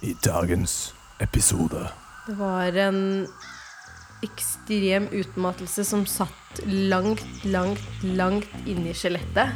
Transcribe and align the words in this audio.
i 0.00 0.16
dagens 0.24 0.94
episode. 1.20 1.88
Det 2.26 2.34
var 2.38 2.76
en 2.76 3.26
ekstrem 4.22 5.08
utmattelse 5.14 5.84
som 5.84 6.06
satt 6.06 6.60
langt, 6.66 7.24
langt, 7.44 8.02
langt 8.02 8.50
inni 8.66 8.94
skjelettet. 8.94 9.54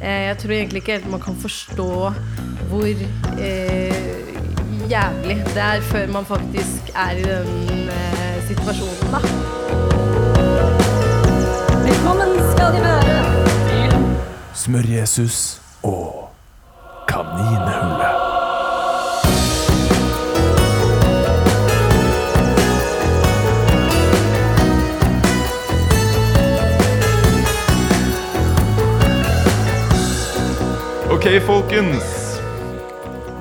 Eh, 0.00 0.28
jeg 0.28 0.38
tror 0.42 0.54
egentlig 0.56 0.82
ikke 0.82 0.98
helt 0.98 1.10
man 1.10 1.22
kan 1.22 1.38
forstå 1.38 1.90
hvor 2.70 2.86
eh, 3.38 4.22
jævlig 4.90 5.38
det 5.50 5.62
er 5.66 5.86
før 5.90 6.06
man 6.14 6.26
faktisk 6.26 6.94
er 6.94 7.18
i 7.18 7.26
den 7.26 7.88
eh, 7.90 8.38
situasjonen, 8.48 9.14
da. 9.14 9.22
Velkommen 11.86 12.36
skal 12.52 12.74
de 12.74 12.84
være 12.86 13.22
til 13.70 13.96
Smør-Jesus 14.64 15.38
og 15.82 16.21
Ok, 31.32 31.38
folkens. 31.46 32.08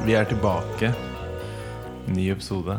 Vi 0.05 0.13
er 0.15 0.23
tilbake. 0.23 0.93
Ny 2.07 2.29
episode 2.31 2.77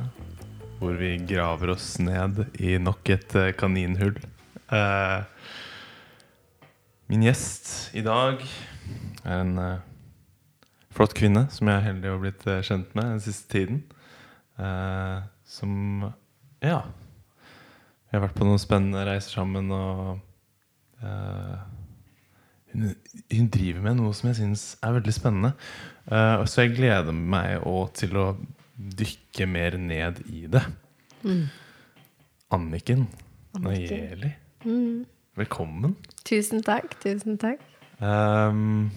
hvor 0.79 0.95
vi 0.97 1.11
graver 1.29 1.75
oss 1.75 1.98
ned 2.01 2.38
i 2.57 2.79
nok 2.80 3.11
et 3.12 3.37
eh, 3.37 3.51
kaninhull. 3.52 4.16
Eh, 4.73 5.19
min 7.12 7.27
gjest 7.27 7.93
i 7.93 8.01
dag 8.07 8.41
er 8.41 9.43
en 9.43 9.52
eh, 9.61 9.85
flott 10.97 11.13
kvinne 11.21 11.45
som 11.52 11.69
jeg 11.69 11.83
er 11.83 11.87
heldig 11.91 12.09
å 12.09 12.16
ha 12.16 12.23
blitt 12.24 12.49
kjent 12.71 12.97
med 12.97 13.10
den 13.10 13.23
siste 13.27 13.52
tiden. 13.52 13.85
Som 15.45 16.09
Ja. 16.65 16.87
Vi 16.88 18.16
har 18.16 18.24
vært 18.30 18.40
på 18.40 18.49
noen 18.49 18.65
spennende 18.65 19.05
reiser 19.13 19.43
sammen 19.43 19.68
og 19.77 20.24
hun, 22.73 22.95
hun 23.32 23.48
driver 23.52 23.84
med 23.84 23.98
noe 24.01 24.15
som 24.16 24.30
jeg 24.30 24.40
syns 24.40 24.66
er 24.82 24.96
veldig 24.96 25.15
spennende. 25.15 25.52
Uh, 26.09 26.45
så 26.48 26.66
jeg 26.66 26.76
gleder 26.76 27.15
meg 27.15 27.65
òg 27.68 27.92
til 27.98 28.18
å 28.18 28.26
dykke 28.76 29.46
mer 29.46 29.76
ned 29.78 30.23
i 30.32 30.46
det. 30.51 30.65
Anniken 32.52 33.06
Nayeli, 33.62 34.32
velkommen. 35.38 35.96
Tusen 36.26 36.62
takk, 36.65 36.96
tusen 37.02 37.38
takk. 37.40 37.62
Um, 38.02 38.90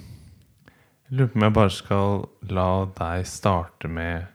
jeg 1.05 1.19
lurer 1.19 1.29
på 1.31 1.37
om 1.37 1.45
jeg 1.45 1.55
bare 1.59 1.73
skal 1.73 2.23
la 2.49 2.69
deg 2.97 3.27
starte 3.29 3.91
med 3.91 4.31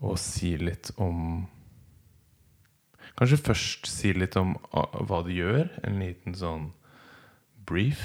å 0.00 0.14
si 0.16 0.54
litt 0.56 0.94
om 0.96 1.48
Kanskje 3.20 3.36
først 3.50 3.88
si 3.90 4.14
litt 4.16 4.36
om 4.40 4.54
ah, 4.72 4.94
hva 5.04 5.18
du 5.26 5.28
gjør. 5.34 5.66
En 5.84 5.98
liten 6.00 6.32
sånn 6.32 6.70
brief 7.70 8.02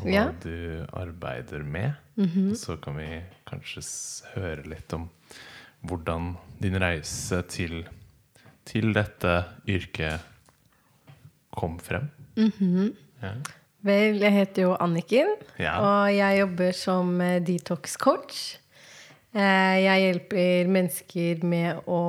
hva 0.00 0.10
Ja. 0.14 0.24
du 0.42 0.86
arbeider 0.96 1.64
med. 1.66 1.92
Og 2.20 2.54
så 2.56 2.76
kan 2.80 2.96
vi 3.00 3.22
kanskje 3.48 3.82
høre 4.36 4.62
litt 4.70 4.92
om 4.94 5.08
hvordan 5.84 6.36
din 6.60 6.76
reise 6.80 7.40
til, 7.48 7.82
til 8.68 8.92
dette 8.94 9.44
yrket 9.66 10.20
kom 11.56 11.78
frem. 11.82 12.10
ja. 12.36 13.34
Vel, 13.82 14.18
jeg 14.20 14.32
heter 14.34 14.62
jo 14.66 14.74
Anniken, 14.76 15.30
Ja. 15.58 15.78
og 15.80 16.12
jeg 16.14 16.38
jobber 16.42 16.72
som 16.76 17.14
eh, 17.24 17.40
detox-coach. 17.40 18.58
Eh, 19.34 19.80
Jeg 19.86 20.02
hjelper 20.04 20.68
mennesker 20.68 21.42
med 21.44 21.80
å 21.88 22.00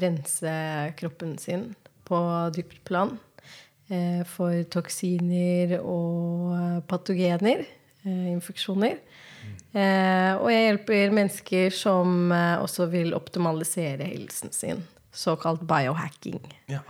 rense 0.00 0.94
kroppen 0.96 1.36
sin 1.38 1.74
på 2.06 2.20
dypt 2.54 2.84
plan 2.84 3.18
for 4.26 4.64
toksiner 4.72 5.76
og 5.80 6.82
patogener, 6.90 7.60
eh, 8.04 8.26
infeksjoner. 8.32 8.96
Eh, 9.76 10.32
Og 10.40 10.48
jeg 10.50 10.64
hjelper 10.66 11.12
mennesker 11.14 11.70
som 11.70 12.32
eh, 12.32 12.56
også 12.62 12.88
vil 12.90 13.14
optimalisere 13.14 14.04
helsen 14.08 14.50
sin. 14.52 14.82
Såkalt 15.12 15.62
biohacking. 15.68 16.40
Ja. 16.68 16.80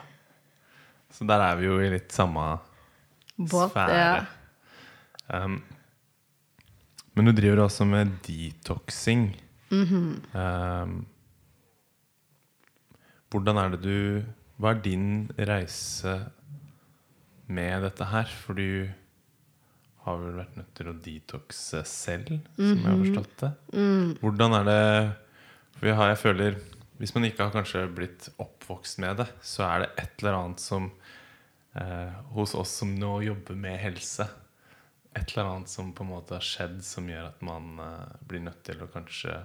Så 1.12 1.26
der 1.28 1.41
er 1.41 1.56
vi 1.60 1.66
jo 1.69 1.76
i 1.81 1.91
litt 1.93 2.12
samme 2.12 2.59
Båt, 3.37 3.71
sfære. 3.72 3.98
ja. 3.98 4.25
Um, 5.28 5.59
men 7.16 7.25
du 7.26 7.32
driver 7.32 7.65
også 7.65 7.84
med 7.84 8.12
detoxing. 8.26 9.34
Mhm. 9.71 10.22
um, 10.34 11.06
hvordan 13.31 13.59
er 13.59 13.69
det 13.75 13.81
du 13.82 14.22
Hva 14.62 14.71
er 14.71 14.81
din 14.81 15.28
reise 15.37 16.12
med 17.47 17.83
dette 17.87 18.07
her? 18.11 18.31
For 18.45 18.59
du 18.59 18.89
har 20.07 20.23
vel 20.23 20.39
vært 20.39 20.57
nødt 20.59 20.73
til 20.79 20.91
å 20.91 20.97
detoxe 21.03 21.83
selv, 21.91 22.33
som 22.55 22.79
jeg 22.79 22.87
har 22.87 23.03
forstått 23.03 23.37
det. 23.43 23.53
Hvordan 24.23 24.59
er 24.61 24.67
det 24.69 24.83
For 25.77 25.91
jeg, 25.91 25.97
har, 25.99 26.09
jeg 26.12 26.21
føler 26.23 26.59
Hvis 26.97 27.15
man 27.17 27.27
ikke 27.29 27.45
har 27.45 27.53
kanskje 27.53 27.83
blitt 27.93 28.29
oppvokst 28.41 29.01
med 29.03 29.19
det, 29.21 29.27
så 29.43 29.67
er 29.67 29.83
det 29.83 29.91
et 30.01 30.23
eller 30.23 30.39
annet 30.39 30.62
som 30.62 30.91
eh, 31.77 32.15
hos 32.37 32.55
oss 32.55 32.73
som 32.81 32.95
nå 32.97 33.19
jobber 33.27 33.59
med 33.59 33.77
helse 33.83 34.28
Et 35.17 35.34
eller 35.34 35.51
annet 35.51 35.69
som 35.73 35.93
på 35.93 36.07
en 36.07 36.13
måte 36.15 36.39
har 36.39 36.47
skjedd 36.47 36.78
som 36.87 37.11
gjør 37.11 37.28
at 37.33 37.45
man 37.45 37.77
eh, 37.83 38.17
blir 38.31 38.47
nødt 38.47 38.63
til 38.69 38.81
å 38.81 38.91
kanskje 38.95 39.43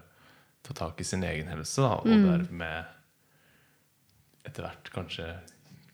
ta 0.61 0.77
tak 0.77 1.01
i 1.01 1.07
sin 1.07 1.23
egen 1.25 1.47
helse, 1.49 1.81
da, 1.81 1.95
og 1.97 2.05
dermed 2.05 2.85
etter 4.45 4.65
hvert 4.65 4.91
kanskje 4.93 5.25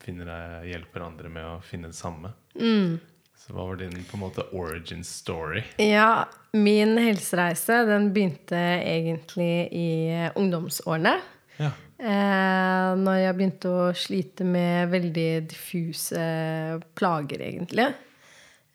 finner 0.08 0.32
deg 0.32 0.72
hjelper 0.72 1.06
andre 1.06 1.30
med 1.32 1.46
å 1.46 1.60
finne 1.64 1.92
det 1.92 1.98
samme. 1.98 2.32
Så 3.38 3.54
hva 3.54 3.68
var 3.68 3.78
din 3.80 3.94
på 4.08 4.16
en 4.18 4.24
måte 4.24 4.44
origin 4.56 5.04
story? 5.06 5.62
Ja, 5.80 6.26
min 6.52 6.96
helsereise 6.98 7.84
den 7.86 8.10
begynte 8.12 8.58
egentlig 8.58 9.68
i 9.72 9.90
ungdomsårene. 10.34 11.14
Ja. 11.58 11.70
Eh, 11.98 12.90
når 12.98 13.20
jeg 13.22 13.36
begynte 13.38 13.70
å 13.74 13.86
slite 13.96 14.46
med 14.46 14.90
veldig 14.92 15.30
diffuse 15.50 16.20
plager, 16.98 17.42
egentlig. 17.48 17.88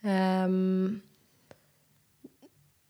Ehm, 0.03 1.01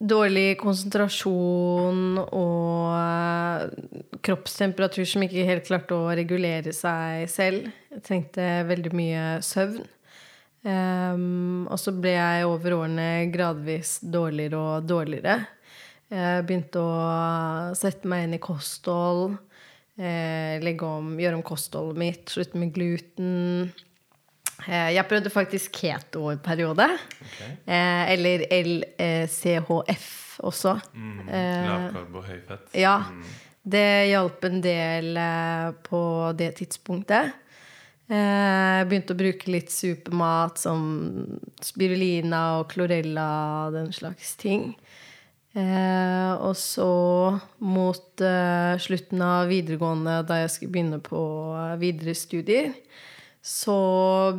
dårlig 0.04 0.58
konsentrasjon 0.60 2.18
og 2.24 3.74
kroppstemperatur 4.24 5.08
som 5.08 5.24
ikke 5.26 5.48
helt 5.48 5.68
klarte 5.68 5.96
å 5.96 6.12
regulere 6.16 6.74
seg 6.76 7.28
selv. 7.32 7.70
Jeg 7.94 8.04
trengte 8.08 8.48
veldig 8.70 8.94
mye 8.98 9.26
søvn. 9.46 9.84
Um, 10.64 11.66
og 11.68 11.76
så 11.80 11.92
ble 11.92 12.14
jeg 12.16 12.46
over 12.48 12.78
årene 12.78 13.08
gradvis 13.34 13.98
dårligere 14.00 14.60
og 14.60 14.86
dårligere. 14.88 15.42
Jeg 16.14 16.46
begynte 16.48 16.84
å 16.84 17.74
sette 17.76 18.08
meg 18.08 18.28
inn 18.28 18.38
i 18.38 18.44
kosthold, 18.44 19.38
eh, 19.98 20.62
om, 20.86 21.16
gjøre 21.20 21.40
om 21.40 21.46
kostholdet 21.46 22.00
mitt, 22.00 22.30
slutte 22.30 22.60
med 22.60 22.74
gluten. 22.76 23.72
Eh, 24.68 24.90
jeg 24.96 25.08
prøvde 25.10 25.32
faktisk 25.34 25.72
keto 25.82 26.28
en 26.32 26.40
periode. 26.44 26.88
Okay. 27.26 27.54
eller 28.14 28.46
LCHF 28.50 30.40
også. 30.44 30.78
Mm, 30.94 31.24
Lavkarbo, 31.30 32.22
høyfett. 32.28 32.68
ja. 32.78 32.98
Det 33.64 34.10
hjalp 34.10 34.44
en 34.44 34.60
del 34.60 35.16
eh, 35.16 35.70
på 35.88 36.00
det 36.36 36.50
tidspunktet. 36.60 37.32
Eh, 38.12 38.80
Jeg 38.82 38.88
begynte 38.90 39.16
å 39.16 39.20
bruke 39.22 39.48
litt 39.54 39.72
supermat 39.72 40.60
som 40.60 40.82
spirulina 41.64 42.60
og 42.60 42.74
chlorella 42.74 43.72
den 43.72 43.94
slags 43.96 44.36
ting. 44.36 44.74
Eh, 45.56 46.34
og 46.44 46.58
så 46.58 47.40
mot 47.64 48.22
eh, 48.26 48.74
slutten 48.82 49.22
av 49.24 49.48
videregående, 49.48 50.18
da 50.28 50.42
jeg 50.42 50.50
skulle 50.58 50.74
begynne 50.74 51.00
på 51.06 51.22
eh, 51.56 51.76
videre 51.80 52.16
studier, 52.18 52.74
så 53.44 53.78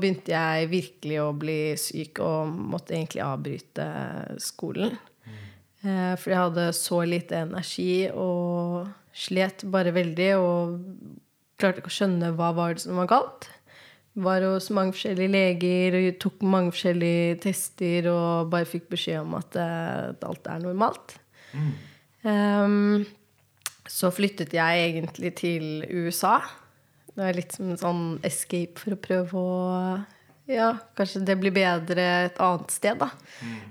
begynte 0.01 0.33
jeg 0.33 0.71
virkelig 0.71 1.19
å 1.21 1.33
bli 1.37 1.59
syk 1.77 2.23
og 2.25 2.55
måtte 2.73 2.97
egentlig 2.97 3.21
avbryte 3.21 3.89
skolen. 4.41 4.95
Eh, 5.85 6.15
for 6.17 6.33
jeg 6.33 6.41
hadde 6.41 6.71
så 6.73 7.03
lite 7.05 7.43
energi 7.45 8.06
og 8.09 8.89
slet 9.15 9.67
bare 9.71 9.93
veldig 9.95 10.31
og 10.41 10.79
klarte 11.61 11.83
ikke 11.83 11.93
å 11.93 11.99
skjønne 11.99 12.33
hva 12.39 12.49
var 12.56 12.75
det 12.75 12.87
som 12.87 12.97
var 13.03 13.11
galt. 13.12 13.51
Var 14.25 14.47
hos 14.47 14.71
mange 14.73 14.95
forskjellige 14.95 15.35
leger 15.35 15.99
og 15.99 16.09
tok 16.23 16.47
mange 16.47 16.73
forskjellige 16.73 17.39
tester 17.45 18.09
og 18.09 18.50
bare 18.55 18.69
fikk 18.71 18.89
beskjed 18.95 19.21
om 19.21 19.37
at, 19.37 19.59
eh, 19.61 20.11
at 20.15 20.25
alt 20.31 20.49
er 20.49 20.65
normalt. 20.65 21.19
Ehm, 22.25 23.05
så 23.85 24.09
flyttet 24.15 24.55
jeg 24.57 24.85
egentlig 24.89 25.35
til 25.43 25.85
USA. 25.93 26.39
Det 27.14 27.22
var 27.22 27.37
litt 27.37 27.55
som 27.55 27.70
en 27.70 27.78
sånn 27.78 28.05
escape 28.26 28.81
for 28.81 28.96
å 28.96 29.00
prøve 29.00 29.38
å 29.38 29.55
ja, 30.50 30.75
kanskje 30.93 31.22
det 31.25 31.38
blir 31.40 31.55
bedre 31.56 32.02
et 32.26 32.40
annet 32.43 32.72
sted, 32.75 33.00
da. 33.00 33.08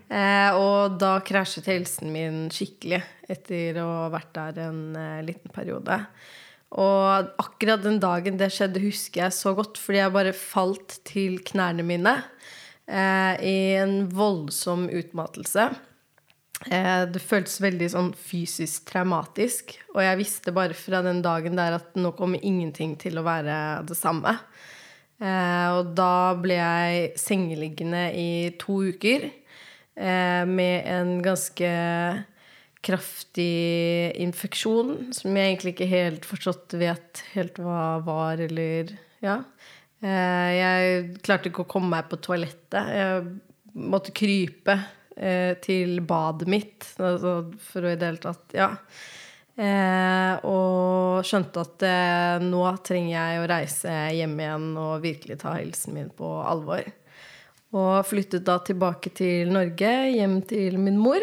Eh, 0.10 0.56
og 0.58 0.96
da 1.02 1.20
krasjet 1.26 1.68
helsen 1.70 2.10
min 2.10 2.48
skikkelig 2.54 3.04
etter 3.30 3.78
å 3.84 3.90
ha 4.00 4.08
vært 4.14 4.32
der 4.34 4.64
en 4.66 4.80
eh, 4.98 5.20
liten 5.28 5.54
periode. 5.54 6.00
Og 6.74 7.30
akkurat 7.38 7.84
den 7.84 8.00
dagen 8.02 8.40
det 8.40 8.50
skjedde, 8.56 8.82
husker 8.82 9.28
jeg 9.28 9.38
så 9.38 9.54
godt, 9.54 9.78
fordi 9.78 10.02
jeg 10.02 10.16
bare 10.16 10.34
falt 10.34 10.98
til 11.06 11.38
knærne 11.46 11.86
mine 11.86 12.16
eh, 12.90 13.34
i 13.38 13.58
en 13.78 14.08
voldsom 14.10 14.88
utmattelse. 14.90 15.70
Eh, 16.72 17.04
det 17.12 17.22
føltes 17.24 17.60
veldig 17.64 17.90
sånn 17.92 18.12
fysisk 18.18 18.88
traumatisk. 18.92 19.76
Og 19.96 20.04
jeg 20.06 20.20
visste 20.22 20.54
bare 20.56 20.78
fra 20.78 21.04
den 21.06 21.22
dagen 21.26 21.58
der 21.60 21.78
at 21.80 21.96
nå 22.00 22.14
kommer 22.18 22.44
ingenting 22.44 22.96
til 23.02 23.20
å 23.20 23.26
være 23.26 23.58
det 23.90 23.98
samme. 24.00 24.38
Eh, 25.20 25.68
og 25.78 25.94
da 25.98 26.34
ble 26.40 26.60
jeg 26.60 27.10
sengeliggende 27.20 28.06
i 28.18 28.30
to 28.62 28.80
uker 28.94 29.28
eh, 29.30 30.44
med 30.50 30.90
en 30.90 31.18
ganske 31.24 31.72
kraftig 32.84 34.12
infeksjon 34.20 35.14
som 35.16 35.38
jeg 35.38 35.54
egentlig 35.54 35.72
ikke 35.78 35.88
helt 35.88 36.26
forstått 36.28 36.76
vet 36.82 37.22
helt 37.36 37.62
hva 37.64 38.02
var, 38.04 38.44
eller 38.44 38.98
Ja. 39.24 39.44
Jeg 40.04 41.14
klarte 41.24 41.48
ikke 41.48 41.64
å 41.64 41.68
komme 41.72 41.94
meg 41.94 42.10
på 42.12 42.18
toalettet. 42.20 42.90
Jeg 42.92 43.22
måtte 43.72 44.12
krype 44.12 44.76
eh, 45.18 45.54
til 45.64 46.00
badet 46.08 46.50
mitt 46.52 46.88
altså 46.98 47.36
for 47.62 47.86
å 47.86 47.94
i 47.94 48.00
det 48.00 48.10
hele 48.12 48.24
tatt 48.24 48.58
Ja. 48.58 48.72
Eh, 49.54 50.46
og 50.50 51.22
skjønte 51.30 51.62
at 51.62 51.84
eh, 51.86 52.42
nå 52.42 52.64
trenger 52.82 53.14
jeg 53.14 53.42
å 53.42 53.50
reise 53.52 53.98
hjem 54.18 54.34
igjen 54.42 54.68
og 54.82 55.04
virkelig 55.04 55.38
ta 55.44 55.54
helsen 55.60 55.94
min 55.94 56.10
på 56.10 56.30
alvor. 56.42 56.88
Og 57.74 58.02
flyttet 58.06 58.46
da 58.46 58.58
tilbake 58.66 59.14
til 59.14 59.54
Norge, 59.54 59.92
hjem 60.14 60.40
til 60.50 60.80
min 60.82 60.98
mor. 60.98 61.22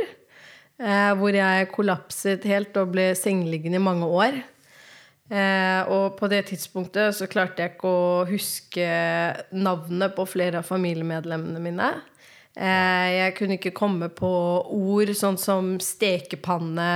Eh, 0.80 1.10
hvor 1.18 1.34
jeg 1.36 1.68
kollapset 1.74 2.46
helt 2.48 2.78
og 2.80 2.94
ble 2.94 3.10
sengeliggende 3.18 3.76
i 3.76 3.84
mange 3.84 4.06
år. 4.06 4.38
Eh, 5.30 5.82
og 5.92 6.16
på 6.18 6.30
det 6.32 6.46
tidspunktet 6.48 7.14
så 7.14 7.28
klarte 7.30 7.62
jeg 7.62 7.74
ikke 7.74 7.90
å 7.90 8.24
huske 8.26 8.86
navnet 9.52 10.16
på 10.16 10.26
flere 10.26 10.62
av 10.62 10.70
familiemedlemmene 10.70 11.60
mine. 11.62 11.90
Eh, 12.60 13.08
jeg 13.14 13.36
kunne 13.38 13.56
ikke 13.56 13.72
komme 13.72 14.10
på 14.12 14.30
ord 14.76 15.10
sånn 15.16 15.38
som 15.40 15.72
stekepanne, 15.80 16.90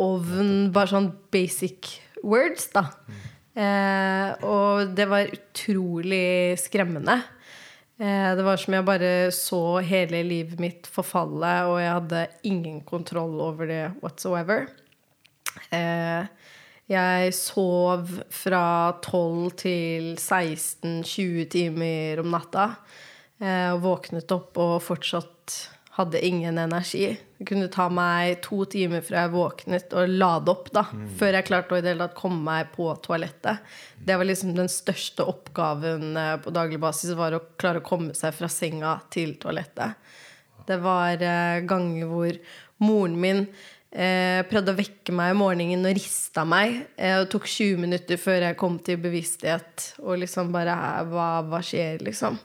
ovn 0.00 0.70
Bare 0.72 0.88
sånn 0.94 1.10
basic 1.34 1.90
words, 2.24 2.70
da. 2.72 2.86
Eh, 3.52 4.30
og 4.48 4.94
det 4.96 5.06
var 5.10 5.28
utrolig 5.28 6.56
skremmende. 6.62 7.18
Eh, 8.00 8.30
det 8.38 8.46
var 8.46 8.56
som 8.56 8.78
jeg 8.78 8.88
bare 8.88 9.12
så 9.36 9.82
hele 9.84 10.22
livet 10.24 10.62
mitt 10.62 10.88
forfalle, 10.88 11.52
og 11.68 11.76
jeg 11.82 11.92
hadde 11.92 12.24
ingen 12.48 12.80
kontroll 12.88 13.36
over 13.44 13.68
det 13.68 13.84
whatsoever. 14.00 14.70
Jeg 16.92 17.32
sov 17.36 18.08
fra 18.32 18.64
12 19.04 19.52
til 19.60 20.08
16-20 20.16 21.48
timer 21.52 22.20
om 22.24 22.32
natta. 22.32 22.66
Eh, 23.42 23.70
Og 23.74 23.82
våknet 23.84 24.32
opp 24.34 24.58
og 24.62 24.76
fortsatt 24.84 25.58
hadde 25.92 26.22
ingen 26.24 26.56
energi. 26.56 27.10
Det 27.36 27.44
kunne 27.50 27.68
ta 27.68 27.84
meg 27.92 28.38
to 28.40 28.62
timer 28.64 29.02
fra 29.04 29.26
jeg 29.26 29.32
våknet 29.34 29.92
og 29.92 30.08
lade 30.08 30.48
opp, 30.48 30.70
da, 30.72 30.86
før 31.20 31.36
jeg 31.36 31.44
klarte 31.50 31.74
å 31.74 31.80
i 31.80 31.84
det 31.84 31.92
hele 31.92 32.06
tatt 32.06 32.16
komme 32.16 32.40
meg 32.46 32.70
på 32.72 32.86
toalettet. 33.04 33.60
Det 34.00 34.16
var 34.16 34.24
liksom 34.24 34.54
den 34.56 34.72
største 34.72 35.26
oppgaven 35.28 36.16
eh, 36.16 36.38
på 36.40 36.54
daglig 36.54 36.80
basis, 36.80 37.12
var 37.18 37.36
å 37.36 37.42
klare 37.60 37.82
å 37.82 37.84
komme 37.84 38.16
seg 38.16 38.32
fra 38.38 38.48
senga 38.48 38.94
til 39.12 39.36
toalettet. 39.42 40.00
Det 40.64 40.80
var 40.80 41.20
eh, 41.20 41.60
ganger 41.68 42.08
hvor 42.08 42.40
moren 42.82 43.20
min 43.20 43.44
eh, 43.44 44.40
prøvde 44.48 44.72
å 44.72 44.78
vekke 44.78 45.14
meg 45.14 45.34
om 45.34 45.42
morgenen 45.44 45.86
og 45.88 45.96
rista 45.98 46.44
meg. 46.48 46.86
Eh, 46.96 47.18
det 47.20 47.30
tok 47.32 47.46
20 47.50 47.82
minutter 47.84 48.20
før 48.20 48.48
jeg 48.48 48.60
kom 48.60 48.78
til 48.80 49.00
bevissthet. 49.02 49.92
Og 50.06 50.22
liksom 50.22 50.52
bare 50.54 50.76
Hva, 51.10 51.42
hva 51.48 51.60
skjer, 51.64 52.00
liksom? 52.06 52.38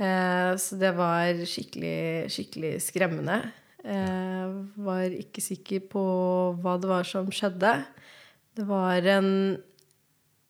Eh, 0.00 0.52
så 0.60 0.78
det 0.80 0.92
var 0.96 1.42
skikkelig, 1.48 2.30
skikkelig 2.32 2.76
skremmende. 2.84 3.40
Eh, 3.82 4.54
var 4.84 5.16
ikke 5.18 5.42
sikker 5.44 5.84
på 5.92 6.04
hva 6.62 6.78
det 6.80 6.90
var 6.90 7.08
som 7.08 7.30
skjedde. 7.34 7.74
Det 8.56 8.66
var 8.68 9.04
en 9.16 9.32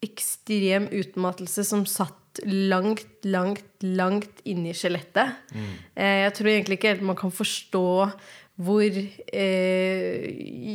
ekstrem 0.03 0.89
utmattelse 0.91 1.65
som 1.65 1.87
satt 1.87 2.43
langt, 2.49 3.27
langt, 3.29 3.85
langt 3.85 4.41
inni 4.49 4.73
skjelettet. 4.75 5.37
Mm. 5.53 5.75
jeg 5.95 6.33
tror 6.35 6.49
egentlig 6.49 6.79
ikke 6.79 6.95
helt 6.95 7.05
man 7.05 7.19
kan 7.21 7.31
forstå 7.31 7.83
hvor 8.61 8.97
eh, 9.33 10.27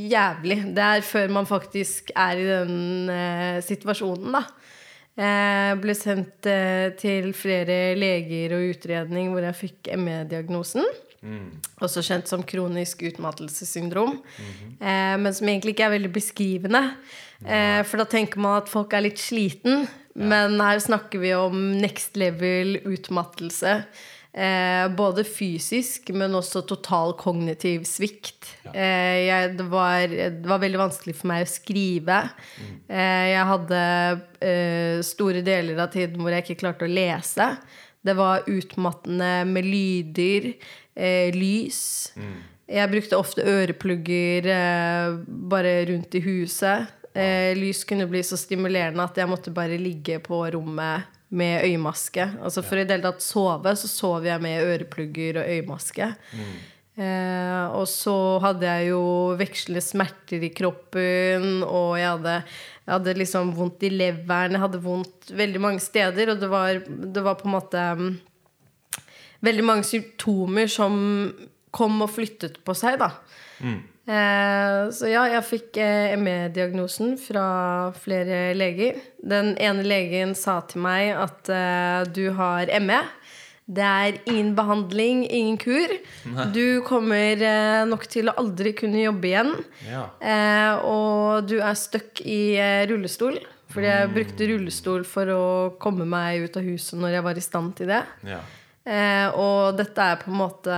jævlig 0.09 0.57
det 0.75 0.83
er 0.83 1.03
før 1.05 1.29
man 1.33 1.47
faktisk 1.49 2.11
er 2.15 2.41
i 2.41 2.47
den 2.47 3.09
eh, 3.13 3.59
situasjonen, 3.65 4.33
da. 4.33 4.43
Jeg 5.17 5.77
ble 5.81 5.95
sendt 5.97 6.45
eh, 6.45 6.91
til 6.99 7.31
flere 7.33 7.95
leger 7.97 8.53
og 8.53 8.67
utredning 8.75 9.31
hvor 9.33 9.45
jeg 9.47 9.57
fikk 9.63 9.91
ME-diagnosen. 9.97 10.85
Også 11.81 12.03
kjent 12.05 12.29
som 12.29 12.43
kronisk 12.45 13.01
utmattelsessyndrom. 13.09 14.19
eh, 14.79 15.15
men 15.17 15.33
som 15.33 15.49
egentlig 15.49 15.73
ikke 15.73 15.87
er 15.87 15.95
veldig 15.97 16.11
beskrivende. 16.13 16.83
Eh, 17.45 17.81
for 17.83 17.97
da 17.97 18.05
tenker 18.05 18.41
man 18.41 18.61
at 18.61 18.69
folk 18.69 18.93
er 18.93 19.07
litt 19.07 19.21
sliten. 19.21 19.87
Men 20.17 20.59
her 20.61 20.79
snakker 20.81 21.21
vi 21.21 21.33
om 21.37 21.57
next 21.81 22.17
level 22.17 22.79
utmattelse. 22.85 23.83
Eh, 24.37 24.87
både 24.93 25.23
fysisk, 25.25 26.11
men 26.13 26.35
også 26.37 26.61
total 26.69 27.15
kognitiv 27.17 27.87
svikt. 27.89 28.51
Eh, 28.69 29.23
jeg, 29.25 29.55
det, 29.57 29.65
var, 29.71 30.11
det 30.13 30.45
var 30.45 30.61
veldig 30.61 30.81
vanskelig 30.83 31.15
for 31.17 31.31
meg 31.31 31.47
å 31.47 31.49
skrive. 31.49 32.19
Eh, 32.85 33.23
jeg 33.31 33.47
hadde 33.49 33.79
eh, 34.45 34.99
store 35.05 35.41
deler 35.45 35.81
av 35.81 35.89
tiden 35.95 36.21
hvor 36.21 36.35
jeg 36.35 36.45
ikke 36.45 36.59
klarte 36.61 36.85
å 36.85 36.91
lese. 36.91 37.49
Det 38.05 38.13
var 38.19 38.45
utmattende 38.45 39.31
med 39.49 39.65
lyder, 39.65 40.51
eh, 40.93 41.33
lys. 41.33 41.81
Jeg 42.69 42.93
brukte 42.93 43.17
ofte 43.17 43.41
øreplugger 43.47 44.53
eh, 44.53 45.17
bare 45.49 45.75
rundt 45.89 46.13
i 46.13 46.25
huset. 46.29 46.93
Eh, 47.17 47.57
lys 47.57 47.81
kunne 47.89 48.05
bli 48.05 48.21
så 48.21 48.37
stimulerende 48.37 49.01
at 49.01 49.17
jeg 49.17 49.33
måtte 49.33 49.55
bare 49.55 49.81
ligge 49.81 50.21
på 50.21 50.45
rommet 50.53 51.16
med 51.29 51.65
øyemaske. 51.67 52.29
Altså 52.43 52.63
For 52.63 52.79
i 52.79 52.85
det 52.87 52.97
hele 52.97 53.09
tatt 53.09 53.25
sove, 53.25 53.75
så 53.75 53.89
sov 53.91 54.25
jeg 54.25 54.41
med 54.43 54.63
øreplugger 54.63 55.41
og 55.41 55.49
øyemaske. 55.51 56.11
Eh, 56.97 57.65
og 57.77 57.85
så 57.91 58.15
hadde 58.41 58.65
jeg 58.65 58.89
jo 58.89 59.01
vekslende 59.37 59.83
smerter 59.85 60.41
i 60.47 60.49
kroppen, 60.55 61.59
og 61.67 61.91
jeg 61.99 62.09
hadde, 62.09 62.37
jeg 62.87 62.93
hadde 62.95 63.17
liksom 63.19 63.51
vondt 63.57 63.85
i 63.85 63.91
leveren. 63.93 64.55
Jeg 64.57 64.63
hadde 64.63 64.81
vondt 64.81 65.29
veldig 65.37 65.61
mange 65.61 65.83
steder, 65.83 66.33
og 66.33 66.41
det 66.41 66.49
var, 66.49 66.81
det 66.87 67.25
var 67.27 67.37
på 67.37 67.49
en 67.49 67.53
måte 67.53 67.83
um, 67.99 68.09
veldig 69.45 69.67
mange 69.67 69.85
symptomer 69.85 70.71
som 70.71 70.97
kom 71.77 72.01
og 72.01 72.09
flyttet 72.15 72.57
på 72.65 72.73
seg, 72.77 72.97
da. 73.03 73.11
Eh, 73.61 73.77
så 74.07 75.09
ja, 75.11 75.25
jeg 75.33 75.43
fikk 75.43 75.77
eh, 75.83 76.13
ME-diagnosen 76.19 77.17
fra 77.19 77.47
flere 77.99 78.53
leger. 78.55 79.01
Den 79.19 79.55
ene 79.59 79.83
legen 79.83 80.31
sa 80.37 80.61
til 80.69 80.83
meg 80.85 81.11
at 81.17 81.51
eh, 81.51 82.05
du 82.15 82.29
har 82.37 82.71
ME. 82.83 83.01
Det 83.67 83.83
er 83.83 84.15
ingen 84.31 84.53
behandling, 84.55 85.25
ingen 85.27 85.57
kur. 85.59 85.91
Du 86.55 86.79
kommer 86.87 87.41
eh, 87.43 87.83
nok 87.89 88.05
til 88.07 88.31
å 88.31 88.37
aldri 88.39 88.71
kunne 88.77 89.01
jobbe 89.01 89.27
igjen. 89.27 89.51
Ja. 89.89 90.05
Eh, 90.23 90.87
og 90.87 91.49
du 91.51 91.57
er 91.59 91.75
stuck 91.75 92.23
i 92.23 92.55
eh, 92.55 92.85
rullestol. 92.87 93.41
Fordi 93.73 93.89
jeg 93.91 94.13
brukte 94.13 94.47
rullestol 94.47 95.03
for 95.03 95.33
å 95.33 95.43
komme 95.83 96.07
meg 96.07 96.45
ut 96.47 96.55
av 96.55 96.63
huset 96.63 96.95
når 97.01 97.17
jeg 97.17 97.25
var 97.25 97.41
i 97.41 97.43
stand 97.43 97.75
til 97.75 97.91
det. 97.91 97.99
Ja. 98.29 98.39
Eh, 98.87 99.35
og 99.35 99.75
dette 99.75 99.99
er 99.99 100.21
på 100.21 100.31
en 100.31 100.39
måte 100.39 100.71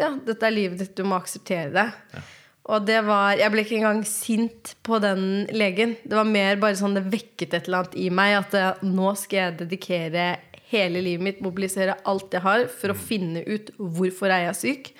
Ja, 0.00 0.08
dette 0.16 0.48
er 0.48 0.54
livet 0.54 0.80
ditt, 0.80 0.94
du 0.96 1.04
må 1.04 1.18
akseptere 1.20 1.68
det. 1.74 2.22
Og 2.64 2.86
det 2.88 3.02
var 3.04 3.36
Jeg 3.36 3.52
ble 3.52 3.64
ikke 3.64 3.76
engang 3.82 4.02
sint 4.08 4.74
på 4.86 4.98
den 5.02 5.44
legen. 5.52 5.96
Det 6.04 6.16
var 6.16 6.28
mer 6.28 6.56
bare 6.62 6.78
sånn 6.78 6.96
det 6.96 7.04
vekket 7.12 7.52
et 7.52 7.68
eller 7.68 7.82
annet 7.84 7.98
i 8.00 8.08
meg. 8.08 8.38
At 8.40 8.82
nå 8.84 9.12
skal 9.20 9.40
jeg 9.40 9.58
dedikere 9.64 10.26
hele 10.74 11.02
livet 11.04 11.22
mitt, 11.22 11.42
mobilisere 11.44 11.98
alt 12.08 12.32
jeg 12.34 12.42
har, 12.42 12.64
for 12.72 12.90
å 12.90 12.96
finne 12.98 13.44
ut 13.46 13.68
hvorfor 13.76 14.32
er 14.32 14.46
jeg 14.48 14.56
syk. 14.58 14.90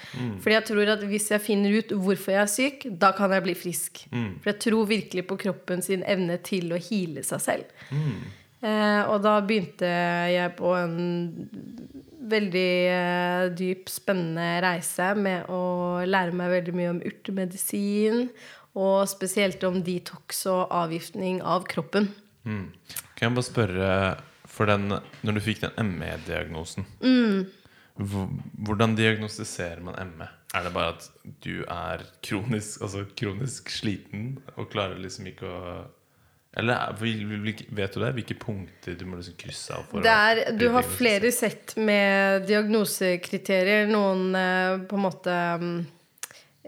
Fordi 0.44 0.54
jeg 0.59 0.66
tror 0.68 0.92
at 0.92 1.02
hvis 1.09 1.30
jeg 1.33 1.42
finner 1.42 1.80
ut 1.80 1.94
hvorfor 1.97 2.37
jeg 2.37 2.42
er 2.42 2.52
syk, 2.52 2.87
da 3.00 3.11
kan 3.16 3.33
jeg 3.35 3.47
bli 3.49 3.56
frisk. 3.59 4.04
For 4.12 4.52
jeg 4.52 4.61
tror 4.68 4.87
virkelig 4.92 5.26
på 5.26 5.40
kroppen 5.40 5.83
sin 5.83 6.04
evne 6.06 6.38
til 6.47 6.71
å 6.76 6.78
heale 6.78 7.25
seg 7.26 7.42
selv. 7.42 7.64
Eh, 8.64 9.02
og 9.12 9.18
da 9.25 9.38
begynte 9.44 9.88
jeg 10.30 10.54
på 10.56 10.71
en 10.78 10.94
veldig 12.30 12.70
eh, 12.90 13.46
dyp, 13.56 13.88
spennende 13.92 14.58
reise 14.64 15.10
med 15.18 15.48
å 15.52 16.02
lære 16.08 16.34
meg 16.36 16.52
veldig 16.58 16.76
mye 16.76 16.92
om 16.94 17.02
urtemedisin, 17.04 18.28
og 18.74 19.04
spesielt 19.06 19.62
om 19.68 19.78
detox 19.86 20.44
og 20.50 20.72
avgiftning 20.74 21.40
av 21.46 21.66
kroppen. 21.70 22.08
Kan 22.44 23.28
jeg 23.28 23.36
bare 23.36 23.46
spørre 23.46 23.90
For 24.50 24.68
den, 24.68 24.90
når 25.24 25.36
du 25.38 25.40
fikk 25.42 25.62
den 25.62 25.94
ME-diagnosen 25.96 26.84
Mm. 27.00 27.46
Hvordan 27.94 28.96
diagnostiserer 28.98 29.80
man 29.86 29.94
ME? 30.18 30.26
Er 30.54 30.66
det 30.66 30.72
bare 30.74 30.96
at 30.96 31.06
du 31.42 31.62
er 31.62 32.02
kronisk, 32.26 32.82
altså 32.82 33.04
kronisk 33.16 33.70
sliten 33.70 34.40
og 34.56 34.72
klarer 34.72 34.98
liksom 34.98 35.28
ikke 35.30 35.46
å 35.46 35.60
Eller 36.56 36.75
er- 36.75 36.92
vil- 37.00 37.66
vet 37.68 37.94
du 37.94 38.00
det? 38.00 38.12
Hvilke 38.14 38.38
punkter 38.38 38.94
du 38.94 39.04
må 39.06 39.18
liksom 39.18 39.34
krysse 39.38 39.75
av? 39.75 39.88
for 39.90 40.06
er, 40.06 40.52
du 40.54 40.68
har 40.70 40.82
flere 40.87 41.32
sett 41.32 41.75
med 41.76 42.46
diagnosekriterier. 42.46 43.90
Noen 43.90 44.34
eh, 44.38 44.78
på 44.87 44.94
en 44.94 45.02
måte 45.02 45.34
mm, 45.58 45.87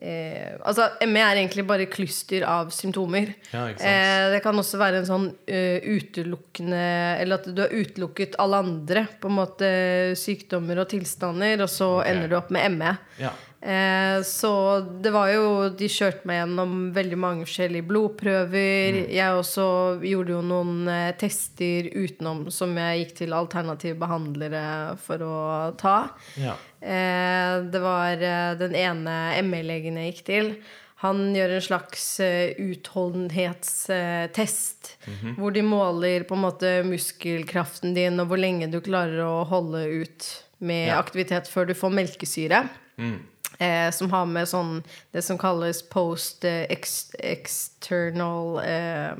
eh, 0.03 0.57
Altså, 0.59 0.89
ME 1.07 1.23
er 1.23 1.39
egentlig 1.39 1.67
bare 1.69 1.87
kluster 1.87 2.43
av 2.43 2.75
symptomer. 2.75 3.31
Ja, 3.53 3.69
ikke? 3.71 3.87
Eh, 3.87 4.27
det 4.35 4.43
kan 4.43 4.59
også 4.59 4.83
være 4.83 5.05
en 5.05 5.09
sånn 5.09 5.31
uh, 5.31 5.79
utelukkende 5.87 6.83
Eller 7.23 7.39
at 7.39 7.47
du 7.47 7.63
har 7.63 7.71
utelukket 7.75 8.35
alle 8.43 8.65
andre 8.67 9.07
på 9.21 9.31
en 9.31 9.39
måte 9.39 9.71
sykdommer 10.19 10.83
og 10.83 10.91
tilstander, 10.91 11.63
og 11.63 11.71
så 11.71 12.01
okay. 12.01 12.11
ender 12.11 12.35
du 12.35 12.41
opp 12.41 12.51
med 12.51 12.75
ME. 12.75 12.97
Ja. 13.23 13.37
Eh, 13.67 14.21
så 14.23 14.51
det 15.03 15.11
var 15.11 15.27
jo 15.33 15.47
De 15.75 15.89
kjørte 15.91 16.23
meg 16.29 16.37
gjennom 16.39 16.75
veldig 16.95 17.17
mange 17.19 17.43
forskjellige 17.49 17.89
blodprøver. 17.89 19.01
Mm. 19.01 19.09
Jeg 19.17 19.41
også 19.41 19.65
gjorde 20.07 20.37
jo 20.37 20.43
noen 20.47 20.87
eh, 20.93 21.09
tester 21.19 21.89
utenom 21.97 22.45
som 22.55 22.77
jeg 22.79 23.01
gikk 23.03 23.17
til 23.25 23.35
alternative 23.35 23.99
behandlere 23.99 24.63
for 25.03 25.19
å 25.27 25.35
ta. 25.81 25.97
ja. 26.39 26.55
Eh, 26.87 27.57
det 27.73 27.81
var 27.83 28.15
den 28.61 28.75
ene 28.79 29.15
ME-legen 29.43 29.97
jeg 29.99 30.13
gikk 30.13 30.23
til. 30.29 30.53
Han 31.03 31.35
gjør 31.35 31.57
en 31.57 31.65
slags 31.65 32.05
utholdenhetstest. 32.63 34.97
Hvor 35.39 35.51
de 35.53 35.63
måler 35.67 36.25
på 36.29 36.35
en 36.37 36.43
måte 36.45 36.71
muskelkraften 36.87 37.95
din, 37.97 38.21
og 38.23 38.27
hvor 38.31 38.41
lenge 38.41 38.69
du 38.73 38.79
klarer 38.85 39.21
å 39.25 39.45
holde 39.51 39.83
ut 40.03 40.29
med 40.59 40.89
Ja. 40.89 40.99
aktivitet 41.01 41.49
før 41.49 41.67
du 41.67 41.75
får 41.75 41.91
melkesyre. 41.93 42.69
Mm. 42.99 43.19
Eh, 43.59 43.91
som 43.91 44.11
har 44.13 44.27
med 44.29 44.49
sånn 44.51 44.81
det 45.15 45.23
som 45.25 45.39
kalles 45.41 45.81
post 45.89 46.45
eh, 46.45 46.67
ex, 46.73 47.09
external 47.17 48.59
eh, 48.61 49.17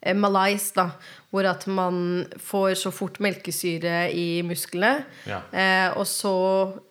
eh, 0.00 0.16
malaise, 0.16 0.72
da. 0.76 0.88
Hvor 1.34 1.48
at 1.50 1.66
man 1.68 2.24
får 2.40 2.78
så 2.84 2.92
fort 2.94 3.20
melkesyre 3.24 4.08
i 4.16 4.42
musklene. 4.46 5.04
Ja. 5.28 5.42
Eh, 5.52 5.88
og 5.98 6.06
så, 6.08 6.34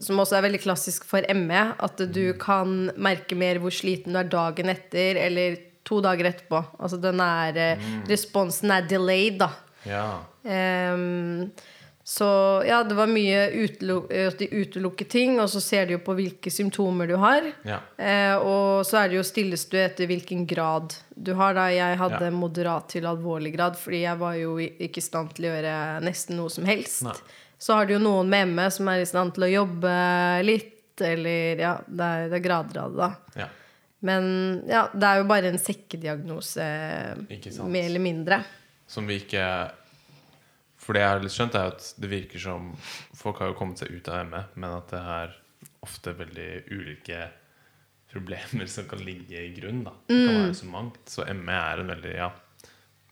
som 0.03 0.21
også 0.21 0.37
er 0.37 0.47
veldig 0.47 0.63
klassisk 0.65 1.07
for 1.09 1.25
ME, 1.33 1.65
at 1.73 2.05
du 2.13 2.25
kan 2.39 2.91
merke 3.01 3.37
mer 3.39 3.61
hvor 3.63 3.73
sliten 3.73 4.13
du 4.13 4.21
er 4.21 4.29
dagen 4.29 4.73
etter, 4.73 5.19
eller 5.25 5.57
to 5.87 5.99
dager 6.03 6.29
etterpå. 6.29 6.61
Altså 6.77 6.99
den 7.01 7.19
er 7.23 7.79
mm. 7.79 8.03
Responsen 8.11 8.71
er 8.75 8.85
delayed, 8.87 9.41
da. 9.41 9.53
ja. 9.89 10.07
Så 12.03 12.25
ja, 12.67 12.81
det 12.83 12.97
var 12.97 13.07
mye 13.07 13.45
uteluk 13.63 14.09
at 14.11 14.35
de 14.41 14.47
utelukker 14.51 15.07
ting, 15.07 15.37
og 15.39 15.47
så 15.47 15.61
ser 15.63 15.85
de 15.87 15.95
jo 15.95 16.01
på 16.03 16.15
hvilke 16.17 16.51
symptomer 16.51 17.07
du 17.07 17.13
har. 17.21 17.45
Ja. 17.63 17.77
Eh, 17.95 18.33
og 18.43 18.83
så 18.85 18.97
er 19.05 19.07
det 19.13 19.21
jo 19.21 19.23
stilles 19.23 19.63
du 19.71 19.77
etter 19.79 20.09
hvilken 20.11 20.43
grad 20.49 20.97
du 21.15 21.31
har. 21.39 21.53
da 21.55 21.69
Jeg 21.71 21.97
hadde 22.01 22.25
Ja. 22.27 22.31
moderat 22.35 22.89
til 22.91 23.07
alvorlig 23.07 23.53
grad, 23.55 23.77
fordi 23.79 24.01
jeg 24.03 24.19
var 24.19 24.35
jo 24.35 24.57
ikke 24.59 24.99
i 24.99 25.05
stand 25.07 25.31
til 25.33 25.45
å 25.47 25.53
gjøre 25.55 26.03
nesten 26.03 26.35
noe 26.35 26.49
som 26.51 26.65
helst. 26.67 27.03
Nei. 27.07 27.15
Så 27.57 27.73
har 27.79 27.85
du 27.87 27.93
jo 27.93 27.99
noen 28.03 28.27
med 28.27 28.49
ME 28.51 28.69
som 28.69 28.87
er 28.91 28.99
i 28.99 29.05
stand 29.07 29.33
til 29.37 29.43
å 29.47 29.53
jobbe 29.63 30.43
litt, 30.43 30.99
eller 30.99 31.55
ja, 31.63 31.77
det 31.87 32.03
er, 32.03 32.27
det 32.29 32.35
er 32.41 32.43
grader 32.49 32.81
av 32.83 32.91
det, 32.91 32.97
da. 32.99 33.15
ja. 33.45 33.47
Men 34.03 34.25
ja, 34.67 34.89
det 34.91 35.07
er 35.07 35.21
jo 35.21 35.23
bare 35.29 35.47
en 35.47 35.57
sekkediagnose, 35.57 36.65
mer 37.63 37.85
eller 37.87 38.03
mindre. 38.03 38.41
Som 38.85 39.07
vi 39.07 39.21
ikke 39.21 39.71
For 40.83 40.93
det 40.93 41.01
jeg 41.03 41.09
har 41.13 41.21
litt 41.23 41.31
skjønt, 41.31 41.55
er 41.55 41.69
at 41.71 41.85
det 42.03 42.09
virker 42.11 42.39
som 42.43 42.73
folk 43.15 43.39
har 43.39 43.47
jo 43.53 43.55
kommet 43.55 43.79
seg 43.79 43.91
ut 43.95 44.07
av 44.11 44.25
ME, 44.27 44.41
men 44.59 44.69
at 44.77 44.89
det 44.91 44.99
er 44.99 45.35
ofte 45.83 46.11
veldig 46.19 46.49
ulike 46.75 47.29
problemer 48.11 48.67
som 48.69 48.85
kan 48.91 48.99
ligge 48.99 49.39
i 49.39 49.53
grunn. 49.55 49.83
Da. 49.87 49.93
Det 50.07 50.17
kan 50.27 50.35
Mm. 50.35 50.43
være 50.43 50.55
så 50.59 50.65
mangt. 50.69 50.99
Så 51.09 51.25
ME 51.33 51.53
er 51.55 51.79
en 51.79 51.87
veldig 51.87 52.15
ja, 52.15 52.29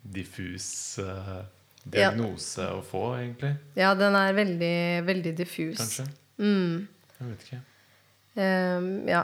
diffus 0.03 0.99
Ja. 0.99 1.43
diagnose 1.89 2.67
å 2.75 2.81
få, 2.85 3.15
egentlig. 3.17 3.55
Ja, 3.75 3.93
den 3.95 4.15
er 4.15 4.33
veldig, 4.33 5.05
veldig 5.07 5.35
diffus. 5.37 5.77
Kanskje. 5.79 6.05
Mm. 6.37 6.87
Jeg 7.19 7.27
vet 7.31 7.45
ikke. 7.47 7.61
Um, 8.35 9.07
ja. 9.09 9.23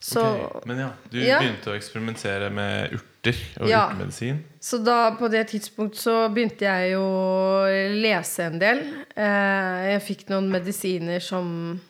Så, 0.00 0.20
okay. 0.22 0.60
Men 0.66 0.78
ja, 0.78 0.90
du 1.10 1.18
Ja. 1.24 1.40
begynte 1.40 1.72
å 1.72 1.76
eksperimentere 1.76 2.50
med 2.52 2.92
urter 2.92 3.15
og 3.60 3.68
Ja. 3.68 3.88
urtemedisin. 3.90 4.38
så 4.60 4.78
da, 4.84 5.10
på 5.18 5.28
det 5.30 5.46
tidspunktet, 5.48 5.98
så 6.00 6.28
begynte 6.32 6.66
jeg 6.66 6.92
jo 6.92 7.00
å 7.00 7.66
lese 8.02 8.44
en 8.46 8.58
del. 8.58 8.78
Eh, 9.16 9.92
jeg 9.92 10.02
fikk 10.06 10.28
noen 10.30 10.50
medisiner 10.52 11.20
som 11.20 11.80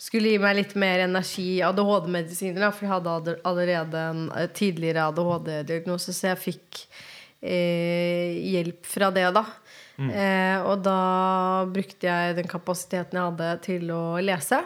skulle 0.00 0.30
gi 0.32 0.38
meg 0.40 0.56
litt 0.56 0.74
mer 0.80 1.00
energi. 1.04 1.60
ADHD-medisiner, 1.60 2.72
for 2.72 2.86
jeg 2.86 2.94
hadde 2.94 3.36
allerede 3.44 3.94
en 4.10 4.30
eh, 4.34 4.46
tidligere 4.48 5.08
ADHD-diagnose, 5.10 6.12
så 6.16 6.30
jeg 6.34 6.38
fikk 6.46 6.86
eh, 7.42 8.36
hjelp 8.52 8.84
fra 8.86 9.10
det, 9.10 9.26
da. 9.34 9.44
Eh, 10.08 10.58
og 10.64 10.80
da 10.86 11.66
brukte 11.68 12.08
jeg 12.08 12.36
den 12.38 12.48
kapasiteten 12.48 13.18
jeg 13.18 13.26
hadde, 13.26 13.50
til 13.66 13.92
å 13.92 14.02
lese. 14.24 14.62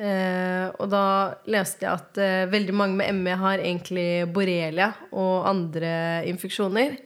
Eh, 0.00 0.66
og 0.78 0.88
da 0.92 1.04
leste 1.50 1.84
jeg 1.84 1.92
at 1.92 2.20
eh, 2.22 2.48
veldig 2.48 2.76
mange 2.76 2.96
med 3.00 3.20
ME 3.20 3.36
har 3.42 3.60
egentlig 3.60 4.24
borrelia 4.32 4.92
og 5.12 5.48
andre 5.50 5.92
infeksjoner. 6.30 6.96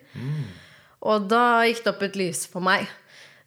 Og 1.02 1.26
da 1.26 1.64
gikk 1.66 1.82
det 1.82 1.94
opp 1.94 2.04
et 2.06 2.18
lys 2.20 2.44
for 2.50 2.62
meg. 2.64 2.86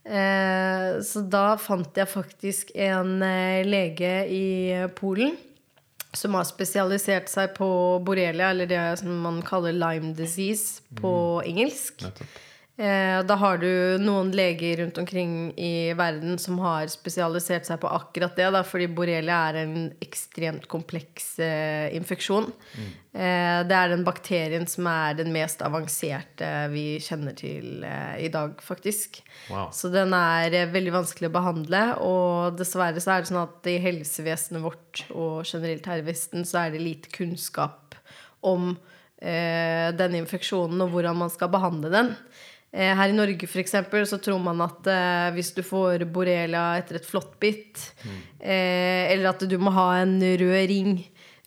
Eh, 0.06 1.00
så 1.02 1.24
da 1.26 1.56
fant 1.58 1.96
jeg 1.98 2.12
faktisk 2.12 2.76
en 2.76 3.18
eh, 3.26 3.64
lege 3.66 4.14
i 4.30 4.48
Polen 4.98 5.34
som 6.16 6.36
har 6.38 6.46
spesialisert 6.48 7.28
seg 7.28 7.56
på 7.58 7.68
borrelia, 8.06 8.52
eller 8.54 8.70
det 8.70 8.82
som 9.02 9.16
man 9.24 9.42
kaller 9.44 9.76
Lyme 9.76 10.14
disease 10.16 10.84
på 11.00 11.42
engelsk. 11.44 12.06
Nettopp. 12.06 12.44
Eh, 12.78 13.22
da 13.24 13.36
har 13.40 13.62
du 13.62 13.96
noen 14.04 14.34
leger 14.36 14.82
rundt 14.82 14.98
omkring 15.00 15.54
i 15.56 15.94
verden 15.96 16.36
som 16.42 16.58
har 16.60 16.90
spesialisert 16.92 17.64
seg 17.64 17.80
på 17.80 17.88
akkurat 17.88 18.36
det, 18.36 18.50
da, 18.52 18.66
fordi 18.68 18.90
borrelia 18.92 19.38
er 19.48 19.60
en 19.62 19.76
ekstremt 20.04 20.66
kompleks 20.68 21.38
eh, 21.40 21.88
infeksjon. 21.96 22.50
Eh, 22.76 23.62
det 23.64 23.78
er 23.80 23.94
den 23.94 24.04
bakterien 24.04 24.68
som 24.68 24.90
er 24.92 25.16
den 25.16 25.32
mest 25.32 25.64
avanserte 25.64 26.50
vi 26.74 26.98
kjenner 27.00 27.38
til 27.40 27.86
i 28.20 28.28
dag, 28.34 28.60
faktisk. 28.60 29.22
Wow. 29.48 29.70
Så 29.72 29.88
den 29.94 30.12
er 30.18 30.68
veldig 30.74 30.98
vanskelig 30.98 31.30
å 31.32 31.36
behandle, 31.38 31.84
og 32.04 32.58
dessverre 32.60 33.00
så 33.00 33.14
er 33.14 33.24
det 33.24 33.30
sånn 33.32 33.46
at 33.46 33.70
i 33.72 33.78
helsevesenet 33.86 34.66
vårt 34.66 35.06
og 35.14 35.46
generelt 35.48 35.88
her 35.88 36.04
i 36.04 36.10
Vesten 36.10 36.44
så 36.44 36.66
er 36.66 36.76
det 36.76 36.84
lite 36.84 37.14
kunnskap 37.16 37.96
om 38.44 38.74
eh, 39.24 39.96
denne 39.96 40.20
infeksjonen 40.26 40.84
og 40.84 40.92
hvordan 40.92 41.24
man 41.24 41.32
skal 41.32 41.54
behandle 41.56 41.94
den. 41.96 42.12
Eh, 42.76 42.92
her 43.00 43.12
i 43.12 43.16
Norge 43.16 43.48
for 43.48 43.64
eksempel, 43.64 44.04
så 44.10 44.20
tror 44.20 44.42
man 44.44 44.60
at 44.66 44.88
eh, 44.92 45.30
hvis 45.38 45.54
du 45.56 45.64
får 45.64 46.04
borrelia 46.12 46.74
etter 46.82 47.00
et 47.00 47.08
flåttbitt, 47.08 47.92
eh, 48.42 49.08
eller 49.14 49.32
at 49.32 49.46
du 49.48 49.56
må 49.62 49.72
ha 49.76 49.94
en 50.02 50.18
rød 50.20 50.58
ring 50.74 50.98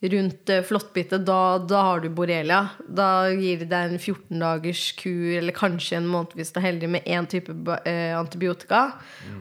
rundt 0.01 0.49
eh, 0.49 0.63
flåttbittet, 0.63 1.27
da, 1.27 1.59
da 1.59 1.83
har 1.83 2.01
du 2.01 2.09
borrelia. 2.15 2.63
Da 2.89 3.29
gir 3.35 3.61
de 3.61 3.69
deg 3.69 3.93
en 3.93 3.99
14 3.99 4.41
dagers 4.41 4.85
kur, 4.99 5.27
eller 5.41 5.57
kanskje 5.57 5.99
en 5.99 6.09
måned 6.09 6.37
hvis 6.39 6.55
du 6.55 6.61
er 6.63 6.69
heldig, 6.69 6.91
med 6.97 7.09
én 7.11 7.29
type 7.31 7.55
eh, 7.83 8.15
antibiotika. 8.19 8.87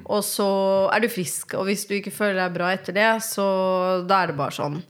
Og 0.05 0.25
så 0.25 0.49
er 0.93 1.03
du 1.03 1.09
frisk. 1.13 1.55
Og 1.59 1.69
hvis 1.69 1.85
du 1.87 1.97
ikke 1.97 2.15
føler 2.15 2.41
deg 2.41 2.57
bra 2.57 2.73
etter 2.73 2.97
det, 2.97 3.09
så 3.27 3.47
da 4.09 4.23
er 4.23 4.33
det 4.33 4.39
bare 4.39 4.57
sånn. 4.57 4.81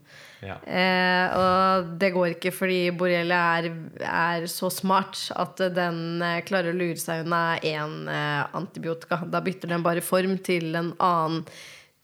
Ja. 0.45 0.59
Eh, 0.69 1.33
og 1.33 1.93
det 1.97 2.11
går 2.13 2.35
ikke 2.35 2.51
fordi 2.53 2.91
borrelia 2.93 3.39
er, 3.57 3.69
er 4.05 4.45
så 4.51 4.69
smart 4.69 5.31
at 5.33 5.57
den 5.73 6.21
eh, 6.21 6.43
klarer 6.45 6.75
å 6.75 6.77
lure 6.77 6.99
seg 7.01 7.23
unna 7.25 7.57
én 7.65 8.03
eh, 8.11 8.43
antibiotika. 8.57 9.23
Da 9.25 9.41
bytter 9.41 9.73
den 9.73 9.85
bare 9.85 10.03
form 10.05 10.37
til 10.45 10.75
en 10.77 10.91
annen 11.01 11.41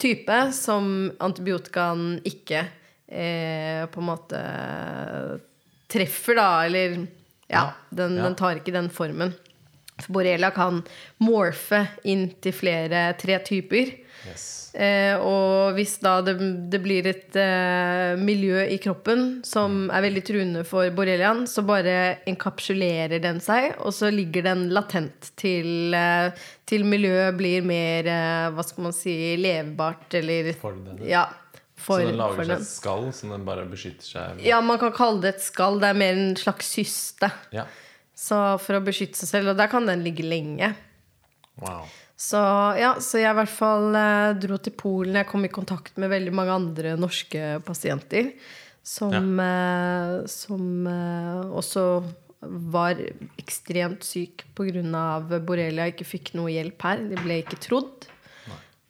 type 0.02 0.40
som 0.58 1.12
antibiotikaen 1.24 2.18
ikke 2.28 2.63
eh, 3.08 3.86
på 3.94 4.02
en 4.02 4.10
måte 4.10 4.42
treffer, 5.94 6.36
da. 6.36 6.50
Eller 6.66 7.08
ja, 7.48 7.68
den, 7.90 8.18
Ja. 8.18 8.24
den 8.24 8.36
tar 8.36 8.58
ikke 8.60 8.74
den 8.74 8.90
formen. 8.90 9.34
For 10.02 10.16
borrelia 10.18 10.50
kan 10.52 10.82
morfe 11.22 11.86
inn 12.10 12.32
til 12.42 12.56
flere 12.58 13.12
tre 13.22 13.38
typer. 13.46 13.94
Yes. 14.25 14.62
Eh, 14.74 15.13
og 15.22 15.75
hvis 15.77 16.00
da 16.01 16.15
det, 16.25 16.34
det 16.74 16.80
blir 16.82 17.06
et 17.06 17.36
eh, 17.38 18.15
miljø 18.18 18.63
i 18.65 18.80
kroppen 18.82 19.44
som 19.46 19.86
er 19.94 20.01
veldig 20.08 20.24
truende 20.25 20.63
for 20.65 20.89
borreliaen, 20.98 21.44
så 21.50 21.62
bare 21.68 22.24
enkapsulerer 22.30 23.22
den 23.22 23.38
seg, 23.44 23.75
og 23.77 23.94
så 23.94 24.10
ligger 24.13 24.48
den 24.50 24.65
latent 24.74 25.30
til, 25.38 25.94
eh, 25.94 26.34
til 26.70 26.88
miljøet 26.89 27.38
blir 27.38 27.65
mer 27.65 28.10
eh, 28.10 28.50
Hva 28.56 28.65
skal 28.65 28.89
man 28.89 28.98
si 28.98 29.15
levbart, 29.38 30.10
eller 30.18 30.53
For 30.58 30.82
den. 30.82 31.06
Ja. 31.06 31.27
For, 31.84 32.00
så 32.00 32.10
den 32.10 32.18
lager 32.18 32.48
seg 32.48 32.56
et 32.56 32.70
skall 32.70 33.08
som 33.13 33.34
den 33.36 33.46
bare 33.46 33.65
beskytter 33.70 34.08
seg 34.08 34.38
med? 34.38 34.46
Ja, 34.48 34.62
man 34.63 34.80
kan 34.82 34.94
kalle 34.96 35.22
det 35.25 35.36
et 35.36 35.46
skall. 35.46 35.82
Det 35.84 35.89
er 35.92 36.00
mer 36.00 36.18
en 36.18 36.38
slags 36.39 36.70
syste. 36.74 37.30
Ja. 37.53 37.68
Så 38.15 38.39
for 38.63 38.80
å 38.80 38.84
beskytte 38.86 39.20
seg 39.20 39.30
selv. 39.30 39.51
Og 39.51 39.60
der 39.60 39.70
kan 39.72 39.89
den 39.89 40.06
ligge 40.06 40.25
lenge. 40.25 40.72
Wow. 41.62 41.89
Så 42.24 42.39
ja, 42.80 42.94
så 43.03 43.20
jeg 43.20 43.34
i 43.34 43.38
hvert 43.42 43.51
fall 43.51 43.96
eh, 44.00 44.34
dro 44.39 44.58
til 44.63 44.75
Polen. 44.80 45.18
Jeg 45.20 45.27
kom 45.27 45.44
i 45.44 45.51
kontakt 45.51 45.98
med 46.00 46.12
veldig 46.13 46.34
mange 46.36 46.56
andre 46.56 46.94
norske 47.00 47.58
pasienter 47.68 48.32
som, 48.84 49.39
eh, 49.44 50.22
som 50.32 50.88
eh, 50.88 51.42
også 51.51 51.84
var 52.74 53.00
ekstremt 53.39 54.03
syk 54.08 54.46
pga. 54.56 55.39
borrelia, 55.39 55.89
ikke 55.92 56.08
fikk 56.08 56.34
noe 56.39 56.51
hjelp 56.51 56.88
her. 56.88 57.03
De 57.12 57.20
ble 57.20 57.42
ikke 57.44 57.60
trodd. 57.63 58.08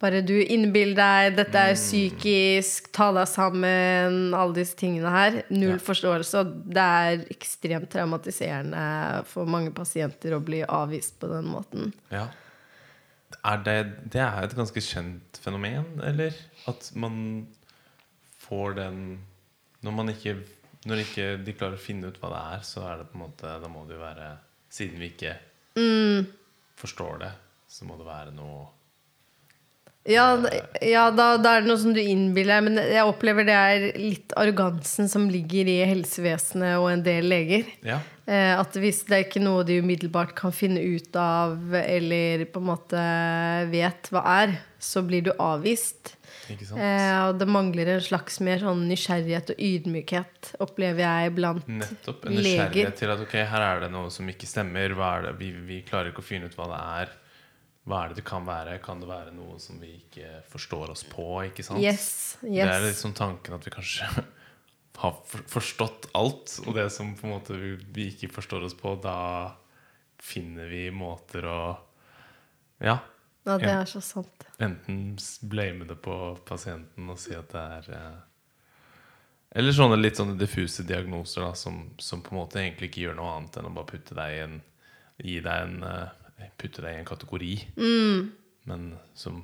Bare 0.03 0.19
du 0.25 0.33
innbill 0.35 0.91
deg, 0.97 1.37
dette 1.37 1.55
er 1.55 1.77
psykisk, 1.79 2.89
ta 2.91 3.07
deg 3.15 3.29
sammen, 3.31 4.33
alle 4.35 4.57
disse 4.57 4.75
tingene 4.75 5.09
her. 5.13 5.37
Null 5.49 5.77
Ja. 5.77 5.79
forståelse. 5.79 6.41
Og 6.41 6.73
det 6.75 6.83
er 6.83 7.25
ekstremt 7.31 7.89
traumatiserende 7.89 9.23
for 9.25 9.45
mange 9.45 9.71
pasienter 9.71 10.35
å 10.35 10.43
bli 10.43 10.61
avvist 10.61 11.19
på 11.21 11.31
den 11.31 11.45
måten. 11.45 11.93
Ja. 12.11 12.27
Er 13.41 13.63
det, 13.65 13.77
det 14.13 14.21
er 14.23 14.45
et 14.45 14.55
ganske 14.57 14.83
kjent 14.83 15.39
fenomen, 15.43 15.87
eller? 16.03 16.35
At 16.69 16.91
man 16.95 17.47
får 18.43 18.77
den 18.79 18.99
Når 19.83 19.97
man 19.97 20.11
ikke 20.13 20.37
Når 20.85 21.03
ikke 21.05 21.25
de 21.43 21.55
klarer 21.55 21.79
å 21.79 21.81
finne 21.83 22.11
ut 22.11 22.19
hva 22.21 22.31
det 22.33 22.43
er, 22.57 22.63
så 22.67 22.85
er 22.91 23.01
det 23.01 23.09
på 23.11 23.17
en 23.17 23.25
måte 23.25 23.57
Da 23.63 23.71
må 23.71 23.85
det 23.87 23.97
jo 23.97 24.03
være 24.03 24.29
Siden 24.73 25.01
vi 25.01 25.11
ikke 25.13 25.35
forstår 26.79 27.19
det, 27.21 27.33
så 27.69 27.85
må 27.85 27.97
det 27.99 28.07
være 28.07 28.33
noe 28.35 28.65
Ja, 30.09 30.25
ja 30.83 31.07
da, 31.15 31.37
da 31.39 31.55
er 31.55 31.63
det 31.63 31.69
noe 31.69 31.79
som 31.79 31.93
du 31.95 32.01
innbiller 32.01 32.57
deg, 32.57 32.65
men 32.67 32.81
jeg 32.91 33.07
opplever 33.07 33.47
det 33.47 33.55
er 33.55 33.85
litt 33.95 34.33
arrogansen 34.39 35.07
som 35.11 35.29
ligger 35.31 35.69
i 35.71 35.77
helsevesenet 35.87 36.75
og 36.81 36.89
en 36.91 37.05
del 37.05 37.29
leger. 37.31 37.69
Ja. 37.87 38.01
Eh, 38.23 38.53
at 38.55 38.77
hvis 38.79 39.01
det 39.09 39.15
er 39.17 39.25
ikke 39.25 39.41
noe 39.43 39.65
de 39.67 39.81
umiddelbart 39.83 40.31
kan 40.37 40.53
finne 40.55 40.79
ut 40.79 41.15
av, 41.19 41.57
eller 41.75 42.45
på 42.47 42.61
en 42.61 42.69
måte 42.69 43.01
vet 43.71 44.07
hva 44.13 44.21
er, 44.39 44.53
så 44.79 45.03
blir 45.03 45.25
du 45.25 45.33
avvist. 45.35 46.13
Ikke 46.47 46.69
sant? 46.69 46.79
Eh, 46.79 47.17
og 47.27 47.41
det 47.41 47.47
mangler 47.51 47.91
en 47.97 48.03
slags 48.03 48.39
mer 48.43 48.63
sånn 48.63 48.85
nysgjerrighet 48.87 49.51
og 49.51 49.65
ydmykhet, 49.67 50.53
opplever 50.63 51.03
jeg 51.03 51.33
blant 51.35 51.67
leger. 51.67 51.81
Nettopp. 51.81 52.23
En 52.29 52.37
leger. 52.37 52.47
nysgjerrighet 52.47 53.01
til 53.01 53.13
at 53.15 53.25
ok, 53.25 53.35
her 53.51 53.67
er 53.67 53.83
det 53.83 53.91
noe 53.91 54.13
som 54.13 54.31
ikke 54.31 54.47
stemmer. 54.47 54.95
Er? 55.09 55.29
Vi, 55.39 55.51
vi 55.67 55.81
klarer 55.87 56.13
ikke 56.13 56.23
å 56.23 56.29
finne 56.29 56.47
ut 56.47 56.55
hva 56.59 56.69
det 56.71 56.79
er. 57.03 57.13
Hva 57.83 58.05
er 58.05 58.13
det 58.13 58.21
det 58.21 58.27
kan 58.29 58.45
være? 58.47 58.77
Kan 58.83 59.03
det 59.03 59.09
være 59.09 59.33
noe 59.35 59.57
som 59.59 59.83
vi 59.83 59.97
ikke 59.97 60.39
forstår 60.47 60.93
oss 60.95 61.03
på? 61.03 61.27
Ikke 61.49 61.65
sant? 61.67 61.83
Yes, 61.83 62.37
yes. 62.39 62.63
Det 62.63 62.71
er 62.71 62.85
liksom 62.87 63.11
tanken 63.19 63.59
at 63.59 63.67
vi 63.67 63.75
kanskje 63.75 64.07
har 64.97 65.15
forstått 65.25 66.09
alt, 66.13 66.59
og 66.67 66.75
det 66.77 66.87
som 66.93 67.13
på 67.17 67.27
en 67.27 67.33
måte 67.33 67.57
vi, 67.57 68.07
ikke 68.11 68.31
forstår 68.33 68.67
oss 68.67 68.75
på, 68.77 68.95
da 69.01 69.53
finner 70.21 70.69
vi 70.71 70.85
måter 70.93 71.47
å 71.49 71.63
Ja. 72.83 72.99
Ja, 73.43 73.57
det 73.59 73.71
er 73.71 73.87
så 73.89 73.99
sant. 73.99 74.45
Enten 74.63 75.17
blame 75.41 75.83
det 75.89 75.97
på 75.99 76.13
pasienten 76.47 77.09
og 77.11 77.17
si 77.19 77.33
at 77.35 77.49
det 77.51 77.63
er 77.77 77.89
eh, 77.91 78.21
Eller 79.59 79.75
sånne 79.75 79.97
litt 79.99 80.15
sånne 80.15 80.37
diffuse 80.39 80.85
diagnoser 80.87 81.43
da, 81.43 81.49
som, 81.53 81.89
som 81.99 82.21
på 82.23 82.31
en 82.31 82.39
måte 82.39 82.61
egentlig 82.61 82.87
ikke 82.89 83.03
gjør 83.03 83.17
noe 83.19 83.33
annet 83.35 83.59
enn 83.59 83.67
å 83.67 83.73
bare 83.75 83.89
putte 83.91 84.15
deg 84.15 84.35
i 84.37 84.39
en 84.45 84.55
Gi 85.19 85.35
deg 85.43 85.65
en 85.67 85.83
eh, 85.83 86.47
Putte 86.59 86.81
deg 86.83 86.95
i 86.95 86.99
en 87.01 87.07
kategori, 87.07 87.51
men 88.67 88.87
som 89.15 89.43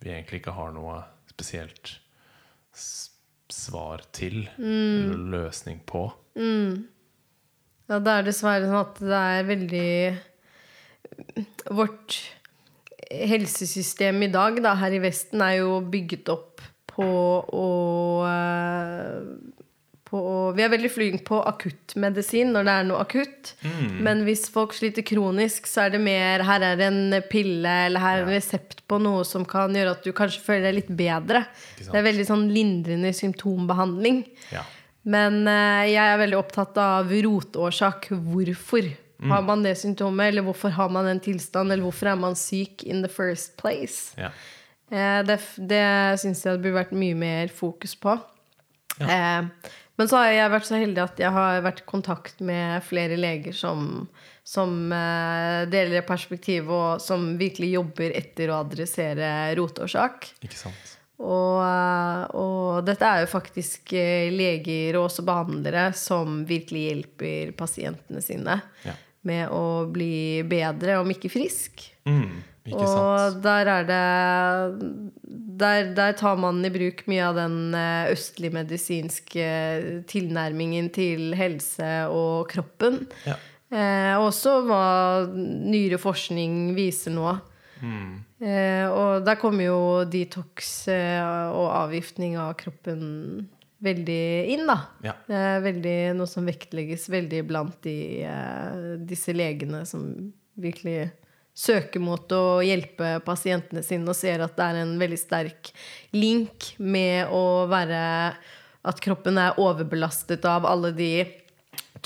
vi 0.00 0.12
egentlig 0.12 0.38
ikke 0.40 0.54
har 0.56 0.70
noe 0.72 1.00
spesielt 1.28 1.90
svar 3.52 4.02
til. 4.16 4.44
Eller 4.58 5.26
løsning 5.36 5.80
på. 5.86 6.08
Ja, 7.86 8.00
det 8.02 8.12
er 8.12 8.26
dessverre 8.26 8.66
sånn 8.66 8.80
at 8.82 8.98
det 8.98 9.20
er 9.20 9.46
veldig 9.46 9.90
Vårt 11.76 12.16
helsesystem 13.06 14.18
i 14.26 14.30
dag, 14.32 14.58
da, 14.64 14.72
her 14.80 14.96
i 14.96 15.02
Vesten, 15.04 15.42
er 15.44 15.60
jo 15.60 15.78
bygget 15.92 16.28
opp 16.32 16.64
på 16.90 17.06
å 17.06 17.68
eh, 18.26 19.28
på, 20.06 20.20
vi 20.54 20.62
er 20.64 20.70
veldig 20.70 20.90
flinke 20.92 21.24
på 21.26 21.40
akuttmedisin 21.50 22.52
når 22.54 22.66
det 22.68 22.74
er 22.74 22.86
noe 22.88 23.02
akutt. 23.02 23.52
Men 24.02 24.22
hvis 24.26 24.46
folk 24.54 24.74
sliter 24.76 25.04
kronisk, 25.06 25.66
så 25.70 25.86
er 25.86 25.96
det 25.96 26.02
mer 26.04 26.44
her 26.46 26.62
er 26.62 26.82
en 26.86 27.16
pille 27.30 27.72
eller 27.88 28.02
her 28.02 28.20
er 28.20 28.26
en 28.26 28.34
resept 28.36 28.84
på 28.86 29.00
noe 29.02 29.24
som 29.26 29.46
kan 29.48 29.74
gjøre 29.74 29.96
at 29.96 30.06
du 30.06 30.12
kanskje 30.16 30.44
føler 30.44 30.68
deg 30.68 30.78
litt 30.80 30.92
bedre. 30.98 31.42
Det 31.80 31.90
er 31.94 32.06
veldig 32.06 32.26
sånn 32.28 32.46
lindrende 32.54 33.10
symptombehandling. 33.16 34.22
Ja. 34.54 34.62
Men 35.06 35.42
eh, 35.50 35.92
jeg 35.92 36.02
er 36.02 36.22
veldig 36.22 36.38
opptatt 36.38 36.78
av 36.82 37.10
rotårsak. 37.10 38.10
Hvorfor 38.10 38.90
har 39.30 39.42
man 39.46 39.62
det 39.66 39.76
symptomet? 39.80 40.32
Eller 40.32 40.46
hvorfor 40.46 40.74
har 40.76 40.90
man 40.92 41.06
den 41.10 41.22
tilstanden? 41.22 41.74
Eller 41.74 41.86
hvorfor 41.86 42.10
er 42.12 42.18
man 42.20 42.38
syk 42.38 42.86
in 42.86 43.02
the 43.06 43.10
first 43.10 43.56
place? 43.60 44.14
ja. 44.18 44.30
Eh, 44.86 45.22
det 45.26 45.40
det 45.58 45.82
syns 46.22 46.44
jeg 46.44 46.54
det 46.54 46.62
burde 46.62 46.78
vært 46.78 46.92
mye 46.94 47.16
mer 47.18 47.50
fokus 47.50 47.96
på. 47.98 48.12
Eh, 49.02 49.48
men 49.96 50.08
så 50.10 50.18
har 50.20 50.32
jeg 50.34 50.50
vært 50.52 50.66
så 50.68 50.80
heldig 50.80 51.02
at 51.02 51.20
jeg 51.22 51.32
har 51.32 51.62
vært 51.64 51.80
i 51.80 51.86
kontakt 51.88 52.40
med 52.44 52.82
flere 52.84 53.16
leger 53.16 53.54
som, 53.56 54.08
som 54.44 54.92
eh, 54.92 55.62
deler 55.72 56.04
perspektiv, 56.06 56.68
og 56.70 57.00
som 57.00 57.32
virkelig 57.40 57.72
jobber 57.78 58.12
etter 58.16 58.52
å 58.52 58.60
adressere 58.64 59.30
rotårsak. 59.56 60.28
Ikke 60.44 60.58
sant? 60.60 60.92
Og, 61.16 61.62
eh, 61.64 62.24
og 62.36 62.84
dette 62.84 63.08
er 63.08 63.22
jo 63.24 63.30
faktisk 63.32 63.94
eh, 63.96 64.28
leger 64.36 64.98
og 65.00 65.06
også 65.08 65.24
behandlere 65.24 65.86
som 65.96 66.42
virkelig 66.48 66.82
hjelper 66.90 67.54
pasientene 67.56 68.20
sine 68.20 68.58
Ja. 68.84 68.92
med 69.26 69.48
å 69.48 69.86
bli 69.90 70.42
bedre, 70.46 70.98
om 71.00 71.08
ikke 71.10 71.32
frisk. 71.32 71.86
Mm, 72.06 72.36
og 72.74 73.38
der 73.44 73.70
er 73.70 73.86
det 73.86 74.02
der, 75.56 75.90
der 75.96 76.12
tar 76.18 76.36
man 76.36 76.60
i 76.66 76.70
bruk 76.72 77.04
mye 77.08 77.24
av 77.24 77.36
den 77.38 77.58
østlige 77.72 78.16
østlig 78.16 78.52
medisinske 78.52 79.46
tilnærmingen 80.10 80.90
til 80.92 81.32
helse 81.38 81.90
og 82.12 82.48
kroppen. 82.50 83.06
Ja. 83.24 83.36
Eh, 83.66 84.14
også 84.20 84.60
hva 84.68 84.84
nyere 85.32 85.98
forskning 85.98 86.74
viser 86.76 87.14
nå. 87.16 87.32
Mm. 87.80 88.22
Eh, 88.40 88.86
og 88.92 89.24
der 89.26 89.38
kommer 89.40 89.66
jo 89.66 89.80
detox 90.12 90.88
eh, 90.92 91.20
og 91.50 91.70
avgiftning 91.72 92.36
av 92.40 92.54
kroppen 92.60 93.46
veldig 93.84 94.24
inn, 94.54 94.64
da. 94.68 94.78
Ja. 95.04 95.14
Er 95.28 95.62
veldig, 95.64 95.96
noe 96.18 96.28
som 96.30 96.48
vektlegges 96.48 97.08
veldig 97.12 97.42
blant 97.48 97.78
de, 97.84 97.96
eh, 98.28 98.96
disse 99.08 99.34
legene 99.36 99.84
som 99.88 100.06
virkelig 100.56 101.10
søker 101.56 102.02
mot 102.04 102.32
å 102.36 102.60
hjelpe 102.64 103.16
pasientene 103.24 103.82
sine 103.84 104.10
og 104.12 104.18
ser 104.18 104.42
at 104.44 104.56
det 104.58 104.66
er 104.66 104.82
en 104.82 104.94
veldig 105.00 105.18
sterk 105.20 105.70
link 106.12 106.74
med 106.78 107.32
å 107.32 107.66
være 107.70 108.00
At 108.86 109.00
kroppen 109.02 109.38
er 109.42 109.56
overbelastet 109.58 110.44
av 110.46 110.66
alle 110.68 110.92
de 110.94 111.26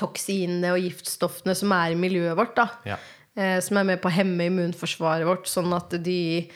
toksinene 0.00 0.70
og 0.72 0.80
giftstoffene 0.80 1.52
som 1.58 1.74
er 1.76 1.92
i 1.92 1.98
miljøet 1.98 2.38
vårt. 2.38 2.54
da 2.56 2.68
Ja. 2.86 2.96
eh, 3.36 3.60
som 3.60 3.76
er 3.76 3.84
med 3.84 4.00
på 4.00 4.08
å 4.08 4.16
hemme 4.16 4.46
immunforsvaret 4.48 5.26
vårt, 5.26 5.44
sånn 5.46 5.74
at 5.76 5.90
de 6.02 6.48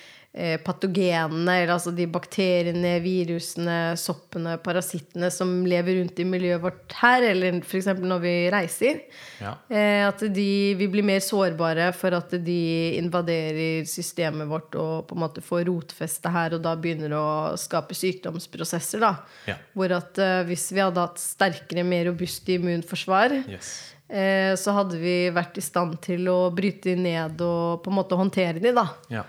patogenene, 0.66 1.52
eller 1.62 1.72
altså 1.76 1.92
de 1.94 2.06
bakteriene, 2.10 2.96
virusene, 3.04 3.94
soppene, 4.00 4.56
parasittene 4.64 5.28
som 5.30 5.52
lever 5.68 6.00
rundt 6.00 6.18
i 6.18 6.26
miljøet 6.26 6.62
vårt 6.64 6.96
her, 6.98 7.22
eller 7.30 7.60
f.eks. 7.62 7.86
når 8.02 8.22
vi 8.24 8.32
reiser, 8.50 8.98
Ja. 9.40 9.52
eh, 9.70 10.02
at 10.08 10.24
de, 10.34 10.74
vi 10.74 10.88
blir 10.90 11.06
mer 11.06 11.20
sårbare 11.22 11.92
for 11.94 12.16
at 12.18 12.34
de 12.44 12.58
invaderer 12.98 13.86
systemet 13.86 14.48
vårt 14.50 14.74
og 14.74 15.06
på 15.06 15.14
en 15.14 15.22
måte 15.22 15.40
får 15.44 15.66
rotfeste 15.70 16.32
her, 16.34 16.54
og 16.58 16.62
da 16.66 16.74
begynner 16.76 17.14
å 17.14 17.26
skape 17.60 17.94
sykdomsprosesser. 17.94 19.00
da. 19.06 19.14
Ja. 19.46 19.56
Hvor 19.74 19.94
at 19.96 20.18
eh, 20.18 20.42
hvis 20.50 20.66
vi 20.74 20.82
hadde 20.82 20.98
hatt 21.06 21.18
sterkere, 21.22 21.84
mer 21.86 22.06
robuste 22.10 22.56
immunforsvar, 22.58 23.38
Yes. 23.48 23.92
eh, 24.10 24.54
så 24.58 24.72
hadde 24.74 24.98
vi 24.98 25.30
vært 25.30 25.58
i 25.58 25.64
stand 25.64 26.00
til 26.02 26.26
å 26.28 26.50
bryte 26.54 26.90
dem 26.90 27.02
ned 27.06 27.40
og 27.40 27.82
på 27.84 27.90
en 27.92 27.98
måte 28.02 28.18
håndtere 28.18 28.58
de, 28.60 28.72
da. 28.74 28.88
Ja. 29.12 29.22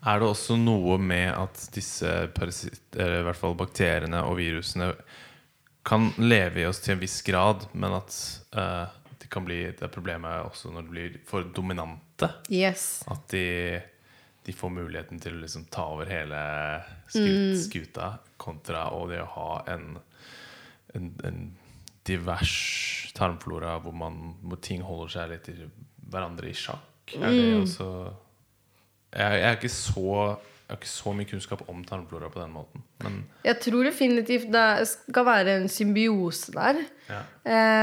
Er 0.00 0.20
det 0.20 0.30
også 0.30 0.56
noe 0.56 0.96
med 1.02 1.28
at 1.34 1.60
disse 1.74 2.08
parasitter, 2.32 3.18
i 3.18 3.24
hvert 3.26 3.36
fall 3.36 3.56
bakteriene 3.58 4.22
og 4.24 4.38
virusene 4.38 4.94
kan 5.84 6.08
leve 6.20 6.62
i 6.62 6.66
oss 6.68 6.80
til 6.84 6.94
en 6.94 7.02
viss 7.02 7.18
grad, 7.24 7.66
men 7.72 7.96
at 7.98 8.16
uh, 8.56 8.88
det 9.20 9.28
kan 9.32 9.44
bli 9.44 9.62
det 9.76 9.90
problemet 9.92 10.46
også 10.48 10.72
når 10.72 10.86
de 10.86 10.94
blir 10.94 11.18
for 11.28 11.48
dominante? 11.56 12.30
Yes. 12.52 13.02
At 13.12 13.28
de, 13.32 13.80
de 14.46 14.56
får 14.56 14.72
muligheten 14.72 15.20
til 15.20 15.36
å 15.36 15.42
liksom 15.42 15.68
ta 15.72 15.86
over 15.92 16.08
hele 16.08 16.40
skut, 17.08 17.60
skuta, 17.66 18.12
kontra 18.40 18.88
og 18.96 19.10
det 19.12 19.20
å 19.24 19.30
ha 19.36 19.50
en, 19.74 19.98
en, 20.96 21.12
en 21.28 21.42
divers 22.08 22.56
tarmflora 23.16 23.76
hvor, 23.84 23.92
man, 23.96 24.36
hvor 24.40 24.60
ting 24.64 24.84
holder 24.86 25.12
seg 25.12 25.32
litt 25.34 25.52
i 25.52 25.58
hverandre 26.10 26.48
i 26.48 26.56
sjakk. 26.56 27.16
Er 27.20 27.32
det 27.34 27.54
også 27.58 27.90
jeg, 29.14 29.40
jeg 29.40 29.48
er 29.50 29.58
ikke 29.58 29.72
så 29.74 30.38
jeg 30.70 30.76
har 30.76 30.84
ikke 30.84 30.92
så 30.92 31.12
mye 31.18 31.26
kunnskap 31.26 31.62
om 31.66 31.78
tarmflora 31.82 32.28
på 32.30 32.38
den 32.38 32.52
måten. 32.54 32.82
Men 33.02 33.14
Jeg 33.42 33.56
tror 33.58 33.88
definitivt 33.88 34.52
det 34.54 34.84
skal 34.86 35.24
være 35.26 35.56
en 35.58 35.66
symbiose 35.66 36.52
der. 36.54 36.78
ja. 37.10 37.22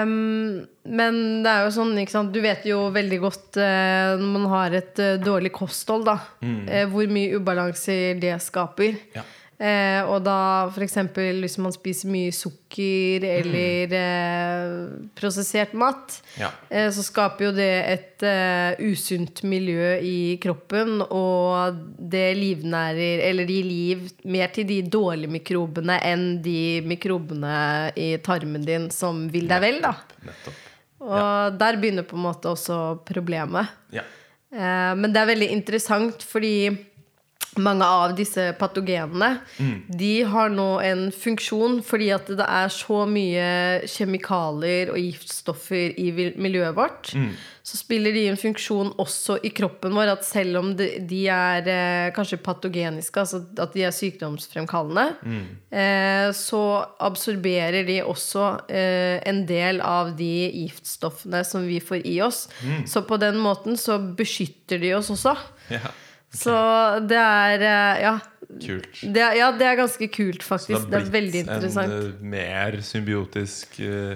Um, 0.03 0.63
men 0.87 1.17
det 1.43 1.51
er 1.51 1.65
jo 1.65 1.73
sånn, 1.75 1.97
ikke 1.99 2.13
sant 2.13 2.31
Du 2.31 2.39
vet 2.39 2.63
jo 2.63 2.85
veldig 2.95 3.19
godt 3.19 3.59
uh, 3.59 4.15
når 4.21 4.29
man 4.37 4.45
har 4.53 4.77
et 4.79 5.01
uh, 5.03 5.17
dårlig 5.19 5.51
kosthold, 5.51 6.05
da, 6.07 6.15
eh, 6.39 6.87
hvor 6.87 7.11
mye 7.11 7.35
ubalanser 7.35 8.21
det 8.23 8.37
skaper. 8.45 8.95
Ja. 9.17 9.25
Eh, 9.57 10.03
og 10.05 10.19
da 10.21 10.69
f.eks. 10.69 10.93
hvis 11.41 11.55
man 11.57 11.73
spiser 11.73 12.11
mye 12.13 12.29
sukker 12.35 13.23
eller 13.25 13.93
eh, 13.97 14.73
prosessert 15.17 15.71
mat, 15.73 16.19
Ja. 16.37 16.51
eh, 16.69 16.91
så 16.93 17.01
skaper 17.01 17.47
jo 17.47 17.51
det 17.57 17.69
et 17.89 18.21
eh, 18.29 18.75
usunt 18.85 19.41
miljø 19.49 19.95
i 20.05 20.37
kroppen, 20.43 21.01
og 21.09 21.79
det 21.97 22.35
livnærer 22.37 23.23
Eller 23.31 23.49
gir 23.49 23.65
liv 23.65 24.03
mer 24.29 24.53
til 24.53 24.67
de 24.69 24.77
dårlige 24.93 25.33
mikrobene 25.39 25.97
enn 26.05 26.27
de 26.45 26.81
mikrobene 26.85 27.55
i 27.97 28.11
tarmen 28.21 28.61
din 28.67 28.91
som 28.93 29.25
vil 29.33 29.47
deg 29.49 29.63
vel, 29.65 29.79
da. 29.81 29.95
Nettopp. 30.27 30.59
Og 31.01 31.57
der 31.57 31.77
begynner 31.81 32.05
på 32.05 32.13
en 32.17 32.23
måte 32.27 32.49
også 32.53 32.77
problemet. 33.09 33.73
Ja. 33.93 34.05
Eh, 34.53 34.93
men 35.01 35.09
det 35.13 35.23
er 35.23 35.31
veldig 35.33 35.49
interessant 35.57 36.21
fordi 36.29 36.53
mange 37.63 37.85
av 37.85 38.15
disse 38.17 38.49
patogenene 38.59 39.29
De 39.87 40.13
har 40.27 40.49
nå 40.53 40.69
en 40.85 41.07
funksjon 41.11 41.79
fordi 41.85 42.09
at 42.15 42.29
det 42.29 42.45
er 42.45 42.71
så 42.73 43.03
mye 43.09 43.49
kjemikalier 43.89 44.91
og 44.93 44.99
giftstoffer 45.01 45.95
i 45.99 46.09
miljøet 46.37 46.75
vårt. 46.77 47.13
Så 47.67 47.75
spiller 47.75 48.13
de 48.15 48.21
en 48.29 48.39
funksjon 48.39 48.93
også 49.01 49.41
i 49.43 49.49
kroppen 49.51 49.95
vår 49.97 50.13
at 50.13 50.23
selv 50.23 50.61
om 50.61 50.69
de, 50.77 50.87
er 51.27 51.67
eh, 51.67 52.11
kanskje 52.15 52.39
patogeniske, 52.39 53.19
altså 53.19 53.41
at 53.59 53.73
de 53.75 53.83
er 53.83 53.91
sykdomsfremkallende, 53.95 55.07
eh, 55.75 56.29
så 56.37 56.61
absorberer 57.03 57.83
de 57.89 57.99
også 58.05 58.45
eh, 58.71 59.19
en 59.27 59.43
del 59.49 59.83
av 59.83 60.13
de 60.15 60.31
giftstoffene 60.61 61.43
som 61.47 61.67
vi 61.67 61.81
får 61.83 62.07
i 62.07 62.21
oss. 62.23 62.45
Så 62.87 63.03
på 63.03 63.19
den 63.19 63.41
måten 63.43 63.75
så 63.75 63.99
beskytter 63.99 64.79
de 64.79 64.95
oss 65.01 65.11
også. 65.11 65.35
Så 66.33 66.53
det 67.07 67.17
er 67.19 67.61
eh, 67.61 68.01
Ja. 68.03 68.17
Kult. 68.47 69.01
Det 69.03 69.19
er, 69.19 69.33
ja, 69.35 69.49
det 69.51 69.65
er 69.67 69.75
ganske 69.75 70.07
kult, 70.07 70.43
faktisk. 70.45 70.87
Det 70.89 70.95
er 71.01 71.09
veldig 71.11 71.39
interessant. 71.43 71.91
en 71.91 72.05
eh, 72.13 72.21
mer 72.31 72.77
symbiotisk 72.81 73.79
eh, 73.83 74.15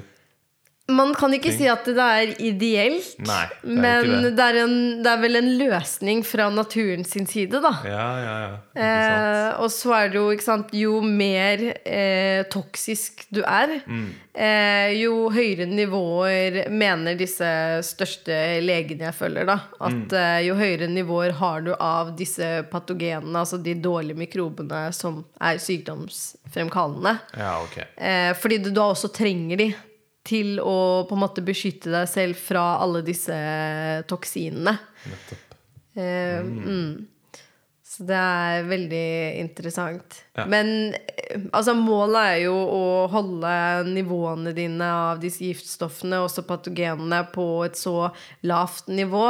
Man 0.89 1.13
kan 1.15 1.31
ikke 1.31 1.51
si 1.55 1.67
at 1.71 1.85
det 1.85 1.93
er 2.03 2.31
ideelt, 2.43 3.13
Nei, 3.23 3.43
det 3.61 3.69
er 3.69 3.77
men 3.83 4.23
det. 4.25 4.31
det 4.35 4.43
er, 4.47 4.57
en, 4.65 4.73
det 5.05 5.11
er 5.11 5.19
vel 5.21 5.37
en 5.39 5.49
løsning 5.59 6.23
fra 6.27 6.49
naturen 6.51 7.05
sin 7.07 7.27
side, 7.29 7.61
da. 7.63 7.71
Ja, 7.87 8.07
ja, 8.19 8.33
ja. 8.41 8.57
Eh, 8.75 9.61
og 9.61 9.69
så 9.71 9.93
er 9.95 10.09
det 10.11 10.17
jo, 10.19 10.25
ikke 10.33 10.43
sant, 10.43 10.73
jo 10.75 10.97
mer 11.05 11.61
eh, 11.85 12.41
toksisk 12.51 13.23
du 13.31 13.39
er, 13.45 13.77
Mm. 13.87 14.09
eh, 14.35 14.89
jo 14.99 15.29
høyere 15.31 15.67
nivåer 15.69 16.65
mener 16.73 17.15
disse 17.15 17.47
største 17.87 18.35
legene 18.65 19.07
jeg 19.07 19.15
følger, 19.21 19.45
da. 19.47 19.59
At 19.79 19.93
Mm. 19.93 20.17
eh, 20.17 20.39
jo 20.49 20.55
høyere 20.59 20.89
nivåer 20.91 21.31
har 21.39 21.61
du 21.61 21.71
av 21.79 22.11
disse 22.17 22.65
patogenene, 22.71 23.37
altså 23.45 23.61
de 23.63 23.75
dårlige 23.75 24.17
mikrobene 24.17 24.91
som 24.93 25.23
er 25.39 25.55
sykdomsfremkallende. 25.61 27.19
Ja, 27.37 27.61
okay. 27.63 27.85
Eh, 27.97 28.33
fordi 28.33 28.57
du 28.63 28.71
da 28.71 28.89
også 28.91 29.07
trenger 29.13 29.57
de 29.57 29.73
til 30.27 30.59
å 30.61 31.05
på 31.09 31.17
en 31.17 31.23
måte 31.23 31.43
beskytte 31.45 31.91
deg 31.93 32.09
selv 32.09 32.37
fra 32.39 32.75
alle 32.81 33.01
disse 33.05 33.37
toksinene. 34.09 34.75
Nettopp. 35.09 35.55
Eh, 35.93 36.39
mm. 36.39 37.07
Så 37.91 38.05
det 38.07 38.15
er 38.15 38.67
veldig 38.69 39.07
interessant. 39.41 40.21
Ja. 40.37 40.45
Men 40.47 40.93
eh, 40.95 41.41
altså, 41.51 41.73
målet 41.75 42.21
er 42.21 42.37
jo 42.45 42.53
å 42.55 42.83
holde 43.11 43.55
nivåene 43.89 44.53
dine 44.55 44.87
av 45.09 45.19
disse 45.19 45.43
giftstoffene, 45.49 46.21
også 46.23 46.45
patogenene, 46.47 47.25
på 47.33 47.47
et 47.65 47.75
så 47.75 48.11
lavt 48.47 48.87
nivå 48.87 49.25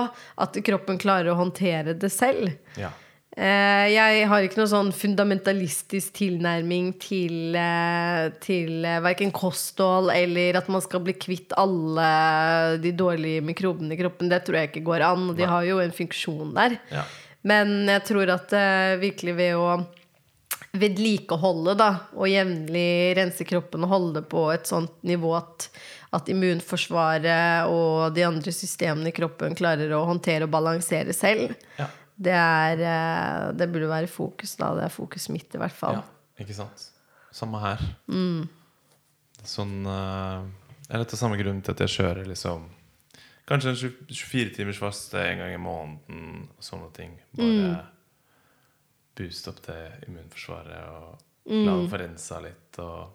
at 0.45 0.61
kroppen 0.67 1.01
klarer 1.01 1.31
å 1.33 1.39
håndtere 1.39 1.97
det 1.97 2.11
selv. 2.13 2.53
Ja. 2.77 2.91
Eh, 3.31 3.85
jeg 3.93 4.25
har 4.27 4.43
ikke 4.43 4.59
noen 4.59 4.69
sånn 4.73 4.89
fundamentalistisk 4.91 6.17
tilnærming 6.17 6.89
til, 6.99 7.55
eh, 7.55 8.27
til 8.43 8.83
eh, 8.83 8.99
verken 8.99 9.31
kosthold 9.31 10.11
eller 10.11 10.59
at 10.59 10.67
man 10.67 10.83
skal 10.83 10.99
bli 11.05 11.15
kvitt 11.15 11.55
alle 11.55 12.75
de 12.83 12.91
dårlige 12.91 13.45
mikrobene 13.47 13.95
i 13.95 14.01
kroppen. 14.01 14.27
Det 14.31 14.41
tror 14.43 14.59
jeg 14.59 14.71
ikke 14.71 14.83
går 14.89 15.05
an, 15.07 15.29
og 15.31 15.39
de 15.39 15.47
har 15.47 15.63
jo 15.63 15.79
en 15.79 15.95
funksjon 15.95 16.51
der. 16.57 16.75
Ja. 16.91 17.05
Men 17.47 17.87
jeg 17.87 18.03
tror 18.05 18.35
at 18.35 18.51
virkelig 19.01 19.33
ved 19.33 19.55
å 19.57 19.69
vedlikeholde 20.77 21.73
da, 21.79 21.87
og 22.13 22.29
jevnlig 22.29 23.15
rense 23.17 23.47
kroppen 23.47 23.87
og 23.87 23.91
holde 23.91 24.19
det 24.19 24.27
på 24.31 24.43
et 24.53 24.69
sånt 24.69 24.93
nivå 25.07 25.33
at, 25.39 25.65
at 26.15 26.29
immunforsvaret 26.31 27.71
og 27.71 28.13
de 28.15 28.27
andre 28.27 28.53
systemene 28.55 29.09
i 29.09 29.15
kroppen 29.15 29.57
klarer 29.57 29.91
å 29.95 30.05
håndtere 30.07 30.45
og 30.47 30.53
balansere 30.53 31.15
selv. 31.17 31.55
Ja. 31.79 31.89
Det, 32.21 32.33
er, 32.37 32.81
eh, 32.85 33.51
det 33.57 33.67
burde 33.71 33.87
være 33.89 34.07
fokus, 34.07 34.55
da. 34.59 34.73
Det 34.77 34.83
er 34.85 34.93
fokus 34.93 35.29
mitt, 35.33 35.53
i 35.55 35.57
hvert 35.61 35.71
fall. 35.73 35.93
ja. 35.99 36.03
Ikke 36.43 36.53
sant. 36.57 36.87
Samme 37.31 37.59
her. 37.61 37.79
Mm. 38.09 38.43
Er 39.41 39.47
Sånn 39.47 39.83
Jeg 39.85 40.51
Det 40.87 40.95
er 40.95 40.99
litt 40.99 41.13
av 41.13 41.19
samme 41.19 41.37
grunn 41.39 41.61
til 41.63 41.71
at 41.71 41.79
jeg 41.85 41.93
kjører 41.95 42.27
liksom 42.27 42.65
Kanskje 43.47 43.69
en 43.71 43.75
24 44.07 44.53
timers 44.55 44.77
faste 44.79 45.17
en 45.19 45.37
gang 45.41 45.53
i 45.53 45.57
måneden 45.59 46.47
og 46.57 46.61
sånne 46.63 46.91
ting. 46.93 47.17
Bare 47.35 47.47
Mm. 47.47 47.87
booste 49.17 49.49
opp 49.51 49.61
det 49.65 49.79
immunforsvaret 50.07 50.87
og 50.87 51.17
Mm. 51.49 51.65
la 51.65 51.75
det 51.81 51.89
få 51.91 51.97
rensa 51.99 52.39
litt. 52.41 52.79
Og 52.79 53.09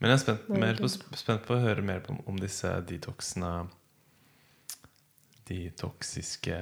Men 0.00 0.10
jeg 0.10 0.14
er 0.14 0.22
spent, 0.24 0.48
mer 0.48 0.74
på, 0.74 0.88
spent 1.16 1.42
på 1.44 1.54
å 1.56 1.60
høre 1.60 1.82
mer 1.82 2.00
på, 2.00 2.16
om 2.26 2.36
disse 2.38 2.68
detoxene 2.86 3.68
De 5.50 5.64
toksiske 5.74 6.56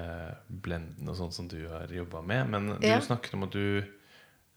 blendene 0.48 1.12
og 1.12 1.18
sånn 1.18 1.32
som 1.34 1.48
du 1.50 1.58
har 1.68 1.90
jobba 1.92 2.22
med. 2.24 2.48
Men 2.54 2.68
du 2.80 2.86
Ja. 2.88 2.98
snakket 3.04 3.34
om 3.36 3.44
at 3.44 3.52
du, 3.52 3.84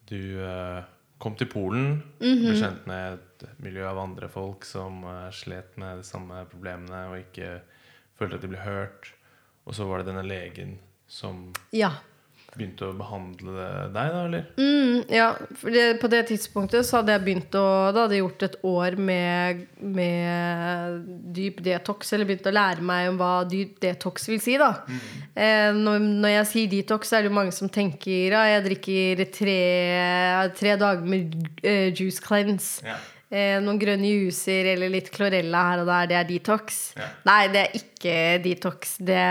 du 0.07 0.21
eh, 0.41 0.83
kom 1.19 1.35
til 1.35 1.47
Polen, 1.51 2.01
Mhm. 2.21 2.45
ble 2.47 2.55
kjent 2.55 2.87
med 2.87 3.19
et 3.19 3.49
miljø 3.59 3.83
av 3.89 3.97
andre 3.99 4.29
folk 4.31 4.63
som 4.65 5.03
eh, 5.03 5.29
slet 5.31 5.75
med 5.77 5.97
de 5.99 6.03
samme 6.07 6.45
problemene 6.49 7.09
og 7.11 7.17
ikke 7.19 7.61
følte 8.17 8.35
at 8.39 8.41
de 8.41 8.47
ble 8.53 8.63
hørt. 8.63 9.11
Og 9.67 9.75
så 9.75 9.85
var 9.87 9.99
det 10.01 10.07
denne 10.13 10.23
legen 10.25 10.79
som 11.07 11.51
Ja. 11.73 11.91
Begynte 12.55 12.89
å 12.89 12.95
behandle 12.97 13.65
deg, 13.93 13.93
da, 13.95 14.23
eller? 14.25 14.47
Mm, 14.59 14.97
ja, 15.11 15.27
det, 15.63 15.85
på 16.01 16.09
det 16.11 16.25
tidspunktet 16.31 16.87
så 16.87 16.99
hadde 16.99 17.15
jeg 17.15 17.23
begynt 17.23 17.55
å 17.55 17.65
Da 17.95 18.03
hadde 18.03 18.17
jeg 18.17 18.25
gjort 18.25 18.45
et 18.47 18.57
år 18.67 18.97
med, 18.99 19.61
med 19.79 21.07
dyp 21.35 21.61
detox, 21.63 22.11
eller 22.11 22.27
begynt 22.27 22.49
å 22.51 22.55
lære 22.55 22.87
meg 22.91 23.11
om 23.13 23.21
hva 23.21 23.31
dyp 23.47 23.79
detox 23.83 24.27
vil 24.31 24.43
si, 24.43 24.57
da. 24.59 24.73
Eh, 25.31 25.71
når, 25.77 26.03
når 26.25 26.35
jeg 26.35 26.51
sier 26.51 26.75
detox, 26.75 27.11
så 27.11 27.19
er 27.19 27.23
det 27.23 27.31
jo 27.31 27.39
mange 27.39 27.55
som 27.55 27.71
tenker 27.71 28.35
ja, 28.35 28.43
jeg 28.57 28.67
drikker 28.67 29.23
tre, 29.31 29.57
tre 30.59 30.75
dager 30.81 31.07
med 31.07 31.39
uh, 31.63 31.87
juice 31.95 32.19
cleanse. 32.23 32.83
Ja. 32.85 32.99
Eh, 33.31 33.61
noen 33.63 33.79
grønne 33.79 34.09
juicer 34.11 34.73
eller 34.73 34.91
litt 34.91 35.07
klorella 35.13 35.63
her 35.69 35.81
og 35.85 35.87
der, 35.87 36.07
det 36.11 36.15
er 36.19 36.25
detox. 36.27 36.83
Ja. 36.99 37.07
Nei, 37.29 37.41
det 37.53 37.61
er 37.61 37.75
ikke 37.79 38.15
detox. 38.43 38.97
Det, 38.99 39.25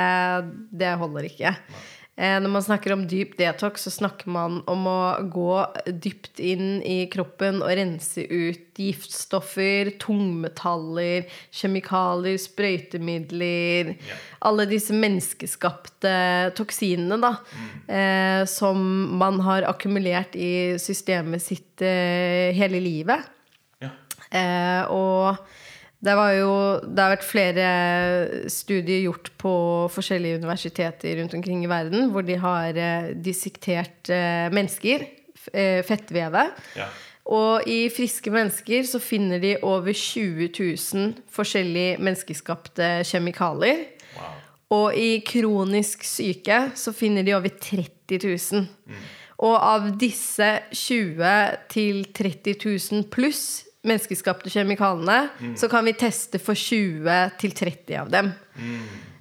det 0.72 0.94
holder 1.02 1.28
ikke. 1.28 1.52
Eh, 1.52 1.98
når 2.20 2.52
man 2.52 2.64
snakker 2.64 2.92
om 2.92 3.06
dyp 3.08 3.36
detox, 3.38 3.86
så 3.86 3.90
snakker 3.94 4.28
man 4.28 4.58
om 4.68 4.82
å 4.90 5.00
gå 5.32 5.54
dypt 5.88 6.40
inn 6.44 6.82
i 6.84 7.06
kroppen 7.12 7.62
og 7.64 7.72
rense 7.78 8.26
ut 8.28 8.80
giftstoffer, 8.80 9.92
tungmetaller, 10.00 11.28
kjemikalier, 11.54 12.36
sprøytemidler 12.40 13.94
Ja. 13.94 14.18
Alle 14.48 14.64
disse 14.68 14.94
menneskeskapte 14.96 16.12
toksinene, 16.56 17.18
da. 17.20 17.34
mm. 17.40 18.46
som 18.48 18.84
man 19.20 19.40
har 19.44 19.66
akkumulert 19.68 20.36
i 20.36 20.78
systemet 20.80 21.44
sitt 21.44 21.84
eh, 21.84 22.52
hele 22.56 22.80
livet. 22.80 23.26
Ja. 23.84 23.92
Eh, 24.30 24.82
og 24.92 25.40
det, 26.00 26.14
var 26.16 26.32
jo, 26.32 26.52
det 26.80 27.02
har 27.02 27.12
vært 27.12 27.28
flere 27.28 27.68
studier 28.52 29.04
gjort 29.04 29.30
på 29.40 29.52
forskjellige 29.92 30.40
universiteter 30.40 31.20
rundt 31.20 31.36
omkring 31.36 31.64
i 31.66 31.70
verden, 31.70 32.08
hvor 32.14 32.24
de 32.24 32.38
har 32.40 32.76
eh, 32.80 33.12
dissektert 33.20 34.08
eh, 34.08 34.48
mennesker, 34.52 35.04
eh, 35.52 35.80
fettvevet. 35.84 36.56
Ja. 36.80 36.88
Og 37.30 37.68
i 37.68 37.84
friske 37.92 38.32
mennesker 38.32 38.88
så 38.88 38.98
finner 39.02 39.42
de 39.42 39.54
over 39.62 39.92
20 39.92 40.48
000 40.56 41.12
forskjellige 41.30 42.00
menneskeskapte 42.00 42.92
kjemikalier. 43.06 43.84
Wow. 44.16 44.38
Og 44.80 44.96
i 44.98 45.18
kronisk 45.26 46.04
syke 46.06 46.70
så 46.78 46.94
finner 46.96 47.26
de 47.26 47.36
over 47.36 47.52
30 47.52 48.22
000. 48.24 48.68
Og 49.40 49.56
av 49.56 49.92
disse 50.00 50.48
20 50.72 51.20
000 51.20 51.66
til 51.70 52.06
30 52.16 52.56
000 52.64 53.10
pluss 53.12 53.69
menneskeskapte 53.86 54.50
kjemikaliene, 54.52 55.54
så 55.56 55.68
kan 55.72 55.84
vi 55.88 55.94
teste 55.96 56.40
for 56.42 56.54
20 56.58 57.30
til 57.40 57.54
30 57.56 57.96
av 58.02 58.10
dem. 58.12 58.32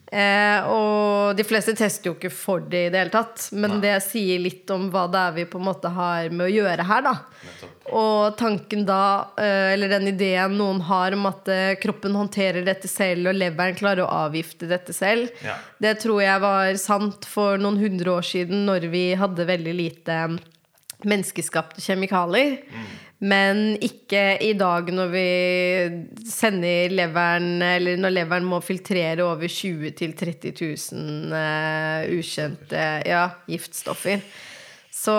Eh, 0.10 0.66
og 0.66 1.38
de 1.38 1.44
fleste 1.46 1.76
tester 1.78 2.10
jo 2.10 2.16
ikke 2.16 2.32
for 2.34 2.64
det 2.66 2.80
i 2.88 2.90
det 2.90 2.98
hele 3.04 3.14
tatt. 3.14 3.44
Men 3.54 3.78
det 3.84 3.94
sier 4.04 4.42
litt 4.42 4.70
om 4.74 4.88
hva 4.90 5.04
det 5.14 5.20
er 5.22 5.36
vi 5.36 5.46
på 5.52 5.60
en 5.62 5.68
måte 5.68 5.92
har 5.94 6.32
med 6.34 6.48
å 6.48 6.50
gjøre 6.50 6.86
her, 6.90 7.04
da. 7.06 7.14
Nettopp. 7.46 7.76
Og 8.00 8.36
tanken 8.38 8.84
da, 8.86 9.30
eh, 9.38 9.72
eller 9.76 9.90
den 9.96 10.10
ideen 10.12 10.58
noen 10.58 10.82
har 10.90 11.14
om 11.16 11.26
at 11.30 11.48
eh, 11.54 11.76
kroppen 11.82 12.18
håndterer 12.18 12.66
dette 12.66 12.90
selv, 12.90 13.30
og 13.32 13.38
leveren 13.38 13.78
klarer 13.78 14.04
å 14.06 14.12
avgifte 14.28 14.68
dette 14.70 14.94
selv, 14.94 15.30
Ja. 15.46 15.56
det 15.80 15.96
tror 16.02 16.22
jeg 16.22 16.42
var 16.42 16.74
sant 16.82 17.26
for 17.26 17.58
noen 17.62 17.78
hundre 17.82 18.18
år 18.18 18.26
siden, 18.26 18.66
når 18.66 18.90
vi 18.92 19.06
hadde 19.18 19.46
veldig 19.46 19.74
lite 19.78 20.20
menneskeskapte 21.06 21.80
kjemikalier. 21.86 22.60
Men 23.20 23.74
ikke 23.84 24.38
i 24.48 24.54
dag 24.56 24.92
når 24.96 25.10
vi 25.12 25.24
sender 26.24 26.94
leveren 26.96 27.60
Eller 27.66 28.00
når 28.00 28.14
leveren 28.16 28.46
må 28.48 28.62
filtrere 28.64 29.26
over 29.26 29.44
20 29.44 29.92
000-30 29.92 30.54
000 30.96 31.34
uh, 31.36 32.06
ukjente 32.16 32.86
ja, 33.10 33.26
giftstoffer. 33.50 34.24
Så 35.00 35.16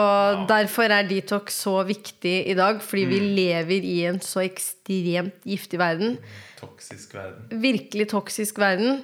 derfor 0.48 0.92
er 0.92 1.08
detox 1.08 1.54
så 1.62 1.78
viktig 1.88 2.34
i 2.52 2.56
dag, 2.56 2.82
fordi 2.84 3.06
vi 3.08 3.20
lever 3.38 3.86
i 3.86 4.00
en 4.10 4.18
så 4.20 4.42
ekstremt 4.44 5.46
giftig 5.48 5.80
verden. 5.80 6.18
Toksisk 6.60 7.14
verden. 7.16 7.62
Virkelig 7.62 8.10
toksisk 8.12 8.58
verden. 8.60 9.00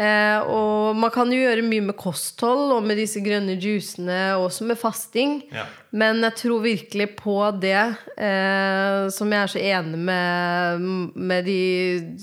Eh, 0.00 0.48
og 0.48 0.96
man 0.96 1.12
kan 1.12 1.28
jo 1.28 1.42
gjøre 1.42 1.64
mye 1.66 1.84
med 1.90 1.96
kosthold 2.00 2.72
og 2.72 2.86
med 2.86 2.96
disse 3.00 3.20
grønne 3.20 3.58
juicene, 3.60 4.32
også 4.40 4.64
med 4.70 4.80
fasting. 4.80 5.40
Ja. 5.52 5.66
Men 5.92 6.22
jeg 6.24 6.36
tror 6.38 6.62
virkelig 6.64 7.08
på 7.18 7.36
det, 7.60 7.82
eh, 8.16 9.10
som 9.12 9.34
jeg 9.34 9.42
er 9.42 9.52
så 9.52 9.62
enig 9.74 10.00
med, 10.08 10.88
med 11.14 11.48
de 11.50 11.60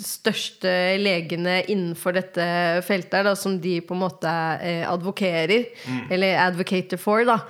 største 0.01 0.73
legene 1.03 1.59
innenfor 1.67 2.17
dette 2.17 2.49
feltet, 2.87 3.27
da, 3.27 3.35
som 3.37 3.59
de 3.61 3.77
på 3.85 3.93
en 3.93 4.05
måte 4.07 4.35
eh, 4.57 4.85
advokerer, 4.89 5.69
eller 6.09 6.39
advocater 6.47 7.01
for, 7.01 7.27
da. 7.27 7.43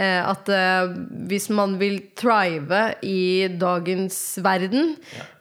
Eh, 0.00 0.20
at 0.24 0.48
eh, 0.48 0.92
hvis 1.28 1.50
man 1.52 1.74
vil 1.80 1.98
thrive 2.16 2.94
i 3.04 3.50
dagens 3.60 4.16
verden 4.40 4.94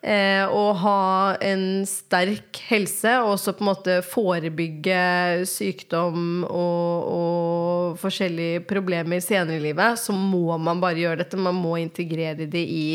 eh, 0.03 0.43
og 0.43 0.81
ha 0.81 1.03
en 1.45 1.85
sterk 1.87 2.59
helse, 2.67 3.13
og 3.23 3.37
så 3.39 3.53
på 3.55 3.63
en 3.63 3.69
måte 3.69 3.95
forebygge 4.03 5.45
sykdom 5.47 6.43
og, 6.43 7.07
og 7.13 8.03
forskjellige 8.03 8.65
problemer 8.67 9.23
senere 9.23 9.61
i 9.61 9.65
livet, 9.69 10.01
så 10.01 10.15
må 10.17 10.57
man 10.59 10.83
bare 10.83 11.05
gjøre 11.05 11.23
dette. 11.23 11.39
Man 11.39 11.55
må 11.55 11.77
integrere 11.79 12.49
det 12.49 12.65
i 12.65 12.89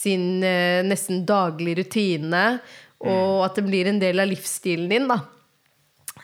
sin 0.00 0.40
nesten 0.40 1.24
daglige 1.28 1.82
rutine, 1.82 2.44
og 3.04 3.42
at 3.44 3.56
det 3.56 3.64
blir 3.66 3.88
en 3.88 4.00
del 4.00 4.20
av 4.20 4.28
livsstilen 4.28 4.88
din, 4.92 5.08
da. 5.08 5.18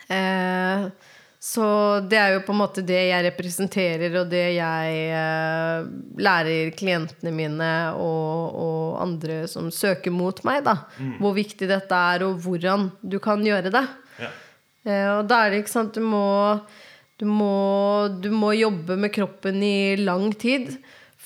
Eh, 0.07 0.89
så 1.39 1.65
det 2.09 2.17
er 2.17 2.31
jo 2.33 2.41
på 2.47 2.53
en 2.55 2.59
måte 2.63 2.81
det 2.85 2.97
jeg 3.11 3.25
representerer, 3.27 4.15
og 4.21 4.31
det 4.31 4.43
jeg 4.55 5.01
eh, 5.13 5.85
lærer 6.17 6.71
klientene 6.77 7.33
mine 7.35 7.69
og, 7.93 8.57
og 8.57 8.97
andre 9.03 9.43
som 9.51 9.69
søker 9.73 10.13
mot 10.13 10.41
meg, 10.47 10.63
da. 10.65 10.79
Hvor 11.21 11.37
viktig 11.37 11.69
dette 11.69 12.01
er, 12.13 12.25
og 12.25 12.41
hvordan 12.41 12.89
du 13.05 13.19
kan 13.23 13.45
gjøre 13.45 13.71
det. 13.73 13.85
Ja. 14.17 14.33
Eh, 14.87 15.07
og 15.19 15.29
da 15.29 15.43
er 15.43 15.53
det 15.53 15.61
ikke 15.61 15.75
sant 15.75 15.97
du 15.97 16.01
må, 16.01 16.27
du 17.17 17.25
må 17.29 17.53
Du 18.21 18.29
må 18.33 18.53
jobbe 18.57 18.97
med 18.97 19.13
kroppen 19.13 19.61
i 19.63 19.95
lang 20.01 20.31
tid. 20.33 20.73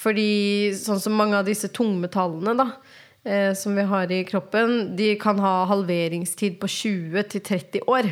Fordi 0.01 0.71
sånn 0.75 1.01
som 1.03 1.13
mange 1.13 1.37
av 1.37 1.45
disse 1.45 1.69
tungmetallene 1.69 2.55
da 2.57 2.71
eh, 3.23 3.51
som 3.53 3.75
vi 3.77 3.83
har 3.85 4.11
i 4.11 4.23
kroppen, 4.25 4.95
de 4.97 5.13
kan 5.21 5.39
ha 5.39 5.65
halveringstid 5.69 6.57
på 6.61 6.67
20-30 6.67 7.85
år. 7.87 8.09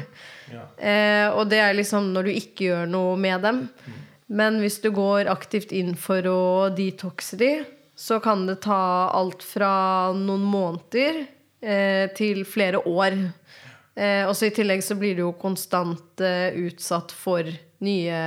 Ja. 0.50 0.66
Eh, 0.78 1.28
og 1.32 1.50
det 1.52 1.60
er 1.64 1.76
liksom 1.78 2.12
når 2.14 2.30
du 2.30 2.36
ikke 2.36 2.70
gjør 2.70 2.90
noe 2.90 3.18
med 3.20 3.46
dem. 3.46 3.66
Men 4.30 4.60
hvis 4.62 4.78
du 4.84 4.92
går 4.94 5.30
aktivt 5.32 5.72
inn 5.74 5.96
for 5.98 6.26
å 6.30 6.42
detoxe 6.76 7.40
de, 7.40 7.54
så 8.00 8.20
kan 8.24 8.46
det 8.48 8.62
ta 8.64 9.10
alt 9.12 9.44
fra 9.44 10.14
noen 10.16 10.46
måneder 10.48 11.24
eh, 11.60 12.06
til 12.16 12.46
flere 12.48 12.80
år. 12.88 13.18
Eh, 13.98 14.24
og 14.24 14.36
så 14.38 14.48
I 14.48 14.54
tillegg 14.56 14.86
så 14.86 14.96
blir 15.00 15.18
du 15.18 15.26
jo 15.26 15.34
konstant 15.42 16.22
eh, 16.24 16.54
utsatt 16.62 17.12
for 17.12 17.50
nye 17.84 18.22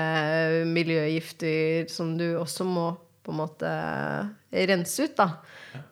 miljøgifter 0.69 1.89
som 1.93 2.17
du 2.19 2.33
også 2.41 2.67
må 2.69 2.91
på 3.23 3.33
en 3.33 3.41
måte 3.45 3.73
rense 4.51 5.07
ut. 5.07 5.17
da. 5.17 5.29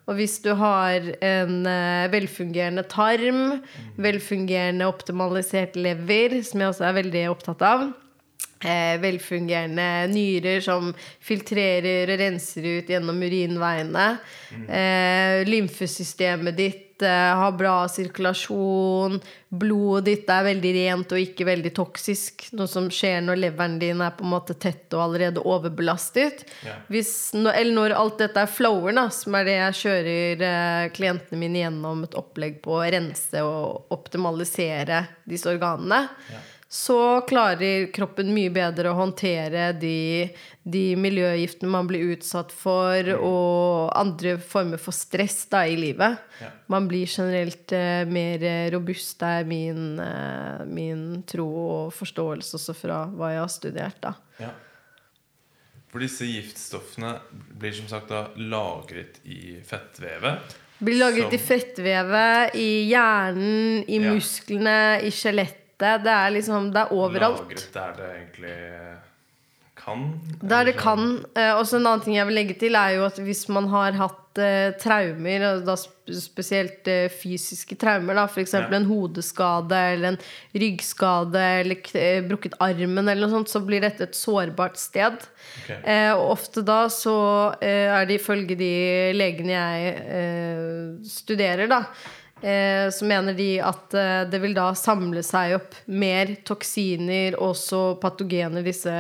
Og 0.09 0.19
hvis 0.19 0.39
du 0.45 0.51
har 0.59 1.07
en 1.25 1.57
eh, 1.69 2.11
velfungerende 2.13 2.85
tarm, 2.91 3.61
velfungerende 4.01 4.89
optimalisert 4.91 5.79
lever, 5.79 6.41
som 6.47 6.63
jeg 6.63 6.75
også 6.75 6.87
er 6.89 6.97
veldig 6.99 7.25
opptatt 7.31 7.65
av, 7.67 7.87
eh, 8.65 8.97
velfungerende 9.03 9.89
nyrer 10.13 10.61
som 10.65 10.93
filtrerer 11.25 12.11
og 12.11 12.21
renser 12.21 12.69
ut 12.69 12.93
gjennom 12.93 13.23
urinveiene, 13.23 14.07
eh, 14.67 15.41
lymfesystemet 15.49 16.59
ditt 16.59 16.87
har 17.09 17.53
bra 17.59 17.75
sirkulasjon, 17.89 19.19
blodet 19.51 20.05
ditt 20.07 20.31
er 20.31 20.45
veldig 20.47 20.73
rent 20.77 21.15
og 21.15 21.23
ikke 21.23 21.47
veldig 21.49 21.73
toksisk, 21.75 22.49
noe 22.59 22.71
som 22.71 22.87
skjer 22.93 23.21
når 23.25 23.41
leveren 23.47 23.79
din 23.81 24.03
er 24.05 24.13
på 24.17 24.27
en 24.27 24.33
måte 24.35 24.55
tett 24.61 24.93
og 24.95 25.05
allerede 25.09 25.43
overbelastet. 25.43 26.45
Ja. 26.67 26.77
Hvis, 26.93 27.13
eller 27.35 27.75
når 27.75 27.97
alt 27.99 28.21
dette 28.23 28.45
er 28.45 28.51
flower, 28.51 28.95
da, 28.97 29.09
som 29.15 29.35
er 29.39 29.49
det 29.49 29.57
jeg 29.57 29.79
kjører 29.81 30.47
eh, 30.51 30.85
klientene 30.95 31.41
mine 31.41 31.65
gjennom 31.65 32.07
et 32.07 32.17
opplegg 32.19 32.61
på 32.65 32.79
å 32.79 32.87
rense 32.95 33.43
og 33.47 33.93
optimalisere 33.97 35.05
disse 35.29 35.51
organene, 35.51 36.05
så 36.71 36.97
klarer 37.27 37.89
kroppen 37.91 38.29
mye 38.31 38.51
bedre 38.55 38.93
å 38.93 38.95
håndtere 38.95 39.73
de, 39.75 40.31
de 40.63 40.83
miljøgiftene 40.95 41.67
man 41.73 41.89
blir 41.91 42.13
utsatt 42.15 42.53
for, 42.55 43.09
og 43.19 43.91
andre 43.99 44.37
former 44.39 44.79
for 44.79 44.95
stress 44.95 45.49
da, 45.51 45.65
i 45.67 45.75
livet. 45.75 46.21
Ja. 46.39 46.53
Man 46.71 46.87
blir 46.87 47.11
generelt 47.11 47.75
eh, 47.75 48.05
mer 48.07 48.47
eh, 48.47 48.69
robust. 48.71 49.17
Det 49.19 49.33
er 49.41 49.51
min, 49.51 49.99
eh, 49.99 50.63
min 50.71 51.05
tro 51.27 51.49
og 51.65 51.93
forståelse 51.99 52.55
også 52.61 52.79
fra 52.79 53.03
hva 53.19 53.33
jeg 53.35 53.43
har 53.43 53.51
studert. 53.51 53.99
da. 54.07 54.15
Ja. 54.39 54.55
For 55.91 55.99
disse 56.07 56.23
giftstoffene 56.31 57.17
blir 57.59 57.75
som 57.75 57.91
sagt 57.91 58.15
da 58.15 58.29
lagret 58.39 59.19
i 59.27 59.57
fettvevet. 59.67 60.55
Blir 60.81 61.03
lagret 61.03 61.35
i 61.35 61.41
fettvevet, 61.43 62.55
i 62.57 62.87
hjernen, 62.89 63.83
i 63.91 63.99
Ja. 63.99 64.15
musklene, 64.15 65.03
i 65.03 65.11
skjelettet. 65.11 65.60
Det 65.81 66.15
er 66.15 66.35
liksom, 66.37 66.73
det 66.75 66.85
er 66.85 66.93
overalt. 66.97 67.47
Lagret 67.49 67.69
der 67.75 67.95
det 67.97 68.11
egentlig 68.17 68.57
kan. 69.81 70.07
Der 70.43 70.65
det 70.69 70.77
kan. 70.79 71.05
Og 71.57 71.65
så 71.67 71.79
en 71.79 71.87
annen 71.87 72.05
ting 72.05 72.19
jeg 72.19 72.29
vil 72.29 72.37
legge 72.37 72.59
til, 72.61 72.77
er 72.77 72.99
jo 72.99 73.07
at 73.09 73.21
hvis 73.25 73.47
man 73.53 73.69
har 73.73 73.97
hatt 73.97 74.21
eh, 74.39 74.73
traumer, 74.81 75.45
og 75.49 75.65
da 75.67 75.75
spesielt 76.21 76.89
eh, 76.91 77.09
fysiske 77.13 77.77
traumer, 77.81 78.19
da, 78.19 78.27
f.eks. 78.29 78.55
Ja. 78.55 78.67
en 78.77 78.89
hodeskade 78.89 79.81
eller 79.95 80.13
en 80.13 80.21
ryggskade 80.63 81.43
eller 81.63 81.97
eh, 81.99 82.21
brukket 82.27 82.57
armen, 82.63 83.09
eller 83.09 83.25
noe 83.25 83.39
sånt, 83.39 83.53
så 83.53 83.63
blir 83.65 83.83
dette 83.85 84.09
et 84.09 84.19
sårbart 84.19 84.79
sted. 84.81 85.21
Okay. 85.65 85.81
Eh, 85.81 86.13
og 86.15 86.37
ofte 86.37 86.65
da 86.67 86.83
så 86.93 87.19
eh, 87.61 87.89
er 87.89 88.09
det 88.09 88.21
ifølge 88.21 88.59
de 88.61 88.73
legene 89.17 89.57
jeg 89.57 89.95
eh, 90.05 90.89
studerer, 91.09 91.71
da, 91.71 91.85
eh, 91.87 92.20
så 92.91 93.05
mener 93.05 93.35
de 93.37 93.49
at 93.61 93.95
eh, 93.95 94.25
det 94.31 94.41
vil 94.41 94.55
da 94.57 94.71
samle 94.79 95.23
seg 95.27 95.57
opp 95.59 95.75
mer 95.93 96.35
toksiner 96.49 97.37
og 97.37 97.51
også 97.55 97.83
patogener, 98.01 98.65
disse 98.65 98.95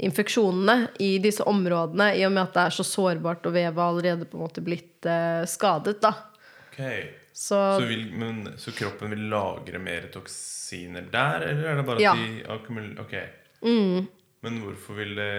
infeksjonene, 0.00 0.88
i 1.02 1.18
disse 1.20 1.44
områdene, 1.44 2.12
i 2.16 2.22
og 2.24 2.32
med 2.32 2.46
at 2.46 2.54
det 2.56 2.62
er 2.68 2.76
så 2.78 2.86
sårbart 2.88 3.44
og 3.50 3.52
vevet 3.56 3.82
allerede 3.84 4.24
på 4.30 4.38
en 4.38 4.44
måte 4.46 4.62
blitt 4.64 5.04
eh, 5.08 5.42
skadet. 5.50 5.98
da. 6.00 6.14
Ok. 6.70 6.80
Så, 7.40 7.56
Så, 7.80 7.84
vil, 7.88 8.06
men, 8.20 8.42
så 8.60 8.72
kroppen 8.76 9.10
vil 9.14 9.26
lagre 9.32 9.78
mer 9.80 10.08
toksiner 10.12 11.06
der, 11.12 11.44
eller 11.50 11.68
er 11.72 11.76
det 11.80 11.84
bare 11.88 11.96
at 11.96 12.02
Ja. 12.04 12.14
de 12.14 12.42
akkumulerer 12.52 13.00
Ok. 13.00 13.14
Men 14.40 14.56
hvorfor 14.64 14.96
vil 14.96 15.12
det 15.18 15.32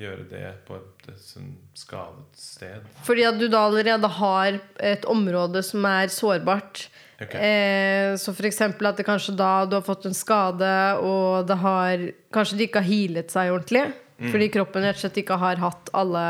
gjøre 0.00 0.24
det 0.32 0.46
på 0.66 0.74
et, 0.80 1.04
et 1.12 1.22
sånn 1.22 1.52
skadet 1.78 2.40
sted? 2.42 2.88
Fordi 3.06 3.26
at 3.28 3.38
du 3.38 3.46
da 3.46 3.62
allerede 3.68 4.10
har 4.16 4.58
et 4.82 5.06
område 5.06 5.62
som 5.62 5.86
er 5.86 6.10
sårbart. 6.10 6.88
Okay. 7.20 7.38
Eh, 7.38 8.16
så 8.18 8.34
eksempel 8.48 8.90
at 8.90 8.98
det 8.98 9.06
kanskje 9.06 9.36
da 9.38 9.52
du 9.68 9.76
har 9.78 9.86
fått 9.86 10.08
en 10.10 10.16
skade, 10.16 10.72
og 11.04 11.46
det 11.46 11.58
har 11.62 12.06
Kanskje 12.34 12.58
det 12.58 12.68
ikke 12.68 12.82
har 12.82 12.90
healet 12.90 13.32
seg 13.34 13.52
ordentlig. 13.54 13.86
Fordi 14.20 14.50
kroppen 14.52 14.84
rett 14.84 14.98
og 14.98 15.04
slett 15.04 15.18
ikke 15.22 15.38
har 15.40 15.60
hatt 15.62 15.90
alle 15.96 16.22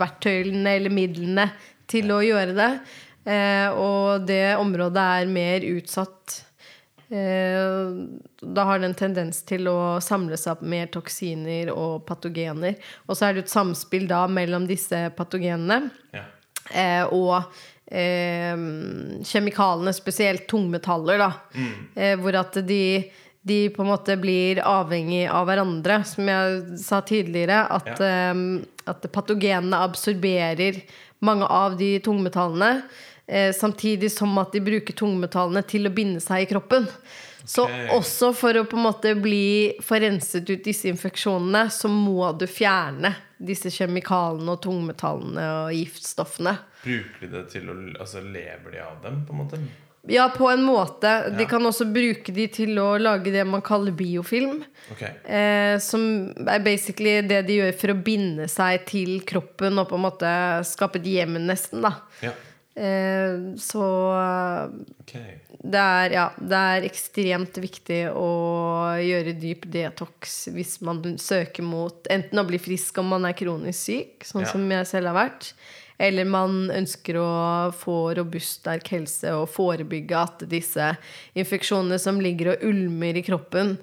verktøyene 0.00 0.72
eller 0.78 0.90
midlene 0.90 1.46
til 1.90 2.10
å 2.10 2.18
gjøre 2.24 2.56
det. 2.56 2.70
Eh, 3.22 3.68
og 3.78 4.24
det 4.26 4.56
området 4.58 5.04
er 5.20 5.30
mer 5.30 5.66
utsatt. 5.68 6.40
Eh, 7.12 7.92
da 8.40 8.64
har 8.64 8.78
det 8.80 8.88
en 8.88 8.94
tendens 8.96 9.42
til 9.44 9.68
å 9.68 10.00
samle 10.00 10.38
seg 10.40 10.54
opp 10.54 10.62
mer 10.64 10.88
toksiner 10.94 11.68
og 11.74 12.06
patogener. 12.08 12.78
Og 13.04 13.18
så 13.18 13.28
er 13.28 13.36
det 13.36 13.44
et 13.44 13.52
samspill 13.52 14.06
da 14.08 14.24
mellom 14.32 14.64
disse 14.70 15.10
patogenene 15.18 15.90
Ja. 16.16 16.24
eh, 16.72 17.04
og 17.12 17.42
eh, 17.92 18.56
kjemikalene, 19.28 19.92
spesielt 19.92 20.48
tungmetaller, 20.48 21.20
da. 21.20 21.30
Mm. 21.52 22.18
hvor 22.22 22.40
at 22.40 22.56
de, 22.64 23.10
de 23.44 23.60
på 23.74 23.84
en 23.84 23.92
måte 23.92 24.16
blir 24.16 24.62
avhengig 24.64 25.26
av 25.28 25.50
hverandre. 25.50 26.00
Som 26.08 26.32
jeg 26.32 26.78
sa 26.80 27.02
tidligere, 27.04 27.66
at, 27.68 27.92
ja. 28.00 28.32
at 28.88 29.08
patogenene 29.12 29.84
absorberer 29.84 30.80
mange 31.20 31.44
av 31.44 31.76
de 31.76 31.98
tungmetallene. 32.02 32.86
Eh, 33.26 33.52
samtidig 33.54 34.12
som 34.12 34.38
at 34.38 34.52
de 34.52 34.60
bruker 34.64 34.96
tungmetallene 34.98 35.62
til 35.68 35.86
å 35.86 35.94
binde 35.94 36.20
seg 36.20 36.44
i 36.44 36.48
kroppen. 36.50 36.88
Så 37.44 37.66
også 37.90 38.30
for 38.38 38.54
å 38.54 38.64
på 38.70 38.78
en 38.78 38.86
måte 38.86 39.14
bli 39.18 39.74
forenset 39.82 40.46
ut 40.46 40.62
disse 40.62 40.86
infeksjonene, 40.90 41.66
så 41.74 41.90
må 41.90 42.30
du 42.38 42.46
fjerne 42.50 43.14
disse 43.42 43.70
kjemikalene 43.74 44.54
og 44.54 44.60
tungmetallene 44.62 45.46
og 45.64 45.72
giftstoffene. 45.74 46.54
Bruker 46.84 47.24
de 47.26 47.32
det 47.32 47.46
til 47.54 47.70
å 47.70 47.78
Altså 48.02 48.22
lever 48.22 48.76
de 48.76 48.82
av 48.82 49.00
dem, 49.02 49.24
på 49.26 49.34
en 49.34 49.42
måte? 49.42 49.62
Ja, 50.10 50.26
på 50.34 50.48
en 50.50 50.64
måte. 50.66 51.10
De 51.38 51.44
kan 51.46 51.62
også 51.66 51.86
bruke 51.94 52.32
de 52.34 52.48
til 52.50 52.78
å 52.82 52.96
lage 52.98 53.30
det 53.30 53.44
man 53.46 53.62
kaller 53.62 53.94
biofilm. 53.94 54.64
Okay. 54.90 55.12
Eh, 55.22 55.76
som 55.82 56.32
er 56.42 56.64
basically 56.64 57.20
det 57.26 57.44
de 57.46 57.60
gjør 57.60 57.76
for 57.78 57.94
å 57.94 58.00
binde 58.02 58.48
seg 58.50 58.82
til 58.88 59.20
kroppen 59.26 59.78
og 59.78 59.92
på 59.92 59.98
en 59.98 60.06
måte 60.08 60.32
skape 60.66 60.98
et 60.98 61.06
hjem, 61.06 61.38
nesten. 61.46 61.86
da 61.86 61.94
Ja. 62.22 62.34
Eh, 62.76 63.54
Så 63.58 63.82
okay. 65.00 65.38
det 65.62 65.78
er, 65.82 66.14
ja, 66.16 66.24
det 66.40 66.62
er 66.76 66.86
ekstremt 66.88 67.58
viktig 67.62 68.00
å 68.16 68.30
gjøre 69.02 69.36
dyp 69.38 69.66
detox 69.72 70.48
hvis 70.54 70.78
man 70.84 71.02
søker 71.20 71.62
mot 71.66 72.08
enten 72.10 72.38
å 72.42 72.46
bli 72.48 72.58
frisk 72.58 72.98
om 73.02 73.12
man 73.14 73.28
er 73.28 73.36
kronisk 73.38 73.78
syk, 73.90 74.24
sånn 74.26 74.42
Ja. 74.46 74.52
som 74.52 74.70
jeg 74.70 74.86
selv 74.90 75.12
har 75.12 75.18
vært, 75.28 75.52
eller 76.02 76.24
man 76.26 76.70
ønsker 76.74 77.14
å 77.20 77.70
få 77.76 78.14
robust, 78.18 78.62
sterk 78.64 78.88
helse 78.90 79.30
og 79.36 79.48
forebygge 79.52 80.16
at 80.18 80.42
disse 80.50 80.96
infeksjonene 81.38 81.98
som 82.00 82.18
ligger 82.18 82.54
og 82.56 82.64
ulmer 82.72 83.14
i 83.20 83.22
kroppen, 83.22 83.76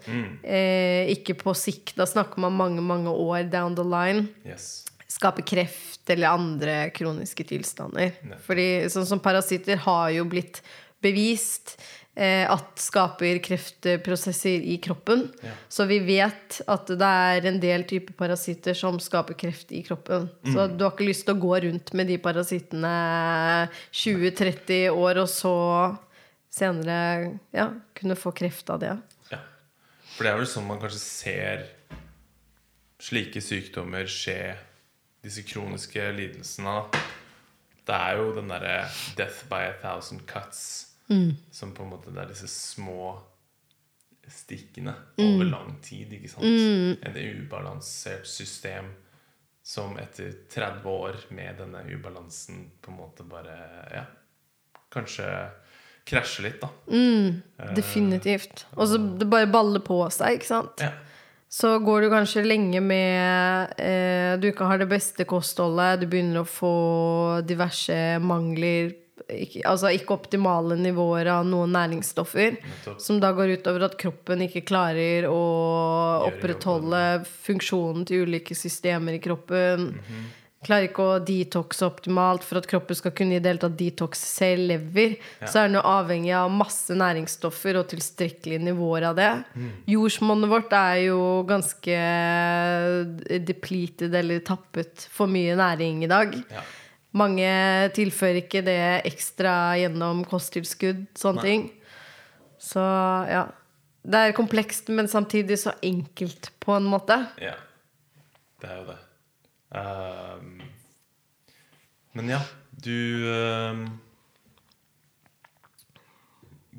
eh, 0.43 1.08
ikke 1.15 1.38
på 1.39 1.54
sikt, 1.56 1.95
da 1.95 2.04
snakker 2.10 2.38
man 2.43 2.58
mange, 2.58 2.82
mange 2.82 3.08
år 3.13 3.49
down 3.49 3.75
the 3.75 3.84
line, 3.84 4.28
Yes. 4.45 4.84
skape 5.08 5.45
kreft 5.45 5.98
eller 6.13 6.36
andre 6.36 6.89
kroniske 6.95 7.45
tilstander. 7.50 8.12
Nei. 8.26 8.38
Fordi 8.45 8.67
sånn 8.89 9.06
som 9.10 9.19
parasitter 9.24 9.78
har 9.86 10.10
jo 10.15 10.26
blitt 10.30 10.62
bevist 11.02 11.78
eh, 12.19 12.43
at 12.52 12.76
skaper 12.84 13.38
kreftprosesser 13.45 14.65
i 14.67 14.76
kroppen. 14.84 15.22
Ja. 15.45 15.54
Så 15.72 15.86
vi 15.88 16.02
vet 16.04 16.58
at 16.67 16.88
det 16.91 17.08
er 17.32 17.48
en 17.48 17.60
del 17.63 17.86
typer 17.88 18.17
parasitter 18.19 18.76
som 18.76 18.98
skaper 19.00 19.38
kreft 19.39 19.72
i 19.72 19.80
kroppen. 19.88 20.28
Så 20.43 20.65
Mm. 20.67 20.78
du 20.78 20.84
har 20.84 20.91
ikke 20.91 21.08
lyst 21.08 21.26
til 21.26 21.36
å 21.38 21.39
gå 21.39 21.54
rundt 21.63 21.93
med 21.95 22.08
de 22.12 22.17
parasittene 22.17 22.91
20-30 23.93 24.89
år, 24.91 25.22
og 25.24 25.30
så 25.32 25.98
senere 26.52 27.39
ja, 27.56 27.69
kunne 27.95 28.15
få 28.19 28.34
kreft 28.36 28.69
av 28.74 28.80
det. 28.84 28.95
Ja. 29.32 29.39
For 30.17 30.26
det 30.26 30.34
er 30.34 30.41
vel 30.41 30.50
sånn 30.52 30.67
man 30.67 30.82
kanskje 30.82 31.00
ser 31.00 31.67
slike 33.00 33.39
sykdommer 33.43 34.10
skje, 34.12 34.58
disse 35.23 35.43
kroniske 35.43 36.12
lidelsene. 36.15 36.77
Det 37.89 37.95
er 37.95 38.17
jo 38.19 38.36
den 38.36 38.49
derre 38.51 38.86
'death 39.17 39.47
by 39.49 39.63
a 39.69 39.73
thousand 39.82 40.21
cuts', 40.29 40.86
som 41.51 41.73
på 41.73 41.84
en 41.84 41.89
måte 41.89 42.12
det 42.13 42.21
er 42.21 42.27
disse 42.29 42.47
små 42.47 43.19
stikkene 44.29 44.93
over 45.17 45.43
lang 45.49 45.82
tid. 45.82 46.13
ikke 46.13 46.29
sant? 46.29 46.45
Et 47.01 47.17
ubalansert 47.41 48.27
system 48.27 48.91
som 49.63 49.97
etter 49.97 50.32
30 50.49 50.86
år 50.89 51.15
med 51.32 51.58
denne 51.58 51.82
ubalansen 51.93 52.71
på 52.82 52.91
en 52.91 52.97
måte 52.97 53.23
bare 53.23 53.58
Ja, 53.93 54.05
kanskje 54.91 55.25
krasjer 56.05 56.43
litt, 56.43 56.62
da. 56.62 56.69
Definitivt. 57.75 58.65
Og 58.77 58.88
så 58.88 58.97
det 59.19 59.27
bare 59.29 59.45
baller 59.47 59.79
på 59.79 59.99
seg, 60.12 60.39
ikke 60.39 60.45
sant? 60.47 60.82
Ja. 60.82 60.93
Så 61.49 61.79
går 61.81 62.01
du 62.05 62.09
kanskje 62.13 62.43
lenge 62.45 62.77
med 62.85 63.71
eh, 63.81 64.35
Du 64.38 64.51
ikke 64.51 64.67
har 64.69 64.77
det 64.77 64.89
beste 64.91 65.25
kostholdet, 65.25 66.03
du 66.03 66.05
begynner 66.12 66.43
å 66.43 66.49
få 66.49 66.73
diverse 67.41 68.19
mangler 68.21 68.91
ikke, 69.29 69.62
Altså 69.67 69.91
ikke 69.93 70.15
optimale 70.15 70.77
nivåer 70.79 71.27
av 71.33 71.43
noen 71.45 71.73
næringsstoffer. 71.75 72.55
Som 73.01 73.19
da 73.21 73.31
går 73.35 73.57
utover 73.59 73.85
at 73.89 73.97
kroppen 73.99 74.45
ikke 74.45 74.63
klarer 74.65 75.27
å 75.29 75.41
opprettholde 76.29 77.01
funksjonen 77.45 78.07
til 78.09 78.25
ulike 78.25 78.57
systemer 78.57 79.17
i 79.17 79.21
kroppen. 79.21 79.89
Mhm. 79.99 80.27
Klarer 80.60 80.89
ikke 80.89 81.04
å 81.08 81.19
detoxe 81.24 81.88
optimalt 81.88 82.43
for 82.43 82.60
at 82.60 82.65
kroppen 82.67 82.98
skal 82.98 83.13
kunne 83.15 83.38
i 83.38 83.39
det 83.39 83.48
hele 83.48 83.62
tatt 83.62 83.78
detoxe 83.80 84.26
selv 84.28 84.65
lever. 84.74 85.13
Så 85.45 85.62
er 85.62 85.69
den 85.69 85.78
jo 85.78 85.84
avhengig 85.88 86.34
av 86.36 86.52
masse 86.52 86.98
næringsstoffer 87.00 87.80
og 87.80 87.88
tilstrekkelige 87.93 88.65
nivåer 88.67 89.08
av 89.08 89.15
det. 89.15 89.30
Mm. 89.56 89.69
Jordsmonnet 89.93 90.52
vårt 90.52 90.76
er 90.76 90.98
jo 91.06 91.22
ganske 91.48 92.02
depleted 93.48 94.19
eller 94.19 94.43
tappet 94.43 95.08
for 95.15 95.32
mye 95.32 95.56
næring 95.60 96.04
i 96.04 96.12
dag. 96.12 96.36
Ja. 96.52 96.67
Mange 97.24 97.50
tilfører 97.95 98.43
ikke 98.43 98.62
det 98.67 98.80
ekstra 99.08 99.78
gjennom 99.80 100.26
kosttilskudd, 100.28 101.08
sånne 101.17 101.39
Nei. 101.39 101.48
ting. 101.48 101.67
Så 102.60 102.84
ja. 103.32 103.48
Det 104.10 104.19
er 104.28 104.36
komplekst, 104.36 104.91
men 104.95 105.08
samtidig 105.12 105.58
så 105.60 105.74
enkelt, 105.84 106.52
på 106.63 106.76
en 106.76 106.88
måte. 106.88 107.17
Ja, 107.39 107.56
det 108.60 108.69
er 108.72 108.82
jo 108.82 108.89
det. 108.91 109.04
Ehm, 109.75 110.62
men 112.17 112.29
ja, 112.34 112.39
du 112.82 112.95
ehm, 113.29 113.84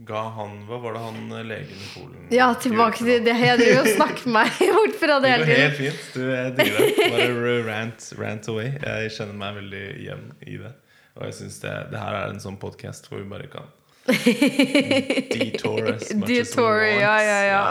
ga 0.09 0.23
han 0.35 0.55
Hva 0.67 0.79
var 0.83 0.97
det 0.97 1.03
han 1.05 1.33
eh, 1.37 1.45
legen 1.47 1.77
i 1.85 1.89
Polen 1.95 2.29
Ja, 2.35 2.49
tilbake 2.59 2.99
til 3.05 3.23
det. 3.27 3.35
Jeg 3.37 3.59
driver 3.61 3.83
og 3.85 3.91
snakker 3.95 4.33
meg 4.35 4.61
bort 4.79 4.97
fra 4.99 5.19
det 5.23 5.33
Det 5.37 5.47
hele 5.47 5.47
tiden. 5.47 5.61
helt 5.61 5.77
fint. 5.81 6.15
Du, 6.15 6.23
jeg 6.31 6.55
digger 6.59 6.79
det. 6.79 7.11
Bare 7.15 7.57
rant, 7.69 8.07
rant 8.19 8.49
away. 8.51 8.71
Jeg 8.81 9.13
kjenner 9.19 9.37
meg 9.45 9.59
veldig 9.61 9.85
igjen 10.03 10.25
i 10.49 10.57
det. 10.65 10.73
Og 11.19 11.27
jeg 11.29 11.35
syns 11.41 11.61
det, 11.63 11.75
det 11.93 12.01
her 12.01 12.17
er 12.25 12.33
en 12.35 12.41
sånn 12.43 12.57
podkast 12.63 13.07
hvor 13.11 13.21
vi 13.21 13.29
bare 13.29 13.47
kan 13.53 13.69
detour 14.11 15.91
as 15.93 16.15
much 16.15 16.27
Detour, 16.31 16.81
as 16.81 16.87
we 16.87 16.91
want. 16.91 17.01
ja, 17.03 17.17
ja, 17.23 17.41
ja. 17.45 17.63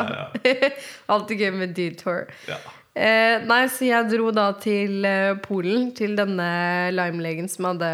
ja, 0.45 0.69
Alltid 1.10 1.41
gøy 1.41 1.51
med 1.58 1.73
detour. 1.75 2.27
ja. 2.47 2.60
Eh, 2.97 3.45
nei, 3.47 3.63
så 3.71 3.88
jeg 3.88 4.10
dro 4.12 4.32
da 4.36 4.49
til 4.60 5.06
eh, 5.08 5.38
Polen, 5.43 5.91
til 5.95 6.15
denne 6.17 6.49
limelegen 6.91 7.47
som 7.52 7.69
hadde 7.69 7.91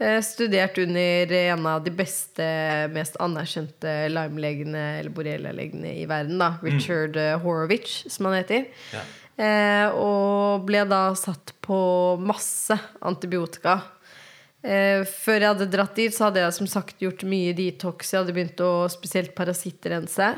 eh, 0.00 0.18
studert 0.26 0.78
under 0.82 1.34
en 1.38 1.68
av 1.70 1.84
de 1.86 1.92
beste, 1.94 2.48
mest 2.94 3.16
anerkjente 3.22 3.94
limelegene, 4.12 4.84
eller 5.00 5.14
borrelia-legene 5.14 5.94
i 6.02 6.08
verden, 6.10 6.42
da. 6.42 6.56
Richard 6.66 7.16
mm. 7.16 7.44
Horowitz, 7.46 8.02
som 8.12 8.28
han 8.28 8.40
heter. 8.40 8.68
Ja. 8.94 9.06
Eh, 9.38 9.86
og 9.94 10.66
ble 10.66 10.82
da 10.90 11.12
satt 11.18 11.54
på 11.62 11.78
masse 12.18 12.74
antibiotika. 13.06 13.78
Eh, 14.66 15.04
før 15.06 15.38
jeg 15.38 15.52
hadde 15.52 15.68
dratt 15.70 15.94
dit, 15.94 16.14
så 16.14 16.26
hadde 16.26 16.42
jeg 16.42 16.56
som 16.56 16.70
sagt 16.70 17.04
gjort 17.04 17.22
mye 17.28 17.54
detox. 17.56 18.10
Jeg 18.10 18.24
hadde 18.24 18.34
begynt 18.34 18.64
å 18.64 18.72
spesielt 18.90 19.36
parasittrense. 19.38 20.32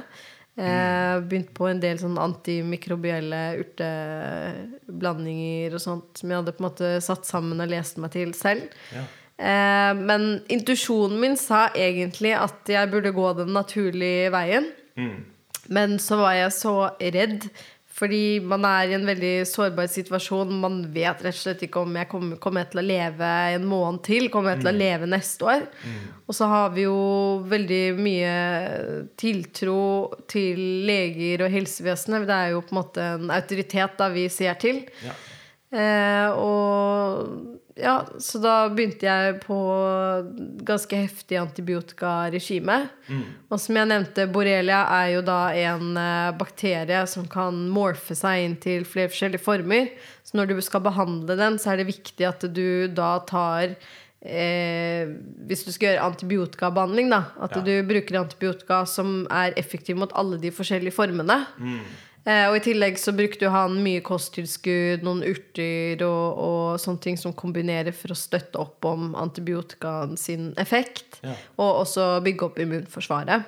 Eh, 0.61 1.17
begynt 1.25 1.55
på 1.57 1.65
en 1.71 1.79
del 1.81 1.97
sånn 2.03 2.19
antimikrobielle 2.21 3.39
urteblandinger 3.63 5.73
og 5.77 5.81
sånt 5.81 6.21
som 6.21 6.29
jeg 6.29 6.39
hadde 6.43 6.53
på 6.57 6.61
en 6.61 6.69
måte 6.69 6.89
satt 7.05 7.25
sammen 7.29 7.63
og 7.65 7.69
lest 7.73 7.97
meg 8.03 8.11
til 8.13 8.31
selv. 8.37 8.63
Ja. 8.93 9.03
Eh, 9.41 9.93
men 9.97 10.45
intuisjonen 10.53 11.17
min 11.23 11.37
sa 11.41 11.73
egentlig 11.73 12.35
at 12.37 12.69
jeg 12.69 12.91
burde 12.93 13.17
gå 13.17 13.33
den 13.39 13.55
naturlige 13.57 14.29
veien. 14.35 14.69
Men 15.71 15.99
så 16.03 16.17
var 16.21 16.35
jeg 16.37 16.53
så 16.53 16.91
redd, 17.15 17.49
fordi 18.01 18.41
man 18.49 18.65
er 18.65 18.89
i 18.89 18.97
en 18.97 19.05
veldig 19.05 19.33
sårbar 19.49 19.89
situasjon. 19.93 20.55
Man 20.63 20.79
vet 20.95 21.21
rett 21.21 21.37
og 21.37 21.43
slett 21.43 21.65
ikke 21.67 21.83
om 21.85 21.99
jeg 21.99 22.09
kommer, 22.09 22.39
kommer 22.41 22.65
jeg 22.65 22.73
til 22.73 22.81
å 22.81 22.87
leve 22.87 23.33
en 23.57 23.67
måned 23.69 24.01
til. 24.07 24.31
Kommer 24.33 24.55
jeg 24.55 24.63
til 24.63 24.71
å 24.73 24.79
leve 24.79 25.09
neste 25.11 25.49
år? 25.53 25.67
Og 26.25 26.37
så 26.37 26.49
har 26.49 26.73
vi 26.73 26.87
jo 26.87 27.01
veldig 27.51 27.83
mye 28.01 28.35
tiltro 29.21 29.83
til 30.33 30.63
leger 30.89 31.45
og 31.45 31.53
helsevesenet. 31.53 32.25
Det 32.31 32.39
er 32.39 32.55
jo 32.55 32.65
på 32.65 32.73
en 32.73 32.81
måte 32.81 33.11
en 33.19 33.35
autoritet 33.37 34.01
da 34.01 34.09
vi 34.15 34.29
ser 34.33 34.57
til. 34.63 34.87
Ja. 35.05 35.17
Eh, 35.71 36.29
og 36.35 37.50
ja, 37.83 37.95
så 38.21 38.39
da 38.43 38.55
begynte 38.69 39.07
jeg 39.09 39.39
på 39.45 39.57
ganske 40.69 40.97
heftig 41.01 41.39
antibiotikaregime. 41.41 42.77
Og 43.51 43.59
som 43.61 43.77
jeg 43.81 43.89
nevnte, 43.91 44.27
borrelia 44.33 44.83
er 45.01 45.15
jo 45.17 45.23
da 45.27 45.39
en 45.57 45.97
eh, 46.01 46.31
bakterie 46.39 47.01
som 47.11 47.27
kan 47.31 47.57
morfe 47.73 48.15
seg 48.19 48.45
inn 48.47 48.57
til 48.63 48.85
flere 48.89 49.11
forskjellige 49.13 49.43
former. 49.45 49.89
Så 50.27 50.39
når 50.39 50.53
du 50.53 50.61
skal 50.63 50.85
behandle 50.87 51.37
den, 51.41 51.59
så 51.59 51.73
er 51.73 51.81
det 51.83 51.89
viktig 51.91 52.29
at 52.29 52.45
du 52.55 52.87
da 52.95 53.17
tar 53.27 53.73
eh, 54.21 55.09
Hvis 55.49 55.65
du 55.65 55.73
skal 55.73 55.95
gjøre 55.95 56.07
antibiotikabehandling, 56.11 57.11
da, 57.11 57.23
at 57.41 57.57
Ja. 57.57 57.63
du 57.65 57.73
bruker 57.89 58.21
antibiotika 58.21 58.83
som 58.87 59.27
er 59.31 59.55
effektiv 59.57 59.97
mot 59.97 60.13
alle 60.15 60.39
de 60.39 60.51
forskjellige 60.53 60.93
formene. 60.93 61.41
Eh, 61.59 61.81
og 62.51 62.59
i 62.59 62.63
tillegg 62.65 62.99
så 63.01 63.15
brukte 63.17 63.49
han 63.53 63.79
mye 63.85 64.03
kosttilskudd, 64.05 65.05
noen 65.07 65.23
urter 65.27 66.03
og, 66.07 66.27
og 66.45 66.81
sånne 66.83 67.03
ting 67.07 67.17
som 67.21 67.37
kombinerer 67.37 67.95
for 67.97 68.15
å 68.15 68.19
støtte 68.19 68.61
opp 68.61 68.85
om 68.89 69.15
antibiotikaen 69.19 70.17
sin 70.21 70.45
effekt. 70.61 71.21
Ja. 71.25 71.35
Og 71.57 71.83
også 71.87 72.05
bygge 72.27 72.47
opp 72.51 72.57
immunforsvaret. 72.63 73.41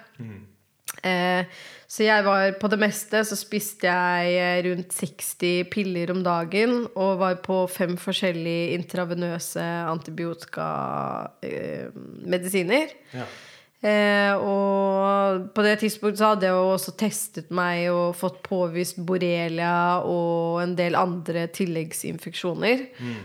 Eh, 1.02 1.42
så 1.90 2.04
jeg 2.06 2.24
var 2.24 2.52
på 2.60 2.68
det 2.70 2.78
meste 2.80 3.24
så 3.26 3.36
spiste 3.36 3.86
jeg 3.88 4.34
eh, 4.38 4.62
rundt 4.68 4.92
60 4.94 5.64
piller 5.72 6.10
om 6.14 6.22
dagen 6.24 6.86
og 6.92 7.18
var 7.20 7.34
på 7.44 7.66
fem 7.72 7.96
forskjellige 8.00 8.72
intravenøse 8.76 9.64
antibiotikamedisiner. 9.90 12.86
Ja. 13.16 13.26
Eh, 13.82 14.34
og 14.38 15.48
på 15.56 15.62
det 15.66 15.80
tidspunktet 15.80 16.20
så 16.20 16.28
hadde 16.32 16.46
jeg 16.46 16.54
jo 16.54 16.68
også 16.76 16.92
testet 17.00 17.48
meg 17.50 17.88
og 17.90 18.14
fått 18.14 18.38
påvist 18.46 19.00
borrelia 19.02 20.04
og 20.06 20.60
en 20.62 20.76
del 20.78 20.94
andre 20.94 21.48
tilleggsinfeksjoner 21.50 22.84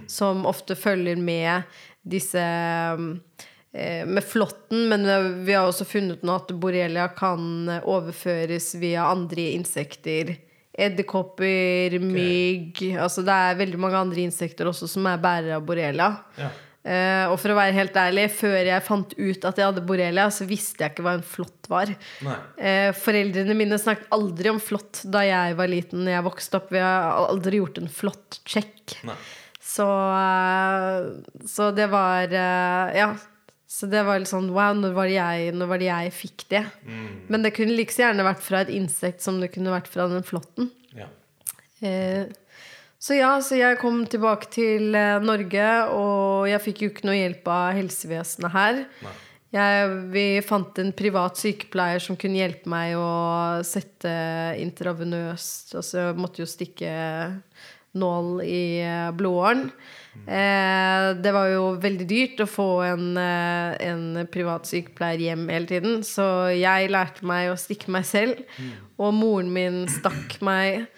som 0.10 0.48
ofte 0.50 0.74
følger 0.74 1.22
med 1.22 1.78
disse 2.02 2.42
eh, 2.42 4.02
med 4.10 4.26
flåtten, 4.26 4.88
men 4.90 5.06
vi 5.46 5.54
har 5.54 5.68
også 5.70 5.86
funnet 5.86 6.26
nå 6.26 6.40
at 6.40 6.50
borrelia 6.58 7.06
kan 7.14 7.70
overføres 7.84 8.74
via 8.82 9.06
andre 9.12 9.52
insekter. 9.54 10.34
Edderkopper, 10.78 11.96
mygg 12.02 12.84
Altså 13.02 13.24
det 13.26 13.34
er 13.34 13.58
veldig 13.58 13.80
mange 13.82 13.98
andre 13.98 14.26
insekter 14.26 14.70
også 14.70 14.90
som 14.90 15.06
er 15.10 15.22
bærere 15.22 15.58
av 15.58 15.66
borrelia. 15.66 16.10
Ja. 16.38 16.50
Eh, 16.88 17.26
og 17.28 17.36
for 17.42 17.52
å 17.52 17.58
være 17.58 17.76
helt 17.76 17.98
ærlig, 18.00 18.28
før 18.38 18.70
jeg 18.70 18.86
fant 18.86 19.16
ut 19.18 19.48
at 19.50 19.60
jeg 19.60 19.68
hadde 19.68 19.84
borrelia, 19.88 20.28
så 20.32 20.48
visste 20.48 20.86
jeg 20.86 20.94
ikke 20.94 21.04
hva 21.08 21.18
en 21.18 21.26
flått 21.26 21.68
var. 21.72 21.92
Eh, 22.56 22.92
foreldrene 22.96 23.58
mine 23.58 23.80
snakket 23.82 24.14
aldri 24.16 24.54
om 24.54 24.62
flått 24.64 25.04
da 25.12 25.26
jeg 25.28 25.58
var 25.60 25.72
liten. 25.72 26.06
Når 26.06 26.16
jeg 26.16 26.28
vokste 26.30 26.62
opp 26.62 26.72
Vi 26.72 26.84
har 26.84 27.28
aldri 27.28 27.60
gjort 27.60 27.82
en 27.82 27.92
flått-sjekk. 27.92 28.98
Så, 29.68 29.84
uh, 29.84 31.44
så 31.44 31.72
det 31.76 31.90
var 31.92 32.32
Ja. 32.32 33.12
Så 33.68 33.90
det 33.92 34.00
var 34.08 34.22
litt 34.22 34.32
sånn 34.32 34.48
Wow, 34.56 34.78
når 34.80 34.94
var 34.96 35.10
det 35.10 35.18
jeg, 35.18 35.50
når 35.60 35.68
var 35.68 35.82
det 35.82 35.90
jeg 35.90 36.12
fikk 36.16 36.46
det? 36.54 36.62
Men 37.28 37.44
det 37.44 37.52
kunne 37.58 37.76
like 37.76 37.92
så 37.92 38.06
gjerne 38.06 38.24
vært 38.24 38.46
fra 38.46 38.62
et 38.64 38.72
insekt 38.72 39.26
som 39.26 39.42
det 39.42 39.52
kunne 39.52 39.74
vært 39.74 39.90
fra 39.92 40.08
den 40.08 40.24
flåtten. 40.24 40.72
Ja. 40.96 41.10
Så 43.08 43.16
ja, 43.16 43.38
så 43.40 43.56
jeg 43.56 43.78
kom 43.80 44.02
tilbake 44.12 44.50
til 44.52 44.96
eh, 44.98 45.22
Norge, 45.24 45.68
og 45.96 46.50
jeg 46.50 46.64
fikk 46.66 46.82
jo 46.84 46.90
ikke 46.92 47.08
noe 47.08 47.16
hjelp 47.16 47.48
av 47.54 47.78
helsevesenet 47.78 48.52
her. 48.52 48.82
Jeg, 49.56 49.94
vi 50.12 50.26
fant 50.44 50.82
en 50.84 50.92
privat 50.92 51.40
sykepleier 51.40 52.04
som 52.04 52.18
kunne 52.20 52.42
hjelpe 52.42 52.68
meg 52.68 52.98
å 53.00 53.64
sette 53.64 54.12
intravenøst. 54.60 55.72
Altså 55.80 56.02
jeg 56.02 56.20
måtte 56.20 56.44
jo 56.44 56.50
stikke 56.52 56.92
nål 57.96 58.44
i 58.44 58.62
eh, 58.84 59.08
blodåren. 59.16 59.70
Eh, 60.28 61.08
det 61.24 61.32
var 61.32 61.48
jo 61.54 61.66
veldig 61.80 62.12
dyrt 62.12 62.44
å 62.44 62.52
få 62.52 62.70
en, 62.90 63.10
eh, 63.24 63.88
en 63.88 64.26
privat 64.34 64.68
sykepleier 64.68 65.30
hjem 65.30 65.48
hele 65.54 65.72
tiden, 65.72 66.02
så 66.04 66.52
jeg 66.52 66.92
lærte 66.92 67.24
meg 67.24 67.54
å 67.54 67.60
stikke 67.60 67.94
meg 67.96 68.04
selv. 68.10 68.44
Og 69.00 69.16
moren 69.16 69.54
min 69.54 69.86
stakk 69.96 70.42
meg 70.44 70.90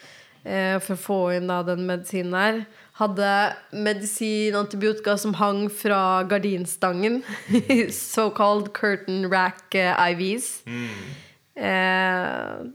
for 0.43 0.95
å 0.95 0.99
få 0.99 1.17
inn 1.35 1.49
da 1.51 1.59
den 1.67 1.83
medisinen 1.87 2.35
her. 2.37 2.61
Hadde 2.99 3.31
medisin, 3.71 4.55
antibiotika, 4.59 5.15
som 5.19 5.33
hang 5.39 5.69
fra 5.71 6.23
gardinstangen. 6.27 7.21
So-called 7.95 8.73
curtain 8.73 9.29
rack 9.31 9.75
IVs. 9.75 10.49
IVs. 10.67 11.29
Eh, 11.59 12.67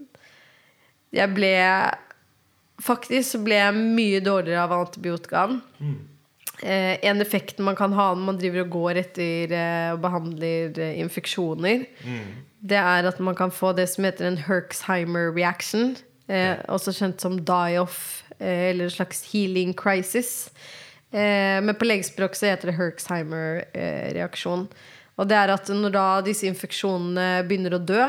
jeg 1.15 1.35
ble 1.37 1.53
Faktisk 2.85 3.37
så 3.37 3.39
ble 3.45 3.61
jeg 3.61 3.77
mye 3.79 4.19
dårligere 4.25 4.65
av 4.65 4.73
antibiotikaen. 4.75 5.61
Eh, 6.59 6.97
en 7.07 7.21
effekt 7.23 7.61
man 7.62 7.77
kan 7.79 7.95
ha 7.95 8.09
når 8.15 8.25
man 8.27 8.41
driver 8.41 8.65
og 8.65 8.73
går 8.75 8.99
etter 9.05 9.53
eh, 9.55 9.93
og 9.95 10.01
behandler 10.03 10.75
eh, 10.83 10.99
infeksjoner, 11.03 11.85
det 12.65 12.81
er 12.81 13.09
at 13.09 13.21
man 13.23 13.37
kan 13.39 13.55
få 13.55 13.73
det 13.79 13.87
som 13.93 14.09
heter 14.09 14.27
en 14.27 14.41
Herxheimer 14.43 15.31
reaction. 15.37 15.95
Eh, 16.27 16.57
også 16.72 16.95
kjent 16.97 17.20
som 17.20 17.37
die-off, 17.37 18.25
eh, 18.39 18.70
eller 18.70 18.89
en 18.89 18.97
slags 18.97 19.25
healing 19.33 19.75
crisis. 19.77 20.51
Eh, 21.12 21.61
men 21.61 21.75
på 21.77 21.87
legespråk 21.87 22.37
så 22.39 22.49
heter 22.51 22.70
det 22.70 22.79
Herxheimer-reaksjon. 22.79 24.68
og 25.16 25.29
det 25.31 25.37
er 25.37 25.51
at 25.55 25.68
når 25.70 25.93
da 25.95 26.07
disse 26.27 26.47
infeksjonene 26.49 27.45
begynner 27.47 27.77
å 27.77 27.85
dø, 27.87 28.07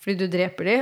fordi 0.00 0.14
du 0.16 0.30
dreper 0.32 0.64
de, 0.64 0.76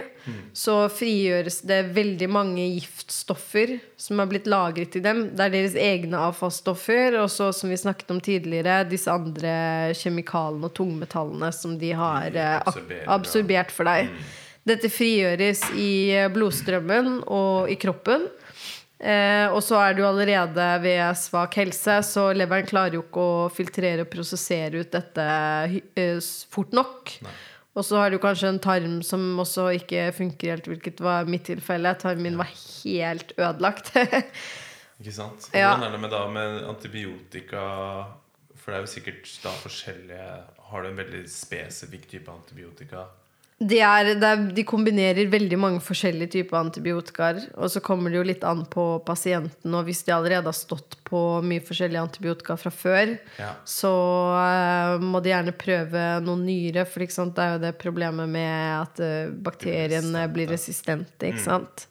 så 0.55 0.75
frigjøres 0.95 1.57
det 1.67 1.79
veldig 1.97 2.29
mange 2.31 2.67
giftstoffer 2.77 3.73
som 3.99 4.21
har 4.23 4.29
blitt 4.31 4.47
lagret 4.47 4.95
i 4.95 5.03
dem. 5.03 5.25
Det 5.35 5.43
er 5.43 5.55
deres 5.57 5.75
egne 5.75 6.21
avfallsstoffer, 6.29 7.17
og 7.19 7.27
så, 7.33 7.49
som 7.57 7.73
vi 7.73 7.81
snakket 7.81 8.13
om 8.15 8.21
tidligere, 8.23 8.85
disse 8.87 9.11
andre 9.11 9.91
kjemikalene 9.99 10.71
og 10.71 10.77
tungmetallene 10.79 11.51
som 11.57 11.75
de 11.81 11.91
har 11.99 12.31
eh, 12.31 12.61
Absorberer, 12.61 13.03
ja. 13.03 13.17
absorbert 13.17 13.75
for 13.75 13.91
deg. 13.91 14.13
Dette 14.67 14.91
frigjøres 14.93 15.63
i 15.79 15.93
blodstrømmen 16.35 17.23
og 17.27 17.71
i 17.71 17.77
kroppen. 17.81 18.27
Eh, 18.99 19.47
og 19.55 19.61
så 19.63 19.79
er 19.79 19.95
du 19.95 20.03
allerede 20.03 20.65
ved 20.83 21.19
svak 21.21 21.55
helse, 21.61 22.01
så 22.03 22.33
leveren 22.35 22.67
klarer 22.67 22.97
jo 22.99 23.05
ikke 23.05 23.23
å 23.23 23.51
filtrere 23.55 24.03
og 24.03 24.11
prosessere 24.11 24.83
ut 24.83 24.91
dette 24.91 25.27
eh, 25.95 26.19
fort 26.51 26.75
nok. 26.75 27.15
Og 27.79 27.87
så 27.87 28.01
har 28.01 28.11
du 28.11 28.19
kanskje 28.19 28.51
en 28.51 28.59
tarm 28.63 28.97
som 29.07 29.23
også 29.39 29.69
ikke 29.79 30.09
funker 30.17 30.57
helt, 30.57 30.67
hvilket 30.67 31.03
var 31.05 31.29
mitt 31.31 31.47
tilfelle. 31.47 31.95
Tarmen 32.01 32.27
min 32.27 32.41
var 32.41 32.51
helt 32.51 33.37
ødelagt. 33.39 33.93
Ikke 34.99 35.15
sant? 35.15 35.45
Hvordan 35.53 35.85
er 35.87 35.93
det 35.95 36.01
med, 36.03 36.11
da, 36.11 36.25
med 36.27 36.65
antibiotika? 36.67 37.61
For 38.59 38.73
det 38.73 38.81
er 38.81 38.83
jo 38.83 38.91
sikkert 38.91 39.31
da 39.45 39.53
forskjellige 39.63 40.25
Har 40.69 40.83
du 40.83 40.89
en 40.89 40.99
veldig 40.99 41.21
spesifikk 41.31 42.09
type 42.11 42.33
antibiotika? 42.35 43.05
Det 43.59 43.81
er, 43.83 44.13
de 44.55 44.63
kombinerer 44.63 45.27
veldig 45.27 45.57
mange 45.59 45.81
forskjellige 45.83 46.31
typer 46.37 46.61
antibiotikaer. 46.61 47.41
Og 47.59 47.73
så 47.73 47.81
kommer 47.83 48.13
det 48.15 48.21
jo 48.21 48.27
litt 48.29 48.45
an 48.47 48.61
på 48.71 48.85
pasienten. 49.03 49.75
Og 49.75 49.89
hvis 49.89 50.05
de 50.07 50.15
allerede 50.15 50.47
har 50.47 50.55
stått 50.55 50.95
på 51.09 51.23
mye 51.43 51.65
forskjellige 51.67 52.05
antibiotika 52.07 52.55
fra 52.61 52.71
før, 52.71 53.17
Ja. 53.41 53.51
så 53.67 53.91
uh, 54.39 55.03
må 55.03 55.19
de 55.25 55.33
gjerne 55.33 55.57
prøve 55.59 56.07
noen 56.23 56.47
nyere. 56.47 56.87
For 56.87 57.03
det 57.03 57.11
er 57.19 57.53
jo 57.57 57.61
det 57.67 57.75
problemet 57.83 58.31
med 58.31 58.79
at 58.79 59.03
uh, 59.03 59.35
bakteriene 59.35 60.29
blir 60.31 60.55
resistente. 60.55 61.27
Ikke 61.27 61.43
sant? 61.51 61.89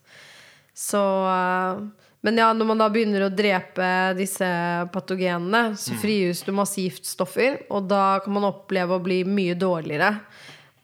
Så 0.71 1.03
uh, 1.03 1.83
Men 2.23 2.39
ja, 2.39 2.53
når 2.55 2.65
man 2.71 2.79
da 2.79 2.87
begynner 2.89 3.27
å 3.27 3.33
drepe 3.33 4.13
disse 4.17 4.47
patogenene, 4.95 5.75
så 5.75 5.99
frigjøres 5.99 6.47
det 6.47 6.55
masse 6.55 6.79
giftstoffer, 6.81 7.65
og 7.69 7.91
da 7.91 8.19
kan 8.23 8.33
man 8.39 8.47
oppleve 8.47 8.95
å 8.95 9.03
bli 9.03 9.25
mye 9.27 9.53
dårligere. 9.59 10.15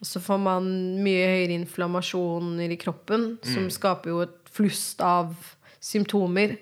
Og 0.04 0.08
så 0.08 0.20
får 0.20 0.40
man 0.44 0.64
mye 1.00 1.28
høyere 1.30 1.56
inflammasjoner 1.56 2.74
i 2.74 2.76
kroppen, 2.76 3.38
som 3.40 3.70
skaper 3.72 4.12
jo 4.12 4.18
et 4.26 4.50
flust 4.52 5.00
av 5.00 5.32
symptomer. 5.80 6.58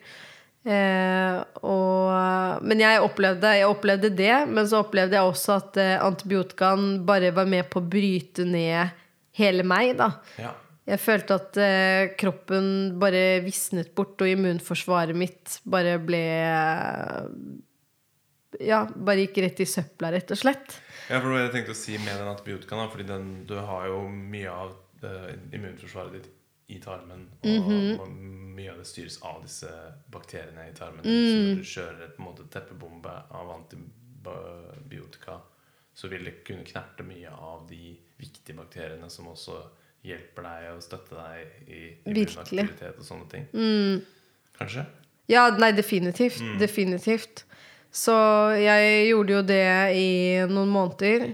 Eh, 0.62 1.38
og, 1.66 2.62
men 2.62 2.82
jeg 2.84 3.02
opplevde, 3.02 3.50
jeg 3.58 3.66
opplevde 3.66 4.12
det, 4.14 4.34
men 4.46 4.68
så 4.70 4.84
opplevde 4.84 5.18
jeg 5.18 5.26
også 5.26 5.56
at 5.56 5.78
eh, 5.82 5.96
antibiotikaen 5.98 7.00
bare 7.08 7.32
var 7.34 7.50
med 7.50 7.66
på 7.72 7.82
å 7.82 7.88
bryte 7.96 8.46
ned 8.46 8.94
hele 9.34 9.66
meg. 9.66 9.96
da 9.98 10.12
ja. 10.38 10.52
jeg 10.92 11.02
følte 11.02 11.40
at 11.40 11.58
eh, 11.58 12.12
kroppen 12.20 12.70
bare 13.02 13.42
visnet 13.42 13.90
bort, 13.98 14.14
og 14.22 14.30
immunforsvaret 14.30 15.18
mitt 15.18 15.58
bare 15.66 15.98
ble 15.98 16.22
Ja, 18.62 18.84
bare 18.94 19.26
gikk 19.26 19.42
rett 19.42 19.66
i 19.66 19.66
søpla, 19.66 20.14
rett 20.14 20.30
og 20.30 20.38
slett. 20.38 20.78
Ja, 21.10 21.18
for 21.18 21.34
jeg 21.36 21.50
tenkte 21.54 21.74
å 21.74 21.78
si 21.78 21.96
med 22.02 22.14
den 22.20 22.30
antibiotikaen. 22.30 22.90
Fordi 22.92 23.08
den, 23.08 23.32
du 23.48 23.56
har 23.58 23.88
jo 23.90 24.04
mye 24.08 24.52
av 24.52 24.76
immunforsvaret 25.52 26.14
ditt 26.18 26.30
i 26.72 26.78
tarmen. 26.80 27.26
Og, 27.42 27.70
og 28.00 28.08
mye 28.56 28.72
av 28.72 28.80
det 28.80 28.88
styres 28.88 29.18
av 29.26 29.42
disse 29.44 29.70
bakteriene 30.12 30.68
i 30.70 30.74
tarmen. 30.76 31.02
Så 31.04 31.10
når 31.42 31.60
du 31.60 31.68
kjører 31.74 32.04
et 32.06 32.16
på 32.16 32.22
en 32.22 32.28
måte, 32.28 32.46
teppebombe 32.52 33.14
av 33.34 33.50
antibiotika, 33.58 35.40
så 35.94 36.08
vil 36.08 36.24
det 36.24 36.38
kunne 36.46 36.64
knerte 36.64 37.04
mye 37.04 37.32
av 37.34 37.66
de 37.68 37.92
viktige 38.20 38.56
bakteriene 38.56 39.10
som 39.12 39.28
også 39.32 39.58
hjelper 40.06 40.46
deg 40.46 40.68
og 40.72 40.82
støtter 40.82 41.18
deg 41.20 41.68
i 41.68 41.80
immunaktivitet 42.10 42.98
og 42.98 43.06
sånne 43.06 43.28
ting. 43.30 43.44
Kanskje? 44.56 44.86
Ja, 45.30 45.46
nei, 45.54 45.70
definitivt. 45.76 46.40
Definitivt. 46.60 47.44
Så 47.92 48.14
jeg 48.56 49.08
gjorde 49.10 49.34
jo 49.34 49.42
det 49.44 49.66
i 50.00 50.12
noen 50.48 50.70
måneder. 50.72 51.26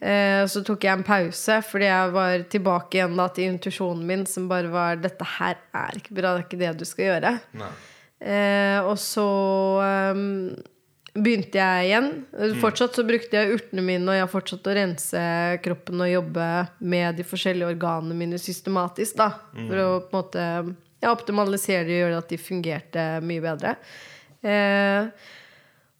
Eh, 0.00 0.40
så 0.48 0.62
tok 0.64 0.86
jeg 0.86 0.96
en 0.96 1.04
pause, 1.04 1.58
fordi 1.68 1.90
jeg 1.90 2.14
var 2.14 2.44
tilbake 2.48 2.96
igjen 2.96 3.18
da 3.18 3.26
til 3.28 3.52
intuisjonen 3.52 4.06
min, 4.08 4.24
som 4.24 4.48
bare 4.48 4.72
var 4.72 4.96
'Dette 4.96 5.26
her 5.36 5.60
er 5.76 6.00
ikke 6.00 6.16
bra. 6.16 6.32
Det 6.32 6.40
er 6.40 6.46
ikke 6.46 6.62
det 6.64 6.72
du 6.80 6.84
skal 6.88 7.04
gjøre'. 7.10 7.34
Eh, 8.24 8.80
og 8.88 8.96
så 8.98 9.28
ehm, 9.84 10.56
begynte 11.12 11.60
jeg 11.60 11.90
igjen. 11.90 12.08
Fortsatt 12.62 12.96
så 12.96 13.04
brukte 13.06 13.36
jeg 13.36 13.58
urtene 13.58 13.84
mine, 13.84 14.08
og 14.08 14.16
jeg 14.16 14.24
har 14.24 14.32
fortsatt 14.32 14.66
å 14.66 14.76
rense 14.78 15.24
kroppen 15.62 16.00
og 16.06 16.10
jobbe 16.10 16.46
med 16.80 17.18
de 17.20 17.26
forskjellige 17.26 17.68
organene 17.74 18.16
mine 18.16 18.40
systematisk. 18.40 19.20
da 19.20 19.34
For 19.52 19.82
å 19.84 19.88
på 20.00 20.08
en 20.08 20.22
måte 20.22 20.76
Jeg 20.98 21.14
optimaliserer 21.14 21.84
det 21.86 21.94
og 21.94 22.00
gjør 22.00 22.16
at 22.18 22.30
de 22.32 22.36
fungerte 22.42 23.02
mye 23.22 23.42
bedre. 23.44 23.76
Eh, 24.42 25.12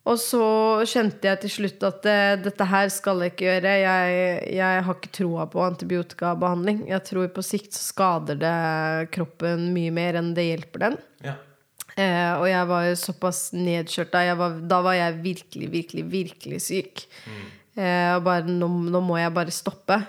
og 0.09 0.17
så 0.21 0.45
kjente 0.89 1.29
jeg 1.29 1.41
til 1.43 1.53
slutt 1.53 1.85
at 1.85 2.07
eh, 2.09 2.37
dette 2.41 2.67
her 2.71 2.89
skal 2.93 3.21
jeg 3.21 3.35
ikke 3.35 3.49
gjøre. 3.49 3.75
Jeg, 3.83 4.23
jeg 4.57 4.87
har 4.87 4.97
ikke 4.97 5.13
troa 5.19 5.45
på 5.53 5.61
antibiotikabehandling. 5.67 6.87
Jeg 6.89 7.05
tror 7.11 7.29
på 7.35 7.45
sikt 7.45 7.77
så 7.77 7.83
skader 7.91 8.41
det 8.41 8.55
kroppen 9.15 9.69
mye 9.75 9.93
mer 9.93 10.21
enn 10.21 10.33
det 10.37 10.49
hjelper 10.49 10.87
den. 10.87 10.99
Ja. 11.27 11.37
Eh, 11.99 12.33
og 12.39 12.47
jeg 12.49 12.71
var 12.71 12.87
jo 12.87 12.99
såpass 13.01 13.43
nedkjørt 13.59 14.15
da. 14.15 14.25
Var, 14.39 14.59
da 14.71 14.81
var 14.87 14.97
jeg 14.97 15.21
virkelig, 15.25 15.71
virkelig, 15.75 16.05
virkelig 16.13 16.61
syk. 16.69 17.05
Eh, 17.77 18.13
og 18.15 18.25
bare 18.27 18.47
nå, 18.49 18.69
nå 18.89 19.03
må 19.05 19.19
jeg 19.21 19.35
bare 19.35 19.55
stoppe. 19.55 20.01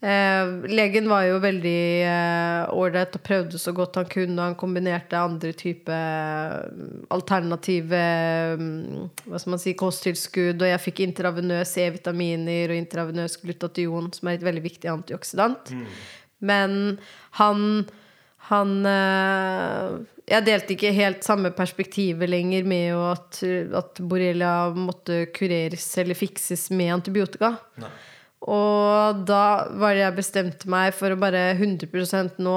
Eh, 0.00 0.48
legen 0.68 1.08
var 1.08 1.22
jo 1.24 1.38
veldig 1.40 1.82
eh, 2.04 2.74
og 2.76 2.98
prøvde 3.24 3.58
så 3.58 3.72
godt 3.72 3.96
han 3.96 4.08
kunne. 4.12 4.48
Han 4.50 4.56
kombinerte 4.58 5.16
andre 5.18 5.52
type 5.56 5.98
alternative 7.16 8.00
mm, 8.60 9.06
hva 9.24 9.40
skal 9.40 9.54
man 9.54 9.62
si, 9.62 9.76
kosttilskudd. 9.78 10.60
Og 10.60 10.68
jeg 10.68 10.84
fikk 10.84 11.04
intravenøs 11.06 11.76
E-vitaminer 11.80 12.74
og 12.74 12.80
intravenøs 12.80 13.38
glutation, 13.40 14.10
som 14.12 14.28
er 14.28 14.38
et 14.38 14.44
veldig 14.46 14.64
viktig 14.66 14.92
antioksidant. 14.92 15.72
Men 16.44 16.98
han 17.40 17.86
han 18.46 18.84
eh, 18.86 19.94
Jeg 20.30 20.46
delte 20.46 20.74
ikke 20.76 20.92
helt 20.94 21.24
samme 21.26 21.50
perspektivet 21.54 22.30
lenger 22.30 22.66
med 22.68 22.92
at, 22.94 23.40
at 23.78 24.02
borrelia 24.02 24.68
måtte 24.74 25.24
kureres 25.34 25.86
eller 26.02 26.18
fikses 26.18 26.68
med 26.74 26.92
antibiotika. 26.98 27.56
Nei. 27.82 27.90
Og 28.46 29.22
da 29.26 29.66
var 29.74 29.94
det 29.96 30.04
jeg 30.04 30.16
bestemte 30.16 30.70
meg 30.70 30.94
for 30.94 31.10
å 31.10 31.18
bare 31.18 31.48
100 31.56 32.36
nå 32.38 32.56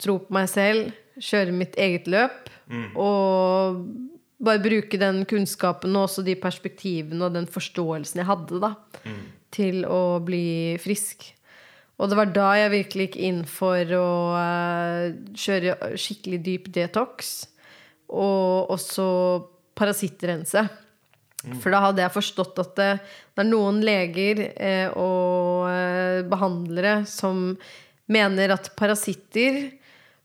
tro 0.00 0.18
på 0.24 0.34
meg 0.34 0.48
selv, 0.50 0.90
kjøre 1.20 1.52
mitt 1.54 1.76
eget 1.78 2.08
løp, 2.10 2.48
og 2.96 3.82
bare 4.40 4.62
bruke 4.64 4.96
den 4.98 5.24
kunnskapen 5.28 5.94
og 5.96 6.06
også 6.08 6.24
de 6.24 6.34
perspektivene 6.40 7.26
og 7.26 7.34
den 7.36 7.46
forståelsen 7.50 8.22
jeg 8.22 8.28
hadde, 8.30 8.60
da, 8.62 8.72
til 9.52 9.84
å 9.84 10.18
bli 10.24 10.78
frisk. 10.80 11.28
Og 12.00 12.08
det 12.08 12.16
var 12.16 12.30
da 12.32 12.50
jeg 12.56 12.72
virkelig 12.72 13.06
gikk 13.10 13.16
inn 13.28 13.40
for 13.44 13.90
å 13.92 14.10
eh, 14.40 15.10
kjøre 15.36 15.74
skikkelig 16.00 16.38
dyp 16.46 16.70
detox, 16.72 17.34
og 18.08 18.72
også 18.72 19.06
parasittrense. 19.76 20.64
For 21.40 21.72
da 21.72 21.80
hadde 21.86 22.02
jeg 22.04 22.12
forstått 22.12 22.58
at 22.60 22.72
det, 22.76 22.88
det 23.32 23.42
er 23.44 23.48
noen 23.48 23.80
leger 23.84 24.42
eh, 24.52 24.88
og 24.92 25.70
eh, 25.70 26.20
behandlere 26.28 27.00
som 27.08 27.54
mener 28.10 28.52
at 28.52 28.72
parasitter 28.76 29.62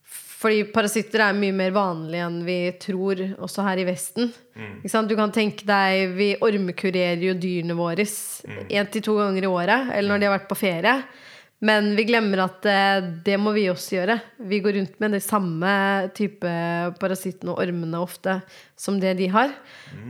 Fordi 0.06 0.66
parasitter 0.74 1.24
er 1.24 1.38
mye 1.38 1.56
mer 1.56 1.72
vanlig 1.76 2.20
enn 2.26 2.42
vi 2.46 2.58
tror, 2.82 3.22
også 3.40 3.64
her 3.66 3.80
i 3.82 3.86
Vesten. 3.88 4.28
Ikke 4.82 4.92
sant? 4.92 5.10
Du 5.10 5.16
kan 5.18 5.32
tenke 5.34 5.66
deg 5.66 6.18
Vi 6.18 6.34
ormekurerer 6.44 7.24
jo 7.24 7.38
dyrene 7.40 7.78
våre 7.78 8.04
én 8.04 8.92
til 8.92 9.06
to 9.06 9.16
ganger 9.22 9.48
i 9.48 9.50
året, 9.50 9.96
eller 9.96 10.12
når 10.12 10.22
de 10.22 10.30
har 10.30 10.36
vært 10.36 10.52
på 10.52 10.60
ferie. 10.60 10.98
Men 11.66 11.94
vi 11.98 12.04
glemmer 12.06 12.44
at 12.44 12.66
eh, 12.70 13.06
det 13.26 13.38
må 13.42 13.54
vi 13.56 13.66
også 13.72 13.96
gjøre. 13.98 14.18
Vi 14.52 14.60
går 14.62 14.78
rundt 14.78 15.00
med 15.02 15.16
de 15.16 15.22
samme 15.24 15.72
type 16.18 16.52
parasittene 17.02 17.56
og 17.56 17.62
ormene 17.64 18.02
ofte 18.04 18.38
som 18.78 19.00
det 19.02 19.16
de 19.18 19.30
har. 19.34 19.54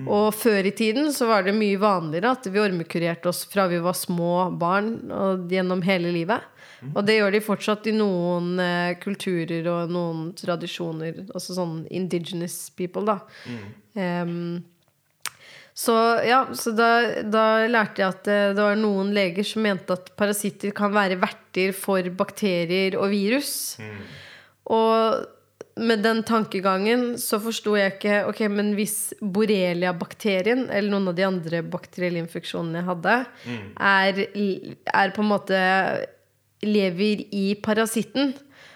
Og 0.08 0.34
før 0.36 0.68
i 0.68 0.74
tiden 0.76 1.12
så 1.16 1.30
var 1.30 1.46
det 1.46 1.56
mye 1.56 1.80
vanligere 1.80 2.34
at 2.36 2.50
vi 2.50 2.64
ormekurerte 2.64 3.30
oss 3.32 3.46
fra 3.52 3.70
vi 3.72 3.80
var 3.84 3.96
små 3.96 4.50
barn 4.60 4.98
og 5.14 5.48
gjennom 5.54 5.86
hele 5.86 6.12
livet. 6.16 6.52
Og 6.94 7.02
det 7.08 7.18
gjør 7.18 7.34
de 7.34 7.42
fortsatt 7.46 7.88
i 7.90 7.96
noen 7.96 8.60
eh, 8.62 8.98
kulturer 9.02 9.66
og 9.72 9.94
noen 9.94 10.30
tradisjoner. 10.38 11.24
Altså 11.32 11.56
sånn 11.58 11.84
indigenous 11.90 12.68
people, 12.76 13.06
da. 13.08 13.20
Em, 13.96 14.60
så 15.76 15.94
ja, 16.24 16.46
så 16.56 16.72
da, 16.72 16.90
da 17.28 17.46
lærte 17.68 18.00
jeg 18.00 18.14
at 18.14 18.28
eh, 18.32 18.50
det 18.56 18.64
var 18.64 18.78
noen 18.80 19.12
leger 19.16 19.44
som 19.44 19.66
mente 19.66 19.98
at 19.98 20.14
parasitter 20.16 20.72
kan 20.76 20.94
være 20.96 21.20
verter 21.20 21.76
for 21.76 22.08
bakterier 22.16 22.96
og 22.96 23.10
virus. 23.12 23.76
Og 24.72 25.26
med 25.76 26.00
den 26.00 26.22
tankegangen 26.24 27.18
så 27.20 27.36
forsto 27.44 27.74
jeg 27.76 27.98
ikke 27.98 28.22
Ok, 28.30 28.46
men 28.48 28.72
hvis 28.78 29.14
borrelia-bakterien, 29.20 30.70
eller 30.72 30.94
noen 30.94 31.12
av 31.12 31.18
de 31.18 31.28
andre 31.28 31.60
bakterielle 31.68 32.24
infeksjonene 32.24 32.80
jeg 32.80 32.90
hadde, 32.94 33.18
er, 33.76 34.22
er 34.96 35.16
på 35.16 35.26
en 35.26 35.32
måte 35.34 35.60
lever 36.66 37.26
i 37.36 37.50
parasitten 37.60 38.32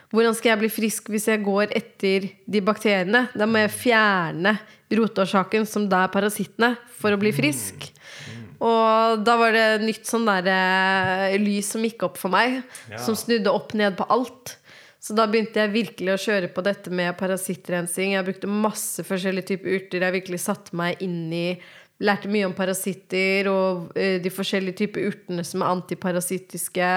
hvordan 0.09 0.35
skal 0.37 0.53
jeg 0.53 0.61
bli 0.63 0.69
frisk 0.73 1.09
hvis 1.13 1.27
jeg 1.29 1.43
går 1.45 1.73
etter 1.77 2.29
de 2.49 2.61
bakteriene? 2.65 3.27
Da 3.37 3.45
må 3.49 3.61
jeg 3.61 3.75
fjerne 3.75 4.55
rotårsaken, 4.89 5.67
som 5.69 5.85
da 5.91 6.05
er 6.07 6.13
parasittene, 6.13 6.73
for 6.97 7.13
å 7.13 7.19
bli 7.21 7.29
frisk. 7.35 7.91
Og 8.59 9.21
da 9.23 9.35
var 9.39 9.53
det 9.55 9.67
nytt 9.85 10.09
sånn 10.09 10.25
der 10.27 10.49
eh, 10.51 11.37
lys 11.39 11.69
som 11.75 11.85
gikk 11.85 12.03
opp 12.09 12.17
for 12.19 12.33
meg, 12.33 12.63
Ja. 12.89 12.97
som 12.97 13.15
snudde 13.15 13.53
opp 13.53 13.73
ned 13.77 13.95
på 13.95 14.07
alt. 14.11 14.57
Så 14.99 15.15
da 15.15 15.23
begynte 15.31 15.61
jeg 15.61 15.71
virkelig 15.71 16.11
å 16.11 16.19
kjøre 16.25 16.49
på 16.51 16.63
dette 16.65 16.91
med 16.91 17.15
parasittrensing. 17.15 18.17
Jeg 18.17 18.25
brukte 18.27 18.49
masse 18.51 19.05
forskjellige 19.07 19.53
typer 19.53 19.77
urter. 19.77 20.01
Jeg 20.03 20.17
virkelig 20.17 20.41
satte 20.43 20.75
meg 20.75 20.99
inn 21.05 21.29
i 21.31 21.45
Lærte 21.99 22.29
mye 22.31 22.45
om 22.47 22.53
parasitter 22.55 23.49
og 23.51 23.89
eh, 23.99 24.21
de 24.23 24.29
forskjellige 24.31 24.77
typer 24.85 25.03
urtene 25.09 25.43
som 25.43 25.59
er 25.65 25.73
antiparasittiske. 25.73 26.91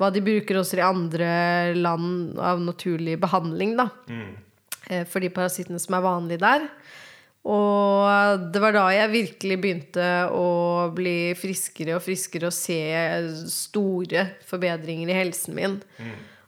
Hva 0.00 0.08
de 0.14 0.22
bruker 0.24 0.58
også 0.58 0.80
i 0.80 0.84
andre 0.86 1.30
land 1.76 2.38
av 2.40 2.62
naturlig 2.64 3.18
behandling, 3.22 3.76
da. 3.78 3.88
Mm. 4.08 5.04
For 5.08 5.22
de 5.22 5.30
parasittene 5.32 5.78
som 5.80 5.94
er 5.96 6.04
vanlige 6.04 6.42
der. 6.42 6.66
Og 7.42 8.42
det 8.54 8.60
var 8.62 8.74
da 8.76 8.84
jeg 8.94 9.10
virkelig 9.10 9.56
begynte 9.62 10.08
å 10.30 10.90
bli 10.94 11.32
friskere 11.38 11.96
og 11.96 12.04
friskere 12.04 12.50
og 12.50 12.54
se 12.54 12.78
store 13.50 14.28
forbedringer 14.46 15.10
i 15.10 15.16
helsen 15.16 15.58
min. 15.58 15.80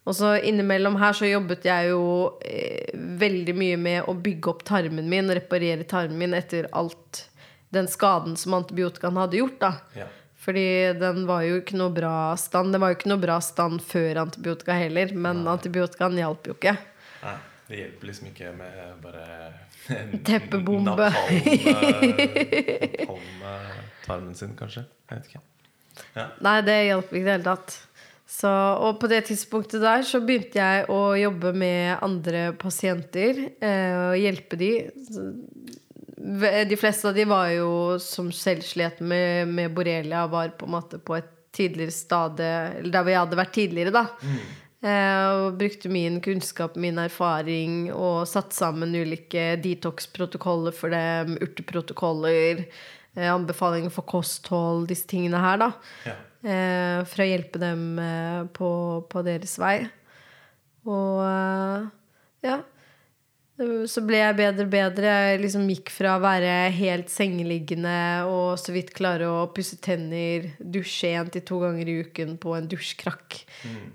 Og 0.04 0.14
så 0.18 0.34
innimellom 0.44 0.98
her 1.00 1.16
så 1.16 1.26
jobbet 1.26 1.64
jeg 1.66 1.90
jo 1.90 2.04
eh, 2.44 2.92
veldig 2.92 3.54
mye 3.56 3.78
med 3.80 4.10
å 4.10 4.14
bygge 4.14 4.50
opp 4.52 4.64
tarmen 4.68 5.08
min 5.08 5.32
reparere 5.32 5.86
tarmen 5.88 6.20
min 6.20 6.36
etter 6.36 6.68
alt 6.76 7.24
den 7.74 7.88
skaden 7.90 8.36
som 8.38 8.54
antibiotikaen 8.54 9.18
hadde 9.18 9.40
gjort. 9.40 9.58
da. 9.64 9.72
Ja. 9.96 10.10
Fordi 10.44 10.92
den 11.00 11.22
var 11.28 11.44
jo 11.46 11.60
ikke 11.62 11.78
noe 11.80 11.92
bra 11.94 12.34
stand. 12.36 12.74
Det 12.74 12.80
var 12.82 12.92
jo 12.92 12.98
ikke 12.98 13.10
noe 13.14 13.22
bra 13.22 13.38
stand 13.44 13.80
før 13.84 14.20
antibiotika 14.26 14.76
heller, 14.76 15.14
men 15.16 15.40
antibiotikaen 15.48 16.18
hjalp 16.20 16.50
jo 16.50 16.56
ikke. 16.58 16.74
Nei, 17.24 17.38
det 17.70 17.78
hjelper 17.80 18.10
liksom 18.10 18.28
ikke 18.28 18.52
med 18.58 18.82
bare 19.04 19.24
Teppebombe. 20.28 21.08
Napalm-tarmen 23.08 24.36
sin, 24.36 24.52
kanskje. 24.58 24.84
Jeg 25.08 25.16
vet 25.16 25.32
ikke. 25.32 25.42
Nei, 26.44 26.58
det 26.66 26.78
hjalp 26.90 27.10
ikke 27.10 27.22
i 27.22 27.26
det 27.26 27.36
hele 27.38 27.48
tatt. 27.48 27.76
Så, 28.34 28.50
og 28.50 28.98
på 29.00 29.08
det 29.12 29.26
tidspunktet 29.28 29.82
der 29.84 30.04
så 30.08 30.18
begynte 30.24 30.58
jeg 30.58 30.86
å 30.90 31.14
jobbe 31.20 31.52
med 31.56 32.02
andre 32.02 32.48
pasienter 32.58 33.36
eh, 33.60 33.96
og 34.10 34.16
hjelpe 34.18 34.58
de. 34.58 34.70
De 36.14 36.76
fleste 36.78 37.08
av 37.10 37.16
de 37.16 37.24
var 37.26 37.48
jo 37.50 37.70
som 38.02 38.30
selv 38.34 38.62
slet 38.62 39.00
med, 39.02 39.48
med 39.50 39.72
borrelia, 39.74 40.26
var 40.30 40.52
på 40.58 40.68
en 40.68 40.76
måte 40.76 41.00
på 41.02 41.16
et 41.18 41.30
tidligere 41.54 41.94
stadie 41.94 42.52
Eller 42.78 42.92
der 42.92 43.02
hvor 43.02 43.12
jeg 43.12 43.22
hadde 43.22 43.40
vært 43.40 43.56
tidligere, 43.56 43.94
da. 43.94 44.04
Mm. 44.22 44.44
og 44.84 45.56
brukte 45.56 45.88
min 45.88 46.20
kunnskap, 46.20 46.74
min 46.76 46.98
erfaring, 47.00 47.88
og 47.94 48.28
satt 48.28 48.52
sammen 48.52 48.92
ulike 48.94 49.54
detox-protokoller 49.64 50.76
for 50.76 50.92
dem, 50.92 51.38
urteprotokoller, 51.40 52.66
eh, 53.16 53.30
anbefalinger 53.32 53.94
for 53.94 54.04
kosthold, 54.04 54.88
disse 54.90 55.08
tingene 55.08 55.40
her, 55.40 55.62
da. 55.62 55.70
Ja. 56.04 56.18
Eh, 56.44 57.00
for 57.08 57.24
å 57.24 57.28
hjelpe 57.28 57.60
dem 57.62 57.84
eh, 57.96 58.42
på, 58.52 58.70
på 59.08 59.24
deres 59.24 59.56
vei. 59.62 59.78
Og 60.84 61.22
eh, 61.24 61.86
ja. 62.44 62.58
Så 63.54 64.02
ble 64.02 64.18
jeg 64.18 64.34
bedre 64.34 64.64
og 64.66 64.72
bedre. 64.72 65.10
Jeg 65.28 65.42
liksom 65.44 65.68
gikk 65.70 65.92
fra 65.94 66.16
å 66.16 66.22
være 66.22 66.72
helt 66.74 67.12
sengeliggende 67.12 68.26
og 68.26 68.56
så 68.58 68.74
vidt 68.74 68.90
klare 68.96 69.28
å 69.30 69.44
pusse 69.54 69.78
tenner, 69.84 70.48
dusje 70.58 71.12
én 71.14 71.30
til 71.30 71.44
to 71.46 71.60
ganger 71.62 71.90
i 71.90 71.96
uken 72.02 72.34
på 72.42 72.56
en 72.58 72.66
dusjkrakk, 72.70 73.38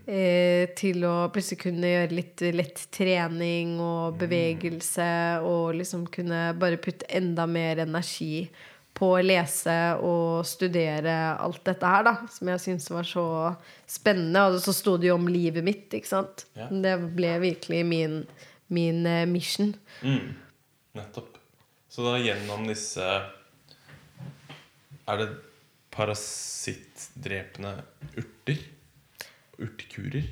eh, 0.07 0.72
til 0.80 1.03
å 1.03 1.28
plutselig 1.36 1.60
kunne 1.66 1.91
gjøre 1.91 2.16
litt 2.16 2.45
lett 2.55 2.86
trening 2.95 3.76
og 3.84 4.16
bevegelse 4.24 5.12
og 5.43 5.76
liksom 5.82 6.07
kunne 6.07 6.53
bare 6.60 6.80
putte 6.80 7.10
enda 7.20 7.43
mer 7.49 7.84
energi 7.84 8.47
på 8.99 9.14
å 9.16 9.24
lese 9.24 9.76
og 10.03 10.45
studere 10.47 11.16
alt 11.39 11.62
dette 11.68 11.88
her, 11.88 12.05
da, 12.07 12.16
som 12.32 12.51
jeg 12.51 12.64
syntes 12.64 12.89
var 12.91 13.07
så 13.07 13.26
spennende. 13.88 14.45
Og 14.49 14.60
så 14.64 14.74
sto 14.76 14.97
det 14.99 15.12
jo 15.12 15.18
om 15.20 15.30
livet 15.32 15.66
mitt, 15.66 15.88
ikke 15.95 16.10
sant. 16.10 16.45
Ja. 16.57 16.68
Det 16.72 16.95
ble 17.16 17.36
virkelig 17.43 17.84
min, 17.88 18.18
min 18.74 19.05
eh, 19.05 19.26
mission. 19.30 19.74
Mm. 20.01 20.34
Nettopp. 20.97 21.38
Så 21.89 22.05
da 22.05 22.17
gjennom 22.22 22.67
disse 22.70 23.05
Er 25.09 25.17
det 25.17 25.30
parasittdrepende 25.89 27.72
urter? 28.13 28.61
Urtekurer? 29.57 30.28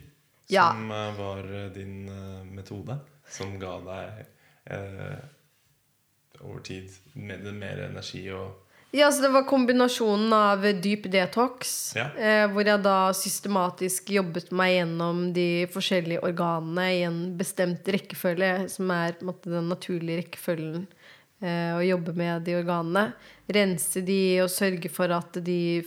Ja. 0.47 0.69
Som 0.71 0.91
eh, 0.91 1.13
var 1.17 1.53
eh, 1.61 1.69
din 1.73 2.05
metode? 2.53 2.99
som 3.29 3.59
ga 3.59 3.73
deg 3.83 4.23
eh, 4.75 5.19
over 6.39 6.63
tid 6.65 6.91
mer, 7.13 7.43
mer 7.51 7.83
energi 7.89 8.23
og 8.35 8.66
Ja, 8.91 9.11
så 9.11 9.21
Det 9.21 9.29
var 9.29 9.43
kombinasjonen 9.43 10.33
av 10.33 10.61
dyp 10.81 11.03
detox, 11.11 11.93
Ja. 11.95 12.05
eh, 12.15 12.47
hvor 12.47 12.63
jeg 12.65 12.81
da 12.83 13.11
systematisk 13.13 14.09
jobbet 14.09 14.51
meg 14.51 14.77
gjennom 14.77 15.33
de 15.33 15.67
forskjellige 15.67 16.23
organene 16.23 16.85
i 16.95 17.01
en 17.03 17.38
bestemt 17.38 17.83
rekkefølge, 17.83 18.69
som 18.69 18.89
er 18.91 19.13
måte, 19.21 19.51
den 19.51 19.67
naturlige 19.69 20.23
rekkefølgen 20.23 20.88
eh, 21.41 21.75
å 21.75 21.83
jobbe 21.85 22.15
med 22.15 22.45
de 22.45 22.55
organene. 22.55 23.13
Rense 23.51 24.01
de 24.05 24.39
og 24.41 24.49
sørge 24.49 24.89
for 24.89 25.11
at 25.11 25.33
de 25.43 25.83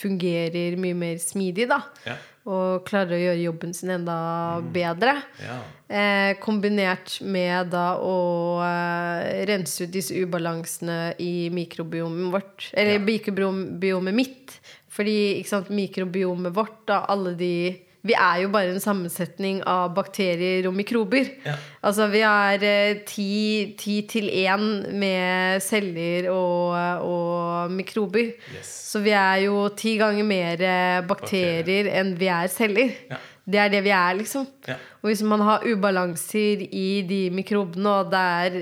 fungerer 0.00 0.76
mye 0.80 0.94
mer 0.96 1.16
smidig, 1.22 1.68
da. 1.68 1.82
Ja. 2.06 2.16
Og 2.48 2.84
klarer 2.88 3.12
å 3.18 3.20
gjøre 3.20 3.42
jobben 3.44 3.74
sin 3.76 3.90
enda 3.90 4.60
bedre. 4.72 5.22
ja. 5.44 5.58
Eh, 5.90 6.36
kombinert 6.38 7.16
med 7.26 7.70
da 7.72 7.96
å 7.98 8.62
eh, 8.62 9.44
rense 9.50 9.82
ut 9.84 9.90
disse 9.90 10.14
ubalansene 10.14 11.16
i 11.18 11.50
mikrobiomet 11.50 12.30
vårt. 12.32 12.70
Eller 12.72 12.92
Ja. 12.92 12.98
mikrobiomet 13.04 14.14
mitt. 14.14 14.60
Fordi 14.88 15.44
sant, 15.44 15.68
mikrobiomet 15.68 16.54
vårt, 16.54 16.86
da, 16.86 17.04
alle 17.08 17.34
de 17.34 17.80
Vi 18.06 18.14
er 18.16 18.42
jo 18.42 18.48
bare 18.48 18.72
en 18.72 18.80
sammensetning 18.80 19.58
av 19.68 19.90
bakterier 19.96 20.64
og 20.70 20.76
mikrober. 20.78 21.26
Ja. 21.44 21.56
Altså 21.84 22.06
vi 22.12 22.22
er 22.24 22.62
eh, 22.64 23.00
ti, 23.08 23.74
ti 23.80 23.98
til 24.08 24.30
én 24.32 24.64
med 24.96 25.60
celler 25.64 26.30
og, 26.32 26.72
og 27.04 27.74
mikrober. 27.76 28.32
Yes. 28.56 28.70
Så 28.92 29.02
vi 29.04 29.12
er 29.12 29.44
jo 29.44 29.66
ti 29.76 29.98
ganger 30.00 30.24
mer 30.24 30.56
bakterier, 30.56 31.04
bakterier 31.10 31.90
enn 32.00 32.14
vi 32.20 32.30
er 32.32 32.48
celler. 32.52 32.94
Ja. 33.10 33.20
Det 33.50 33.58
er 33.58 33.70
det 33.72 33.80
vi 33.82 33.90
er, 33.90 34.14
liksom. 34.14 34.44
Ja. 34.68 34.76
Og 35.00 35.08
hvis 35.10 35.22
man 35.26 35.40
har 35.42 35.64
ubalanser 35.66 36.60
i 36.70 37.02
de 37.08 37.20
mikrobene, 37.34 37.94
og 38.04 38.10
det 38.12 38.20
er, 38.20 38.58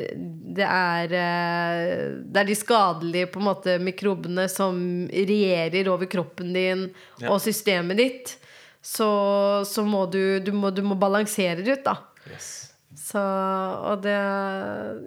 det 0.58 0.64
er, 0.68 1.14
eh, 1.18 2.04
det 2.24 2.40
er 2.42 2.48
de 2.48 2.56
skadelige 2.56 3.28
på 3.34 3.42
en 3.42 3.48
måte, 3.50 3.74
mikrobene 3.84 4.46
som 4.48 4.78
regjerer 5.12 5.90
over 5.92 6.08
kroppen 6.10 6.54
din 6.56 6.86
Ja. 7.20 7.30
og 7.34 7.40
systemet 7.44 7.98
ditt, 8.00 8.36
så, 8.88 9.10
så 9.68 9.84
må 9.84 10.06
du, 10.12 10.38
du, 10.40 10.52
må, 10.56 10.70
du 10.72 10.80
må 10.86 10.96
balansere 10.98 11.60
det 11.60 11.76
ut, 11.76 11.84
da. 11.84 11.96
Yes. 12.30 12.48
Så, 12.96 13.20
og 13.20 14.02
det, 14.04 14.16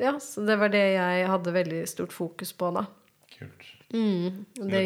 ja, 0.01 0.15
så 0.21 0.43
det 0.45 0.57
var 0.61 0.71
det 0.73 0.83
jeg 0.93 1.29
hadde 1.29 1.53
veldig 1.55 1.81
stort 1.89 2.13
fokus 2.13 2.53
på, 2.57 2.69
da. 2.77 2.85
Kult. 3.33 3.65
Mm, 3.91 4.45
det, 4.69 4.83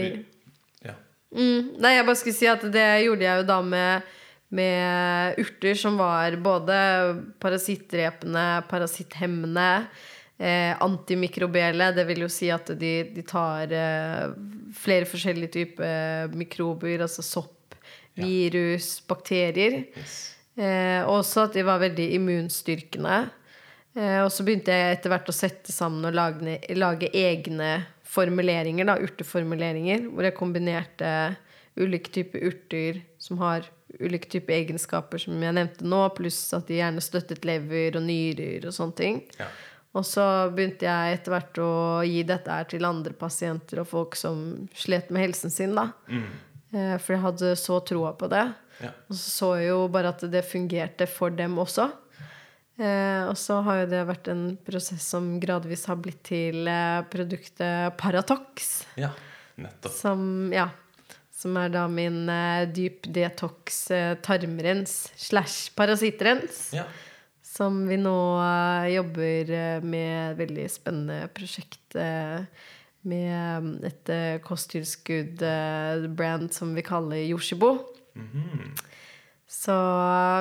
ja. 0.85 0.95
Mm, 1.35 1.75
nei, 1.83 1.95
jeg 1.97 2.07
bare 2.07 2.19
skulle 2.19 2.37
si 2.37 2.47
at 2.49 2.63
det 2.73 2.87
gjorde 3.05 3.27
jeg 3.27 3.41
jo 3.41 3.47
da 3.51 3.59
med, 3.67 4.13
med 4.55 5.41
urter 5.43 5.79
som 5.79 5.99
var 5.99 6.37
både 6.43 6.77
parasittdrepende, 7.43 8.45
parasitthemmende, 8.71 9.69
eh, 10.39 10.71
antimikrobielle. 10.83 11.91
Det 11.99 12.07
vil 12.09 12.25
jo 12.25 12.31
si 12.31 12.49
at 12.53 12.71
de, 12.79 12.93
de 13.15 13.27
tar 13.27 13.75
eh, 13.75 14.31
flere 14.75 15.07
forskjellige 15.09 15.55
typer 15.59 16.31
mikrober, 16.35 17.05
altså 17.05 17.23
sopp, 17.25 17.54
virus, 18.19 18.99
bakterier. 19.07 19.83
Yes. 19.95 20.35
Eh, 20.55 21.01
også 21.03 21.49
at 21.49 21.57
de 21.57 21.65
var 21.67 21.81
veldig 21.83 22.07
immunstyrkende. 22.15 23.17
Eh, 23.95 24.19
og 24.23 24.31
så 24.31 24.45
begynte 24.47 24.75
jeg 24.75 24.97
etter 24.97 25.11
hvert 25.11 25.31
å 25.31 25.35
sette 25.35 25.75
sammen 25.75 26.07
og 26.07 26.15
lage, 26.15 26.59
lage 26.75 27.11
egne 27.15 27.77
formuleringer, 28.15 28.87
da, 28.87 28.97
urteformuleringer, 29.03 30.09
hvor 30.11 30.27
jeg 30.27 30.37
kombinerte 30.37 31.09
ulike 31.75 32.11
typer 32.15 32.45
urter 32.47 33.01
som 33.19 33.39
har 33.43 33.67
ulike 33.99 34.29
typer 34.31 34.55
egenskaper, 34.61 35.21
som 35.23 35.39
jeg 35.43 35.55
nevnte 35.55 35.87
nå, 35.87 36.01
pluss 36.15 36.39
at 36.55 36.67
de 36.67 36.79
gjerne 36.79 37.03
støttet 37.03 37.47
lever 37.47 37.95
og 37.99 38.05
nyrer 38.07 38.67
og 38.67 38.75
sånne 38.75 38.99
ting. 38.99 39.21
Ja. 39.39 39.47
Og 39.95 40.03
så 40.03 40.23
begynte 40.51 40.87
jeg 40.87 41.15
etter 41.15 41.31
hvert 41.31 41.59
å 41.63 41.71
gi 42.03 42.23
dette 42.27 42.51
her 42.51 42.67
til 42.67 42.87
andre 42.87 43.15
pasienter 43.15 43.79
og 43.83 43.87
folk 43.87 44.17
som 44.19 44.67
slet 44.75 45.11
med 45.13 45.29
helsen 45.29 45.53
sin, 45.53 45.75
da. 45.77 45.89
Eh, 46.11 46.25
For 46.75 47.15
jeg 47.15 47.23
hadde 47.23 47.51
så 47.59 47.79
troa 47.87 48.11
på 48.19 48.27
det. 48.31 48.45
Ja. 48.83 48.89
Og 49.07 49.15
så 49.15 49.29
så 49.31 49.51
jeg 49.59 49.69
jo 49.69 49.85
bare 49.91 50.11
at 50.11 50.25
det 50.31 50.41
fungerte 50.47 51.07
for 51.07 51.31
dem 51.31 51.55
også. 51.61 51.87
Eh, 52.75 53.23
og 53.29 53.37
så 53.39 53.61
har 53.63 53.83
jo 53.83 53.91
det 53.93 54.01
vært 54.09 54.27
en 54.33 54.47
prosess 54.67 55.05
som 55.13 55.37
gradvis 55.39 55.85
har 55.87 55.95
blitt 56.01 56.25
til 56.27 56.67
eh, 56.67 57.05
produktet 57.11 57.95
Paratox. 58.01 58.81
ja. 58.99 59.13
Nettopp. 59.55 59.93
Som, 59.95 60.51
ja, 60.51 60.65
som 61.31 61.55
er 61.55 61.69
da 61.71 61.85
min 61.87 62.25
eh, 62.27 62.65
dyp 62.67 63.07
detox 63.15 63.85
eh, 63.95 64.17
tarmrens 64.19 65.05
slash 65.15 65.69
parasittrens. 65.77 66.73
Ja. 66.75 66.83
Som 67.39 67.85
vi 67.87 67.95
nå 68.01 68.17
eh, 68.43 68.89
jobber 68.97 69.53
eh, 69.55 69.79
med 69.79 70.33
et 70.33 70.41
veldig 70.41 70.65
spennende 70.73 71.29
prosjekt 71.31 71.95
eh, 71.95 72.43
med 73.07 73.63
mm, 73.63 73.83
et 73.87 74.09
uh, 74.11 74.35
kosttilskudd-brand 74.45 76.53
som 76.53 76.75
vi 76.75 76.83
kaller 76.85 77.23
Yoshibo. 77.23 77.71
Så 79.47 79.73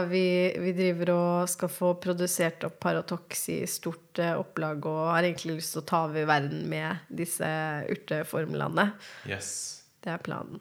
vi, 0.08 0.56
vi 0.58 0.72
driver 0.72 1.10
og 1.14 1.48
skal 1.48 1.70
få 1.70 1.92
produsert 2.02 2.64
opp 2.66 2.78
Paratox 2.82 3.48
i 3.52 3.58
stort 3.68 4.18
eh, 4.18 4.34
opplag 4.36 4.86
og 4.88 5.12
har 5.12 5.26
egentlig 5.26 5.60
lyst 5.60 5.76
til 5.76 5.82
å 5.82 5.88
ta 5.88 6.00
over 6.08 6.26
verden 6.28 6.64
med 6.68 7.04
disse 7.12 7.46
urteformlene. 7.92 8.90
Yes. 9.28 9.84
Det 10.02 10.10
er 10.12 10.24
planen. 10.24 10.60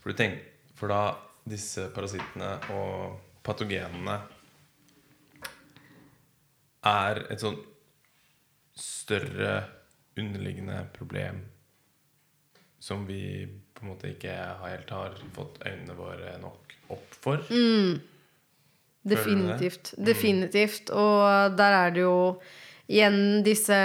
For, 0.00 0.10
du 0.10 0.18
tenk, 0.18 0.42
for 0.78 0.92
da 0.92 1.02
disse 1.48 1.86
parasittene 1.94 2.52
og 2.74 3.18
patogenene 3.46 4.18
er 6.86 7.24
et 7.30 7.42
sånn 7.42 7.58
større 8.76 9.54
underliggende 10.18 10.86
problem 10.96 11.44
som 12.80 13.04
vi 13.06 13.46
på 13.74 13.84
en 13.84 13.92
måte 13.92 14.14
ikke 14.14 14.32
helt 14.64 14.90
har 14.90 15.18
fått 15.36 15.60
øynene 15.66 15.96
våre 15.98 16.32
nok 16.40 16.74
opp 16.90 17.18
for. 17.20 17.44
Definitivt. 19.02 19.94
Definitivt. 19.96 20.90
Og 20.92 21.56
der 21.56 21.76
er 21.84 21.94
det 21.94 22.04
jo 22.04 22.18
igjen 22.90 23.40
disse 23.46 23.78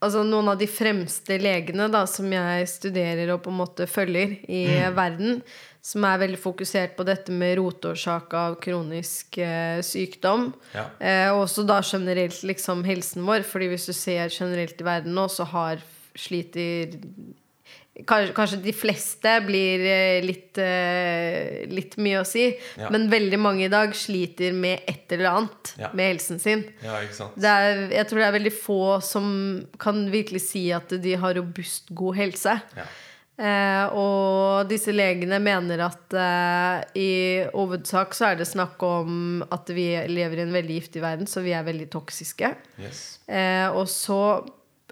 Altså 0.00 0.22
noen 0.24 0.46
av 0.48 0.56
de 0.56 0.64
fremste 0.64 1.36
legene 1.36 1.84
da, 1.92 2.06
som 2.08 2.24
jeg 2.32 2.68
studerer 2.72 3.34
og 3.34 3.42
på 3.44 3.50
en 3.52 3.58
måte 3.58 3.84
følger 3.84 4.30
i 4.48 4.62
verden, 4.96 5.42
som 5.82 6.04
er 6.04 6.18
veldig 6.20 6.38
fokusert 6.42 6.92
på 6.98 7.04
dette 7.08 7.32
med 7.32 7.56
roteårsak 7.58 8.34
av 8.36 8.58
kronisk 8.60 9.38
eh, 9.40 9.80
sykdom. 9.86 10.50
Ja. 10.76 10.86
Eh, 11.00 11.28
og 11.32 11.46
også 11.46 11.64
da 11.68 11.80
generelt 11.80 12.42
liksom 12.44 12.84
helsen 12.84 13.24
vår, 13.24 13.42
fordi 13.48 13.70
hvis 13.72 13.86
du 13.88 13.94
ser 13.96 14.28
generelt 14.28 14.80
i 14.80 14.84
verden 14.84 15.16
nå, 15.16 15.28
så 15.32 15.46
har 15.54 15.80
sliter 16.18 16.96
Kanskje, 18.06 18.32
kanskje 18.32 18.58
de 18.64 18.72
fleste 18.72 19.32
blir 19.44 19.82
eh, 19.84 20.22
litt, 20.24 20.56
eh, 20.62 21.66
litt 21.68 21.96
mye 22.00 22.22
å 22.22 22.24
si, 22.24 22.46
Ja. 22.78 22.88
men 22.88 23.10
veldig 23.12 23.36
mange 23.42 23.66
i 23.66 23.68
dag 23.72 23.92
sliter 23.98 24.54
med 24.56 24.80
et 24.88 25.12
eller 25.12 25.28
annet 25.34 25.74
Ja. 25.76 25.90
med 25.92 26.06
helsen 26.14 26.40
sin. 26.40 26.62
Ja, 26.82 26.94
ikke 27.02 27.12
sant? 27.18 27.34
Det 27.36 27.50
er, 27.50 27.82
jeg 27.90 28.06
tror 28.08 28.18
det 28.22 28.28
er 28.28 28.38
veldig 28.38 28.54
få 28.56 28.78
som 29.04 29.66
kan 29.78 30.06
virkelig 30.10 30.40
si 30.46 30.70
at 30.72 30.88
de 31.02 31.14
har 31.14 31.34
robust, 31.34 31.90
god 31.92 32.16
helse. 32.16 32.56
Ja. 32.78 32.86
Eh, 33.40 33.96
og 33.96 34.68
disse 34.68 34.92
legene 34.92 35.38
mener 35.40 35.80
at 35.86 36.12
eh, 36.12 36.82
i 37.00 37.10
hovedsak 37.54 38.12
så 38.16 38.30
er 38.30 38.40
det 38.40 38.48
snakk 38.50 38.82
om 38.84 39.40
at 39.48 39.70
vi 39.72 39.88
lever 40.12 40.42
i 40.42 40.44
en 40.44 40.52
veldig 40.52 40.76
giftig 40.76 41.00
verden, 41.04 41.30
så 41.30 41.40
vi 41.44 41.54
er 41.56 41.64
veldig 41.64 41.88
toksiske. 41.94 42.52
Yes. 42.82 43.04
Eh, 43.24 43.68
og 43.72 43.88
så 43.88 44.20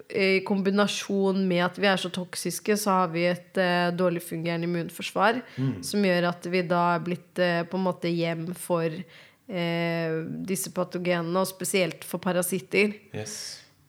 i 0.09 0.41
kombinasjon 0.41 1.43
med 1.45 1.61
at 1.67 1.77
vi 1.77 1.87
er 1.91 2.01
så 2.01 2.09
toksiske, 2.09 2.73
så 2.81 3.03
har 3.03 3.13
vi 3.13 3.27
et 3.29 3.57
eh, 3.61 3.91
dårlig 3.93 4.23
fungerende 4.25 4.65
immunforsvar. 4.65 5.43
Som 5.85 6.05
gjør 6.07 6.31
at 6.31 6.49
vi 6.49 6.65
da 6.65 6.83
er 6.95 7.03
blitt 7.05 7.41
eh, 7.43 7.61
på 7.69 7.77
en 7.77 7.85
måte 7.85 8.09
hjem 8.09 8.47
for 8.57 8.89
eh, 8.89 10.15
disse 10.49 10.73
patogenene, 10.73 11.37
og 11.37 11.51
spesielt 11.51 12.07
for 12.07 12.21
parasitter. 12.23 12.97
Yes. 13.13 13.35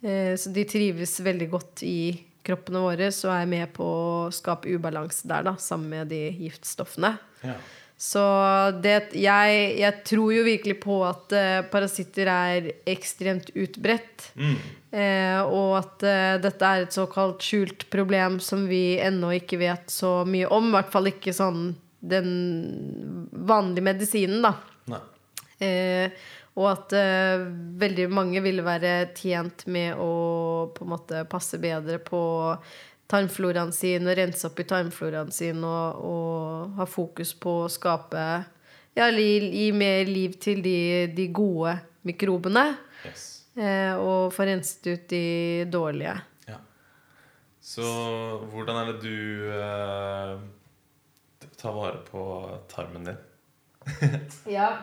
Eh, 0.05 0.35
så 0.37 0.53
de 0.53 0.69
trives 0.69 1.17
veldig 1.25 1.49
godt 1.57 1.87
i 1.89 2.01
kroppene 2.47 2.83
våre, 2.85 3.11
så 3.15 3.33
er 3.35 3.45
jeg 3.45 3.53
med 3.53 3.75
på 3.77 3.85
å 3.85 4.31
skape 4.35 4.71
ubalanse 4.73 5.29
der, 5.29 5.45
da, 5.51 5.55
sammen 5.61 5.93
med 5.93 6.11
de 6.13 6.25
giftstoffene. 6.41 7.15
Ja. 7.45 7.59
Så 8.01 8.21
det, 8.81 9.11
jeg, 9.13 9.57
jeg 9.77 9.97
tror 10.09 10.31
jo 10.33 10.45
virkelig 10.47 10.79
på 10.81 11.03
at 11.05 11.35
uh, 11.37 11.61
parasitter 11.69 12.31
er 12.33 12.71
ekstremt 12.89 13.53
utbredt. 13.53 14.31
Eh, 14.91 15.39
og 15.47 15.77
at 15.79 16.03
eh, 16.03 16.37
dette 16.43 16.67
er 16.67 16.83
et 16.83 16.97
såkalt 16.97 17.45
skjult 17.47 17.85
problem 17.93 18.41
som 18.43 18.65
vi 18.67 18.99
ennå 18.99 19.31
ikke 19.37 19.61
vet 19.61 19.93
så 19.93 20.25
mye 20.27 20.49
om. 20.51 20.73
I 20.73 20.75
hvert 20.79 20.91
fall 20.91 21.11
ikke 21.13 21.35
sånn 21.37 21.69
den 22.01 22.33
vanlige 23.31 23.87
medisinen, 23.87 24.41
da. 24.43 24.57
Nei. 24.91 25.03
Eh, 26.61 26.63
og 26.63 26.69
at 26.71 26.93
uh, 26.93 27.49
veldig 27.81 28.09
mange 28.13 28.41
ville 28.45 28.65
være 28.65 29.13
tjent 29.17 29.67
med 29.67 29.97
å 29.97 30.71
på 30.75 30.85
en 30.85 30.93
måte 30.93 31.25
passe 31.31 31.59
bedre 31.61 31.99
på 31.99 32.21
tarmfloraen 33.11 33.73
sin 33.73 34.07
og 34.07 34.17
rense 34.17 34.47
opp 34.47 34.61
i 34.61 34.69
tarmfloraen 34.69 35.33
sin 35.35 35.65
og, 35.65 36.03
og 36.05 36.77
ha 36.79 36.87
fokus 36.87 37.35
på 37.35 37.65
å 37.65 37.71
skape 37.71 38.25
ja, 38.95 39.09
gi, 39.11 39.41
gi 39.51 39.71
mer 39.73 40.07
liv 40.07 40.37
til 40.43 40.63
de, 40.63 41.09
de 41.15 41.27
gode 41.35 41.79
mikrobene. 42.07 42.69
Yes. 43.07 43.27
Eh, 43.57 43.97
og 43.99 44.31
få 44.35 44.47
renset 44.47 44.87
ut 44.87 45.09
de 45.11 45.25
dårlige. 45.71 46.15
Ja. 46.47 46.61
Så 47.61 47.89
hvordan 48.53 48.79
er 48.79 48.93
det 48.93 49.01
du 49.03 49.51
eh, 49.57 50.37
tar 51.59 51.75
vare 51.75 52.05
på 52.07 52.23
tarmen 52.71 53.11
din? 53.11 53.27
Ja. 54.47 54.77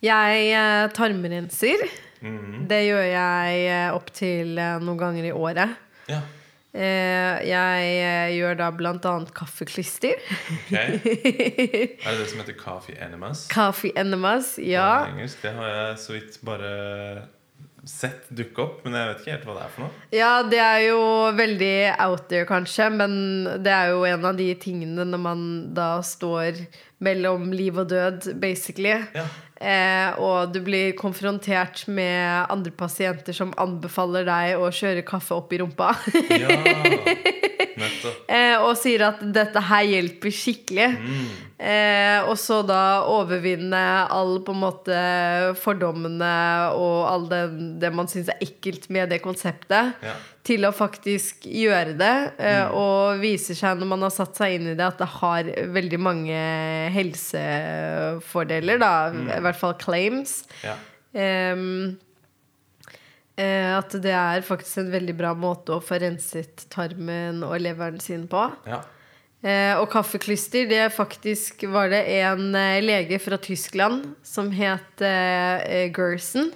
Det 0.00 0.08
en, 0.08 0.52
eh, 0.56 0.88
Jeg 0.88 0.92
tarmrenser. 0.96 1.78
tarmrenser. 2.22 2.36
-hmm. 2.38 2.68
Det 2.68 2.86
gjør 2.86 3.02
jeg 3.02 3.66
eh, 3.68 3.94
opptil 3.94 4.58
eh, 4.58 4.78
noen 4.80 4.98
ganger 4.98 5.24
i 5.24 5.32
året. 5.32 5.68
Ja. 6.08 6.20
Jeg 6.72 8.34
gjør 8.38 8.54
da 8.54 8.70
annet 9.04 9.34
kaffeklister. 9.34 10.14
Okay. 10.70 11.00
Er 12.04 12.10
det 12.10 12.18
det 12.18 12.30
som 12.30 12.38
heter 12.38 12.54
coffee 12.54 12.94
enemas? 12.94 13.48
Coffee 13.48 13.92
enemas, 13.96 14.58
ja. 14.58 15.06
engelsk? 15.08 15.42
Det 15.42 15.52
har 15.52 15.68
jeg 15.68 15.98
så 15.98 16.12
vidt 16.12 16.38
bare 16.44 17.26
sett 17.84 18.28
dukke 18.28 18.62
opp, 18.62 18.84
men 18.84 18.94
jeg 18.94 19.08
vet 19.08 19.20
ikke 19.20 19.32
helt 19.32 19.46
hva 19.48 19.54
det 19.56 19.64
er 19.64 19.74
for 19.74 19.82
noe. 19.82 19.90
Ja, 20.14 20.32
det 20.46 20.60
er 20.62 20.80
jo 20.84 21.02
veldig 21.36 21.74
out 21.98 22.28
there, 22.28 22.46
kanskje, 22.46 22.90
men 22.92 23.12
det 23.64 23.72
er 23.72 23.90
jo 23.90 24.04
en 24.04 24.24
av 24.24 24.36
de 24.36 24.54
tingene 24.54 25.04
når 25.08 25.18
man 25.18 25.44
da 25.74 25.90
står 26.04 26.60
mellom 26.98 27.50
liv 27.56 27.78
og 27.80 27.88
død, 27.90 28.34
basically. 28.40 28.94
Ja. 29.16 29.26
Eh, 29.60 30.16
og 30.16 30.54
du 30.54 30.62
blir 30.64 30.94
konfrontert 30.96 31.82
med 31.92 32.46
andre 32.48 32.72
pasienter 32.72 33.36
som 33.36 33.52
anbefaler 33.60 34.24
deg 34.24 34.56
å 34.56 34.70
kjøre 34.72 35.04
kaffe 35.04 35.36
opp 35.36 35.52
i 35.52 35.60
rumpa. 35.60 35.92
Ja, 36.32 36.56
og 38.60 38.76
sier 38.78 39.02
at 39.08 39.20
dette 39.34 39.60
her 39.70 39.84
hjelper 39.88 40.32
skikkelig. 40.34 40.88
Eh, 41.60 42.20
og 42.24 42.36
så 42.40 42.60
da 42.64 43.02
overvinne 43.04 43.80
all 44.10 44.38
på 44.46 44.54
en 44.54 44.62
måte 44.62 45.00
fordommene 45.60 46.30
og 46.72 46.98
all 47.10 47.26
det, 47.28 47.40
det 47.82 47.90
man 47.92 48.08
syns 48.08 48.30
er 48.32 48.40
ekkelt 48.46 48.86
med 48.90 49.10
det 49.12 49.18
konseptet, 49.24 49.92
Ja. 50.02 50.14
til 50.44 50.64
å 50.64 50.72
faktisk 50.72 51.44
gjøre 51.44 51.96
det. 52.00 52.14
Eh, 52.40 52.68
Og 52.72 53.20
viser 53.20 53.54
seg 53.58 53.78
når 53.78 53.86
man 53.92 54.02
har 54.06 54.10
satt 54.14 54.36
seg 54.40 54.54
inn 54.56 54.70
i 54.72 54.74
det, 54.74 54.86
at 54.86 54.98
det 54.98 55.08
har 55.20 55.44
veldig 55.74 56.00
mange 56.00 56.40
helsefordeler, 56.96 58.78
da. 58.80 58.92
I 59.36 59.40
hvert 59.44 59.58
fall 59.60 59.74
claims. 59.80 60.44
Ja. 60.64 60.76
Eh, 61.12 61.56
at 63.40 63.94
det 64.02 64.12
er 64.12 64.46
faktisk 64.46 64.82
en 64.82 64.90
veldig 64.92 65.14
bra 65.16 65.34
måte 65.38 65.76
å 65.76 65.82
få 65.84 65.98
renset 66.02 66.66
tarmen 66.72 67.44
og 67.46 67.56
leveren 67.62 68.00
sin 68.02 68.26
på. 68.30 68.46
ja. 68.68 68.82
Eh, 69.40 69.72
og 69.80 69.86
kaffeklyster, 69.88 70.66
det 70.68 70.82
faktisk 70.92 71.62
var 71.72 71.88
det 71.88 72.02
en 72.18 72.50
eh, 72.52 72.82
lege 72.84 73.16
fra 73.24 73.38
Tyskland 73.40 74.10
som 74.20 74.50
het 74.52 75.00
eh, 75.00 75.62
eh, 75.64 75.86
Gerson, 75.96 76.50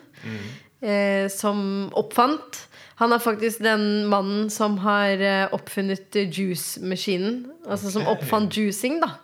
eh, 0.85 1.25
som 1.33 1.89
oppfant. 1.97 2.61
Han 3.01 3.17
er 3.17 3.25
faktisk 3.25 3.63
den 3.65 4.05
mannen 4.13 4.51
som 4.53 4.77
har 4.85 5.17
eh, 5.17 5.47
oppfunnet 5.57 6.13
eh, 6.21 6.29
juice-maskinen. 6.29 7.47
Altså 7.65 7.89
som 7.95 8.05
oppfant 8.13 8.53
juicing, 8.53 9.01
da. 9.01 9.15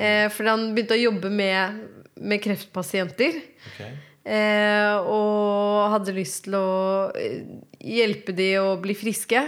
Eh, 0.00 0.30
fordi 0.32 0.48
han 0.48 0.70
begynte 0.72 0.96
å 0.96 1.04
jobbe 1.04 1.28
med, 1.36 1.84
med 2.16 2.40
kreftpasienter. 2.48 3.42
Ok. 3.74 3.84
Eh, 4.24 4.96
og 5.08 5.94
hadde 5.94 6.12
lyst 6.12 6.44
til 6.44 6.56
å 6.58 7.08
eh, 7.16 7.40
hjelpe 7.80 8.34
de 8.36 8.52
å 8.60 8.74
bli 8.80 8.96
friske. 8.98 9.46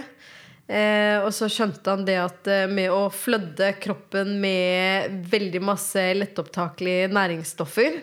Eh, 0.72 1.18
og 1.20 1.28
så 1.36 1.50
skjønte 1.52 1.92
han 1.92 2.06
det 2.08 2.16
at 2.22 2.48
med 2.72 2.88
å 2.94 3.10
flødde 3.12 3.74
kroppen 3.82 4.38
med 4.40 5.20
veldig 5.28 5.60
masse 5.64 6.06
lettopptakelige 6.16 7.10
næringsstoffer, 7.12 8.00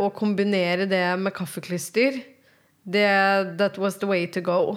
og 0.00 0.08
kombinere 0.16 0.86
det 0.88 1.02
med 1.20 1.34
kaffeklyster, 1.36 2.16
det, 2.82 3.04
that 3.60 3.76
was 3.78 4.00
the 4.00 4.08
way 4.08 4.24
to 4.26 4.40
go. 4.42 4.74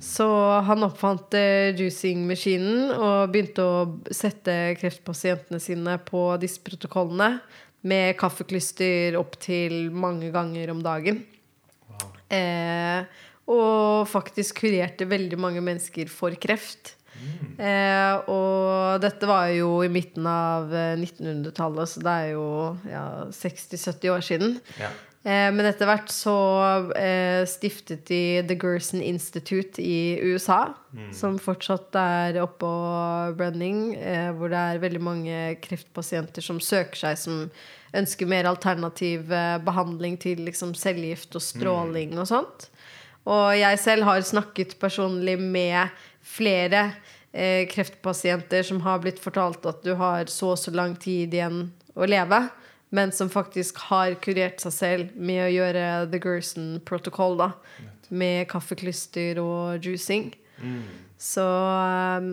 Så 0.00 0.24
han 0.64 0.86
oppfant 0.86 1.34
juicing-maskinen 1.76 2.94
og 2.94 3.34
begynte 3.34 3.66
å 3.66 3.82
sette 4.14 4.54
kreftpasientene 4.80 5.60
sine 5.60 5.98
på 6.06 6.22
disse 6.40 6.62
protokollene 6.64 7.42
med 7.88 8.16
kaffeklyster 8.20 9.18
opptil 9.18 9.90
mange 9.94 10.30
ganger 10.34 10.72
om 10.74 10.82
dagen. 10.84 11.22
Eh, 12.32 13.04
og 13.52 14.08
faktisk 14.08 14.62
kurerte 14.62 15.08
veldig 15.10 15.38
mange 15.40 15.62
mennesker 15.64 16.10
for 16.10 16.34
kreft. 16.40 16.96
Eh, 17.60 18.14
og 18.32 19.02
dette 19.02 19.28
var 19.28 19.50
jo 19.54 19.82
i 19.84 19.90
midten 19.92 20.26
av 20.26 20.72
eh, 20.74 20.94
1900-tallet, 20.96 21.90
så 21.90 22.02
det 22.02 22.14
er 22.24 22.28
jo 22.32 22.46
ja, 22.88 23.04
60-70 23.30 24.14
år 24.14 24.24
siden. 24.26 24.56
Ja. 24.80 24.90
Eh, 25.22 25.48
men 25.54 25.66
etter 25.68 25.86
hvert 25.86 26.10
så 26.10 26.34
eh, 26.98 27.44
stiftet 27.46 28.08
de 28.08 28.40
The 28.48 28.56
Gerson 28.58 29.02
Institute 29.06 29.78
i 29.82 30.18
USA, 30.18 30.72
som 31.14 31.38
fortsatt 31.38 31.94
er 31.94 32.40
oppe 32.42 32.66
og 32.66 33.38
running, 33.38 33.94
eh, 33.94 34.32
hvor 34.34 34.50
det 34.50 34.58
er 34.58 34.82
veldig 34.82 35.02
mange 35.02 35.38
kreftpasienter 35.62 36.42
som 36.42 36.58
søker 36.58 37.04
seg, 37.04 37.20
som 37.22 37.44
ønsker 37.94 38.26
mer 38.26 38.48
alternativ 38.50 39.30
eh, 39.32 39.58
behandling 39.62 40.18
til 40.20 40.42
liksom, 40.48 40.74
cellegift 40.74 41.38
og 41.38 41.44
stråling 41.44 42.16
og 42.18 42.26
sånt. 42.32 42.68
Og 43.22 43.52
jeg 43.54 43.78
selv 43.78 44.08
har 44.08 44.24
snakket 44.26 44.74
personlig 44.82 45.36
med 45.38 45.92
flere 46.26 46.88
eh, 47.30 47.68
kreftpasienter 47.70 48.66
som 48.66 48.82
har 48.82 48.98
blitt 49.04 49.22
fortalt 49.22 49.66
at 49.70 49.84
du 49.86 49.94
har 50.00 50.26
så 50.32 50.56
og 50.56 50.58
så 50.58 50.74
lang 50.74 50.96
tid 50.98 51.34
igjen 51.34 51.68
å 51.94 52.08
leve, 52.08 52.42
men 52.92 53.12
som 53.16 53.30
faktisk 53.32 53.78
har 53.88 54.14
kurert 54.20 54.60
seg 54.60 54.74
selv 54.76 55.16
med 55.16 55.46
å 55.46 55.50
gjøre 55.52 55.86
The 56.12 56.20
Gerson 56.20 56.68
Protocol, 56.84 57.38
da. 57.40 57.50
Med 58.12 58.44
kaffeklyster 58.50 59.40
og 59.40 59.80
juicing. 59.84 60.28
Så 61.16 61.44
um, 62.20 62.28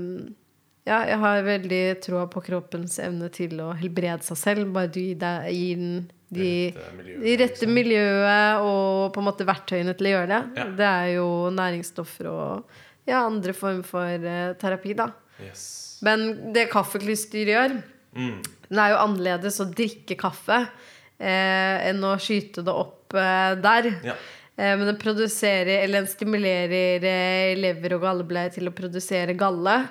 ja, 0.84 1.00
jeg 1.08 1.20
har 1.22 1.44
veldig 1.48 1.84
troa 2.04 2.26
på 2.32 2.44
kroppens 2.44 2.98
evne 3.00 3.30
til 3.32 3.56
å 3.64 3.72
helbrede 3.80 4.26
seg 4.28 4.40
selv. 4.42 4.72
Bare 4.76 4.92
du 4.92 5.00
gir 5.00 5.16
den 5.22 6.10
de, 6.30 6.50
de 6.76 7.38
rette 7.40 7.64
liksom. 7.64 7.72
miljøet 7.74 8.62
og 8.62 9.08
på 9.16 9.22
en 9.22 9.26
måte 9.26 9.48
verktøyene 9.50 9.96
til 9.98 10.10
å 10.10 10.14
gjøre 10.14 10.30
det. 10.30 10.42
Ja. 10.60 10.68
Det 10.82 10.90
er 10.90 11.08
jo 11.16 11.30
næringsstoffer 11.56 12.30
og 12.30 12.76
ja, 13.10 13.24
andre 13.24 13.56
form 13.58 13.80
for 13.88 14.28
uh, 14.28 14.52
terapi, 14.60 14.94
da. 15.00 15.08
Yes. 15.42 15.64
Men 16.06 16.54
det 16.54 16.68
kaffeklyster 16.74 17.56
gjør, 17.56 17.80
Mm. 18.10 18.40
Det 18.78 18.84
er 18.86 18.94
jo 18.94 19.04
annerledes 19.04 19.62
å 19.64 19.70
drikke 19.70 20.18
kaffe 20.20 20.60
eh, 20.62 21.90
enn 21.90 22.04
å 22.06 22.16
skyte 22.22 22.64
det 22.66 22.76
opp 22.76 23.16
eh, 23.18 23.56
der. 23.62 23.90
Ja. 24.06 24.18
Eh, 24.60 24.76
men 24.78 24.86
den 24.92 25.00
produserer, 25.02 25.84
eller 25.84 26.02
den 26.02 26.12
stimulerer 26.12 27.06
eh, 27.08 27.56
lever 27.58 27.96
og 27.98 28.04
gallebleie 28.04 28.52
til 28.54 28.70
å 28.70 28.76
produsere 28.76 29.38
galle, 29.40 29.82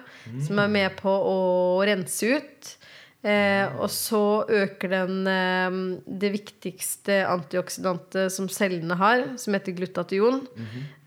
som 0.45 0.61
er 0.61 0.73
med 0.73 0.99
på 1.01 1.11
å 1.11 1.39
rense 1.89 2.37
ut. 2.39 2.75
Eh, 3.27 3.67
og 3.83 3.91
så 3.91 4.47
øker 4.47 4.93
den 4.93 5.27
eh, 5.27 5.77
det 6.23 6.29
viktigste 6.37 7.17
antioksidantet 7.27 8.31
som 8.31 8.47
cellene 8.47 8.95
har, 9.01 9.25
som 9.43 9.57
heter 9.57 9.75
glutation. 9.75 10.45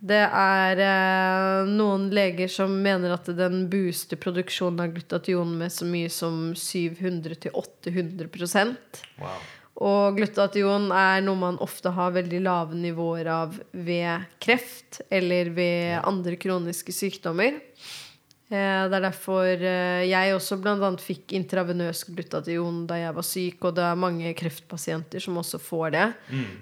Det 0.03 0.20
er 0.28 0.82
eh, 0.84 1.70
noen 1.72 2.09
leger 2.12 2.51
som 2.51 2.74
mener 2.84 3.16
at 3.16 3.32
den 3.38 3.70
booster 3.72 4.20
produksjonen 4.20 4.84
av 4.84 4.91
glutation 4.97 5.55
med 5.62 5.72
så 5.72 5.88
mye 5.88 6.12
som 6.12 6.51
700-800 6.51 8.76
Wow. 9.22 9.39
og 9.86 10.18
glutation 10.18 10.89
er 10.91 11.22
noe 11.24 11.38
man 11.39 11.59
ofte 11.64 11.89
har 11.95 12.12
veldig 12.16 12.41
lave 12.43 12.76
nivåer 12.76 13.28
av 13.32 13.55
ved 13.72 14.22
kreft 14.41 15.01
eller 15.09 15.49
ved 15.55 16.01
andre 16.03 16.36
kroniske 16.41 16.91
sykdommer. 16.91 17.62
Eh, 18.52 18.84
Det 18.91 18.97
er 18.97 19.06
derfor 19.06 19.47
eh, 19.47 20.04
jeg 20.10 20.34
også 20.36 20.58
bl.a. 20.60 20.89
fikk 20.99 21.32
intravenøs 21.38 22.04
glutation 22.10 22.82
da 22.89 22.97
jeg 22.99 23.16
var 23.16 23.24
syk, 23.26 23.68
og 23.70 23.78
det 23.78 23.86
er 23.88 23.99
mange 23.99 24.34
kreftpasienter 24.36 25.24
som 25.24 25.39
også 25.39 25.60
får 25.62 25.93
det, 25.95 26.08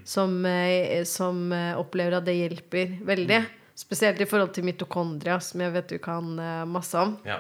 som, 0.06 0.36
eh, 0.46 1.02
som 1.10 1.50
opplever 1.82 2.20
at 2.20 2.28
det 2.28 2.38
hjelper 2.38 3.00
veldig. 3.10 3.42
Spesielt 3.80 4.22
i 4.22 4.28
forhold 4.28 4.54
til 4.54 4.68
mitokondria, 4.68 5.40
som 5.42 5.62
jeg 5.64 5.74
vet 5.74 5.90
du 5.90 5.98
kan 6.04 6.34
masse 6.68 7.00
om. 7.00 7.14
Ja. 7.26 7.40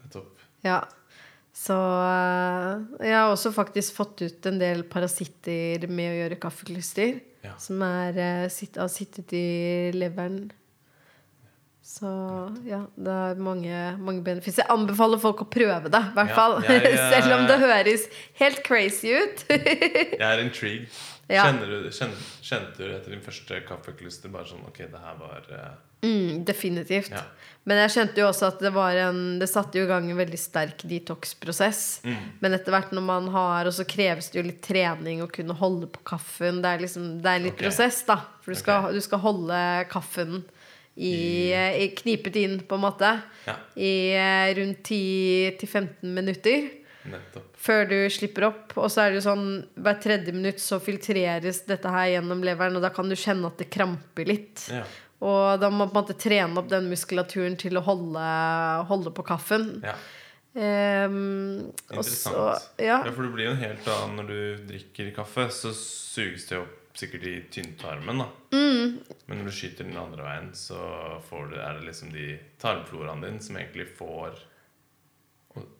Nettopp. 0.00 0.40
Ja. 0.64 0.80
Så 1.54 1.76
jeg 3.04 3.12
har 3.14 3.28
også 3.30 3.52
faktisk 3.54 3.94
fått 4.00 4.24
ut 4.24 4.48
en 4.48 4.58
del 4.58 4.82
parasitter 4.90 5.84
med 5.86 6.08
å 6.08 6.16
gjøre 6.22 6.40
kaffeklyster. 6.40 7.20
Ja. 7.44 7.52
Som 7.60 7.84
er, 7.84 8.16
har 8.48 8.88
sittet 8.90 9.36
i 9.36 9.92
leveren. 9.94 10.48
Så 11.94 12.10
ja, 12.66 12.80
det 12.98 13.14
er 13.14 13.38
mange, 13.38 13.80
mange 14.02 14.22
benefits. 14.26 14.58
Jeg 14.58 14.66
anbefaler 14.72 15.20
folk 15.22 15.44
å 15.44 15.46
prøve 15.46 15.92
det, 15.92 16.00
i 16.10 16.16
hvert 16.16 16.32
Ja, 16.32 16.34
fall. 16.34 16.56
jeg, 16.66 16.82
eh, 16.90 17.02
Selv 17.14 17.36
om 17.36 17.44
det 17.46 17.58
høres 17.62 18.08
helt 18.40 18.62
crazy 18.66 19.12
ut. 19.14 19.44
Jeg 20.18 20.26
er 20.26 20.42
intrigued. 20.42 20.88
Ja. 21.30 21.46
Du, 21.56 21.88
kjen- 21.94 22.18
kjente 22.44 22.82
du 22.82 22.90
etter 22.92 23.14
din 23.14 23.22
første 23.24 23.56
kaffekluster 23.64 24.28
bare 24.28 24.44
sånn 24.50 24.66
Ok, 24.68 24.82
det 24.90 25.00
her 25.00 25.14
var 25.16 25.46
uh... 25.48 25.70
Mm, 26.04 26.42
definitivt. 26.44 27.14
Ja. 27.14 27.22
Men 27.64 27.78
jeg 27.80 27.94
skjønte 27.94 28.20
jo 28.20 28.26
også 28.28 28.50
at 28.50 28.58
det 28.60 28.74
var 28.74 28.98
en 29.06 29.38
Det 29.40 29.46
satte 29.48 29.78
jo 29.78 29.86
i 29.86 29.88
gang 29.88 30.10
en 30.12 30.18
veldig 30.18 30.36
sterk 30.36 30.82
detox-prosess. 30.84 32.02
Mm. 32.04 32.26
Men 32.42 32.56
etter 32.58 32.74
hvert 32.76 32.92
når 32.92 33.06
man 33.06 33.30
har 33.32 33.70
Og 33.70 33.72
så 33.72 33.86
kreves 33.88 34.28
det 34.28 34.42
jo 34.42 34.44
litt 34.50 34.60
trening 34.66 35.22
å 35.24 35.30
kunne 35.32 35.56
holde 35.56 35.88
på 35.94 36.02
kaffen. 36.12 36.60
Det 36.60 36.74
er 36.74 36.84
liksom 36.84 37.08
Det 37.24 37.32
er 37.32 37.46
litt 37.46 37.56
okay. 37.56 37.70
prosess, 37.70 38.02
da. 38.10 38.18
For 38.44 38.52
du 38.52 38.60
skal, 38.60 38.90
okay. 38.90 38.98
du 38.98 39.06
skal 39.06 39.24
holde 39.24 39.62
kaffen 39.94 40.42
i, 40.96 41.50
i 41.84 41.88
knipet 41.98 42.36
inn, 42.38 42.58
på 42.68 42.78
en 42.78 42.84
måte. 42.84 43.10
Ja. 43.48 43.56
I 43.74 43.92
eh, 44.14 44.54
rundt 44.58 44.86
10-15 44.86 46.14
minutter. 46.14 46.68
Nettopp. 47.10 47.50
Før 47.60 47.86
du 47.90 47.96
slipper 48.12 48.46
opp. 48.48 48.74
Og 48.80 48.90
så 48.92 49.04
er 49.04 49.12
det 49.12 49.20
jo 49.20 49.26
sånn 49.26 49.46
hvert 49.74 50.02
tredje 50.04 50.32
minutt 50.36 50.62
så 50.62 50.78
filtreres 50.82 51.64
dette 51.68 51.90
her 51.92 52.14
gjennom 52.14 52.44
leveren, 52.46 52.78
og 52.78 52.84
da 52.84 52.92
kan 52.94 53.10
du 53.10 53.16
kjenne 53.18 53.50
at 53.50 53.58
det 53.60 53.70
kramper 53.74 54.28
litt. 54.28 54.68
Ja. 54.72 54.84
Og 55.24 55.60
da 55.62 55.70
må 55.72 55.84
man 55.84 55.90
på 55.90 55.96
en 55.96 56.02
måte 56.02 56.18
trene 56.20 56.60
opp 56.60 56.68
den 56.72 56.90
muskulaturen 56.90 57.56
til 57.60 57.78
å 57.80 57.84
holde, 57.86 58.28
holde 58.90 59.14
på 59.16 59.26
kaffen. 59.26 59.70
ja. 59.84 59.96
Ehm, 60.54 61.72
og 61.90 62.04
så 62.06 62.30
Interessant. 62.30 62.66
ja. 62.78 63.00
Ja, 63.02 63.10
for 63.10 63.26
det 63.26 63.32
blir 63.34 63.48
jo 63.48 63.54
en 63.56 63.62
helt 63.64 63.88
annen 63.90 64.20
når 64.20 64.28
du 64.28 64.66
drikker 64.68 65.08
kaffe. 65.16 65.48
Så 65.50 65.72
suges 65.74 66.46
det 66.46 66.60
opp 66.60 66.83
sikkert 66.94 67.26
i 67.26 67.34
tynntarmen, 67.50 68.22
da. 68.22 68.26
Mm. 68.54 68.98
Men 69.26 69.38
når 69.40 69.50
du 69.50 69.54
skyter 69.56 69.84
den 69.88 69.96
andre 69.98 70.22
veien, 70.22 70.50
så 70.54 70.78
får 71.28 71.48
du, 71.50 71.56
er 71.58 71.78
det 71.78 71.88
liksom 71.88 72.12
de 72.14 72.34
tarmfloraene 72.62 73.26
dine 73.26 73.42
som 73.42 73.56
egentlig 73.58 73.88
får 73.98 74.42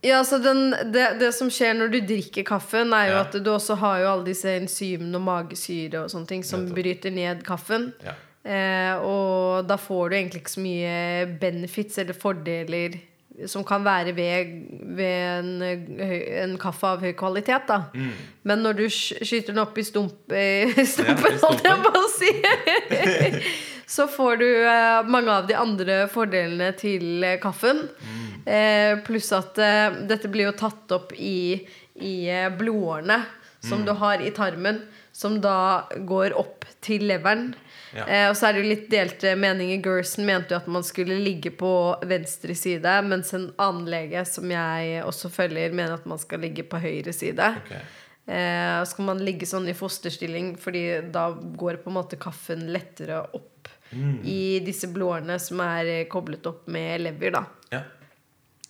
ja, 0.07 0.21
så 0.25 0.39
den, 0.39 0.71
det, 0.93 1.17
det 1.19 1.33
som 1.35 1.49
skjer 1.51 1.75
når 1.75 1.89
du 1.91 1.97
drikker 2.07 2.45
kaffen, 2.47 2.93
er 2.95 3.09
jo 3.09 3.15
Ja. 3.17 3.23
at 3.25 3.33
du 3.43 3.49
også 3.51 3.75
har 3.81 3.97
jo 4.05 4.11
alle 4.13 4.29
disse 4.29 4.53
enzymene 4.61 5.19
og 5.19 5.25
magesyre 5.27 6.05
og 6.05 6.13
sånne 6.13 6.31
ting 6.31 6.45
som 6.47 6.69
bryter 6.71 7.11
ned 7.11 7.43
kaffen. 7.47 7.89
Ja. 8.05 8.15
Eh, 8.45 8.95
og 9.03 9.67
da 9.67 9.75
får 9.81 10.11
du 10.13 10.17
egentlig 10.19 10.45
ikke 10.45 10.53
så 10.55 10.63
mye 10.63 10.95
benefits 11.43 11.99
eller 11.99 12.15
fordeler 12.15 13.01
som 13.51 13.65
kan 13.67 13.83
være 13.85 14.13
ved, 14.15 14.51
ved 14.95 15.23
en, 15.41 15.49
en 16.45 16.55
kaffe 16.63 16.87
av 16.87 17.03
høy 17.03 17.13
kvalitet. 17.19 17.67
Da. 17.69 17.81
Mm. 17.95 18.11
Men 18.47 18.63
når 18.63 18.79
du 18.79 18.85
skyter 18.93 19.51
den 19.53 19.63
opp 19.65 19.79
i 19.79 19.85
stump, 19.87 20.15
stumpen, 20.31 20.39
i 20.39 21.39
holdt 21.43 21.65
jeg 21.65 21.75
stumpen. 21.75 21.83
på 21.85 21.93
å 21.99 22.11
si, 22.15 22.31
så 23.97 24.07
får 24.11 24.37
du 24.41 24.47
eh, 24.49 25.01
mange 25.11 25.35
av 25.35 25.49
de 25.51 25.57
andre 25.59 26.05
fordelene 26.13 26.71
til 26.79 27.25
eh, 27.27 27.39
kaffen. 27.43 27.85
Mm. 28.01 28.21
Eh, 28.45 28.93
pluss 29.07 29.33
at 29.35 29.59
eh, 29.63 30.03
dette 30.11 30.31
blir 30.33 30.51
jo 30.53 30.57
tatt 30.63 30.95
opp 30.95 31.15
i, 31.17 31.59
i 32.01 32.17
eh, 32.31 32.51
blodårene 32.55 33.23
som 33.65 33.81
Mm. 33.81 33.87
du 33.87 33.93
har 33.97 34.21
i 34.21 34.31
tarmen, 34.37 34.83
som 35.13 35.39
da 35.41 35.87
går 36.05 36.35
opp 36.37 36.67
til 36.85 37.07
leveren. 37.09 37.55
Ja. 37.95 38.05
Eh, 38.07 38.29
og 38.31 38.37
så 38.37 38.49
er 38.49 38.53
det 38.57 38.63
jo 38.65 38.71
litt 38.75 38.87
delte 38.91 39.35
meninger. 39.39 39.81
Gerson 39.85 40.27
mente 40.27 40.55
jo 40.55 40.61
at 40.61 40.67
man 40.67 40.83
skulle 40.87 41.19
ligge 41.23 41.53
på 41.55 41.71
venstre 42.11 42.55
side, 42.59 42.95
mens 43.07 43.33
en 43.37 43.53
annen 43.63 43.87
lege 43.93 44.25
som 44.27 44.51
jeg 44.51 45.03
også 45.07 45.31
følger, 45.31 45.73
mener 45.73 45.95
at 45.99 46.07
man 46.11 46.19
skal 46.19 46.43
ligge 46.43 46.65
på 46.67 46.81
høyre 46.83 47.13
side. 47.15 47.51
Okay. 47.65 47.83
Eh, 48.27 48.81
og 48.81 48.87
skal 48.89 49.05
man 49.11 49.19
ligge 49.21 49.47
sånn 49.47 49.67
i 49.69 49.75
fosterstilling, 49.77 50.55
Fordi 50.59 50.85
da 51.13 51.27
går 51.37 51.83
på 51.85 51.91
en 51.93 51.99
måte 51.99 52.17
kaffen 52.21 52.67
lettere 52.73 53.21
opp 53.37 53.69
i 54.27 54.59
disse 54.65 54.89
blodårene 54.91 55.37
som 55.39 55.61
er 55.63 55.87
eh, 55.87 56.07
koblet 56.11 56.47
opp 56.51 56.65
med 56.67 57.01
lever. 57.05 57.31
da 57.37 57.45
Ja. 57.71 57.83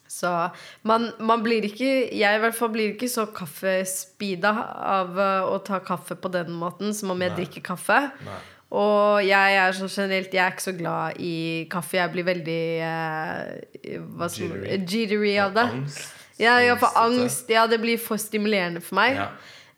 så 0.09 0.51
man, 0.83 1.07
man 1.19 1.43
blir 1.43 1.65
ikke 1.65 2.11
Jeg 2.13 2.37
i 2.37 2.41
hvert 2.43 2.55
fall 2.55 2.69
blir 2.75 2.93
ikke 2.93 3.09
så 3.09 3.25
kaffespeeda 3.33 4.53
av 4.99 5.19
eh, 5.19 5.47
å 5.49 5.59
ta 5.65 5.79
kaffe 5.81 6.15
på 6.17 6.29
den 6.35 6.53
måten 6.53 6.93
som 6.95 7.11
om 7.15 7.21
jeg 7.25 7.33
Nei. 7.33 7.39
drikker 7.41 7.65
kaffe. 7.73 8.01
Nei. 8.27 8.41
Og 8.75 9.23
jeg 9.23 9.57
er 9.61 9.75
så 9.77 9.87
generelt 9.87 10.33
Jeg 10.35 10.43
er 10.43 10.55
ikke 10.55 10.67
så 10.67 10.75
glad 10.75 11.21
i 11.23 11.35
kaffe. 11.71 11.99
Jeg 12.01 12.11
blir 12.15 12.27
veldig 12.27 12.63
eh, 12.83 13.99
som, 14.29 14.49
Jittery. 14.49 14.79
jittery 14.83 15.35
av 15.39 15.55
det. 15.55 15.67
Angst. 15.79 16.15
Ja, 16.41 16.57
jeg 16.59 16.79
for 16.83 16.99
angst 16.99 17.51
Ja, 17.53 17.69
det 17.71 17.79
blir 17.83 18.01
for 18.03 18.19
stimulerende 18.19 18.83
for 18.83 18.99
meg. 18.99 19.21
Ja. 19.21 19.29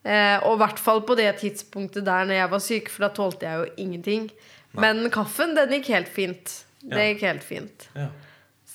Eh, 0.06 0.36
og 0.46 0.56
i 0.56 0.62
hvert 0.62 0.80
fall 0.80 1.02
på 1.04 1.16
det 1.18 1.28
tidspunktet 1.42 2.06
der 2.06 2.28
når 2.28 2.38
jeg 2.38 2.50
var 2.52 2.62
syk, 2.62 2.92
for 2.92 3.06
da 3.06 3.10
tålte 3.12 3.48
jeg 3.48 3.58
jo 3.58 3.84
ingenting. 3.84 4.30
Men 4.76 5.08
kaffen, 5.12 5.56
den 5.56 5.72
gikk 5.76 5.90
helt 5.92 6.08
fint. 6.12 6.62
Det 6.86 7.10
gikk 7.10 7.24
helt 7.26 7.44
fint. 7.44 7.88
Ja. 7.96 8.08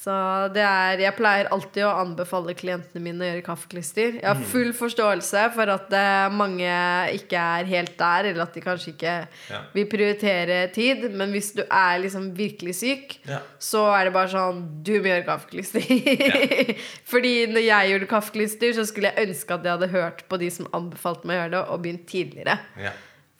Så 0.01 0.13
det 0.49 0.63
er 0.65 0.97
Jeg 0.97 1.13
pleier 1.13 1.45
alltid 1.53 1.83
å 1.85 1.91
anbefale 2.01 2.55
klientene 2.57 3.03
mine 3.05 3.21
å 3.21 3.27
gjøre 3.27 3.43
kaffeklister. 3.45 4.15
Jeg 4.15 4.23
Mm. 4.23 4.29
har 4.33 4.47
full 4.49 4.71
forståelse 4.73 5.43
for 5.53 5.69
at 5.69 5.91
mange 6.33 6.71
ikke 7.13 7.37
er 7.37 7.65
helt 7.69 7.97
der, 7.99 8.25
eller 8.31 8.41
at 8.47 8.53
de 8.55 8.61
kanskje 8.61 8.95
ikke 8.95 9.27
Ja. 9.51 9.59
vil 9.75 9.85
prioritere 9.85 10.73
tid. 10.73 11.11
Men 11.13 11.31
hvis 11.31 11.53
du 11.53 11.61
er 11.69 11.99
liksom 12.01 12.33
virkelig 12.35 12.73
syk, 12.81 13.17
Ja. 13.27 13.39
så 13.59 13.93
er 13.93 14.05
det 14.05 14.13
bare 14.13 14.27
sånn 14.29 14.81
Du 14.81 14.93
må 15.01 15.05
gjøre 15.05 15.25
kaffeklister. 15.25 15.81
Fordi 17.11 17.45
når 17.45 17.61
jeg 17.67 17.91
gjorde 17.91 18.07
kaffeklister, 18.09 18.73
så 18.73 18.85
skulle 18.87 19.13
jeg 19.13 19.27
ønske 19.29 19.53
at 19.53 19.63
jeg 19.63 19.71
hadde 19.77 19.91
hørt 19.93 20.27
på 20.27 20.39
de 20.39 20.49
som 20.49 20.65
anbefalte 20.73 21.25
meg 21.25 21.37
å 21.37 21.41
gjøre 21.43 21.51
det, 21.51 21.63
og 21.69 21.81
begynt 21.83 22.05
tidligere. 22.09 22.59
Ja. 22.81 22.91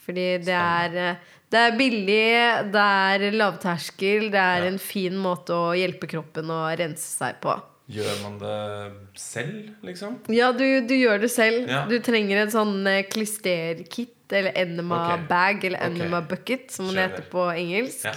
Fordi 0.06 0.38
det 0.46 0.50
er, 0.50 0.96
eh, 1.12 1.16
det 1.52 1.60
er 1.60 1.76
billig, 1.78 2.72
det 2.72 2.86
er 2.86 3.26
lavterskel, 3.36 4.30
det 4.32 4.40
er 4.40 4.64
Ja. 4.64 4.70
en 4.72 4.80
fin 4.80 5.14
måte 5.20 5.52
å 5.52 5.74
hjelpe 5.76 6.08
kroppen 6.08 6.48
å 6.50 6.62
rense 6.80 7.04
seg 7.18 7.42
på. 7.44 7.58
Gjør 7.92 8.22
man 8.24 8.38
det 8.40 9.20
selv, 9.20 9.74
liksom? 9.84 10.14
Ja, 10.32 10.52
du, 10.56 10.64
du 10.88 10.94
gjør 10.96 11.20
det 11.26 11.32
selv. 11.34 11.68
Ja. 11.68 11.82
Du 11.90 11.98
trenger 12.00 12.38
en 12.46 12.52
sånn 12.54 12.88
eh, 12.88 13.02
klisterkit, 13.04 14.16
eller 14.32 14.54
enema 14.56 15.02
Ok. 15.18 15.28
bag, 15.28 15.66
eller 15.66 15.80
Ok. 15.82 15.90
enema 16.00 16.22
bucket, 16.24 16.72
som 16.72 16.88
det 16.88 17.10
heter 17.10 17.26
på 17.30 17.50
engelsk. 17.52 18.06
Ja. 18.08 18.14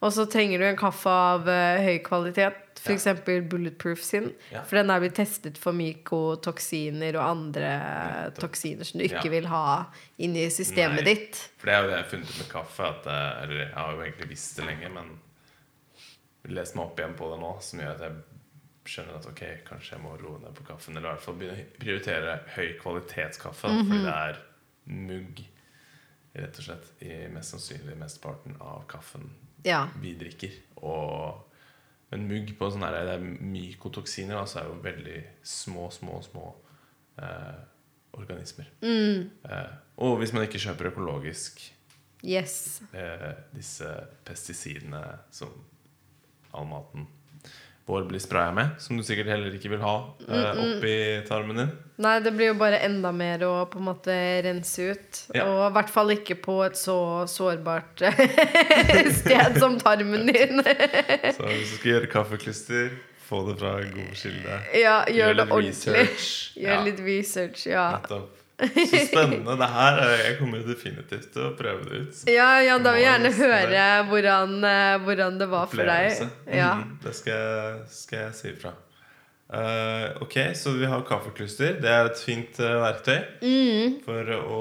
Og 0.00 0.12
så 0.16 0.24
trenger 0.32 0.58
du 0.58 0.64
en 0.64 0.78
kaffe 0.80 1.10
av 1.12 1.44
uh, 1.44 1.76
høy 1.84 1.98
kvalitet, 2.00 2.69
Ja. 2.86 2.94
f.eks. 2.96 3.04
Bulletproof 3.50 4.02
sin. 4.02 4.32
Ja. 4.52 4.62
For 4.62 4.76
den 4.76 4.90
er 4.90 5.00
blitt 5.00 5.14
testet 5.18 5.58
for 5.58 5.72
mykotoksiner 5.76 7.16
og 7.20 7.24
andre 7.30 8.32
toksiner 8.38 8.84
som 8.88 8.98
du 9.00 9.04
ikke 9.04 9.24
Ja. 9.24 9.30
vil 9.30 9.46
ha 9.46 9.86
inni 10.18 10.46
systemet 10.50 11.04
Nei. 11.04 11.14
ditt. 11.14 11.36
For 11.58 11.66
det 11.66 11.74
er 11.74 11.82
jo 11.82 11.88
det 11.90 11.96
jeg 11.96 12.04
har 12.04 12.10
funnet 12.10 12.30
ut 12.30 12.38
med 12.38 12.48
kaffe. 12.48 12.80
At 12.88 13.02
det, 13.04 13.18
eller 13.42 13.56
jeg 13.66 13.74
har 13.74 13.92
jo 13.92 14.00
egentlig 14.02 14.28
visst 14.30 14.56
det 14.56 14.64
lenge, 14.66 14.88
men 14.94 15.18
lest 16.56 16.74
meg 16.74 16.84
opp 16.86 16.98
igjen 16.98 17.16
på 17.18 17.30
det 17.34 17.40
nå, 17.42 17.50
som 17.62 17.80
gjør 17.82 17.94
at 17.94 18.00
jeg 18.00 18.16
skjønner 18.90 19.16
at 19.20 19.26
ok, 19.28 19.42
kanskje 19.68 19.92
jeg 19.96 20.02
må 20.02 20.14
roe 20.20 20.38
ned 20.40 20.54
på 20.56 20.64
kaffen. 20.66 20.96
Eller 20.96 21.10
i 21.10 21.12
hvert 21.12 21.26
fall 21.26 21.34
begynne 21.34 21.66
å 21.66 21.78
prioritere 21.78 22.38
høy 22.56 22.70
kvalitetskaffe. 22.80 23.68
da, 23.68 23.82
Fordi 23.84 24.02
det 24.06 24.14
er 24.14 24.40
mugg, 24.86 25.44
rett 26.34 26.58
og 26.58 26.64
slett, 26.64 26.88
i 27.02 27.28
mest 27.28 27.52
sannsynlig 27.54 27.96
mesteparten 28.00 28.56
av 28.60 28.86
kaffen 28.88 29.30
Ja. 29.64 29.88
vi 30.00 30.14
drikker. 30.14 30.50
Og 30.82 31.44
en 32.12 32.26
mugg 32.28 32.50
på 32.58 32.70
sånne 32.70 32.88
her, 32.90 33.04
det 33.06 33.12
er 33.18 33.26
mykotoksiner, 33.54 34.38
altså 34.40 34.60
er 34.60 34.70
jo 34.70 34.78
veldig 34.82 35.18
små, 35.46 35.88
små, 35.94 36.16
små 36.26 36.46
eh, 37.22 37.60
organismer. 38.18 38.66
Eh, 38.82 39.76
og 40.02 40.16
hvis 40.18 40.32
man 40.34 40.42
ikke 40.48 40.58
kjøper 40.58 40.90
økologisk 40.90 41.62
Yes. 42.26 42.82
eh, 42.92 43.30
disse 43.54 43.86
pesticidene 44.26 45.04
som 45.32 45.54
all 46.52 46.66
maten 46.68 47.06
vår 47.86 48.04
blir 48.06 48.20
spraya 48.22 48.52
med, 48.54 48.68
som 48.78 48.96
du 48.96 49.02
sikkert 49.02 49.26
heller 49.32 49.54
ikke 49.56 49.70
vil 49.72 49.80
ha 49.82 49.94
eh, 50.28 50.58
oppi 50.62 50.92
tarmen 51.26 51.56
din. 51.58 51.70
Nei, 52.00 52.14
det 52.24 52.30
blir 52.36 52.52
jo 52.52 52.58
bare 52.60 52.78
enda 52.86 53.10
mer 53.12 53.42
å 53.44 53.52
på 53.68 53.80
en 53.80 53.88
måte 53.88 54.14
rense 54.46 54.86
ut. 54.94 55.18
Ja. 55.36 55.44
Og 55.50 55.64
i 55.66 55.72
hvert 55.74 55.90
fall 55.92 56.14
ikke 56.14 56.36
på 56.40 56.60
et 56.64 56.78
så 56.80 56.96
sårbart 57.28 58.00
sted 59.20 59.58
som 59.60 59.76
tarmen 59.82 60.26
din. 60.32 60.62
Så 60.64 61.46
hvis 61.50 61.72
du 61.74 61.76
skal 61.80 61.90
gjøre 61.96 62.10
kaffeklister 62.14 62.92
få 63.30 63.44
det 63.50 63.58
fra 63.60 63.76
god 63.84 64.14
kilde. 64.18 64.56
ja, 64.74 64.96
gjør, 65.06 65.34
det 65.38 65.48
ordentlig. 65.50 65.68
research. 65.70 66.30
Gjør 66.62 66.72
Ja. 66.72 66.80
litt 66.88 67.02
research, 67.06 67.66
ja. 67.70 67.84
Nettopp. 67.98 68.39
Så 68.90 69.00
spennende. 69.06 69.54
Det 69.60 69.68
her 69.72 69.98
eh, 70.04 70.20
Jeg 70.26 70.36
kommer 70.40 70.62
definitivt 70.66 71.30
til 71.32 71.46
å 71.48 71.54
prøve 71.58 71.86
det 71.88 72.00
ut. 72.04 72.20
Ja, 72.28 72.50
ja, 72.64 72.76
da 72.82 72.92
vil 72.96 73.02
jeg 73.04 73.08
gjerne 73.10 73.32
høre 73.38 73.84
hvordan, 74.10 74.54
eh, 74.68 74.98
hvordan 75.06 75.38
det 75.40 75.48
var 75.52 75.66
for 75.72 75.88
deg. 75.88 76.20
Ja. 76.52 76.74
Mm, 76.82 76.94
det 77.04 77.14
skal, 77.16 77.80
skal 77.88 78.24
jeg 78.26 78.34
si 78.40 78.48
ifra. 78.54 78.74
Uh, 79.50 80.14
ok, 80.22 80.36
så 80.54 80.70
vi 80.78 80.86
har 80.86 81.00
kaffekluster. 81.08 81.80
Det 81.82 81.90
er 81.90 82.06
et 82.12 82.20
fint 82.22 82.60
uh, 82.62 82.76
verktøy 82.84 83.16
Mm. 83.42 83.96
for 84.04 84.30
å 84.38 84.60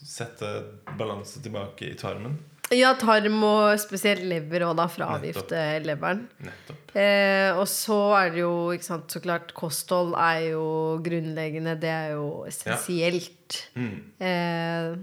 sette 0.00 0.50
balanse 0.98 1.42
tilbake 1.42 1.88
i 1.90 1.96
tarmen. 1.98 2.36
Ja, 2.70 2.92
tarm 2.94 3.42
og 3.44 3.78
spesielt 3.82 4.22
lever 4.30 4.62
òg, 4.68 4.76
da, 4.78 4.86
for 4.86 5.02
å 5.02 5.08
Nettopp. 5.08 5.20
avgifte 5.20 5.62
leveren. 5.86 6.20
Nettopp. 6.46 6.94
Eh, 6.96 7.50
og 7.58 7.66
så 7.70 7.96
er 8.18 8.30
det 8.34 8.42
jo, 8.44 8.52
ikke 8.74 8.86
sant, 8.86 9.10
så 9.10 9.20
klart, 9.24 9.52
kosthold 9.54 10.14
er 10.18 10.50
jo 10.52 10.64
grunnleggende. 11.04 11.76
Det 11.82 11.90
er 11.90 12.12
jo 12.14 12.44
essensielt. 12.50 13.60
Mm. 13.74 13.96
Eh, 14.20 14.98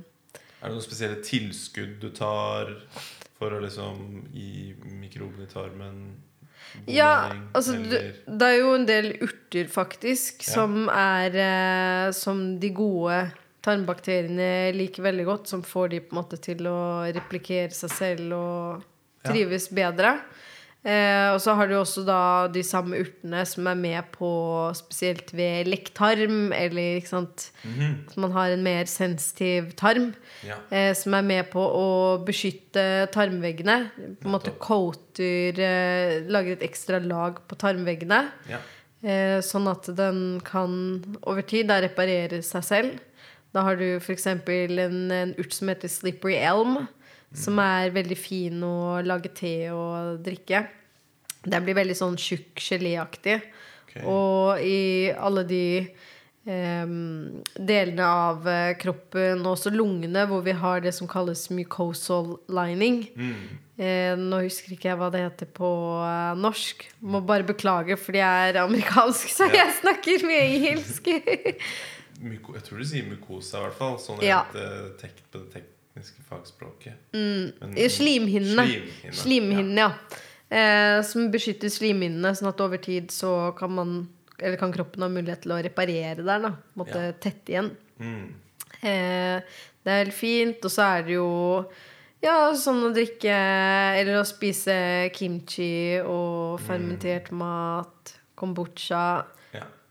Er 0.57 0.69
det 0.69 0.73
noen 0.73 0.81
spesielle 0.81 1.19
tilskudd 1.23 1.99
du 2.01 2.09
tar 2.17 2.71
for 3.37 3.53
å 3.53 3.59
liksom 3.61 4.23
gi 4.33 4.73
mikrobene 4.97 5.45
i 5.45 5.51
tarmen 5.51 5.99
Ja, 6.89 7.29
altså 7.53 7.75
det 7.85 8.41
er 8.47 8.57
jo 8.57 8.73
en 8.75 8.85
del 8.89 9.11
urter, 9.21 9.67
faktisk, 9.69 10.41
Ja. 10.47 10.53
som 10.55 10.89
er 10.89 11.35
eh, 11.37 12.11
Som 12.11 12.59
de 12.59 12.69
gode 12.71 13.31
tarmbakteriene 13.67 14.73
liker 14.75 15.05
veldig 15.05 15.27
godt. 15.27 15.53
Som 15.53 15.63
får 15.67 15.93
de 15.93 16.03
på 16.03 16.15
en 16.15 16.21
måte 16.23 16.41
til 16.41 16.67
å 16.71 16.79
replikere 17.15 17.75
seg 17.75 17.93
selv 17.93 18.37
og 18.39 18.85
trives 19.27 19.69
bedre. 19.75 20.17
Eh, 20.87 21.33
og 21.33 21.39
så 21.43 21.51
har 21.57 21.67
du 21.67 21.73
også 21.75 22.03
da 22.07 22.47
de 22.53 22.61
samme 22.63 22.99
urtene 23.01 23.41
som 23.49 23.65
er 23.67 23.79
med 23.79 24.07
på 24.13 24.29
spesielt 24.77 25.33
ved 25.35 25.67
lekktarm, 25.67 26.53
eller 26.55 27.01
ikke 27.01 27.09
sant 27.09 27.47
Så 27.57 28.21
man 28.21 28.31
har 28.31 28.53
en 28.53 28.63
mer 28.63 28.87
sensitiv 28.87 29.73
tarm. 29.79 30.13
Ja. 30.47 30.61
Eh, 30.71 30.93
som 30.95 31.17
er 31.17 31.25
med 31.27 31.49
på 31.51 31.59
å 31.59 31.89
beskytte 32.23 33.09
tarmveggene. 33.11 33.77
På 34.21 34.29
en 34.29 34.35
måte 34.37 34.55
coater 34.63 35.59
eh, 35.59 36.23
Lager 36.29 36.55
et 36.55 36.67
ekstra 36.69 37.01
lag 37.03 37.41
på 37.49 37.59
tarmveggene. 37.59 38.23
Ja. 38.47 38.61
Eh, 39.03 39.39
sånn 39.45 39.67
at 39.69 39.89
den 39.97 40.39
kan 40.45 40.71
over 41.21 41.43
tid 41.45 41.67
da 41.69 41.81
reparere 41.83 42.39
seg 42.45 42.63
selv. 42.65 43.03
Da 43.55 43.63
har 43.65 43.79
du 43.79 43.85
f.eks. 43.97 44.27
En, 44.27 44.97
en 45.11 45.35
urt 45.39 45.55
som 45.55 45.71
heter 45.71 45.91
slippery 45.91 46.35
elm, 46.39 46.81
som 47.35 47.59
er 47.59 47.93
veldig 47.95 48.17
fin 48.19 48.63
å 48.63 48.99
lage 49.05 49.31
te 49.35 49.55
og 49.73 50.19
drikke. 50.25 50.65
Den 51.47 51.63
blir 51.63 51.77
veldig 51.77 51.95
sånn 51.97 52.19
tjukk 52.19 52.59
geléaktig. 52.59 53.39
Okay. 53.87 54.03
Og 54.03 54.61
i 54.63 55.09
alle 55.15 55.43
de 55.47 55.65
em, 56.47 57.43
delene 57.55 58.07
av 58.07 58.47
eh, 58.51 58.73
kroppen, 58.79 59.43
og 59.45 59.53
også 59.55 59.71
lungene, 59.73 60.25
hvor 60.29 60.43
vi 60.45 60.55
har 60.57 60.83
det 60.83 60.93
som 60.95 61.09
kalles 61.09 61.47
mucosal 61.53 62.35
lining. 62.51 63.05
Eh, 63.77 64.15
nå 64.17 64.41
husker 64.45 64.73
ikke 64.73 64.91
jeg 64.91 64.99
hva 64.99 65.11
det 65.13 65.23
heter 65.23 65.51
på 65.55 65.69
eh, 66.03 66.33
norsk. 66.39 66.87
Må 67.05 67.21
bare 67.27 67.47
beklage, 67.47 67.99
fordi 67.99 68.23
jeg 68.23 68.49
er 68.51 68.63
amerikansk, 68.63 69.29
så 69.35 69.51
jeg 69.53 69.77
snakker 69.81 70.27
mye 70.27 70.47
engelsk. 70.47 71.11
Jeg 72.21 72.63
tror 72.65 72.79
du 72.81 72.85
sier 72.85 73.05
mykosa, 73.09 73.59
i 73.59 73.65
hvert 73.67 73.77
fall. 73.77 73.97
Sånn 74.01 74.21
Ja. 74.25 74.43
helt 74.43 74.97
tekt 74.97 75.17
tek, 75.17 75.31
på 75.31 75.39
det 75.43 75.51
tekniske 75.61 76.23
fagspråket. 76.29 76.93
Mm. 77.13 77.51
Slimhinnene. 77.89 78.65
Slimhinne, 78.65 79.13
Slimhinnene, 79.13 79.77
ja. 79.77 79.91
Eh, 80.49 81.01
som 81.03 81.29
beskytter 81.31 81.67
slimhinnene, 81.69 82.31
sånn 82.33 82.47
at 82.49 82.61
over 82.61 82.77
tid 82.77 83.09
så 83.11 83.53
kan 83.57 83.71
man 83.71 84.07
Eller 84.39 84.55
kan 84.55 84.71
kroppen 84.71 85.01
ha 85.01 85.07
mulighet 85.09 85.41
til 85.41 85.51
å 85.51 85.63
reparere 85.63 86.23
der, 86.23 86.39
da. 86.39 86.51
Måtte 86.77 87.07
Ja. 87.07 87.11
tette 87.13 87.49
igjen. 87.49 87.71
Mm. 87.99 88.33
Eh, 88.83 89.41
det 89.83 89.87
er 89.91 90.03
helt 90.05 90.13
fint. 90.13 90.63
Og 90.63 90.69
så 90.69 90.83
er 90.99 91.01
det 91.07 91.13
jo 91.15 91.65
ja, 92.21 92.51
sånn 92.53 92.83
å 92.83 92.93
drikke 92.93 93.33
eller 93.33 94.21
å 94.21 94.25
spise 94.27 95.09
kimchi 95.11 95.99
og 96.05 96.59
fermentert 96.59 97.31
mat, 97.31 98.13
kombucha. 98.37 99.25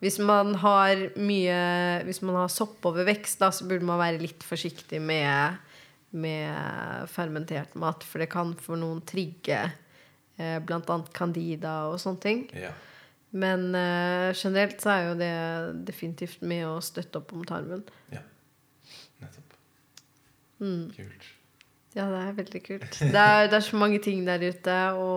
Hvis 0.07 0.21
man 0.23 0.55
har 0.63 1.01
mye 1.19 1.61
Hvis 2.07 2.23
man 2.23 2.39
har 2.39 2.53
soppovervekst, 2.53 3.41
da, 3.43 3.51
så 3.51 3.67
burde 3.67 3.87
man 3.89 3.99
være 3.99 4.23
litt 4.23 4.47
forsiktig 4.47 5.01
med, 5.03 5.59
med 6.15 7.11
fermentert 7.11 7.75
mat. 7.75 8.07
For 8.07 8.23
det 8.23 8.31
kan 8.31 8.55
for 8.63 8.79
noen 8.79 9.03
trigge 9.09 9.65
eh, 10.39 10.59
annet 10.63 11.11
candida 11.17 11.81
og 11.91 11.99
sånne 12.03 12.23
ting. 12.23 12.45
ja. 12.55 12.75
Men 13.37 13.75
eh, 13.75 14.31
generelt 14.39 14.81
så 14.81 14.93
er 14.95 15.03
jo 15.09 15.17
det 15.19 15.33
definitivt 15.89 16.45
med 16.47 16.63
å 16.69 16.77
støtte 16.85 17.21
opp 17.21 17.35
om 17.37 17.43
tarmen. 17.45 17.83
Ja. 18.15 18.23
Nettopp. 19.21 19.57
Mm. 20.63 20.87
Kult. 20.95 21.27
Ja, 21.97 22.07
det 22.13 22.21
er 22.23 22.37
veldig 22.37 22.63
kult. 22.65 22.99
Det 23.01 23.23
er, 23.23 23.49
det 23.49 23.59
er 23.59 23.65
så 23.65 23.81
mange 23.81 23.99
ting 24.05 24.23
der 24.27 24.43
ute 24.45 24.77
å, 25.01 25.11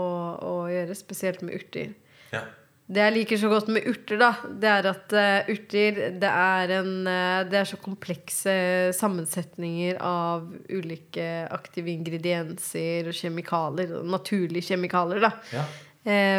å 0.48 0.54
gjøre, 0.72 0.96
spesielt 0.98 1.44
med 1.46 1.60
urter. 1.60 1.94
Ja. 2.34 2.44
Det 2.90 3.04
jeg 3.04 3.14
liker 3.14 3.38
så 3.38 3.50
godt 3.52 3.68
med 3.70 3.86
urter, 3.86 4.18
da, 4.18 4.32
det 4.62 4.70
er 4.72 4.88
at 4.90 5.14
uh, 5.14 5.50
urter 5.54 6.00
det 6.22 6.30
er, 6.30 6.72
en, 6.80 6.94
uh, 7.06 7.44
det 7.46 7.60
er 7.60 7.68
så 7.70 7.78
komplekse 7.78 8.56
sammensetninger 8.98 10.00
av 10.02 10.48
ulike 10.74 11.28
aktive 11.54 11.94
ingredienser 11.94 13.12
og 13.12 13.18
kjemikalier. 13.20 13.94
Naturlige 14.10 14.72
kjemikalier, 14.72 15.28
da. 15.28 15.34
ja. 15.54 15.68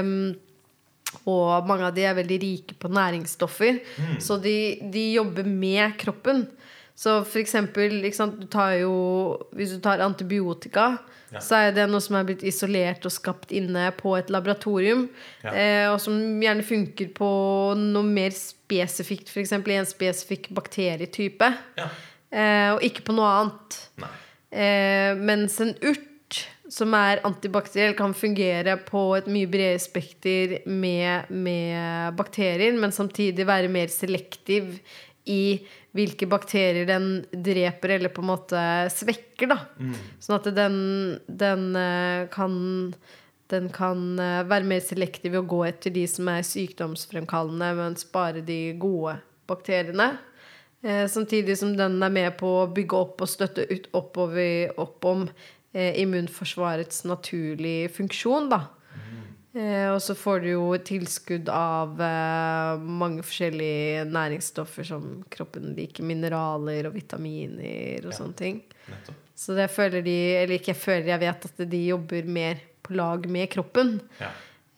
Um, 0.03 0.33
og 1.27 1.67
mange 1.67 1.89
av 1.89 1.95
de 1.95 2.05
er 2.07 2.15
veldig 2.15 2.37
rike 2.43 2.77
på 2.79 2.91
næringsstoffer. 2.91 3.81
Så 4.23 4.37
de, 4.43 4.79
de 4.95 5.03
jobber 5.17 5.47
med 5.47 5.97
kroppen. 5.99 6.45
Så 7.01 7.15
for 7.25 7.41
eksempel, 7.41 7.95
sant, 8.13 8.37
du 8.43 8.49
tar 8.53 8.75
jo 8.83 8.91
Hvis 9.57 9.73
du 9.77 9.81
tar 9.85 10.03
antibiotika, 10.05 10.99
Ja. 11.31 11.39
så 11.39 11.55
er 11.69 11.73
det 11.73 11.85
noe 11.89 12.03
som 12.03 12.17
er 12.19 12.25
blitt 12.27 12.43
isolert 12.43 13.05
og 13.07 13.13
skapt 13.15 13.53
inne 13.55 13.93
på 13.95 14.17
et 14.19 14.33
laboratorium. 14.35 15.05
Ja. 15.45 15.53
Eh, 15.55 15.87
og 15.93 16.01
som 16.03 16.17
gjerne 16.43 16.65
funker 16.67 17.13
på 17.15 17.29
noe 17.79 18.03
mer 18.03 18.35
spesifikt, 18.35 19.31
f.eks. 19.31 19.53
i 19.53 19.77
en 19.79 19.87
spesifikk 19.87 20.49
bakterietype. 20.51 21.53
ja. 21.79 21.87
Eh, 22.33 22.75
og 22.75 22.83
ikke 22.83 23.03
på 23.07 23.15
noe 23.15 23.31
annet. 23.41 23.79
Eh, 24.51 25.15
mens 25.19 25.61
en 25.63 25.73
urt 25.83 26.47
som 26.71 26.93
er 26.95 27.23
antibakteriell, 27.27 27.95
kan 27.99 28.13
fungere 28.15 28.77
på 28.87 29.17
et 29.17 29.27
mye 29.31 29.47
bredere 29.51 29.79
spekter 29.83 30.61
med, 30.67 31.31
med 31.31 32.15
bakterier, 32.19 32.75
men 32.79 32.91
samtidig 32.95 33.47
være 33.47 33.71
mer 33.71 33.91
selektiv 33.91 34.81
i 35.27 35.61
hvilke 35.97 36.29
bakterier 36.31 36.87
den 36.87 37.25
dreper 37.31 37.97
eller 37.97 38.13
på 38.15 38.23
en 38.23 38.31
måte 38.31 38.61
svekker. 38.95 39.51
Da. 39.51 39.59
Sånn 40.23 40.39
at 40.39 40.47
den, 40.55 40.77
den 41.27 41.73
eh, 41.79 42.29
kan 42.31 42.55
den 43.51 43.69
kan 43.75 44.19
eh, 44.23 44.45
være 44.47 44.69
mer 44.71 44.83
selektiv 44.85 45.35
i 45.35 45.41
å 45.41 45.47
gå 45.49 45.65
etter 45.67 45.93
de 45.95 46.05
som 46.11 46.29
er 46.31 46.47
sykdomsfremkallende, 46.47 47.71
men 47.79 47.97
spare 47.99 48.45
de 48.47 48.61
gode 48.81 49.17
bakteriene. 49.51 50.13
Eh, 50.83 51.07
samtidig 51.11 51.59
som 51.59 51.75
den 51.77 51.99
er 52.03 52.13
med 52.15 52.37
på 52.41 52.51
å 52.63 52.69
bygge 52.73 53.01
opp 53.01 53.25
og 53.25 53.31
støtte 53.31 53.67
ut 53.71 53.91
oppover, 53.97 54.71
opp 54.81 55.05
om 55.09 55.27
eh, 55.27 55.99
immunforsvarets 56.03 57.05
naturlige 57.11 57.91
funksjon, 57.99 58.53
da. 58.53 58.65
Eh, 59.55 59.89
og 59.91 59.99
så 60.05 60.15
får 60.15 60.41
du 60.45 60.49
jo 60.53 60.67
tilskudd 60.87 61.49
av 61.51 61.99
eh, 62.01 62.83
mange 62.87 63.25
forskjellige 63.27 64.05
næringsstoffer 64.07 64.87
som 64.87 65.09
kroppen 65.33 65.73
liker. 65.75 66.07
Mineraler 66.07 66.87
og 66.87 66.95
vitaminer 66.95 68.05
og 68.07 68.13
Ja. 68.13 68.19
sånne 68.21 68.37
ting. 68.39 68.61
Nettopp. 68.89 69.17
Så 69.41 69.57
det 69.57 69.71
føler 69.73 70.03
de 70.05 70.15
Eller 70.43 70.59
ikke 70.59 70.75
jeg 70.75 70.77
føler, 70.77 71.07
jeg 71.15 71.21
vet 71.21 71.45
at 71.49 71.65
de 71.71 71.81
jobber 71.89 72.25
mer 72.29 72.61
på 72.85 72.95
lag 72.95 73.27
med 73.29 73.51
kroppen. 73.51 74.01
Ja. 74.21 74.31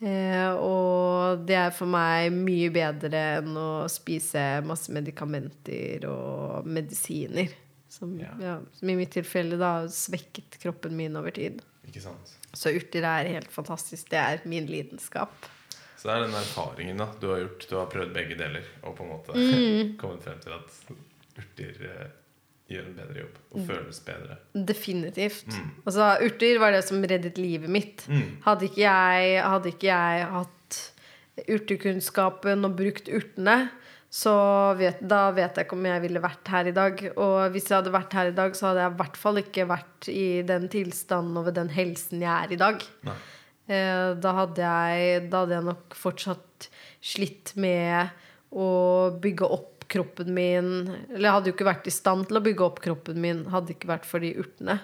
Eh, 0.02 0.54
og 0.56 1.44
det 1.46 1.54
er 1.54 1.70
for 1.70 1.86
meg 1.86 2.32
mye 2.32 2.70
bedre 2.74 3.20
enn 3.38 3.52
å 3.54 3.84
spise 3.92 4.62
masse 4.66 4.90
medikamenter 4.90 6.06
og 6.08 6.64
medisiner. 6.66 7.52
Som, 7.92 8.16
Ja. 8.18 8.58
som 8.72 8.88
i 8.88 8.96
mitt 8.96 9.10
tilfelle 9.12 9.58
da 9.60 9.84
svekket 9.86 10.56
kroppen 10.62 10.96
min 10.96 11.14
over 11.14 11.30
tid. 11.30 11.60
Ikke 11.86 12.00
sant. 12.00 12.38
Så 12.54 12.70
urter 12.76 13.04
er 13.08 13.28
helt 13.32 13.52
fantastisk. 13.52 14.10
Det 14.12 14.18
er 14.20 14.42
min 14.44 14.66
lidenskap. 14.68 15.32
Så 15.96 16.08
det 16.08 16.16
er 16.16 16.24
den 16.26 16.34
erfaringen 16.34 16.98
da 16.98 17.06
du 17.20 17.28
har 17.30 17.38
gjort. 17.44 17.68
Du 17.70 17.76
har 17.78 17.86
prøvd 17.92 18.12
begge 18.16 18.36
deler 18.40 18.64
og 18.82 18.96
på 18.98 19.04
en 19.06 19.12
måte 19.14 19.36
Mm. 19.38 19.94
kommet 20.00 20.24
frem 20.26 20.40
til 20.42 20.52
at 20.56 20.80
urter 21.38 21.84
eh, 21.88 22.08
gjør 22.72 22.86
en 22.90 22.96
bedre 22.98 23.20
jobb 23.22 23.38
Mm. 23.52 23.60
og 23.60 23.66
føles 23.68 24.00
bedre. 24.00 24.36
Definitivt. 24.72 25.56
Altså, 25.86 26.10
urter 26.24 26.58
var 26.58 26.72
det 26.72 26.84
som 26.88 27.02
reddet 27.04 27.38
livet 27.38 27.68
mitt. 27.70 28.04
Mm. 28.08 28.38
Hadde, 28.46 28.64
ikke 28.68 28.82
jeg, 28.84 29.42
hadde 29.44 29.68
ikke 29.72 29.88
jeg 29.92 30.26
hatt 30.32 30.80
urtekunnskapen 31.48 32.64
og 32.66 32.76
brukt 32.78 33.08
urtene, 33.12 33.56
så 34.12 34.32
vet, 34.76 34.98
da 35.08 35.30
vet 35.32 35.56
jeg 35.56 35.64
ikke 35.64 35.76
om 35.78 35.86
jeg 35.88 36.02
ville 36.02 36.20
vært 36.20 36.50
her 36.52 36.68
i 36.68 36.74
dag. 36.76 36.98
Og 37.16 37.54
hvis 37.54 37.70
jeg 37.70 37.78
hadde 37.78 37.94
vært 37.94 38.16
her 38.18 38.28
i 38.28 38.34
dag, 38.36 38.56
så 38.58 38.68
hadde 38.68 38.82
jeg 38.84 38.92
i 38.92 38.98
hvert 38.98 39.20
fall 39.22 39.40
ikke 39.40 39.68
vært 39.70 40.08
i 40.12 40.26
den 40.44 40.66
tilstanden 40.72 41.38
og 41.40 41.46
ved 41.48 41.56
den 41.56 41.72
helsen 41.72 42.20
jeg 42.20 42.32
er 42.32 42.52
i 42.52 42.60
dag. 42.60 42.84
Eh, 43.72 44.10
da, 44.20 44.34
hadde 44.42 44.68
jeg, 44.68 45.24
da 45.32 45.44
hadde 45.44 45.56
jeg 45.56 45.68
nok 45.70 45.96
fortsatt 45.96 46.68
slitt 47.00 47.54
med 47.56 48.12
å 48.52 48.68
bygge 49.22 49.48
opp 49.48 49.86
kroppen 49.92 50.32
min. 50.36 50.72
Eller 51.08 51.30
jeg 51.30 51.36
hadde 51.38 51.50
jo 51.50 51.56
ikke 51.56 51.70
vært 51.72 51.88
i 51.88 51.94
stand 51.96 52.28
til 52.28 52.36
å 52.36 52.44
bygge 52.44 52.68
opp 52.68 52.82
kroppen 52.84 53.20
min 53.22 53.46
hadde 53.52 53.70
det 53.70 53.78
ikke 53.78 53.94
vært 53.94 54.08
for 54.08 54.24
de 54.24 54.34
urtene. 54.44 54.76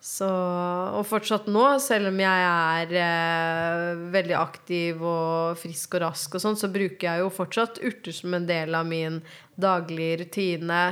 Så, 0.00 0.28
og 0.28 1.04
fortsatt 1.08 1.48
nå, 1.50 1.64
selv 1.82 2.12
om 2.12 2.20
jeg 2.22 2.44
er 2.48 2.92
eh, 3.02 4.02
veldig 4.14 4.36
aktiv 4.38 5.02
og 5.02 5.58
frisk 5.60 5.98
og 5.98 6.04
rask, 6.06 6.36
og 6.36 6.44
sånn, 6.44 6.58
så 6.60 6.70
bruker 6.72 7.08
jeg 7.10 7.24
jo 7.24 7.32
fortsatt 7.34 7.80
urter 7.84 8.14
som 8.14 8.36
en 8.38 8.46
del 8.48 8.78
av 8.78 8.88
min 8.88 9.20
daglige 9.58 10.22
rutine. 10.22 10.82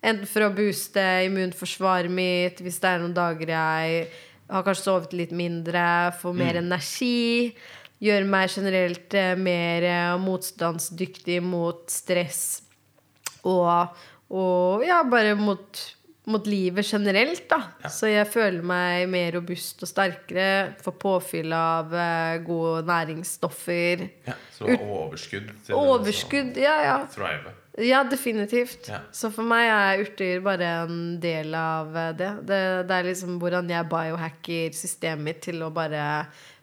Enten 0.00 0.28
for 0.30 0.46
å 0.46 0.52
booste 0.56 1.04
immunforsvaret 1.26 2.12
mitt 2.12 2.62
hvis 2.64 2.80
det 2.82 2.92
er 2.92 3.02
noen 3.02 3.16
dager 3.16 3.52
jeg 3.54 4.04
har 4.46 4.66
kanskje 4.66 4.86
sovet 4.86 5.16
litt 5.18 5.32
mindre, 5.34 6.12
får 6.20 6.36
mer 6.38 6.60
energi. 6.60 7.50
Gjør 8.02 8.28
meg 8.28 8.52
generelt 8.52 9.16
eh, 9.16 9.34
mer 9.40 9.86
eh, 9.88 10.14
motstandsdyktig 10.20 11.40
mot 11.44 11.84
stress 11.92 12.66
og, 13.46 13.96
og 14.34 14.84
ja, 14.86 15.00
bare 15.08 15.36
mot, 15.38 15.80
mot 16.26 16.46
livet 16.46 16.86
generelt, 16.86 17.44
da. 17.48 17.60
Ja. 17.84 17.90
Så 17.92 18.08
jeg 18.10 18.26
føler 18.26 18.64
meg 18.66 19.06
mer 19.10 19.36
robust 19.36 19.84
og 19.86 19.90
sterkere. 19.90 20.74
Får 20.82 20.96
påfyll 20.98 21.54
av 21.54 21.94
uh, 21.94 22.34
gode 22.46 22.82
næringsstoffer. 22.88 24.02
Ja, 24.26 24.34
så 24.56 24.72
overskudd 24.74 25.52
til 25.66 25.78
Overskudd, 25.78 26.58
ja, 26.58 26.74
ja. 26.82 26.98
thrive. 27.12 27.54
Ja, 27.78 28.02
definitivt. 28.08 28.88
Ja. 28.90 29.04
Så 29.14 29.30
for 29.30 29.46
meg 29.46 29.68
er 29.68 30.02
urter 30.02 30.42
bare 30.42 30.70
en 30.86 31.00
del 31.22 31.54
av 31.54 31.92
eh, 31.92 32.12
det. 32.16 32.30
Det, 32.48 32.60
det 32.88 32.98
er 32.98 33.08
liksom 33.10 33.36
hvordan 33.42 33.68
jeg 33.70 33.90
biohacker 33.90 34.74
systemet 34.74 35.26
mitt 35.26 35.42
til 35.44 35.60
å 35.62 35.68
bare 35.76 36.06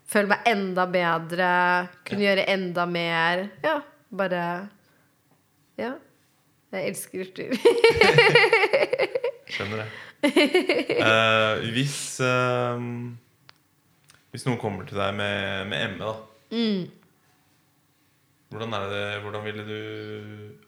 føle 0.09 0.33
meg 0.33 0.49
enda 0.49 0.87
bedre, 0.89 1.51
kunne 2.09 2.25
gjøre 2.25 2.47
enda 2.51 2.87
mer. 2.89 3.45
Ja, 3.63 3.77
bare 4.11 4.47
Ja. 5.79 5.93
Jeg 6.73 6.89
elsker 6.89 7.21
urter. 7.21 7.53
Skjønner 9.53 9.83
det. 9.83 9.89
Eh, 10.23 11.63
hvis 11.75 11.97
eh, 12.23 12.83
Hvis 14.31 14.45
noen 14.47 14.59
kommer 14.61 14.87
til 14.87 14.97
deg 14.97 15.11
med, 15.17 15.67
med 15.69 15.97
ME, 15.97 15.97
da. 15.99 16.13
Mm. 16.53 16.85
Hvordan, 18.53 18.75
er 18.77 18.87
det, 18.93 19.03
hvordan 19.25 19.43
ville 19.47 19.65
du 19.67 19.77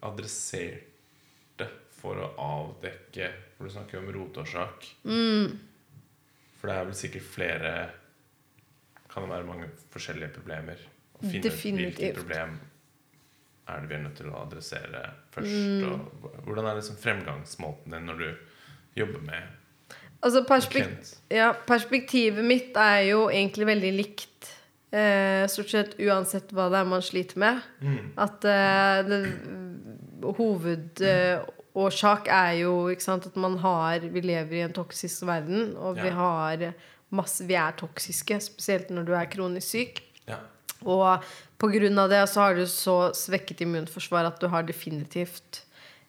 adressert 0.06 0.92
det 1.62 1.68
for 1.94 2.20
å 2.20 2.30
avdekke 2.42 3.30
For 3.56 3.68
du 3.70 3.74
snakker 3.76 4.00
jo 4.00 4.04
om 4.04 4.12
rotårsak. 4.18 4.88
Mm. 5.08 5.56
For 6.60 6.70
det 6.72 6.76
er 6.80 6.88
vel 6.90 6.98
sikkert 6.98 7.28
flere 7.30 7.74
Kan 9.12 9.26
det 9.28 9.32
være 9.32 9.48
mange 9.48 9.70
forskjellige 9.94 10.34
problemer? 10.40 10.82
Å 11.16 11.22
finne 11.24 11.46
ut 11.46 11.48
Definitivt. 11.48 12.00
hvilket 12.02 12.18
problem 12.20 12.58
er 13.66 13.82
det 13.82 13.90
vi 13.90 13.96
er 13.98 14.02
nødt 14.04 14.20
til 14.20 14.28
å 14.30 14.42
adressere 14.44 15.00
først. 15.34 15.56
Mm. 15.56 15.86
Og 15.90 16.42
hvordan 16.46 16.68
er 16.70 16.76
liksom 16.78 17.00
fremgangsmåten 17.02 17.96
din 17.96 18.04
når 18.12 18.20
du 18.20 18.28
jobber 18.96 19.22
med 19.28 19.52
Altså 20.26 20.42
perspek 20.48 20.88
ja, 21.30 21.52
perspektivet 21.68 22.46
mitt 22.46 22.78
er 22.82 23.04
jo 23.12 23.28
egentlig 23.30 23.68
veldig 23.70 23.92
likt. 23.94 24.48
Eh, 24.90 25.44
stort 25.52 25.70
sett 25.70 25.92
uansett 26.02 26.50
hva 26.56 26.66
det 26.72 26.80
er 26.80 26.88
man 26.90 27.04
sliter 27.06 27.38
med. 27.42 27.60
Mm. 27.84 28.08
At 28.24 28.48
eh, 28.50 29.04
det, 29.06 29.20
hovedårsak 30.40 32.32
er 32.34 32.52
jo 32.64 32.74
sant, 33.04 33.28
at 33.30 33.38
man 33.38 33.60
har 33.62 34.00
Vi 34.00 34.22
lever 34.24 34.56
i 34.58 34.64
en 34.66 34.74
toksisk 34.74 35.28
verden, 35.30 35.76
og 35.78 36.02
vi 36.02 36.10
har 36.10 36.72
masse 37.14 37.46
Vi 37.46 37.54
er 37.60 37.78
toksiske, 37.78 38.40
spesielt 38.42 38.90
når 38.90 39.06
du 39.06 39.14
er 39.14 39.30
kronisk 39.30 39.68
syk. 39.76 40.02
Ja. 40.26 40.42
Og 40.86 41.06
av 41.06 42.10
det 42.10 42.24
så 42.30 42.42
har 42.42 42.56
du 42.58 42.66
så 42.70 43.14
svekket 43.14 43.62
immunforsvar 43.62 44.26
at 44.26 44.42
du 44.42 44.48
har 44.48 44.66
definitivt 44.66 45.66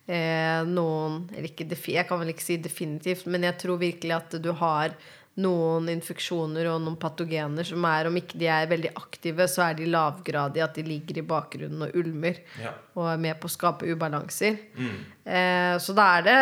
eh, 0.09 0.62
noen 0.66 1.28
Eller 1.34 1.50
ikke 1.50 1.66
jeg 1.92 2.07
kan 2.09 2.18
vel 2.20 2.32
ikke 2.34 2.46
si 2.46 2.57
definitivt, 2.62 3.26
men 3.26 3.42
jeg 3.42 3.59
tror 3.59 3.78
virkelig 3.78 4.16
at 4.16 4.42
du 4.42 4.52
har 4.52 4.96
noen 5.36 5.90
infeksjoner 5.92 6.64
og 6.70 6.78
noen 6.80 6.96
patogener 6.96 7.66
som 7.68 7.84
er, 7.84 8.09
om 8.09 8.14
ikke 8.16 8.38
de 8.40 8.46
er 8.48 8.68
veldig 8.70 8.94
aktive, 8.96 9.44
så 9.52 9.66
er 9.66 9.74
de 9.76 9.88
lavgradige, 9.92 10.64
at 10.64 10.78
de 10.78 10.84
ligger 10.86 11.18
i 11.20 11.26
bakgrunnen 11.28 11.82
og 11.84 11.98
ulmer 12.00 12.38
Ja. 12.62 12.72
og 12.96 13.11
er 13.12 13.18
med 13.20 13.36
på 13.40 13.44
å 13.50 13.52
skape 13.52 13.84
ubalanser. 13.84 14.57
Mm. 14.78 14.94
Eh, 15.26 15.74
så 15.76 15.92
da 15.92 16.07
er 16.16 16.22
det 16.24 16.38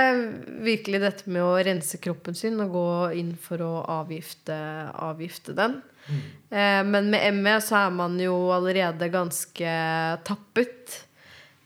virkelig 0.62 1.00
dette 1.02 1.26
med 1.26 1.42
å 1.42 1.58
rense 1.58 1.98
kroppen 1.98 2.38
sin 2.38 2.60
og 2.60 2.70
gå 2.70 2.86
inn 3.18 3.34
for 3.34 3.58
å 3.66 3.72
avgifte, 3.82 4.54
avgifte 4.94 5.56
den. 5.58 5.80
Eh, 6.52 6.82
men 6.86 7.10
med 7.10 7.34
ME 7.34 7.56
så 7.64 7.86
er 7.88 7.90
man 7.90 8.14
jo 8.20 8.52
allerede 8.54 9.10
ganske 9.10 9.74
tappet. 10.22 11.00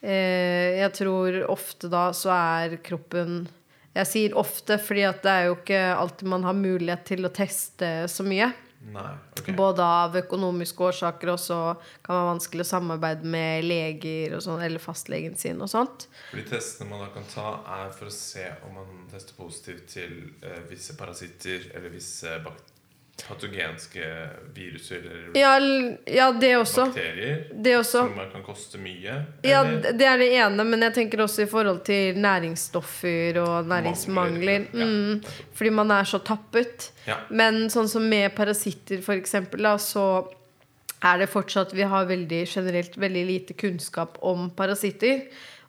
Eh, 0.00 0.78
jeg 0.78 0.94
tror 0.94 1.40
ofte 1.50 1.90
da 1.90 2.08
så 2.14 2.30
er 2.30 2.76
kroppen 2.86 3.48
Jeg 3.96 4.06
sier 4.06 4.36
ofte 4.38 4.76
fordi 4.78 5.02
at 5.08 5.24
det 5.24 5.32
er 5.32 5.48
jo 5.48 5.56
ikke 5.56 5.80
alltid 5.96 6.30
man 6.30 6.46
har 6.46 6.54
mulighet 6.54 7.02
til 7.08 7.26
å 7.26 7.34
teste 7.34 7.88
så 8.12 8.26
mye. 8.26 8.52
Nei. 8.78 9.16
okay. 9.34 9.54
Både 9.58 9.82
av 9.82 10.14
økonomiske 10.16 10.84
årsaker, 10.90 11.32
og 11.32 11.40
så 11.42 11.58
kan 12.04 12.14
det 12.14 12.18
være 12.20 12.28
vanskelig 12.28 12.64
å 12.64 12.68
samarbeide 12.68 13.32
med 13.34 13.66
leger 13.66 14.36
og 14.38 14.44
sånn, 14.44 14.62
eller 14.64 14.82
fastlegen 14.82 15.34
sin 15.40 15.58
og 15.64 15.70
sånt. 15.72 16.06
For 16.30 16.38
De 16.38 16.46
testene 16.46 16.92
man 16.92 17.02
da 17.02 17.10
kan 17.16 17.26
ta, 17.28 17.48
er 17.80 17.90
for 17.96 18.10
å 18.10 18.14
se 18.14 18.46
om 18.68 18.78
man 18.78 19.04
tester 19.10 19.34
positivt 19.38 19.90
til 19.96 20.14
eh, 20.46 20.62
visse 20.70 20.94
parasitter 20.98 21.72
eller 21.74 21.90
visse 21.92 22.38
bak 22.44 22.62
patogenske 23.26 24.04
viruser 24.54 25.02
eller 25.02 25.36
Ja, 25.38 25.58
ja 26.06 26.32
det 26.32 26.52
også. 26.56 26.86
bakterier. 26.86 27.44
Det 27.52 27.74
også. 27.78 28.04
Som 28.06 28.30
kan 28.32 28.42
koste 28.46 28.78
mye. 28.78 29.24
Ja, 29.42 29.64
eller- 29.64 29.92
det 29.92 30.06
er 30.06 30.16
det 30.18 30.32
ene, 30.32 30.64
men 30.64 30.80
jeg 30.80 30.94
tenker 30.94 31.18
også 31.24 31.42
i 31.42 31.46
forhold 31.50 31.84
til 31.84 32.14
næringsstoffer 32.16 33.38
og 33.42 33.66
næringsmangler. 33.66 34.66
Mm, 34.72 35.22
fordi 35.54 35.70
man 35.70 35.90
er 35.90 36.04
så 36.04 36.18
tappet. 36.22 36.90
Ja. 37.06 37.16
Men 37.30 37.68
sånn 37.68 37.88
som 37.88 38.08
med 38.08 38.34
parasitter, 38.34 39.02
for 39.02 39.14
da, 39.56 39.76
så 39.76 40.28
er 41.02 41.18
det 41.18 41.28
fortsatt 41.30 41.72
Vi 41.72 41.82
har 41.82 42.06
veldig, 42.06 42.46
generelt 42.48 42.96
veldig 42.96 43.26
lite 43.26 43.54
kunnskap 43.54 44.18
om 44.22 44.50
parasitter. 44.50 45.26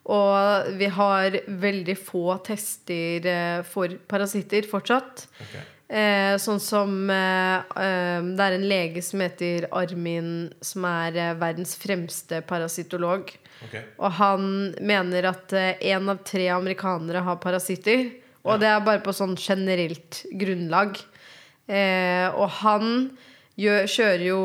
Og 0.09 0.65
vi 0.79 0.85
har 0.85 1.31
veldig 1.47 1.95
få 1.97 2.37
tester 2.43 3.25
eh, 3.25 3.61
for 3.63 3.87
parasitter 4.07 4.65
fortsatt. 4.65 5.27
Ok. 5.41 5.59
Eh, 5.89 6.35
sånn 6.37 6.59
som 6.61 6.91
eh, 7.09 7.55
eh, 7.81 8.19
Det 8.37 8.45
er 8.45 8.55
en 8.55 8.65
lege 8.69 9.01
som 9.01 9.23
heter 9.25 9.65
Armin, 9.73 10.51
som 10.61 10.85
er 10.85 11.17
eh, 11.17 11.35
verdens 11.39 11.73
fremste 11.81 12.43
parasitolog. 12.45 13.31
Okay. 13.65 13.81
Og 13.97 14.13
han 14.19 14.43
mener 14.85 15.31
at 15.31 15.51
én 15.51 16.11
av 16.11 16.21
tre 16.23 16.45
amerikanere 16.53 17.25
har 17.25 17.41
parasitter. 17.41 18.05
Og 18.47 18.61
det 18.61 18.69
er 18.69 18.85
bare 18.85 19.01
på 19.03 19.13
sånn 19.15 19.35
generelt 19.35 20.21
grunnlag. 20.39 20.95
Eh, 21.69 22.27
og 22.33 22.47
han 22.61 22.93
gjør, 23.59 23.89
kjører 23.91 24.25
jo 24.29 24.41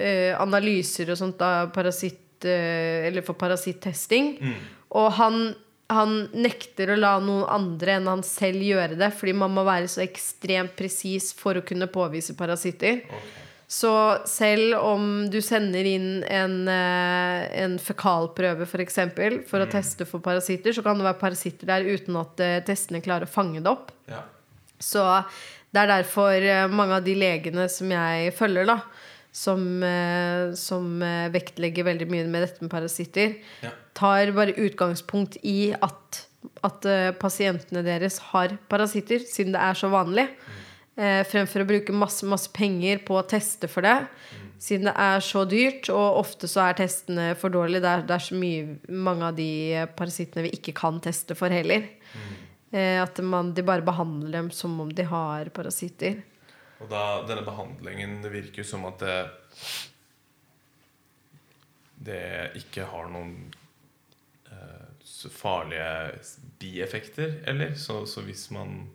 eh, 0.00 0.32
analyser 0.36 1.12
og 1.12 1.20
sånt 1.20 1.40
av 1.44 1.70
parasitt, 1.74 2.44
eh, 2.44 3.06
eller 3.08 3.24
for 3.26 3.38
parasittesting. 3.40 4.34
Og 4.98 5.12
han, 5.20 5.40
han 5.90 6.16
nekter 6.32 6.92
å 6.92 6.98
la 6.98 7.16
noen 7.22 7.48
andre 7.50 7.98
enn 7.98 8.08
han 8.10 8.24
selv 8.26 8.62
gjøre 8.62 8.98
det, 9.00 9.10
fordi 9.18 9.34
man 9.42 9.54
må 9.56 9.64
være 9.66 9.90
så 9.90 10.04
ekstremt 10.04 10.76
presis 10.78 11.32
for 11.36 11.58
å 11.58 11.64
kunne 11.66 11.90
påvise 11.90 12.36
parasitter. 12.38 13.02
Okay. 13.04 13.46
Så 13.70 13.92
selv 14.26 14.80
om 14.82 15.04
du 15.30 15.38
sender 15.46 15.86
inn 15.86 16.24
en, 16.26 16.56
eh, 16.68 17.44
en 17.62 17.76
fekalprøve 17.78 18.66
for, 18.66 18.82
eksempel, 18.82 19.44
for 19.46 19.62
å 19.62 19.68
teste 19.70 20.06
for 20.10 20.22
parasitter, 20.24 20.74
så 20.74 20.82
kan 20.82 20.98
det 20.98 21.06
være 21.06 21.20
parasitter 21.20 21.70
der 21.70 21.86
uten 21.86 22.18
at 22.18 22.42
eh, 22.42 22.56
testene 22.66 23.02
klarer 23.04 23.30
å 23.30 23.30
fange 23.30 23.62
det 23.62 23.70
opp. 23.70 23.92
Ja. 24.10 24.24
Så 24.82 25.04
det 25.70 25.84
er 25.84 25.92
derfor 25.92 26.34
eh, 26.34 26.66
mange 26.66 26.98
av 26.98 27.06
de 27.06 27.14
legene 27.14 27.68
som 27.70 27.94
jeg 27.94 28.34
følger, 28.34 28.66
da, 28.72 28.80
som, 29.32 29.82
eh, 29.82 30.52
som 30.58 31.02
eh, 31.02 31.28
vektlegger 31.30 31.84
veldig 31.86 32.08
mye 32.10 32.26
med 32.28 32.42
dette 32.48 32.62
med 32.64 32.70
parasitter, 32.72 33.36
Ja. 33.62 33.70
tar 33.94 34.32
bare 34.32 34.54
utgangspunkt 34.58 35.36
i 35.44 35.72
at, 35.72 36.26
at 36.64 36.84
eh, 36.86 37.10
pasientene 37.12 37.84
deres 37.86 38.18
har 38.32 38.56
parasitter, 38.68 39.18
siden 39.22 39.52
det 39.52 39.60
er 39.60 39.74
så 39.78 39.90
vanlig. 39.92 40.28
Eh, 40.98 41.22
fremfor 41.24 41.62
å 41.62 41.68
bruke 41.68 41.92
masse, 41.96 42.26
masse 42.26 42.50
penger 42.52 42.98
på 43.06 43.16
å 43.20 43.26
teste 43.26 43.68
for 43.70 43.82
det. 43.86 43.98
Siden 44.60 44.84
det 44.90 44.96
er 45.00 45.22
så 45.24 45.46
dyrt, 45.48 45.88
og 45.88 46.18
ofte 46.20 46.44
så 46.50 46.66
er 46.68 46.74
testene 46.82 47.30
for 47.38 47.48
dårlige. 47.48 47.80
Det 47.80 47.88
er, 47.88 48.02
det 48.04 48.16
er 48.18 48.24
så 48.26 48.34
mye, 48.36 48.74
mange 48.92 49.22
av 49.30 49.36
de 49.38 49.86
parasittene 49.96 50.42
vi 50.44 50.50
ikke 50.58 50.74
kan 50.76 50.98
teste 51.00 51.34
for 51.38 51.48
heller. 51.48 51.86
Eh, 52.72 52.98
at 53.02 53.16
man, 53.24 53.54
de 53.56 53.62
bare 53.64 53.82
behandler 53.86 54.30
dem 54.36 54.50
som 54.52 54.74
om 54.82 54.90
de 54.92 55.02
har 55.08 55.48
parasitter. 55.56 56.20
Og 56.80 56.88
da, 56.88 57.00
denne 57.28 57.42
behandlingen 57.44 58.22
Det 58.24 58.30
virker 58.32 58.64
som 58.64 58.86
at 58.88 59.02
det 59.04 59.16
Det 62.00 62.20
ikke 62.56 62.86
har 62.88 63.10
noen 63.12 63.34
eh, 64.48 64.86
farlige 65.34 65.90
bieffekter, 66.62 67.34
eller? 67.50 67.74
Så, 67.76 68.06
så 68.08 68.22
hvis 68.24 68.46
man 68.56 68.86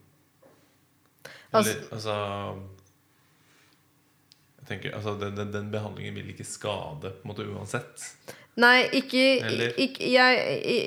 Eller 1.54 1.60
Altså- 1.62 1.94
altså 1.94 2.16
Jeg 4.60 4.68
tenker, 4.72 4.96
altså 4.98 5.14
den, 5.22 5.36
den, 5.38 5.52
den 5.54 5.68
behandlingen 5.72 6.16
vil 6.18 6.30
ikke 6.34 6.44
skade 6.50 7.12
på 7.14 7.22
en 7.22 7.30
måte 7.30 7.46
uansett. 7.46 8.02
Nei, 8.56 8.86
ikke, 8.96 9.22
ikke 9.84 10.08
jeg, 10.14 10.44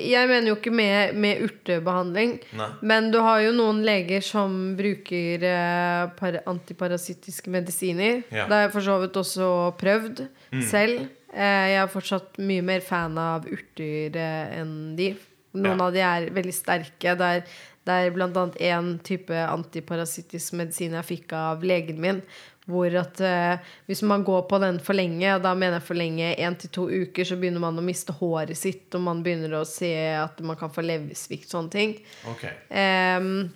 jeg 0.09 0.29
mener 0.31 0.49
jo 0.49 0.55
ikke 0.57 0.71
med, 0.73 1.13
med 1.21 1.43
urtebehandling. 1.45 2.31
Nei. 2.57 2.69
Men 2.81 3.11
du 3.13 3.19
har 3.21 3.43
jo 3.43 3.51
noen 3.53 3.83
leger 3.85 4.25
som 4.25 4.55
bruker 4.79 5.45
eh, 5.45 6.39
antiparasittiske 6.49 7.53
medisiner. 7.53 8.23
Ja. 8.33 8.47
Det 8.49 8.55
har 8.57 8.65
jeg 8.65 8.73
for 8.73 8.87
så 8.89 8.97
vidt 9.03 9.21
også 9.21 9.49
prøvd 9.77 10.23
selv. 10.65 11.05
Eh, 11.29 11.65
jeg 11.75 11.81
er 11.83 11.91
fortsatt 11.93 12.39
mye 12.41 12.65
mer 12.65 12.81
fan 12.85 13.17
av 13.21 13.45
urter 13.45 14.17
eh, 14.17 14.59
enn 14.63 14.95
de. 14.97 15.11
Noen 15.53 15.77
Ja. 15.77 15.85
av 15.85 15.93
de 15.93 16.01
er 16.05 16.29
veldig 16.33 16.53
sterke. 16.57 17.13
Det 17.21 17.29
er, 17.37 17.45
det 17.85 17.99
er 18.07 18.17
annet 18.25 18.57
én 18.61 18.95
type 19.05 19.33
antiparasittisk 19.45 20.57
medisin 20.57 20.97
jeg 20.97 21.05
fikk 21.05 21.33
av 21.37 21.61
legen 21.65 22.01
min. 22.01 22.23
Hvor 22.69 22.97
at 23.01 23.21
eh, 23.25 23.69
hvis 23.89 24.03
man 24.05 24.23
går 24.27 24.43
på 24.49 24.59
den 24.61 24.77
for 24.83 24.97
lenge, 24.97 25.37
da 25.41 25.53
mener 25.57 25.79
jeg 25.79 25.87
for 25.87 25.97
lenge 25.97 26.33
én 26.35 26.57
til 26.59 26.73
to 26.75 26.85
uker, 26.89 27.25
så 27.25 27.37
begynner 27.39 27.63
man 27.63 27.79
å 27.79 27.85
miste 27.85 28.13
håret 28.19 28.57
sitt, 28.57 28.87
og 28.93 29.05
man 29.07 29.23
begynner 29.25 29.57
å 29.57 29.65
se 29.67 29.89
at 30.13 30.37
man 30.45 30.59
kan 30.59 30.73
få 30.73 30.85
leversvikt, 30.85 31.49
sånne 31.49 31.73
ting. 31.73 31.95
Okay. 32.35 32.53
Ehm, 32.69 33.49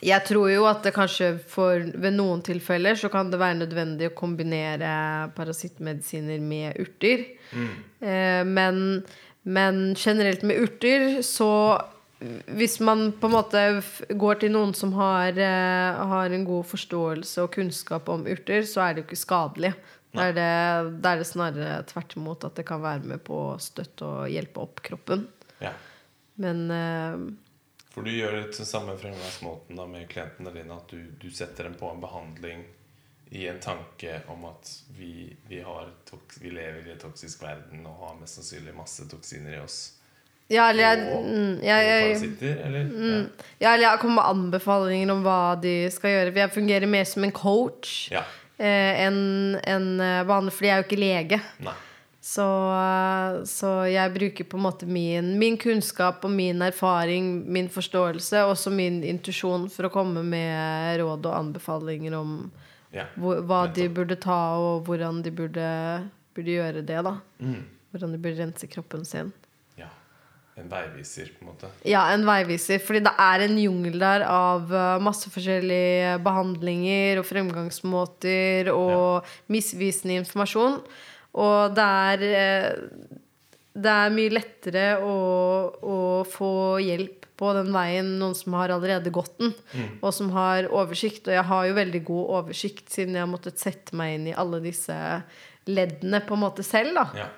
jeg 0.00 0.24
tror 0.24 0.48
jo 0.48 0.64
at 0.68 0.84
det 0.86 0.94
kanskje 0.96 1.34
for, 1.52 1.84
ved 2.00 2.16
noen 2.16 2.40
tilfeller 2.44 2.96
så 2.96 3.10
kan 3.12 3.28
det 3.32 3.40
være 3.40 3.60
nødvendig 3.60 4.08
å 4.08 4.16
kombinere 4.16 4.92
parasittmedisiner 5.36 6.40
med 6.40 6.80
urter. 6.80 7.26
Eh, 7.52 8.44
men, 8.48 9.02
Men 9.42 9.94
generelt 9.96 10.42
med 10.44 10.58
urter, 10.60 11.22
så 11.24 11.80
hvis 12.46 12.80
man 12.84 13.12
på 13.16 13.30
en 13.30 13.32
måte 13.32 13.60
går 14.12 14.42
til 14.42 14.52
noen 14.52 14.74
som 14.76 14.92
har, 14.98 15.32
eh, 15.32 16.00
har 16.12 16.30
en 16.30 16.44
god 16.44 16.66
forståelse 16.68 17.46
og 17.46 17.52
kunnskap 17.54 18.08
om 18.12 18.26
urter, 18.28 18.66
så 18.68 18.84
er 18.84 18.94
det 18.94 19.02
jo 19.02 19.08
ikke 19.08 19.20
skadelig. 19.24 19.72
Da 20.12 20.26
er 20.28 20.34
det, 20.34 20.48
er 21.06 21.20
det 21.20 21.28
snarere 21.28 21.84
tvert 21.86 22.16
imot 22.18 22.44
at 22.44 22.56
det 22.58 22.66
kan 22.66 22.82
være 22.82 23.06
med 23.06 23.22
på 23.24 23.36
å 23.52 23.60
støtte 23.62 24.08
og 24.08 24.32
hjelpe 24.32 24.64
opp 24.64 24.82
kroppen. 24.84 25.28
Ja. 25.62 25.72
Men 26.42 26.66
uh, 26.68 27.30
For 27.94 28.04
du 28.04 28.10
gjør 28.10 28.36
det 28.40 28.56
til 28.56 28.68
samme 28.68 28.96
fremgangsmåten 28.98 29.78
da 29.78 29.86
med 29.88 30.08
klientene 30.10 30.52
dine, 30.52 30.76
at 30.76 30.90
du, 30.90 31.06
du 31.20 31.30
setter 31.30 31.68
dem 31.68 31.78
på 31.78 31.88
en 31.88 32.02
behandling 32.02 32.66
i 33.30 33.46
en 33.46 33.60
tanke 33.62 34.18
om 34.32 34.44
at 34.50 34.72
vi, 34.96 35.30
vi, 35.46 35.62
vi 36.42 36.50
lever 36.50 36.88
i 36.88 36.92
en 36.96 37.00
toksisk 37.00 37.44
verden 37.46 37.86
og 37.86 38.02
har 38.02 38.18
mest 38.18 38.40
sannsynlig 38.40 38.74
masse 38.74 39.06
toksiner 39.08 39.56
i 39.56 39.62
oss. 39.62 39.99
Ja, 40.50 40.68
eller 40.70 40.82
jeg, 40.82 41.04
Og- 41.16 41.24
mm, 41.24 41.60
jeg, 41.62 41.86
jeg, 41.86 42.08
parasitter, 42.10 42.56
eller? 42.66 43.28
ja, 43.60 43.74
eller 43.74 43.86
jeg 43.88 43.98
kommer 44.02 44.16
med 44.22 44.30
anbefalinger 44.34 45.12
om 45.14 45.22
hva 45.24 45.38
de 45.62 45.74
skal 45.94 46.10
gjøre. 46.10 46.32
For 46.32 46.38
jeg 46.44 46.54
fungerer 46.58 46.88
mer 46.88 47.04
som 47.04 47.24
en 47.24 47.32
coach 47.32 48.10
Ja. 48.12 48.24
eh, 48.58 49.06
enn 49.06 49.56
en 49.64 50.00
eh, 50.00 50.24
vanlig, 50.28 50.52
fordi 50.52 50.68
jeg 50.68 50.76
er 50.78 50.82
jo 50.82 50.88
ikke 50.88 51.00
lege. 51.04 51.40
Nei. 51.64 51.76
Så, 52.20 52.44
så 53.48 53.68
jeg 53.88 54.12
bruker 54.12 54.44
på 54.44 54.58
en 54.58 54.64
måte 54.66 54.86
min, 54.86 55.32
min 55.40 55.56
kunnskap 55.56 56.22
og 56.26 56.30
min 56.34 56.60
erfaring, 56.62 57.30
min 57.50 57.68
forståelse, 57.72 58.42
og 58.44 58.52
også 58.54 58.70
min 58.74 59.00
intuisjon 59.08 59.68
for 59.72 59.88
å 59.88 59.92
komme 59.94 60.22
med 60.26 61.00
råd 61.00 61.26
og 61.30 61.36
anbefalinger 61.38 62.18
om 62.20 62.34
Ja. 62.92 63.04
hvor, 63.16 63.40
hva 63.46 63.72
de 63.72 63.88
burde 63.88 64.16
ta, 64.20 64.36
og 64.58 64.84
hvordan 64.88 65.22
de 65.22 65.30
burde, 65.30 65.66
burde 66.34 66.50
gjøre 66.58 66.82
det. 66.84 67.02
da 67.06 67.16
Mm. 67.40 67.62
Hvordan 67.92 68.12
de 68.12 68.18
burde 68.18 68.38
rense 68.42 68.66
kroppen 68.68 69.04
sin. 69.06 69.32
Ja. 70.60 70.64
En 70.64 70.72
veiviser, 70.72 71.30
på 71.34 71.44
en 71.44 71.50
måte. 71.52 71.70
Ja, 71.88 72.02
en 72.14 72.26
veiviser. 72.28 72.80
Fordi 72.84 73.00
det 73.06 73.12
er 73.18 73.44
en 73.46 73.56
jungel 73.58 73.98
der 74.02 74.24
av 74.28 74.68
uh, 74.72 74.98
masse 75.02 75.30
forskjellige 75.32 76.18
behandlinger 76.24 77.20
og 77.22 77.28
fremgangsmåter 77.28 78.70
og 78.74 79.30
misvisende 79.52 80.20
informasjon. 80.20 80.80
Og 81.40 81.74
det 81.76 81.86
er 81.86 82.22
eh, 82.26 82.70
Det 83.70 83.90
er 83.90 84.10
mye 84.10 84.32
lettere 84.34 84.86
å, 84.98 85.16
å 85.78 85.98
få 86.26 86.52
hjelp 86.82 87.28
på 87.40 87.52
den 87.56 87.70
veien 87.72 88.08
noen 88.20 88.34
som 88.36 88.56
har 88.58 88.72
allerede 88.74 89.12
gått 89.14 89.38
den, 89.38 89.54
og 90.02 90.10
som 90.12 90.32
har 90.34 90.66
oversikt. 90.68 91.30
Og 91.30 91.36
jeg 91.38 91.46
har 91.48 91.68
jo 91.68 91.76
veldig 91.78 92.00
god 92.04 92.32
oversikt, 92.40 92.90
siden 92.92 93.14
jeg 93.16 93.24
har 93.24 93.30
måttet 93.30 93.62
sette 93.62 93.96
meg 93.96 94.18
inn 94.18 94.26
i 94.28 94.34
alle 94.36 94.60
disse 94.60 94.96
leddene 95.70 96.20
på 96.26 96.36
en 96.36 96.42
måte 96.42 96.66
selv. 96.66 96.98
da 96.98 97.06
Ja. 97.16 97.28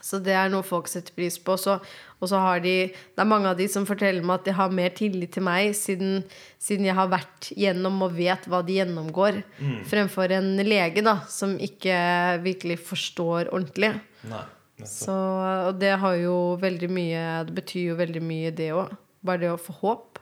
Så 0.00 0.20
det 0.24 0.32
er 0.36 0.50
noe 0.52 0.64
folk 0.66 0.88
setter 0.88 1.14
pris 1.16 1.36
på. 1.40 1.56
Så, 1.60 1.76
og 2.20 2.30
så 2.30 2.40
har 2.40 2.62
de 2.64 2.74
Det 2.90 3.20
er 3.20 3.28
mange 3.28 3.50
av 3.50 3.58
de 3.58 3.66
som 3.68 3.86
forteller 3.88 4.24
meg 4.24 4.40
at 4.40 4.48
de 4.48 4.54
har 4.56 4.72
mer 4.74 4.94
tillit 4.96 5.32
til 5.36 5.44
meg 5.46 5.74
siden, 5.76 6.24
siden 6.60 6.88
jeg 6.88 6.96
har 6.96 7.10
vært 7.12 7.50
gjennom 7.56 8.00
og 8.06 8.16
vet 8.16 8.48
hva 8.50 8.62
de 8.66 8.78
gjennomgår, 8.80 9.42
fremfor 9.90 10.32
en 10.36 10.54
lege 10.64 11.04
da 11.04 11.20
som 11.28 11.56
ikke 11.60 12.40
virkelig 12.44 12.80
forstår 12.88 13.52
ordentlig. 13.52 13.94
Nei. 14.30 14.46
Så, 14.88 15.12
og 15.12 15.76
det 15.76 15.92
har 16.00 16.14
jo 16.16 16.54
veldig 16.56 16.88
mye 16.88 17.24
Det 17.44 17.52
betyr 17.58 17.90
jo 17.90 17.96
veldig 17.98 18.22
mye, 18.24 18.52
det 18.56 18.70
òg. 18.72 18.94
Bare 19.20 19.42
det 19.42 19.50
å 19.52 19.60
få 19.60 19.74
håp. 19.82 20.20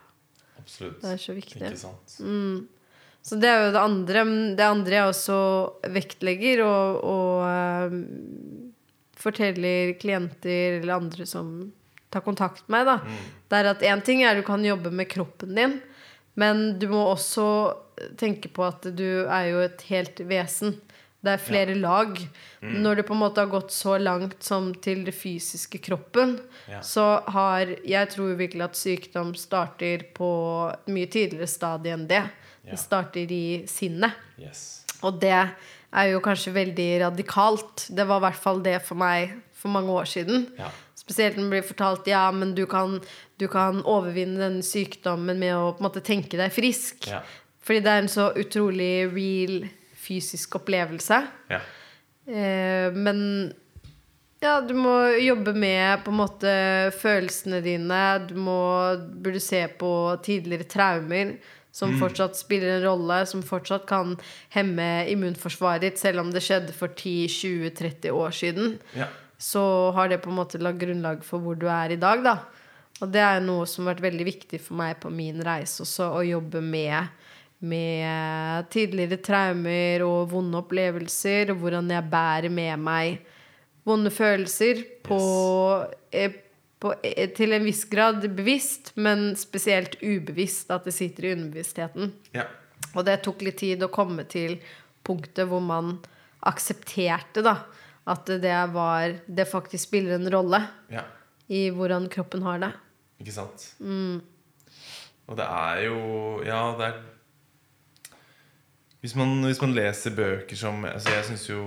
Absolutt. 0.59 0.99
Det 0.99 1.13
er 1.13 1.21
så 1.23 1.35
viktig. 1.37 1.71
Sant? 1.79 2.17
Så 3.25 3.37
det 3.39 3.49
er 3.49 3.65
jo 3.65 3.71
det 3.75 3.81
andre. 3.81 4.23
Men 4.27 4.55
Det 4.59 4.65
andre 4.65 4.97
jeg 4.99 5.13
også 5.13 5.39
vektlegger 5.95 6.63
og, 6.65 6.99
og 7.13 7.45
eh, 7.47 7.95
forteller 9.19 9.93
klienter 9.99 10.79
eller 10.79 10.95
andre 10.95 11.25
som 11.29 11.71
tar 12.09 12.23
kontakt 12.25 12.63
med 12.67 12.87
meg, 12.87 12.87
da, 12.89 13.17
det 13.51 13.57
er 13.59 13.69
at 13.75 13.83
én 13.85 14.01
ting 14.05 14.23
er 14.25 14.39
du 14.39 14.43
kan 14.47 14.63
jobbe 14.65 14.89
med 14.91 15.09
kroppen 15.11 15.53
din, 15.57 15.75
men 16.39 16.79
du 16.79 16.87
må 16.89 17.03
også 17.11 17.45
tenke 18.17 18.49
på 18.49 18.63
at 18.65 18.87
du 18.95 19.25
er 19.27 19.49
jo 19.51 19.59
et 19.65 19.81
helt 19.91 20.21
vesen. 20.29 20.77
Det 21.19 21.33
er 21.33 21.41
flere 21.43 21.73
lag. 21.75 22.15
Når 22.63 22.95
det 22.95 23.03
på 23.09 23.11
en 23.11 23.19
måte 23.19 23.41
har 23.43 23.49
gått 23.51 23.73
så 23.75 23.97
langt 23.99 24.39
som 24.45 24.69
til 24.79 25.01
det 25.03 25.11
fysiske 25.17 25.81
kroppen, 25.83 26.37
Ja. 26.69 26.79
så 26.81 27.19
har 27.27 27.75
Jeg 27.85 28.09
tror 28.09 28.37
virkelig 28.39 28.63
at 28.63 28.75
sykdom 28.79 29.33
starter 29.35 30.05
på 30.15 30.71
et 30.71 30.87
mye 30.87 31.09
tidligere 31.11 31.47
stadie 31.47 31.91
enn 31.93 32.07
det. 32.07 32.23
Ja. 32.63 32.71
Det 32.71 32.79
starter 32.79 33.27
i 33.31 33.65
sinnet. 33.67 34.13
Yes. 34.39 34.85
Og 35.05 35.19
det 35.21 35.35
er 35.35 36.09
jo 36.11 36.21
kanskje 36.23 36.53
veldig 36.55 36.89
radikalt. 37.05 37.87
Det 37.89 38.05
var 38.07 38.21
i 38.21 38.27
hvert 38.27 38.43
fall 38.43 38.61
det 38.65 38.77
for 38.85 38.99
meg 38.99 39.35
for 39.59 39.73
mange 39.73 39.91
år 39.91 40.07
siden. 40.09 40.47
Ja. 40.59 40.69
Spesielt 40.99 41.37
når 41.37 41.47
det 41.47 41.53
blir 41.55 41.67
fortalt 41.67 42.09
ja, 42.09 42.27
men 42.35 42.53
du 42.55 42.65
kan, 42.69 42.99
du 43.41 43.47
kan 43.51 43.81
overvinne 43.87 44.39
den 44.41 44.59
sykdommen 44.65 45.39
med 45.41 45.55
å 45.55 45.73
måte 45.83 46.03
tenke 46.05 46.39
deg 46.39 46.53
frisk. 46.53 47.09
Ja. 47.09 47.23
Fordi 47.65 47.83
det 47.85 47.93
er 47.93 48.03
en 48.03 48.11
så 48.11 48.29
utrolig 48.39 48.93
real 49.13 49.63
fysisk 49.99 50.59
opplevelse. 50.61 51.23
Ja. 51.51 51.59
Eh, 52.29 52.93
men 52.95 53.19
ja, 54.39 54.59
du 54.63 54.71
må 54.77 54.95
jobbe 55.19 55.51
med 55.57 56.05
på 56.05 56.13
en 56.13 56.19
måte 56.21 56.51
følelsene 56.95 57.59
dine. 57.65 58.03
Du 58.29 58.37
må 58.39 58.59
burde 59.19 59.41
se 59.43 59.65
på 59.79 59.91
tidligere 60.23 60.69
traumer 60.69 61.33
som 61.71 61.93
fortsatt 61.99 62.37
spiller 62.37 62.77
en 62.77 62.85
rolle, 62.87 63.21
som 63.29 63.43
fortsatt 63.45 63.85
kan 63.89 64.15
hemme 64.55 64.87
immunforsvaret 65.11 65.85
ditt, 65.85 65.99
selv 66.01 66.23
om 66.23 66.31
det 66.33 66.43
skjedde 66.45 66.73
for 66.75 66.91
10-20-30 66.95 68.15
år 68.15 68.35
siden. 68.35 68.77
ja. 68.97 69.09
Så 69.39 69.61
har 69.95 70.09
det 70.11 70.17
på 70.19 70.27
en 70.33 70.35
måte 70.35 70.59
lagt 70.59 70.81
grunnlag 70.81 71.21
for 71.23 71.39
hvor 71.39 71.55
du 71.55 71.69
er 71.71 71.93
i 71.95 71.99
dag, 71.99 72.19
da. 72.25 72.33
Og 72.99 73.07
det 73.07 73.21
er 73.23 73.39
noe 73.39 73.63
som 73.69 73.85
har 73.85 73.95
vært 73.95 74.09
veldig 74.09 74.25
viktig 74.27 74.59
for 74.59 74.75
meg 74.75 74.97
på 74.99 75.07
min 75.15 75.39
reise 75.45 75.85
også, 75.85 76.09
å 76.19 76.25
jobbe 76.27 76.59
med 76.59 77.07
med 77.59 78.67
tidligere 78.71 79.19
traumer 79.19 80.03
og 80.05 80.29
vonde 80.31 80.61
opplevelser, 80.61 81.51
og 81.51 81.63
hvordan 81.63 81.89
jeg 81.91 82.11
bærer 82.11 82.53
med 82.53 82.79
meg 82.79 83.17
vonde 83.87 84.11
følelser 84.13 84.83
på, 85.03 85.19
eh, 86.11 86.31
på, 86.79 86.93
eh, 87.03 87.29
til 87.35 87.53
en 87.53 87.65
viss 87.67 87.83
grad 87.89 88.23
bevisst, 88.35 88.93
men 88.95 89.35
spesielt 89.39 89.99
ubevisst, 90.01 90.71
at 90.71 90.87
det 90.87 90.95
sitter 90.95 91.29
i 91.29 91.33
underbevisstheten. 91.37 92.13
ja. 92.33 92.47
Og 92.95 93.05
det 93.05 93.19
tok 93.21 93.43
litt 93.45 93.59
tid 93.61 93.83
å 93.83 93.91
komme 93.91 94.23
til 94.25 94.55
punktet 95.05 95.45
hvor 95.49 95.61
man 95.61 95.97
aksepterte 96.47 97.43
da, 97.45 97.57
at 98.09 98.25
det 98.41 98.55
var 98.73 99.19
Det 99.27 99.45
faktisk 99.45 99.89
spiller 99.89 100.15
en 100.15 100.31
rolle 100.31 100.61
ja. 100.89 101.03
i 101.51 101.67
hvordan 101.69 102.07
kroppen 102.09 102.41
har 102.47 102.59
det. 102.63 102.71
Ikke 103.19 103.35
sant? 103.35 103.67
Mm. 103.83 104.21
Og 105.29 105.37
det 105.37 105.45
er 105.45 105.83
jo 105.85 105.99
Ja, 106.47 106.61
det 106.79 106.87
er 106.87 107.01
hvis 108.99 109.13
man, 109.15 109.37
hvis 109.47 109.61
man 109.63 109.71
leser 109.77 110.11
bøker 110.11 110.57
som 110.59 110.83
altså 110.83 111.13
Jeg 111.13 111.25
syns 111.29 111.45
jo 111.47 111.59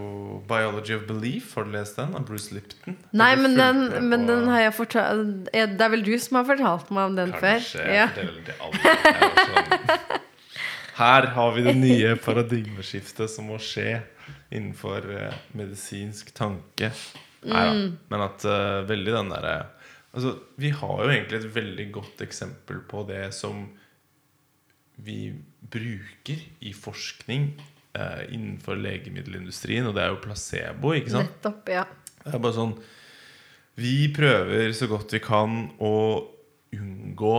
'Biology 0.48 0.92
of 0.98 1.06
Belief', 1.08 1.54
har 1.54 1.64
du 1.64 1.70
lest 1.72 1.96
den? 1.96 2.14
Av 2.14 2.26
Bruce 2.28 2.52
Lipton? 2.52 2.98
Nei, 3.12 3.34
men 3.40 3.56
den, 3.56 4.08
men 4.08 4.26
den 4.28 4.48
har 4.52 4.66
jeg 4.66 4.74
fortalt 4.76 5.48
Det 5.52 5.80
er 5.80 5.94
vel 5.94 6.04
du 6.04 6.12
som 6.20 6.42
har 6.42 6.44
fortalt 6.50 6.90
meg 6.92 7.08
om 7.08 7.16
den 7.16 7.32
før? 7.32 7.56
Kanskje 7.56 7.86
jeg 7.88 7.94
Ja. 7.96 8.08
sånn, 9.48 9.78
Her 11.02 11.26
har 11.34 11.54
vi 11.56 11.62
det 11.64 11.76
nye 11.78 12.16
paradigmeskiftet 12.20 13.30
som 13.32 13.48
må 13.48 13.56
skje 13.56 14.02
innenfor 14.52 15.06
eh, 15.08 15.38
medisinsk 15.56 16.34
tanke. 16.36 16.90
Nei 17.48 17.62
da. 17.64 17.70
Mm. 17.72 17.94
Men 18.12 18.24
at 18.26 18.44
uh, 18.44 18.82
veldig 18.86 19.14
den 19.16 19.32
derre 19.32 19.54
Altså, 20.12 20.34
vi 20.60 20.68
har 20.76 20.98
jo 21.00 21.08
egentlig 21.08 21.38
et 21.38 21.54
veldig 21.54 21.86
godt 21.94 22.20
eksempel 22.20 22.82
på 22.84 23.00
det 23.08 23.30
som 23.32 23.62
vi 25.00 25.32
bruker 25.72 26.42
i 26.60 26.72
forskning 26.76 27.50
eh, 27.96 28.22
innenfor 28.34 28.78
legemiddelindustrien, 28.80 29.88
og 29.88 29.96
det 29.96 30.04
er 30.04 30.12
jo 30.12 30.22
placebo, 30.22 30.94
ikke 30.96 31.14
sant? 31.16 31.32
Nettopp, 31.32 31.72
ja. 31.72 31.86
Det 32.22 32.36
er 32.36 32.42
bare 32.42 32.54
sånn 32.54 32.76
Vi 33.80 33.96
prøver 34.14 34.74
så 34.76 34.86
godt 34.90 35.14
vi 35.16 35.22
kan 35.24 35.64
å 35.82 35.94
unngå 36.76 37.36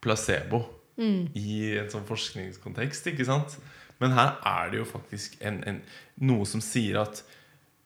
placebo 0.00 0.62
i 1.00 1.78
en 1.80 1.90
sånn 1.92 2.06
forskningskontekst, 2.08 3.06
ikke 3.12 3.26
sant? 3.28 3.56
Men 4.00 4.14
her 4.16 4.34
er 4.46 4.70
det 4.72 4.80
jo 4.80 4.88
faktisk 4.88 5.36
en, 5.44 5.60
en, 5.68 5.80
noe 6.24 6.46
som 6.48 6.62
sier 6.64 7.00
at 7.02 7.22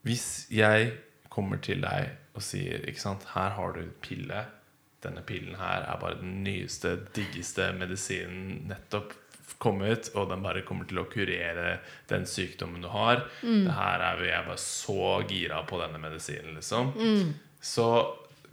hvis 0.07 0.47
jeg 0.53 0.93
kommer 1.33 1.59
til 1.63 1.83
deg 1.83 2.13
og 2.35 2.43
sier 2.43 2.83
ikke 2.91 3.03
sant, 3.03 3.25
Her 3.35 3.55
har 3.55 3.75
du 3.75 3.81
en 3.85 3.93
pille. 4.03 4.41
Denne 5.03 5.23
pillen 5.27 5.55
her 5.59 5.85
er 5.87 6.01
bare 6.01 6.19
den 6.19 6.43
nyeste, 6.43 6.97
diggeste 7.15 7.69
medisinen 7.79 8.65
nettopp 8.71 9.15
kommet, 9.65 10.11
og 10.15 10.29
den 10.31 10.45
bare 10.45 10.63
kommer 10.69 10.87
til 10.91 11.01
å 11.01 11.07
kurere 11.11 11.79
den 12.11 12.29
sykdommen 12.29 12.85
du 12.85 12.91
har. 12.93 13.25
Det 13.65 13.73
her 13.79 14.05
er 14.11 14.21
jo 14.21 14.29
jeg 14.29 14.49
bare 14.51 14.61
så 14.61 15.09
gira 15.31 15.63
på 15.67 15.81
denne 15.81 16.03
medisinen, 16.03 16.53
liksom. 16.61 16.93
Så 17.65 17.89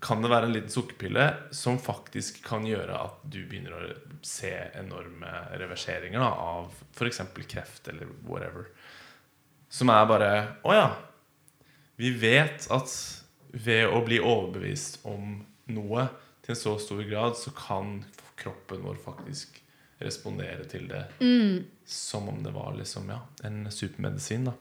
kan 0.02 0.24
det 0.24 0.32
være 0.32 0.48
en 0.50 0.56
liten 0.56 0.74
sukkerpille 0.74 1.28
som 1.54 1.78
faktisk 1.78 2.40
kan 2.48 2.64
gjøre 2.66 2.96
at 2.98 3.20
du 3.22 3.44
begynner 3.46 3.76
å 3.76 3.82
se 4.26 4.50
enorme 4.80 5.30
reverseringer 5.62 6.24
da, 6.24 6.32
av 6.32 6.74
f.eks. 6.96 7.22
kreft 7.52 7.92
eller 7.92 8.10
whatever. 8.26 8.72
Som 9.70 9.94
er 9.94 10.08
bare 10.10 10.32
Å 10.66 10.74
ja. 10.74 10.88
Vi 12.02 12.10
vet 12.18 12.66
at 12.74 12.96
ved 13.54 13.86
å 13.94 14.02
bli 14.02 14.18
overbevist 14.18 15.04
om 15.06 15.44
noe 15.70 16.08
til 16.42 16.56
en 16.56 16.60
så 16.64 16.74
stor 16.82 17.04
grad, 17.06 17.38
så 17.38 17.54
kan 17.54 18.00
kroppen 18.42 18.82
vår 18.82 18.98
faktisk 19.06 19.61
respondere 20.06 20.66
til 20.70 20.88
det 20.90 21.06
som 21.86 22.30
om 22.30 22.44
det 22.44 22.54
var 22.56 22.74
liksom, 22.78 23.10
ja, 23.10 23.20
en 23.44 23.66
supermedisin. 23.72 24.46
da 24.46 24.54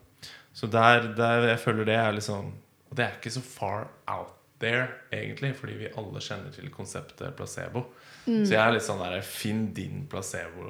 Så 0.53 0.67
der, 0.67 1.15
der 1.17 1.49
jeg 1.49 1.61
føler 1.61 1.85
det 1.85 1.95
er 1.95 2.13
liksom 2.13 2.53
Og 2.91 2.97
det 2.97 3.05
er 3.05 3.17
ikke 3.19 3.31
så 3.31 3.41
far 3.41 3.89
out 4.07 4.37
there, 4.61 4.89
egentlig, 5.13 5.55
fordi 5.57 5.73
vi 5.73 5.89
alle 5.97 6.21
kjenner 6.21 6.51
til 6.53 6.69
konseptet 6.71 7.37
placebo. 7.37 7.85
Så 8.27 8.53
jeg 8.53 8.61
er 8.61 8.75
litt 8.75 8.85
sånn 8.85 9.01
der 9.01 9.23
Finn 9.25 9.71
din 9.75 10.03
placebo, 10.11 10.67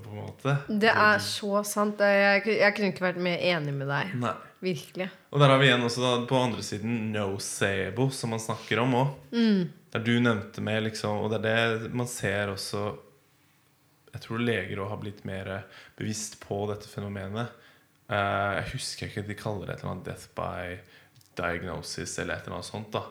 på 0.00 0.12
en 0.14 0.20
måte. 0.22 0.54
Det 0.68 0.88
er 0.88 1.18
så 1.20 1.60
sant. 1.66 2.00
Jeg, 2.00 2.40
jeg 2.46 2.74
kunne 2.76 2.88
ikke 2.94 3.04
vært 3.04 3.20
mer 3.26 3.42
enig 3.52 3.74
med 3.76 3.90
deg. 3.90 4.14
Nei. 4.22 4.32
Virkelig. 4.64 5.10
Og 5.28 5.42
der 5.42 5.52
har 5.52 5.60
vi 5.60 5.68
igjen 5.68 5.84
også 5.84 6.00
da, 6.00 6.12
på 6.30 6.38
andre 6.40 6.62
siden 6.64 7.10
nocebo, 7.12 8.08
som 8.16 8.32
man 8.32 8.40
snakker 8.40 8.80
om 8.80 8.96
òg. 9.02 9.10
Der 9.92 10.06
du 10.06 10.14
nevnte 10.24 10.64
med, 10.64 10.86
liksom, 10.88 11.20
og 11.26 11.34
det 11.34 11.42
er 11.44 11.76
det 11.84 11.92
man 11.92 12.08
ser 12.08 12.54
også 12.54 12.94
Jeg 14.14 14.24
tror 14.24 14.42
leger 14.42 14.82
har 14.88 15.02
blitt 15.02 15.24
mer 15.28 15.50
bevisst 15.98 16.38
på 16.42 16.64
dette 16.70 16.90
fenomenet. 16.90 17.52
Uh, 18.08 18.60
jeg 18.60 18.70
husker 18.74 19.10
ikke 19.10 19.26
de 19.26 19.36
kaller 19.38 19.66
det 19.66 19.76
et 19.76 19.84
eller 19.84 19.94
annet 19.94 20.08
'death 20.08 20.26
by 20.36 20.78
diagnosis' 21.38 22.18
eller 22.20 22.36
et 22.36 22.46
eller 22.46 22.60
annet 22.60 22.70
sånt. 22.70 22.92
da 22.92 23.04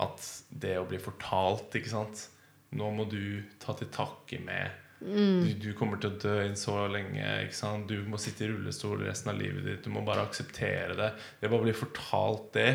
At 0.00 0.26
det 0.48 0.76
å 0.78 0.86
bli 0.88 0.98
fortalt, 1.02 1.74
ikke 1.74 1.90
sant 1.90 2.28
Nå 2.70 2.90
må 2.92 3.06
du 3.08 3.42
ta 3.58 3.72
til 3.72 3.88
takke 3.88 4.38
med 4.44 4.70
du, 5.00 5.52
du 5.54 5.68
kommer 5.78 6.00
til 6.02 6.10
å 6.10 6.18
dø 6.18 6.34
inn 6.42 6.56
så 6.58 6.74
lenge. 6.90 7.22
Ikke 7.44 7.56
sant? 7.56 7.90
Du 7.90 8.02
må 8.10 8.18
sitte 8.20 8.44
i 8.44 8.50
rullestol 8.50 9.04
resten 9.06 9.30
av 9.32 9.38
livet 9.38 9.66
ditt. 9.66 9.84
Du 9.86 9.92
må 9.94 10.02
bare 10.06 10.24
akseptere 10.26 10.96
det. 10.98 11.12
Det 11.38 11.50
bare 11.50 11.62
å 11.62 11.66
bli 11.68 11.76
fortalt 11.76 12.48
det 12.56 12.70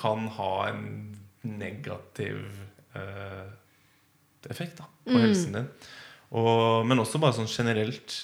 kan 0.00 0.28
ha 0.38 0.52
en 0.70 0.84
negativ 1.44 2.40
uh, 2.96 3.48
effekt 4.48 4.80
da, 4.80 4.88
på 5.04 5.20
helsen 5.20 5.58
din. 5.58 5.68
Og, 6.30 6.86
men 6.86 7.02
også 7.02 7.18
bare 7.22 7.36
sånn 7.40 7.50
generelt. 7.50 8.22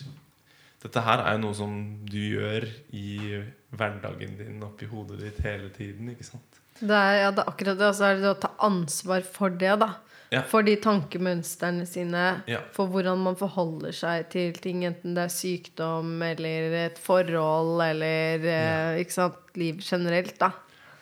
Dette 0.83 1.03
her 1.03 1.25
er 1.25 1.37
jo 1.37 1.43
noe 1.47 1.57
som 1.59 1.73
du 2.07 2.21
gjør 2.21 2.69
i 2.95 3.43
hverdagen 3.77 4.37
din 4.39 4.63
oppi 4.65 4.87
hodet 4.91 5.19
ditt 5.25 5.41
hele 5.45 5.71
tiden. 5.75 6.13
ikke 6.13 6.27
sant? 6.29 6.61
Det 6.79 6.93
er, 6.93 7.23
ja, 7.25 7.31
det 7.33 7.43
er 7.43 7.51
akkurat 7.51 7.79
det. 7.81 7.89
Og 7.89 7.97
så 7.99 8.11
er 8.11 8.21
det 8.21 8.31
å 8.31 8.41
ta 8.41 8.53
ansvar 8.67 9.25
for 9.27 9.55
det, 9.63 9.73
da. 9.83 9.97
Ja. 10.35 10.43
For 10.51 10.67
de 10.67 10.75
tankemønstrene 10.83 11.87
sine. 11.89 12.27
Ja. 12.51 12.61
For 12.75 12.91
hvordan 12.91 13.23
man 13.25 13.39
forholder 13.39 13.95
seg 13.95 14.29
til 14.35 14.55
ting. 14.63 14.85
Enten 14.87 15.17
det 15.17 15.27
er 15.27 15.35
sykdom 15.35 16.23
eller 16.27 16.79
et 16.85 17.03
forhold 17.03 17.83
eller 17.83 18.47
eh, 18.53 19.03
ikke 19.03 19.17
sant, 19.17 19.43
liv 19.59 19.83
generelt, 19.83 20.37
da. 20.43 20.53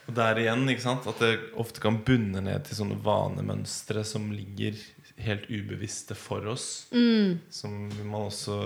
Og 0.04 0.16
der 0.16 0.36
igjen, 0.42 0.66
ikke 0.68 0.84
sant, 0.84 1.06
at 1.08 1.20
det 1.24 1.32
ofte 1.60 1.80
kan 1.80 2.02
bunne 2.04 2.42
ned 2.44 2.66
til 2.66 2.76
sånne 2.82 2.98
vanemønstre 3.04 4.04
som 4.04 4.28
ligger 4.32 4.76
helt 5.16 5.50
ubevisste 5.50 6.16
for 6.18 6.46
oss. 6.50 6.86
Som 7.50 7.88
man 8.02 8.28
også 8.28 8.58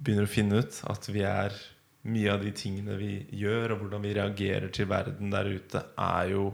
begynner 0.00 0.28
å 0.28 0.32
finne 0.32 0.62
ut. 0.62 0.82
At 0.90 1.08
vi 1.12 1.24
er 1.26 1.54
Mye 2.00 2.30
av 2.32 2.40
de 2.40 2.48
tingene 2.56 2.94
vi 2.96 3.26
gjør, 3.36 3.74
og 3.74 3.82
hvordan 3.82 4.00
vi 4.06 4.14
reagerer 4.16 4.70
til 4.72 4.86
verden 4.88 5.32
der 5.34 5.50
ute, 5.52 5.82
er 6.00 6.30
jo 6.32 6.46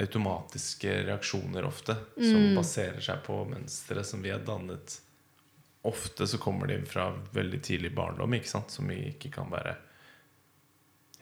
automatiske 0.00 0.94
reaksjoner 1.10 1.66
ofte. 1.68 1.96
Som 2.16 2.54
baserer 2.56 3.04
seg 3.04 3.20
på 3.26 3.36
mønstre 3.50 4.04
som 4.06 4.24
vi 4.24 4.32
har 4.32 4.40
dannet. 4.46 4.96
Ofte 5.84 6.24
så 6.28 6.40
kommer 6.40 6.72
de 6.72 6.78
fra 6.88 7.10
veldig 7.36 7.60
tidlig 7.68 7.92
barndom, 7.96 8.32
ikke 8.36 8.48
sant? 8.48 8.72
som 8.72 8.88
vi 8.88 9.02
ikke 9.10 9.32
kan 9.36 9.52
være 9.52 9.76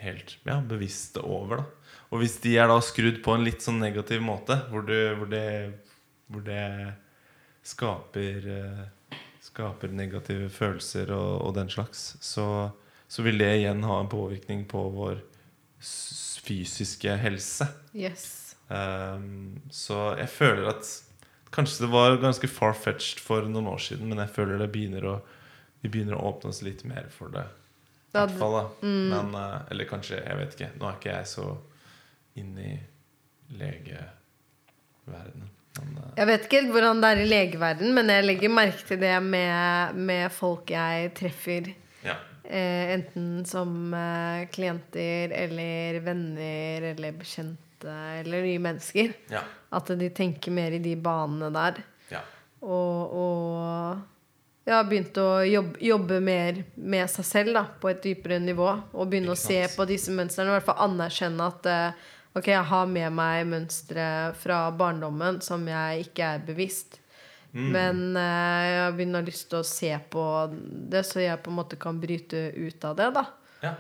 helt 0.03 0.37
ja, 0.47 0.61
bevisste 0.63 1.23
over. 1.27 1.65
Da. 1.65 1.78
Og 2.09 2.23
hvis 2.23 2.39
de 2.45 2.55
er 2.57 2.71
da 2.71 2.79
skrudd 2.85 3.21
på 3.25 3.35
en 3.35 3.45
litt 3.45 3.65
sånn 3.65 3.81
negativ 3.83 4.23
måte, 4.25 4.57
hvor 4.73 4.87
det, 4.89 5.03
hvor 5.19 5.29
det, 5.29 5.47
hvor 6.33 6.45
det 6.47 6.65
skaper, 7.69 8.47
eh, 8.55 9.19
skaper 9.45 9.93
negative 9.93 10.49
følelser 10.53 11.13
og, 11.17 11.33
og 11.49 11.57
den 11.59 11.69
slags, 11.73 12.15
så, 12.25 12.47
så 13.09 13.27
vil 13.27 13.41
det 13.43 13.51
igjen 13.59 13.85
ha 13.85 14.01
en 14.01 14.13
påvirkning 14.13 14.65
på 14.71 14.87
vår 14.95 15.21
fysiske 16.49 17.13
helse. 17.21 17.69
Yes. 17.93 18.57
Um, 18.69 19.61
så 19.73 20.15
jeg 20.19 20.33
føler 20.33 20.73
at 20.75 20.97
Kanskje 21.49 21.87
det 21.87 21.89
var 21.95 22.19
ganske 22.21 22.45
far-fetched 22.53 23.23
for 23.25 23.47
noen 23.49 23.71
år 23.71 23.79
siden, 23.81 24.11
men 24.11 24.21
jeg 24.21 24.35
føler 24.35 24.59
det 24.61 24.67
begynner 24.69 25.07
å 25.09 25.15
vi 25.81 25.89
begynner 25.89 26.19
å 26.19 26.33
åpne 26.33 26.51
oss 26.53 26.61
litt 26.67 26.85
mer 26.89 27.07
for 27.15 27.33
det. 27.33 27.45
I 28.09 28.17
hvert 28.17 28.35
fall, 28.41 28.57
da. 28.57 28.63
Men, 28.83 29.35
eh, 29.37 29.59
eller 29.71 29.89
kanskje, 29.89 30.19
jeg 30.25 30.39
vet 30.41 30.57
ikke. 30.57 30.71
Nå 30.81 30.89
er 30.89 30.97
ikke 30.99 31.13
jeg 31.13 31.31
så 31.31 31.47
inne 32.41 32.65
i 32.65 32.77
legeverdenen. 33.59 35.49
Jeg 36.19 36.27
vet 36.27 36.47
ikke 36.47 36.59
helt 36.59 36.73
hvordan 36.75 37.03
det 37.03 37.11
er 37.11 37.21
i 37.23 37.29
legeverdenen, 37.29 37.95
men 37.95 38.11
jeg 38.11 38.27
legger 38.27 38.51
merke 38.51 38.83
til 38.89 38.99
det 39.03 39.15
med, 39.23 39.95
med 39.95 40.33
folk 40.35 40.73
jeg 40.75 41.13
treffer. 41.19 41.71
ja. 42.07 42.17
Eh, 42.49 42.95
enten 42.95 43.45
som 43.45 43.93
eh, 43.93 44.49
klienter 44.49 45.35
eller 45.37 45.99
venner 46.01 46.87
eller 46.95 47.13
bekjente 47.13 47.93
eller 48.23 48.47
nye 48.47 48.63
mennesker. 48.65 49.13
Ja. 49.29 49.43
At 49.77 49.93
de 50.01 50.09
tenker 50.17 50.55
mer 50.57 50.73
i 50.73 50.81
de 50.83 50.97
banene 50.97 51.53
der. 51.55 51.83
ja. 52.11 52.23
Og, 52.65 53.13
og 53.15 53.99
jeg 54.69 54.77
har 54.77 54.85
begynt 54.85 55.17
å 55.17 55.29
jobbe, 55.49 55.79
jobbe 55.81 56.19
mer 56.21 56.59
med 56.77 57.09
seg 57.09 57.25
selv 57.25 57.55
da, 57.57 57.63
på 57.81 57.89
et 57.89 58.03
dypere 58.05 58.37
nivå. 58.43 58.67
Og 58.93 59.09
begynne 59.09 59.33
å 59.33 59.39
se 59.39 59.63
på 59.73 59.87
disse 59.89 60.13
mønstrene. 60.13 60.51
Og 60.51 60.53
i 60.53 60.59
hvert 60.59 60.67
fall 60.67 60.83
anerkjenne 60.91 61.47
at 61.53 61.69
eh, 61.73 62.09
ok, 62.37 62.47
jeg 62.53 62.65
har 62.71 62.87
med 62.91 63.13
meg 63.17 63.47
mønstre 63.51 64.09
fra 64.41 64.63
barndommen 64.77 65.41
som 65.45 65.65
jeg 65.69 66.09
ikke 66.09 66.33
er 66.37 66.43
bevisst. 66.47 66.99
Mm. 67.53 67.69
Men 67.73 68.01
eh, 68.21 68.65
jeg 68.69 68.97
begynt 68.99 69.17
å 69.17 69.23
ha 69.23 69.27
lyst 69.31 69.47
til 69.51 69.59
å 69.63 69.67
se 69.67 69.93
på 70.13 70.25
det, 70.93 71.01
så 71.09 71.23
jeg 71.25 71.41
på 71.43 71.49
en 71.53 71.57
måte 71.63 71.79
kan 71.81 71.97
bryte 72.01 72.51
ut 72.57 72.85
av 72.85 72.99
det. 73.01 73.13
da. 73.21 73.25
ja. 73.65 73.77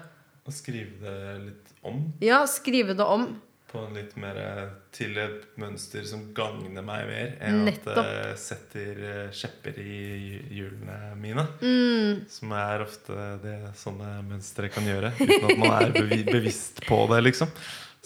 Og 0.48 0.54
skrive 0.56 1.04
det 1.04 1.32
litt 1.42 1.74
om 1.84 1.98
Ja, 2.24 2.38
skrive 2.48 2.94
det 2.96 3.04
om. 3.04 3.26
på 3.68 3.82
en 3.84 3.92
litt 3.98 4.14
mer 4.16 4.38
eh, 4.40 4.62
til 4.96 5.12
et 5.20 5.42
mønster 5.60 6.06
som 6.08 6.22
gagner 6.32 6.80
meg 6.80 7.02
mer, 7.10 7.34
enn 7.44 7.66
Nettopp. 7.66 7.98
at 8.00 8.06
det 8.08 8.38
setter 8.40 9.02
eh, 9.10 9.26
kjepper 9.36 9.76
i 9.82 9.98
hjulene 10.56 10.96
mine. 11.20 11.44
Mm. 11.60 12.22
Som 12.32 12.54
er 12.56 12.86
ofte 12.86 13.12
det 13.44 13.58
sånne 13.76 14.22
mønstre 14.24 14.70
kan 14.72 14.88
gjøre, 14.88 15.12
uten 15.20 15.44
at 15.50 15.60
man 15.60 15.76
er 15.82 16.24
bevisst 16.32 16.80
på 16.88 17.02
det, 17.12 17.20
liksom. 17.28 17.52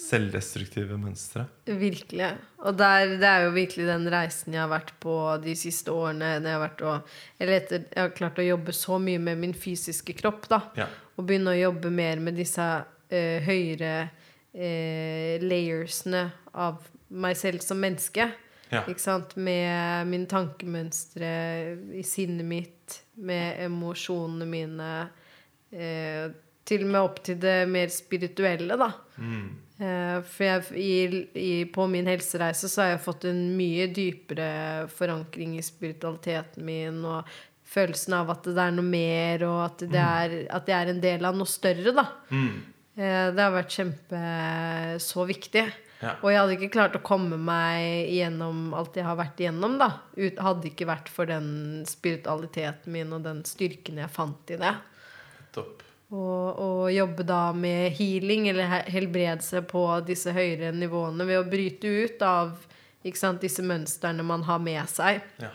Selvdestruktive 0.03 0.97
mønstre. 0.99 1.45
Virkelig. 1.65 2.33
Og 2.67 2.75
der, 2.79 3.13
det 3.21 3.29
er 3.29 3.45
jo 3.45 3.53
virkelig 3.55 3.85
den 3.87 4.09
reisen 4.11 4.55
jeg 4.55 4.63
har 4.63 4.71
vært 4.71 4.91
på 5.03 5.15
de 5.43 5.55
siste 5.55 5.93
årene. 5.95 6.33
Jeg, 6.35 6.57
har 6.59 6.83
og, 6.89 7.13
eller 7.39 7.59
etter 7.61 7.85
jeg 7.85 8.01
har 8.01 8.15
klart 8.17 8.41
å 8.41 8.45
jobbe 8.45 8.75
så 8.75 8.99
mye 8.99 9.21
med 9.23 9.39
min 9.39 9.55
fysiske 9.55 10.15
kropp. 10.19 10.49
da 10.51 10.61
Ja. 10.79 10.89
Og 11.15 11.27
begynne 11.29 11.53
å 11.53 11.59
jobbe 11.59 11.91
mer 11.93 12.19
med 12.19 12.35
disse 12.41 12.65
eh, 13.13 13.43
høyere 13.45 13.95
eh, 14.51 15.39
layersene 15.43 16.25
av 16.53 16.83
meg 17.13 17.37
selv 17.39 17.63
som 17.63 17.79
menneske. 17.79 18.27
Ja. 18.73 18.83
Ikke 18.89 19.03
sant? 19.03 19.35
Med 19.37 20.09
mine 20.09 20.27
tankemønstre 20.29 21.33
i 21.95 22.03
sinnet 22.07 22.47
mitt, 22.49 23.03
med 23.15 23.61
emosjonene 23.69 24.49
mine. 24.49 24.93
Eh, 25.71 26.31
til 26.63 26.85
og 26.85 26.91
med 26.91 27.01
opp 27.01 27.19
til 27.27 27.37
det 27.43 27.63
mer 27.69 27.91
spirituelle, 27.93 28.77
da. 28.79 28.89
Mm. 29.19 29.62
Eh, 29.81 30.19
for 30.29 30.45
jeg, 30.45 30.65
i, 30.77 31.23
i, 31.39 31.53
på 31.73 31.87
min 31.89 32.07
helsereise 32.09 32.69
så 32.69 32.83
har 32.83 32.93
jeg 32.93 33.05
fått 33.07 33.25
en 33.29 33.41
mye 33.57 33.87
dypere 33.93 34.49
forankring 34.93 35.57
i 35.57 35.65
spiritualiteten 35.65 36.65
min, 36.67 37.01
og 37.09 37.29
følelsen 37.73 38.17
av 38.19 38.29
at 38.35 38.45
det 38.51 38.59
er 38.61 38.75
noe 38.75 38.85
mer, 38.85 39.47
og 39.47 39.63
at, 39.65 39.87
det 39.89 40.03
er, 40.03 40.35
at 40.53 40.69
jeg 40.69 40.77
er 40.77 40.93
en 40.93 41.01
del 41.03 41.25
av 41.29 41.39
noe 41.39 41.49
større, 41.49 41.95
da. 41.95 42.05
Mm. 42.29 42.53
Eh, 42.93 43.25
det 43.33 43.41
har 43.41 43.55
vært 43.55 43.79
kjempe 43.79 44.21
så 45.01 45.25
viktig. 45.29 45.65
Ja. 46.03 46.17
Og 46.19 46.33
jeg 46.33 46.41
hadde 46.41 46.55
ikke 46.57 46.73
klart 46.73 46.97
å 46.99 47.05
komme 47.05 47.37
meg 47.39 48.11
gjennom 48.11 48.73
alt 48.75 48.97
jeg 48.99 49.07
har 49.07 49.17
vært 49.17 49.39
igjennom, 49.39 49.77
da. 49.79 49.89
Hadde 50.19 50.69
ikke 50.69 50.89
vært 50.89 51.09
for 51.09 51.29
den 51.31 51.47
spiritualiteten 51.87 52.93
min 52.93 53.15
og 53.15 53.23
den 53.25 53.41
styrken 53.47 54.01
jeg 54.03 54.11
fant 54.11 54.51
i 54.53 54.59
det. 54.59 54.73
Topp. 55.55 55.81
Og, 56.13 56.59
og 56.61 56.91
jobbe 56.93 57.25
da 57.25 57.47
med 57.57 57.95
healing 57.97 58.45
eller 58.51 58.83
helbredelse 58.93 59.63
på 59.65 59.81
disse 60.05 60.29
høyere 60.35 60.69
nivåene 60.75 61.25
ved 61.25 61.39
å 61.41 61.47
bryte 61.49 61.89
ut 61.89 62.21
av 62.27 62.51
sant, 63.17 63.41
disse 63.41 63.65
mønstrene 63.65 64.23
man 64.23 64.45
har 64.45 64.61
med 64.61 64.85
seg. 64.91 65.23
Ja. 65.41 65.49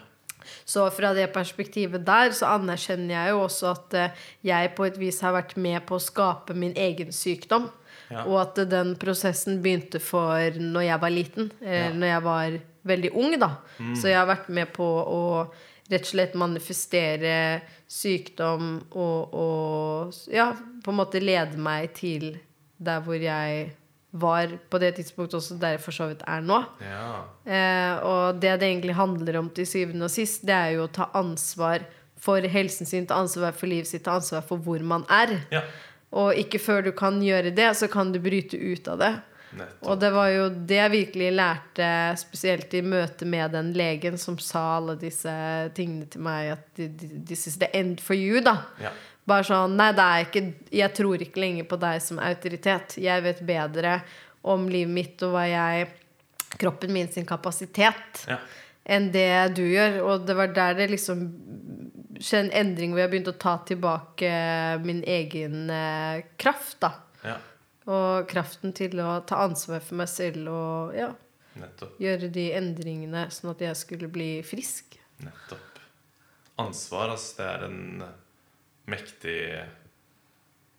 Så 0.69 0.87
fra 0.95 1.13
det 1.17 1.29
perspektivet 1.35 2.05
der 2.07 2.33
så 2.37 2.55
anerkjenner 2.57 3.15
jeg 3.15 3.35
jo 3.35 3.43
også 3.45 3.71
at 3.75 3.95
eh, 3.99 4.25
jeg 4.49 4.73
på 4.77 4.87
et 4.89 4.99
vis 5.01 5.21
har 5.25 5.37
vært 5.37 5.55
med 5.61 5.85
på 5.89 5.99
å 5.99 6.03
skape 6.03 6.57
min 6.57 6.75
egen 6.79 7.13
sykdom. 7.15 7.69
Ja. 8.09 8.25
Og 8.25 8.39
at 8.43 8.59
eh, 8.63 8.69
den 8.69 8.95
prosessen 9.01 9.61
begynte 9.65 10.01
for 10.03 10.59
når 10.59 10.89
jeg 10.89 11.03
var 11.05 11.15
liten, 11.15 11.51
eller 11.61 11.79
Ja. 11.79 11.93
Mm. 11.93 11.99
når 12.01 12.13
jeg 12.13 12.27
var 12.29 12.59
veldig 12.89 13.11
ung, 13.21 13.35
da. 13.41 13.51
Så 14.01 14.09
jeg 14.09 14.17
har 14.17 14.29
vært 14.31 14.49
med 14.49 14.73
på 14.73 14.87
å 14.87 15.23
rett 15.89 16.05
og 16.05 16.11
slett 16.13 16.37
manifestere 16.39 17.35
sykdom 17.89 18.79
og, 18.93 19.35
og 19.35 20.33
ja, 20.33 20.51
på 20.85 20.93
en 20.93 20.99
måte 21.01 21.23
lede 21.23 21.61
meg 21.61 21.95
til 21.97 22.35
der 22.79 23.03
hvor 23.05 23.19
jeg 23.19 23.71
var 24.19 24.53
på 24.71 24.81
det 24.81 24.95
tidspunktet 24.97 25.37
også 25.37 25.59
der 25.61 25.77
jeg 25.77 25.83
for 25.85 25.97
så 25.97 26.09
vidt 26.11 26.23
er 26.29 26.45
nå. 26.45 26.63
Ja. 26.81 27.09
Eh, 27.45 27.95
og 28.09 28.41
det 28.41 28.55
det 28.61 28.71
egentlig 28.71 28.97
handler 28.97 29.41
om 29.43 29.51
til 29.53 29.69
syvende 29.69 30.09
og 30.09 30.13
sist, 30.13 30.47
det 30.49 30.55
er 30.55 30.77
jo 30.77 30.87
å 30.87 30.93
ta 30.93 31.11
ansvar 31.19 31.85
for 32.19 32.43
helsen 32.43 32.89
sin, 32.89 33.07
ta 33.07 33.21
ansvar 33.21 33.53
for 33.57 33.71
livet 33.71 33.89
sitt, 33.91 34.05
ta 34.07 34.17
ansvar 34.19 34.43
for 34.49 34.61
hvor 34.65 34.81
man 34.81 35.05
er. 35.13 35.39
ja. 35.53 35.63
Og 36.17 36.39
ikke 36.41 36.57
før 36.57 36.87
du 36.87 36.93
kan 36.97 37.19
gjøre 37.21 37.51
det, 37.53 37.69
så 37.77 37.85
kan 37.93 38.15
du 38.15 38.17
bryte 38.25 38.57
ut 38.57 38.87
av 38.89 39.03
det. 39.03 39.11
Nettopp. 39.57 39.87
Og 39.89 40.01
det 40.01 40.11
var 40.13 40.29
jo 40.29 40.49
det 40.69 40.77
jeg 40.77 40.91
virkelig 40.93 41.29
lærte, 41.33 41.91
spesielt 42.21 42.75
i 42.75 42.83
møte 42.85 43.25
med 43.25 43.55
den 43.57 43.73
legen 43.73 44.19
som 44.21 44.37
sa 44.43 44.77
alle 44.77 44.97
disse 45.01 45.33
tingene 45.77 46.09
til 46.13 46.21
meg, 46.27 46.53
at 46.59 46.83
this 47.29 47.47
is 47.49 47.57
the 47.59 47.71
end 47.77 48.01
for 48.05 48.15
you, 48.19 48.43
da. 48.45 48.59
Ja. 48.83 48.93
Bare 49.29 49.45
sånn 49.45 49.75
Nei, 49.77 49.91
det 49.93 50.05
er 50.05 50.23
ikke 50.25 50.43
Jeg 50.73 50.95
tror 50.97 51.21
ikke 51.21 51.41
lenger 51.43 51.67
på 51.69 51.77
deg 51.81 52.01
som 52.01 52.21
autoritet. 52.25 52.97
Jeg 52.97 53.25
vet 53.27 53.43
bedre 53.45 53.99
om 54.49 54.69
livet 54.73 54.95
mitt 54.95 55.25
og 55.27 55.35
hva 55.37 55.45
jeg 55.49 55.89
Kroppen 56.59 56.95
min 56.95 57.11
sin 57.13 57.27
kapasitet 57.29 58.23
Ja. 58.27 58.39
enn 58.89 59.11
det 59.13 59.55
du 59.57 59.63
gjør. 59.69 59.99
Og 60.07 60.25
det 60.27 60.37
var 60.37 60.47
der 60.57 60.79
det 60.79 60.91
liksom 60.95 61.27
skjedde 62.19 62.49
en 62.49 62.55
endring 62.67 62.95
hvor 62.95 63.03
jeg 63.03 63.11
begynte 63.13 63.35
å 63.35 63.39
ta 63.39 63.59
tilbake 63.69 64.31
min 64.83 65.03
egen 65.05 65.69
eh, 65.71 66.23
kraft, 66.41 66.79
da. 66.81 66.95
Og 67.89 68.27
kraften 68.29 68.75
til 68.77 68.99
å 69.01 69.15
ta 69.25 69.39
ansvar 69.47 69.81
for 69.81 69.97
meg 70.01 70.11
selv 70.13 70.51
og 70.53 70.97
ja, 70.99 71.09
Nettopp. 71.57 71.95
gjøre 72.03 72.29
de 72.35 72.45
endringene 72.59 73.23
sånn 73.33 73.55
at 73.55 73.63
jeg 73.65 73.79
skulle 73.81 74.11
bli 74.13 74.43
frisk. 74.45 74.99
Nettopp. 75.25 75.81
Ansvar, 76.61 77.15
altså. 77.15 77.39
Det 77.39 77.47
er 77.49 77.65
en 77.69 78.05
mektig 78.89 79.39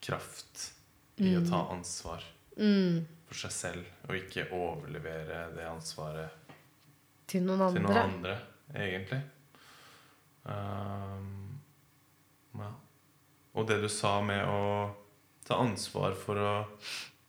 kraft 0.06 0.68
i 1.20 1.34
å 1.36 1.42
ta 1.48 1.64
ansvar 1.74 2.24
for 2.60 3.38
seg 3.42 3.52
selv, 3.54 3.90
og 4.08 4.16
ikke 4.20 4.46
overlevere 4.56 5.48
det 5.56 5.66
ansvaret 5.70 6.54
Til 7.30 7.44
noen 7.46 7.60
til 7.60 7.66
andre. 7.68 7.84
noen 7.84 8.00
andre, 8.04 8.38
egentlig. 8.76 9.20
Um, 10.44 11.60
ja. 12.60 12.72
Og 13.54 13.68
det 13.70 13.80
du 13.84 13.90
sa 13.92 14.16
med 14.26 14.46
å 14.50 14.64
ta 15.50 15.58
ansvar 15.64 16.14
for 16.18 16.38
å 16.40 16.54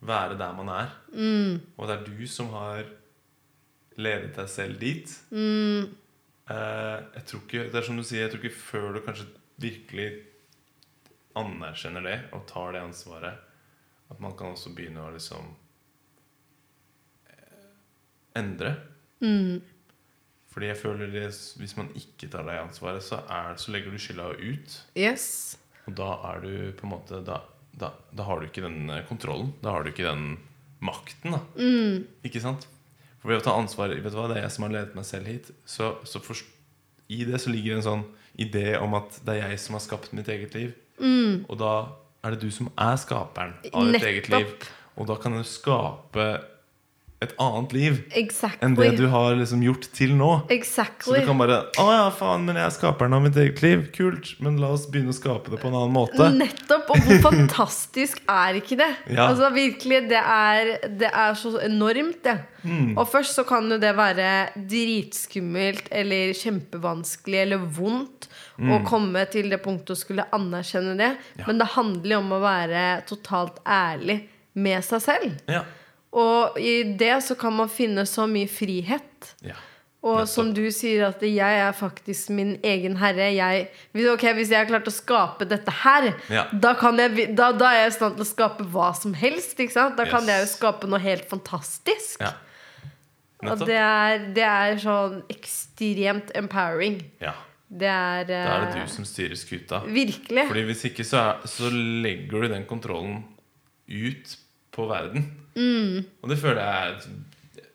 være 0.07 0.37
der 0.41 0.53
man 0.57 0.69
er, 0.73 0.93
og 1.77 1.89
det 1.89 1.97
er 1.99 2.05
du 2.07 2.27
som 2.31 2.53
har 2.55 2.85
ledet 4.01 4.35
deg 4.37 4.49
selv 4.49 4.79
dit 4.81 5.17
Eh, 6.51 6.99
Jeg 7.15 7.25
tror 7.29 7.43
ikke, 7.45 7.65
det 7.71 7.79
er 7.79 7.85
som 7.87 7.97
du 7.97 8.03
sier, 8.03 8.25
jeg 8.25 8.31
tror 8.33 8.41
ikke 8.45 8.57
før 8.59 8.87
du 8.97 9.01
kanskje 9.05 9.27
virkelig 9.63 10.07
anerkjenner 11.39 12.03
det 12.03 12.17
og 12.35 12.43
tar 12.51 12.73
det 12.75 12.81
ansvaret, 12.83 13.37
at 14.11 14.21
man 14.25 14.33
kan 14.37 14.51
også 14.57 14.73
begynne 14.75 15.05
å 15.05 15.13
liksom 15.15 15.53
endre. 18.37 18.73
endre. 19.21 19.61
Fordi 20.51 20.67
jeg 20.73 20.77
føler 20.81 21.13
det, 21.15 21.29
hvis 21.61 21.77
man 21.79 21.93
ikke 21.95 22.27
tar 22.33 22.43
det 22.49 22.57
ansvaret, 22.59 23.05
så, 23.07 23.21
er, 23.31 23.55
så 23.61 23.71
legger 23.71 23.93
du 23.95 23.99
skylda 24.03 24.33
ut. 24.41 24.81
Yes. 24.99 25.29
Og 25.87 25.95
da 26.01 26.09
er 26.33 26.41
du 26.43 26.51
på 26.81 26.87
en 26.89 26.91
måte 26.97 27.21
Da, 27.27 27.37
da, 27.77 27.93
da 28.17 28.27
har 28.27 28.41
du 28.41 28.49
ikke 28.49 28.65
den 28.65 28.91
eh, 28.91 29.05
kontrollen. 29.09 29.53
Da 29.63 29.75
har 29.75 29.85
du 29.85 29.91
ikke 29.93 30.09
den 30.09 30.39
makten, 30.85 31.37
da. 31.37 31.41
Ikke 32.27 32.43
sant? 32.43 32.67
For 33.21 33.29
ved 33.29 33.43
å 33.43 33.45
ta 33.45 33.53
ansvar 33.61 33.93
Vet 33.93 34.15
du 34.15 34.17
hva, 34.17 34.29
det 34.31 34.39
er 34.39 34.47
jeg 34.47 34.55
som 34.55 34.65
har 34.65 34.73
ledet 34.75 34.97
meg 34.97 35.05
selv 35.09 35.29
hit. 35.29 35.51
Så, 35.69 35.93
så 36.09 36.23
for, 36.25 36.41
i 37.13 37.25
det 37.29 37.41
så 37.43 37.53
ligger 37.53 37.77
en 37.77 37.85
sånn 37.87 38.05
idé 38.41 38.79
om 38.81 38.95
at 38.97 39.19
det 39.27 39.35
er 39.37 39.51
jeg 39.53 39.61
som 39.61 39.77
har 39.77 39.85
skapt 39.85 40.15
mitt 40.17 40.29
eget 40.33 40.55
liv. 40.57 40.71
Og 41.51 41.59
da 41.61 41.73
er 42.25 42.35
det 42.37 42.41
du 42.47 42.51
som 42.53 42.71
er 42.81 42.97
skaperen 43.01 43.55
av 43.73 43.91
ditt 43.93 44.07
eget 44.09 44.31
liv. 44.33 44.55
Og 45.01 45.09
da 45.09 45.17
kan 45.21 45.37
du 45.37 45.45
skape 45.49 46.27
et 47.21 47.35
annet 47.37 47.73
liv 47.77 47.97
Exactly. 48.17 48.65
enn 48.65 48.75
det 48.79 48.95
du 48.97 49.03
har 49.13 49.35
liksom 49.37 49.61
gjort 49.61 49.83
til 49.93 50.15
nå. 50.17 50.29
Så 50.65 50.87
du 51.13 51.27
kan 51.27 51.37
bare 51.37 51.59
Å 51.77 51.85
ja, 51.93 52.07
faen, 52.17 52.47
men 52.47 52.57
jeg 52.57 52.65
er 52.65 52.73
skaperen 52.73 53.13
av 53.13 53.21
mitt 53.27 53.37
eget 53.37 53.61
liv. 53.61 53.83
Kult. 53.93 54.31
Men 54.41 54.57
la 54.63 54.71
oss 54.73 54.87
begynne 54.89 55.13
å 55.13 55.17
skape 55.19 55.53
det 55.53 55.61
på 55.61 55.69
en 55.69 55.77
annen 55.77 55.93
måte. 55.93 56.31
Nettopp! 56.33 56.89
Og 56.95 57.03
hvor 57.05 57.21
fantastisk 57.29 58.23
er 58.25 58.57
ikke 58.63 58.79
det? 58.81 58.89
Ja. 59.21 59.27
Altså 59.29 59.51
virkelig, 59.53 59.99
det 60.09 60.21
er, 60.23 60.71
det 61.01 61.11
er 61.13 61.35
så 61.37 61.57
enormt, 61.67 62.23
det. 62.25 62.39
Mm. 62.63 62.95
Og 62.97 63.05
først 63.11 63.37
så 63.37 63.45
kan 63.49 63.69
jo 63.73 63.77
det 63.83 63.91
være 63.99 64.31
dritskummelt 64.71 65.89
eller 65.93 66.33
kjempevanskelig 66.37 67.43
eller 67.47 67.59
vondt 67.65 68.29
Mm. 68.61 68.75
å 68.75 68.79
komme 68.85 69.23
til 69.33 69.47
det 69.49 69.57
punktet 69.65 69.95
å 69.95 69.97
skulle 69.97 70.27
anerkjenne 70.37 70.93
det. 70.99 71.15
Men 71.47 71.57
det 71.63 71.67
handler 71.73 72.13
jo 72.13 72.19
om 72.21 72.33
å 72.37 72.41
være 72.43 72.83
totalt 73.09 73.57
ærlig 73.65 74.19
med 74.61 74.85
seg 74.85 75.01
selv. 75.01 75.39
Ja. 75.49 75.63
Og 76.13 76.57
i 76.59 76.83
det 76.99 77.21
så 77.23 77.37
kan 77.39 77.53
man 77.55 77.69
finne 77.71 78.03
så 78.09 78.27
mye 78.31 78.49
frihet. 78.51 79.35
ja. 79.47 79.55
Og 80.03 80.23
som 80.25 80.47
du 80.57 80.63
sier, 80.73 81.03
at 81.11 81.21
jeg 81.21 81.57
er 81.61 81.75
faktisk 81.77 82.31
min 82.33 82.55
egen 82.65 82.95
herre. 82.97 83.27
Jeg, 83.37 83.67
okay, 83.93 84.07
ok, 84.09 84.23
hvis 84.39 84.49
jeg 84.49 84.63
har 84.63 84.69
klart 84.71 84.87
å 84.89 84.95
skape 84.97 85.45
dette 85.45 85.71
her, 85.83 86.15
Ja. 86.33 86.47
da, 86.57 86.73
kan 86.73 86.97
jeg, 86.97 87.35
da, 87.37 87.51
da 87.53 87.67
er 87.69 87.83
jeg 87.83 87.91
i 87.91 87.97
stand 87.99 88.17
til 88.17 88.25
å 88.25 88.29
skape 88.31 88.65
hva 88.73 88.95
som 88.97 89.13
helst. 89.13 89.59
Da 89.61 90.07
kan 90.09 90.25
Yes. 90.25 90.31
jeg 90.33 90.41
jo 90.41 90.49
skape 90.57 90.89
noe 90.89 91.03
helt 91.05 91.29
fantastisk. 91.29 92.17
ja. 92.25 92.33
Og 93.45 93.59
det 93.67 93.77
er, 93.77 94.25
det 94.33 94.43
er 94.49 94.81
sånn 94.81 95.21
ekstremt 95.29 96.33
empowering. 96.35 97.03
Ja. 97.21 97.35
Det 97.69 97.87
er, 97.87 98.25
Da 98.25 98.41
er 98.57 98.65
det 98.73 98.81
eh, 98.81 98.87
du 98.87 98.91
som 98.97 99.05
styrer 99.05 99.37
skuta. 99.37 99.85
Virkelig. 99.85 100.49
Fordi 100.49 100.65
hvis 100.65 100.85
ikke 100.89 101.05
så, 101.05 101.17
er, 101.29 101.47
så 101.47 101.69
legger 101.71 102.41
du 102.41 102.49
den 102.57 102.65
kontrollen 102.65 103.21
ut 103.87 104.33
på 104.75 104.87
verden. 104.91 105.27
Mm. 105.57 106.05
Og 106.23 106.31
det 106.31 106.39
føler 106.41 106.61
jeg 106.63 106.81
er 106.81 106.95
et, 106.95 107.67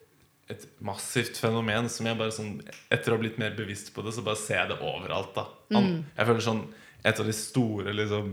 et 0.56 0.66
massivt 0.86 1.38
fenomen 1.42 1.90
som 1.92 2.08
jeg 2.08 2.18
bare 2.20 2.34
sånn 2.34 2.54
Etter 2.94 3.12
å 3.12 3.18
ha 3.18 3.22
blitt 3.24 3.40
mer 3.42 3.56
bevisst 3.58 3.92
på 3.96 4.04
det, 4.06 4.14
så 4.16 4.24
bare 4.26 4.40
ser 4.40 4.62
jeg 4.62 4.74
det 4.74 4.82
overalt. 4.82 5.34
da 5.36 5.50
Mm. 5.74 6.06
Jeg 6.14 6.28
føler 6.30 6.44
sånn 6.46 6.60
Et 7.06 7.20
av 7.20 7.26
de 7.26 7.34
store 7.34 7.94
liksom 7.94 8.28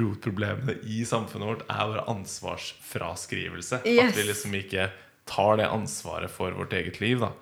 rotproblemene 0.00 0.78
i 0.88 1.02
samfunnet 1.08 1.48
vårt 1.48 1.62
er 1.68 1.86
vår 1.90 2.02
ansvarsfraskrivelse. 2.12 3.80
Yes. 3.84 4.12
At 4.12 4.18
vi 4.18 4.26
liksom 4.28 4.54
ikke 4.54 4.90
tar 5.28 5.56
det 5.60 5.68
ansvaret 5.70 6.30
for 6.30 6.52
vårt 6.56 6.72
eget 6.76 7.00
liv. 7.00 7.20
da 7.20 7.32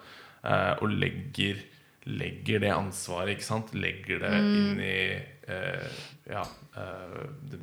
eh, 0.45 0.75
Og 0.83 0.91
legger, 0.91 1.61
legger 2.07 2.63
det 2.65 2.71
ansvaret, 2.75 3.37
ikke 3.37 3.49
sant? 3.49 3.75
Legger 3.75 4.23
det 4.23 4.33
inn 4.39 4.81
i 4.81 5.01
eh, 5.49 5.99
Ja 6.31 6.45
eh, 6.77 7.59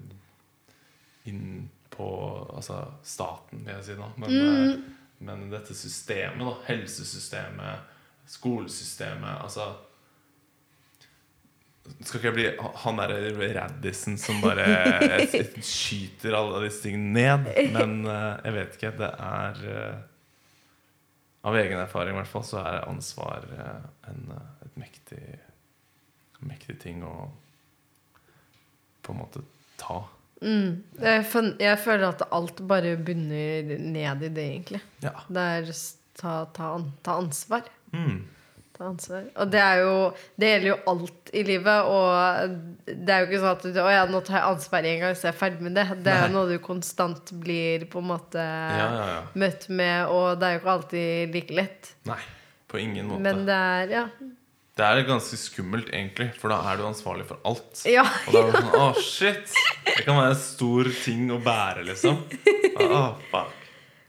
Inn 1.31 1.69
på 1.95 2.07
altså 2.55 2.81
staten, 3.05 3.63
vil 3.65 3.75
jeg 3.77 3.87
si 3.89 3.97
nå. 3.99 4.11
Men, 4.21 4.37
mm. 4.37 4.85
men 5.27 5.49
dette 5.53 5.75
systemet, 5.77 6.43
da. 6.43 6.55
Helsesystemet, 6.69 7.91
skolesystemet. 8.35 9.43
Altså 9.45 9.73
skal 11.85 12.17
ikke 12.17 12.31
jeg 12.31 12.35
bli 12.35 12.45
han 12.81 12.99
derre 12.99 13.49
Raddisen 13.55 14.17
som 14.17 14.41
bare 14.41 14.65
skyter 15.75 16.33
alle 16.37 16.63
disse 16.65 16.87
tingene 16.87 17.13
ned. 17.13 17.49
Men 17.75 17.99
eh, 18.09 18.29
jeg 18.47 18.55
vet 18.57 18.77
ikke. 18.79 18.93
Det 18.99 19.11
er 19.27 19.63
eh, 19.71 20.03
Av 21.45 21.57
egen 21.59 21.77
erfaring 21.77 22.15
i 22.15 22.19
hvert 22.19 22.31
fall 22.31 22.45
så 22.47 22.63
er 22.63 22.87
ansvar 22.89 23.45
eh, 23.53 23.89
en, 24.09 24.23
eh, 24.33 24.53
et 24.65 24.79
mektig 24.81 25.25
Mektig 26.45 26.75
ting 26.81 26.99
å 27.05 27.13
på 29.05 29.13
en 29.13 29.19
måte 29.21 29.39
ta. 29.79 30.01
Jeg, 30.41 31.25
jeg 31.59 31.79
føler 31.81 32.07
at 32.09 32.25
alt 32.35 32.61
bare 32.67 32.95
bunner 32.97 33.75
ned 33.79 34.25
i 34.27 34.29
det, 34.29 34.45
egentlig. 34.45 34.81
Ja. 35.03 35.13
Det 35.29 35.45
er 35.59 35.69
ta, 36.19 36.45
ta, 36.53 36.71
ta 37.05 37.17
ansvar. 37.21 37.67
Mm. 37.93 38.23
Ta 38.75 38.89
ansvar. 38.89 39.23
Og 39.39 39.51
det 39.51 39.59
er 39.63 39.81
jo 39.85 39.91
Det 40.35 40.49
gjelder 40.49 40.67
jo 40.67 40.77
alt 40.91 41.29
i 41.31 41.43
livet. 41.47 41.89
Og 41.95 42.55
det 42.85 43.13
er 43.15 43.23
jo 43.23 43.29
ikke 43.29 43.41
sånn 43.43 43.53
at 43.53 43.65
du, 43.67 43.81
Å 43.81 43.91
ja, 43.93 44.05
nå 44.11 44.21
tar 44.27 44.39
jeg 44.41 44.49
ansvar 44.51 44.87
en 44.91 45.03
gang, 45.03 45.15
så 45.15 45.27
er 45.27 45.31
jeg 45.31 45.39
ferdig 45.41 45.67
med 45.67 45.77
det. 45.79 45.85
Det 46.03 46.11
er 46.13 46.23
Nei. 46.25 46.29
jo 46.29 46.35
noe 46.35 46.49
du 46.51 46.57
konstant 46.63 47.35
blir 47.43 47.87
på 47.91 48.03
en 48.03 48.09
måte 48.11 48.43
ja, 48.43 48.87
ja. 48.99 49.19
møtt 49.39 49.69
med, 49.71 50.11
og 50.11 50.41
det 50.41 50.49
er 50.49 50.57
jo 50.57 50.63
ikke 50.63 50.73
alltid 50.75 51.37
like 51.37 51.59
lett. 51.61 51.93
Nei, 52.09 52.19
på 52.71 52.81
ingen 52.83 53.13
måte. 53.13 53.23
Men 53.23 53.45
det 53.47 53.61
er 53.61 53.95
Ja. 53.95 54.07
Det 54.75 54.83
er 54.83 55.05
ganske 55.07 55.37
skummelt, 55.39 55.87
egentlig, 55.95 56.33
for 56.35 56.51
da 56.51 56.57
er 56.71 56.75
du 56.81 56.83
ansvarlig 56.83 57.23
for 57.29 57.39
alt. 57.47 57.83
Ja, 57.87 58.01
Og 58.27 58.33
da 58.35 58.39
er 58.41 58.49
det 58.51 58.63
sånn 58.65 58.73
Å, 58.81 58.87
shit! 58.99 59.53
Det 59.85 60.01
kan 60.03 60.17
være 60.19 60.33
en 60.33 60.41
stor 60.41 60.89
ting 61.05 61.29
å 61.31 61.37
bære, 61.45 61.85
liksom. 61.87 62.17
Oh, 62.83 63.13
fuck. 63.31 63.53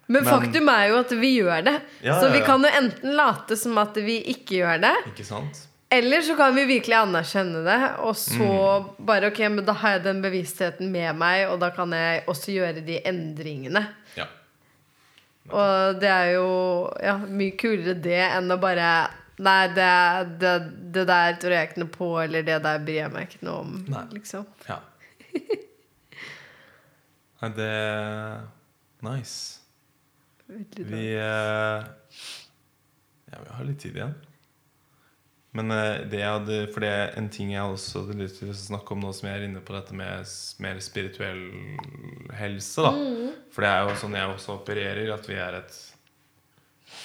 Men, 0.09 0.25
Men- 0.25 0.27
faktum 0.27 0.69
er 0.73 0.89
jo 0.91 0.97
at 1.05 1.13
vi 1.19 1.31
gjør 1.41 1.63
det. 1.69 1.77
Ja, 2.03 2.17
så 2.23 2.33
vi 2.33 2.41
kan 2.47 2.63
jo 2.67 2.69
enten 2.81 3.15
late 3.19 3.57
som 3.59 3.79
at 3.79 3.95
vi 4.03 4.19
ikke 4.35 4.59
gjør 4.61 4.81
det, 4.83 4.93
Ikke 5.13 5.25
sant? 5.27 5.63
eller 5.91 6.21
så 6.27 6.35
kan 6.37 6.55
vi 6.55 6.65
virkelig 6.67 6.97
anerkjenne 6.99 7.63
det, 7.67 7.79
og 8.03 8.15
så 8.19 8.47
Mm. 8.47 8.89
bare 9.07 9.27
Ok, 9.31 9.39
men 9.51 9.65
da 9.65 9.73
har 9.73 9.91
jeg 9.97 10.03
den 10.05 10.21
bevisstheten 10.23 10.91
med 10.91 11.15
meg, 11.17 11.47
og 11.49 11.61
da 11.61 11.71
kan 11.71 11.91
jeg 11.95 12.25
også 12.27 12.51
gjøre 12.55 12.85
de 12.87 12.99
endringene. 13.07 13.87
Ja. 14.17 14.27
Og 15.51 16.01
det 16.01 16.11
er 16.11 16.33
jo 16.35 16.91
ja, 17.03 17.17
mye 17.19 17.55
kulere 17.57 17.95
det 18.03 18.19
enn 18.33 18.51
å 18.51 18.59
bare 18.61 18.89
Nei, 19.37 19.69
det, 19.77 19.89
det, 20.41 20.53
det 20.95 21.03
der 21.11 21.35
tror 21.41 21.53
jeg 21.53 21.69
ikke 21.69 21.83
noe 21.83 21.93
på, 21.93 22.09
eller 22.23 22.45
det 22.47 22.57
der 22.65 22.85
bryr 22.85 23.03
jeg 23.03 23.13
meg 23.13 23.29
ikke 23.29 23.45
noe 23.45 23.65
om. 23.67 23.75
Nei. 23.93 24.05
Liksom. 24.17 24.47
ja. 24.69 24.81
Nei, 27.43 27.51
det 27.59 27.73
Nice. 29.05 29.67
Veldig 30.47 30.87
Vi 30.89 31.15
eh, 31.15 31.85
Ja, 33.27 33.43
vi 33.43 33.51
har 33.51 33.67
litt 33.67 33.81
tid 33.83 33.99
igjen. 33.99 34.15
Men 35.57 35.73
eh, 35.75 36.05
det 36.11 36.21
jeg 36.23 36.37
hadde 36.39 36.61
For 36.73 36.85
det 36.85 36.93
er 36.93 37.13
en 37.21 37.29
ting 37.33 37.53
jeg 37.53 37.75
også 37.75 38.07
hadde 38.07 38.21
lyst 38.23 38.41
til 38.41 38.53
å 38.53 38.57
snakke 38.57 38.95
om 38.95 39.03
nå 39.05 39.13
som 39.17 39.29
jeg 39.29 39.41
er 39.41 39.47
inne 39.49 39.63
på 39.65 39.77
dette 39.77 39.97
med 39.97 40.33
mer 40.65 40.81
spirituell 40.85 41.43
helse, 42.37 42.87
da. 42.87 42.95
For 43.53 43.67
det 43.67 43.73
er 43.73 43.85
jo 43.85 43.99
sånn 44.01 44.17
jeg 44.17 44.33
også 44.33 44.57
opererer, 44.61 45.13
at 45.15 45.29
vi 45.29 45.37
er 45.41 45.61
et 45.61 45.77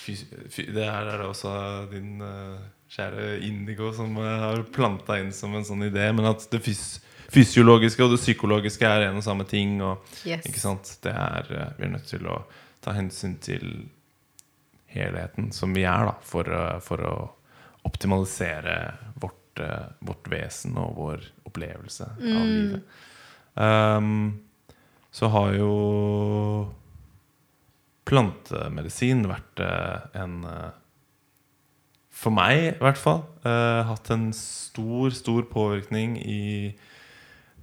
fys 0.01 0.25
fy 0.49 0.65
Det 0.73 0.85
her 0.87 1.07
er 1.07 1.21
det 1.21 1.27
også 1.29 1.53
din 1.91 2.21
uh, 2.23 2.59
kjære 2.91 3.39
Indigo 3.47 3.91
som 3.95 4.17
uh, 4.17 4.27
har 4.47 4.63
planta 4.73 5.19
inn 5.21 5.31
som 5.35 5.55
en 5.55 5.65
sånn 5.67 5.85
idé. 5.87 6.09
Men 6.15 6.31
at 6.33 6.47
det 6.51 6.61
fys 6.65 6.99
fysiologiske 7.31 8.03
og 8.03 8.11
det 8.11 8.19
psykologiske 8.19 8.83
er 8.83 9.05
en 9.07 9.21
og 9.21 9.23
samme 9.23 9.45
ting. 9.47 9.77
Og 9.85 10.01
Yes. 10.27 10.43
ikke 10.49 10.59
sant? 10.63 10.97
Det 11.03 11.13
er, 11.15 11.51
uh, 11.53 11.69
vi 11.77 11.87
er 11.87 11.93
nødt 11.95 12.09
til 12.11 12.27
å 12.27 12.41
ta 12.83 12.95
hensyn 12.97 13.37
til 13.39 13.85
helheten 14.91 15.53
som 15.55 15.71
vi 15.73 15.85
er, 15.87 16.09
da, 16.09 16.17
for, 16.27 16.49
for 16.83 17.03
å 17.07 17.15
optimalisere 17.87 18.73
vårt, 19.21 19.61
vårt 20.03 20.27
vesen 20.27 20.75
og 20.81 20.97
vår 20.97 21.23
opplevelse 21.47 22.09
av 22.19 22.49
livet. 22.49 22.97
Um, 23.55 24.41
så 25.11 25.27
har 25.31 25.53
jo 25.55 25.71
plantemedisin 28.07 29.25
vært 29.29 29.61
eh, 29.63 30.21
en 30.21 30.39
eh, 30.47 30.69
For 32.21 32.33
meg, 32.33 32.75
i 32.75 32.83
hvert 32.83 32.99
fall, 32.99 33.21
eh, 33.47 33.81
hatt 33.87 34.11
en 34.13 34.29
stor, 34.35 35.13
stor 35.15 35.45
påvirkning 35.49 36.17
i 36.21 36.73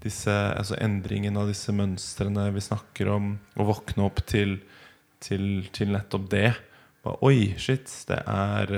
disse, 0.03 0.33
altså 0.33 0.79
endringen 0.83 1.37
av 1.39 1.51
disse 1.51 1.75
mønstrene 1.75 2.49
vi 2.55 2.63
snakker 2.63 3.11
om, 3.13 3.35
å 3.59 3.67
våkne 3.69 4.07
opp 4.07 4.23
til, 4.31 4.57
til, 5.23 5.67
til 5.75 5.93
nettopp 5.95 6.31
det. 6.33 6.49
Bare, 7.05 7.21
Oi, 7.27 7.53
shit, 7.59 7.91
det 8.09 8.23
er 8.25 8.75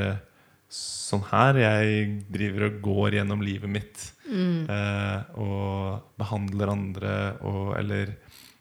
sånn 0.71 1.25
her 1.33 1.59
jeg 1.59 2.11
driver 2.31 2.69
og 2.69 2.83
går 2.85 3.17
gjennom 3.19 3.41
livet 3.43 3.73
mitt. 3.73 4.05
Eh, 4.31 5.39
og 5.43 6.13
behandler 6.21 6.75
andre, 6.75 7.15
og, 7.43 7.73
eller 7.81 8.15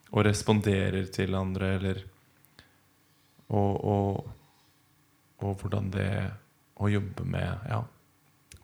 og 0.09 0.23
responderer 0.25 1.05
til 1.13 1.35
andre, 1.37 1.75
eller 1.77 1.99
og, 3.49 3.85
og, 3.85 4.29
og 5.45 5.55
hvordan 5.61 5.89
det 5.93 6.11
å 6.79 6.89
jobbe 6.91 7.25
med 7.27 7.69
ja, 7.69 7.81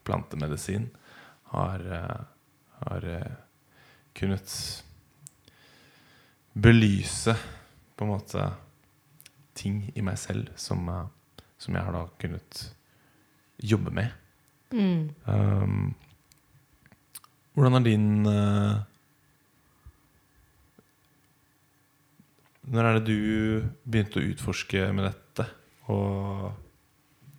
plantemedisin 0.06 0.90
har, 1.52 1.86
eh, 2.00 2.22
har 2.82 3.08
eh, 3.10 3.34
kunnet 4.16 4.54
belyse 6.56 7.36
på 7.96 8.06
en 8.06 8.14
måte 8.14 8.46
ting 9.56 9.82
i 9.96 10.04
meg 10.06 10.20
selv 10.20 10.54
som, 10.60 10.88
eh, 10.90 11.44
som 11.58 11.76
jeg 11.76 11.84
har 11.88 11.96
da 11.96 12.06
kunnet 12.22 12.64
jobbe 13.58 13.92
med. 13.96 14.12
Mm. 14.76 15.10
Um, 15.26 15.94
hvordan 17.56 17.78
har 17.78 17.86
din 17.86 18.26
eh, 18.28 18.84
Når 22.66 22.88
er 22.90 23.00
det 23.00 23.06
du 23.06 23.66
begynte 23.86 24.22
å 24.22 24.26
utforske 24.32 24.88
med 24.96 25.06
dette? 25.12 25.46
Og 25.94 26.52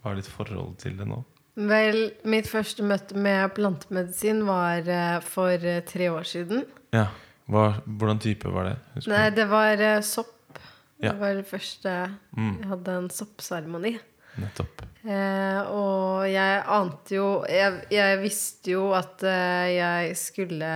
hva 0.02 0.12
er 0.12 0.20
ditt 0.20 0.30
forhold 0.30 0.76
til 0.82 0.94
det 1.00 1.06
nå? 1.10 1.22
Vel, 1.56 1.98
mitt 2.28 2.46
første 2.50 2.84
møte 2.84 3.16
med 3.16 3.54
plantemedisin 3.56 4.42
var 4.46 4.86
eh, 4.92 5.16
for 5.24 5.56
eh, 5.56 5.80
tre 5.88 6.10
år 6.12 6.26
siden. 6.28 6.66
Ja, 6.94 7.06
hva, 7.50 7.78
Hvordan 7.86 8.20
type 8.22 8.50
var 8.52 8.68
det? 8.68 8.74
Husker 8.94 9.14
Nei, 9.14 9.24
det 9.34 9.46
var 9.50 9.80
eh, 9.80 10.02
sopp. 10.04 10.34
Ja. 11.00 11.10
Det 11.12 11.18
var 11.20 11.34
det 11.36 11.46
første 11.48 11.94
Mm, 12.36 12.54
Jeg 12.60 12.68
hadde 12.70 12.92
en 13.00 13.08
soppseremoni. 13.12 13.94
Nettopp. 14.42 14.86
Eh, 15.06 15.58
og 15.70 16.24
jeg 16.26 16.62
ante 16.74 17.14
jo 17.14 17.26
jeg, 17.46 17.84
jeg 17.94 18.16
visste 18.18 18.72
jo 18.72 18.88
at 18.96 19.22
eh, 19.22 19.76
jeg 19.76 20.16
skulle 20.18 20.70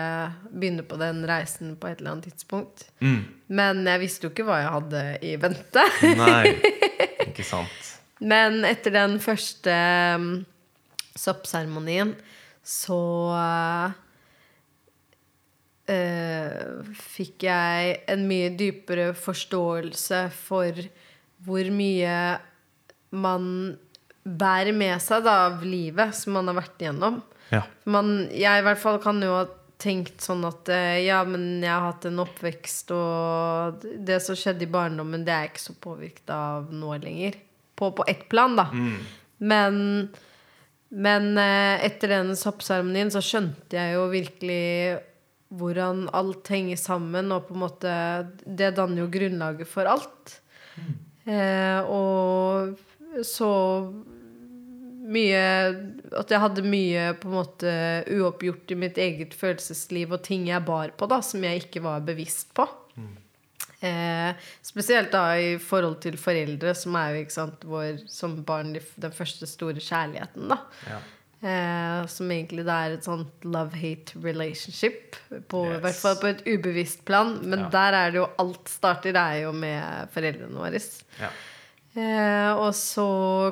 begynne 0.52 0.84
på 0.86 0.98
den 1.00 1.24
reisen 1.26 1.72
på 1.80 1.88
et 1.90 1.98
eller 1.98 2.14
annet 2.14 2.28
tidspunkt. 2.30 2.84
Mm. 3.02 3.24
Men 3.50 3.82
jeg 3.90 4.02
visste 4.04 4.28
jo 4.28 4.30
ikke 4.30 4.46
hva 4.46 4.60
jeg 4.62 4.74
hadde 4.76 5.02
i 5.26 5.32
vente. 5.42 5.86
Nei, 6.20 6.52
ikke 7.28 7.46
sant. 7.46 7.88
Men 8.20 8.62
etter 8.68 8.94
den 8.94 9.16
første 9.22 9.74
um, 10.20 10.28
soppseremonien 11.18 12.12
så 12.62 13.00
uh, 13.34 13.90
fikk 17.00 17.48
jeg 17.48 17.96
en 18.12 18.26
mye 18.30 18.52
dypere 18.54 19.10
forståelse 19.18 20.20
for 20.36 20.84
hvor 21.40 21.72
mye 21.74 22.14
man 23.10 23.46
bærer 24.24 24.74
med 24.76 25.00
seg 25.02 25.24
da, 25.24 25.46
av 25.48 25.64
livet 25.64 26.14
som 26.16 26.36
man 26.36 26.50
har 26.50 26.58
vært 26.60 26.82
igjennom. 26.82 27.20
Ja. 27.50 27.64
Man, 27.90 28.28
jeg 28.34 28.60
i 28.60 28.66
hvert 28.66 28.80
fall 28.82 29.00
kan 29.02 29.20
jo 29.24 29.32
ha 29.34 29.46
tenkt 29.80 30.20
sånn 30.22 30.44
at 30.44 30.68
eh, 30.72 31.00
ja, 31.06 31.22
men 31.24 31.62
jeg 31.64 31.72
har 31.72 31.86
hatt 31.88 32.06
en 32.08 32.20
oppvekst, 32.22 32.92
og 32.94 33.86
det 34.06 34.20
som 34.24 34.36
skjedde 34.38 34.66
i 34.66 34.72
barndommen, 34.72 35.24
det 35.24 35.34
er 35.34 35.46
jeg 35.46 35.54
ikke 35.54 35.64
så 35.64 35.76
påvirket 35.86 36.34
av 36.36 36.68
nå 36.74 36.96
lenger. 37.00 37.38
På, 37.80 37.90
på 37.96 38.04
ett 38.12 38.26
plan, 38.28 38.58
da. 38.58 38.68
Men, 39.40 39.78
men 40.92 41.30
eh, 41.40 41.86
etter 41.86 42.12
den 42.12 42.34
soppseremonien 42.36 43.12
så 43.14 43.22
skjønte 43.24 43.78
jeg 43.78 43.96
jo 43.96 44.04
virkelig 44.12 44.66
hvordan 45.50 46.04
alt 46.14 46.52
henger 46.52 46.78
sammen, 46.78 47.32
og 47.34 47.48
på 47.48 47.56
en 47.56 47.62
måte 47.64 47.92
Det 48.44 48.68
danner 48.76 49.02
jo 49.02 49.10
grunnlaget 49.10 49.66
for 49.70 49.88
alt. 49.90 50.36
Eh, 51.24 51.80
og 51.88 52.76
så 53.26 53.50
mye 55.10 55.40
At 56.20 56.30
jeg 56.30 56.40
hadde 56.42 56.62
mye 56.66 57.06
på 57.18 57.30
en 57.30 57.34
måte 57.38 57.70
uoppgjort 58.14 58.70
i 58.74 58.76
mitt 58.78 58.98
eget 59.00 59.32
følelsesliv 59.34 60.12
og 60.14 60.22
ting 60.26 60.44
jeg 60.50 60.62
bar 60.66 60.92
på, 60.98 61.08
da, 61.10 61.20
som 61.24 61.42
jeg 61.46 61.64
ikke 61.64 61.82
var 61.82 62.04
bevisst 62.06 62.52
på. 62.54 62.66
Eh, 63.80 64.34
spesielt 64.62 65.08
da 65.14 65.22
i 65.40 65.54
forhold 65.62 66.02
til 66.04 66.18
foreldre, 66.20 66.74
som 66.76 66.98
er 67.00 67.14
jo 67.14 67.22
ikke 67.24 67.32
sant, 67.38 67.62
vår, 67.64 68.02
som 68.12 68.34
barn 68.44 68.74
den 68.76 69.14
første 69.16 69.48
store 69.48 69.80
kjærligheten. 69.80 70.50
da 70.52 70.58
Ja. 70.90 70.98
Eh, 71.40 72.06
som 72.12 72.28
egentlig 72.28 72.66
det 72.66 72.74
er 72.76 72.92
et 72.98 73.06
sånt 73.08 73.46
love-hate 73.48 74.20
relationship. 74.22 75.16
På, 75.48 75.64
I 75.64 75.70
Yes. 75.78 75.80
hvert 75.80 76.00
fall 76.02 76.16
på 76.20 76.26
et 76.28 76.42
ubevisst 76.46 77.04
plan. 77.06 77.38
Men 77.42 77.60
Ja. 77.60 77.68
der 77.70 77.92
er 77.96 78.10
det 78.10 78.18
jo 78.20 78.28
alt 78.38 78.68
starter, 78.68 79.12
det 79.12 79.16
er 79.16 79.42
jo 79.46 79.52
med 79.52 80.08
foreldrene 80.12 80.52
våre. 80.60 80.82
Ja. 81.18 81.30
Eh, 81.98 82.50
og 82.54 82.70
så 82.78 83.04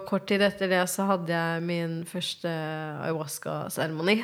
kort 0.06 0.28
tid 0.30 0.44
etter 0.46 0.70
det 0.70 0.84
så 0.90 1.08
hadde 1.08 1.34
jeg 1.34 1.64
min 1.66 1.96
første 2.06 2.50
ayahuasca-seremoni. 3.02 4.20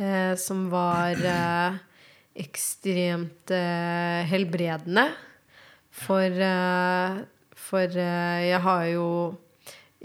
Eh, 0.00 0.32
som 0.40 0.66
var 0.72 1.20
eh, 1.20 1.76
ekstremt 2.40 3.52
eh, 3.52 4.22
helbredende. 4.30 5.10
For, 5.96 6.24
eh, 6.24 7.18
for 7.56 8.00
eh, 8.00 8.46
jeg 8.50 8.62
har 8.64 8.86
jo 8.92 9.08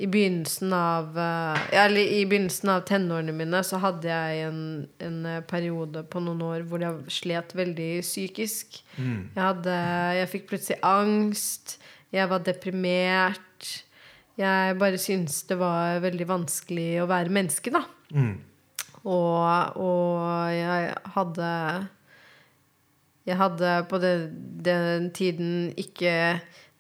i 0.02 0.08
begynnelsen 0.08 0.72
av 0.74 1.18
eller 1.20 2.00
I 2.00 2.22
begynnelsen 2.26 2.70
av 2.72 2.86
tenårene 2.88 3.34
mine 3.36 3.60
så 3.68 3.78
hadde 3.84 4.08
jeg 4.08 4.46
en, 4.48 4.62
en 5.04 5.18
periode 5.46 6.06
på 6.10 6.22
noen 6.24 6.40
år 6.48 6.64
hvor 6.66 6.82
jeg 6.82 7.12
slet 7.12 7.52
veldig 7.60 7.90
psykisk. 8.02 8.80
Jeg, 8.96 9.36
hadde, 9.36 9.76
jeg 10.18 10.32
fikk 10.32 10.48
plutselig 10.54 10.80
angst. 10.88 11.76
Jeg 12.12 12.28
var 12.32 12.44
deprimert. 12.44 13.72
Jeg 14.40 14.78
bare 14.80 15.00
syntes 15.00 15.44
det 15.50 15.58
var 15.60 16.02
veldig 16.04 16.28
vanskelig 16.30 16.90
å 17.04 17.10
være 17.10 17.34
menneske, 17.34 17.74
da. 17.74 17.84
Mm. 18.16 18.36
Og, 19.02 19.78
og 19.82 20.52
jeg 20.54 20.92
hadde 21.16 21.48
Jeg 23.26 23.38
hadde 23.40 23.70
på 23.90 23.98
det, 24.02 24.12
den 24.62 25.08
tiden 25.16 25.72
ikke 25.80 26.14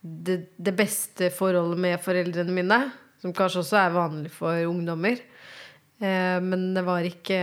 det, 0.01 0.37
det 0.57 0.73
beste 0.77 1.31
forholdet 1.33 1.79
med 1.79 2.01
foreldrene 2.01 2.55
mine. 2.55 2.81
Som 3.21 3.35
kanskje 3.37 3.61
også 3.61 3.77
er 3.77 3.93
vanlig 3.93 4.31
for 4.33 4.65
ungdommer. 4.65 5.21
Eh, 6.01 6.37
men 6.41 6.71
det 6.73 6.81
var 6.87 7.05
ikke 7.05 7.41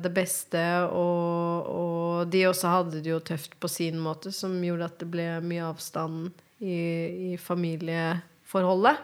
det 0.00 0.12
beste, 0.16 0.62
og, 0.88 1.66
og 1.68 2.30
de 2.32 2.46
også 2.48 2.72
hadde 2.72 3.02
det 3.04 3.12
jo 3.12 3.18
tøft 3.20 3.58
på 3.60 3.68
sin 3.68 4.00
måte, 4.00 4.32
som 4.32 4.54
gjorde 4.64 4.88
at 4.88 5.02
det 5.02 5.10
ble 5.12 5.26
mye 5.44 5.66
avstand 5.68 6.30
i, 6.60 7.32
i 7.32 7.38
familieforholdet. 7.40 9.00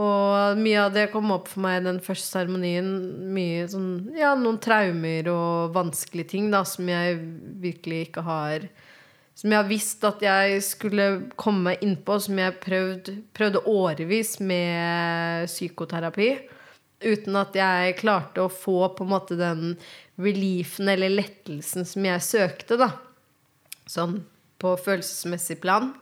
Og 0.00 0.58
mye 0.60 0.82
av 0.84 0.92
det 0.94 1.08
kom 1.10 1.32
opp 1.34 1.48
for 1.50 1.64
meg 1.64 1.80
i 1.80 1.86
den 1.88 1.98
første 2.04 2.36
seremonien. 2.36 2.90
Mye 3.34 3.66
sånn, 3.70 3.90
ja, 4.14 4.36
noen 4.38 4.60
traumer 4.62 5.30
og 5.32 5.74
vanskelige 5.74 6.36
ting 6.36 6.50
da, 6.52 6.62
som 6.68 6.86
jeg 6.90 7.18
virkelig 7.62 8.06
ikke 8.08 8.24
har 8.26 8.70
Som 9.40 9.54
jeg 9.54 9.56
har 9.56 9.68
visst 9.70 10.02
at 10.04 10.20
jeg 10.20 10.60
skulle 10.60 11.04
komme 11.40 11.72
innpå, 11.80 12.18
som 12.20 12.36
jeg 12.38 12.58
prøvd, 12.60 13.06
prøvde 13.32 13.62
årevis 13.72 14.34
med 14.44 15.46
psykoterapi. 15.48 16.34
Uten 17.00 17.38
at 17.40 17.56
jeg 17.56 17.96
klarte 18.02 18.42
å 18.44 18.52
få 18.52 18.90
på 18.92 19.06
en 19.06 19.12
måte 19.14 19.38
den 19.40 19.78
reliefen 20.20 20.90
eller 20.92 21.14
lettelsen 21.14 21.88
som 21.88 22.04
jeg 22.04 22.26
søkte, 22.26 22.76
da. 22.76 22.90
Sånn 23.88 24.18
på 24.60 24.74
følelsesmessig 24.76 25.56
plan. 25.62 25.94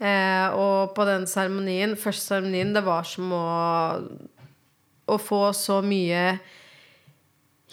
Eh, 0.00 0.46
og 0.56 0.94
på 0.96 1.04
den 1.08 1.26
seremonien, 1.28 1.96
første 2.00 2.32
seremonien, 2.32 2.72
det 2.76 2.84
var 2.86 3.04
som 3.08 3.34
å, 3.36 3.44
å 5.10 5.18
få 5.20 5.42
så 5.56 5.80
mye 5.84 6.38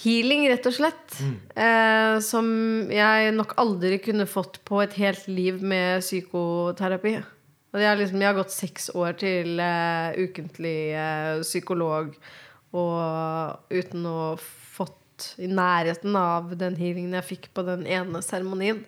healing, 0.03 0.45
rett 0.51 0.67
og 0.69 0.75
slett. 0.75 1.17
Eh, 1.55 2.17
som 2.25 2.49
jeg 2.93 3.31
nok 3.37 3.55
aldri 3.61 4.01
kunne 4.03 4.27
fått 4.29 4.61
på 4.67 4.81
et 4.83 4.97
helt 4.99 5.25
liv 5.31 5.63
med 5.63 6.03
psykoterapi. 6.05 7.17
Og 7.75 7.83
jeg, 7.83 7.99
liksom, 7.99 8.21
jeg 8.21 8.31
har 8.31 8.37
gått 8.37 8.55
seks 8.55 8.91
år 8.95 9.17
til 9.19 9.59
eh, 9.61 10.17
ukentlig 10.17 10.77
eh, 10.97 11.41
psykolog 11.43 12.13
og 12.77 13.73
uten 13.73 14.05
å 14.07 14.21
fått 14.39 15.33
i 15.41 15.49
nærheten 15.49 16.15
av 16.19 16.53
den 16.59 16.77
healingen 16.77 17.15
jeg 17.17 17.29
fikk 17.33 17.49
på 17.57 17.65
den 17.67 17.85
ene 17.89 18.21
seremonien. 18.25 18.83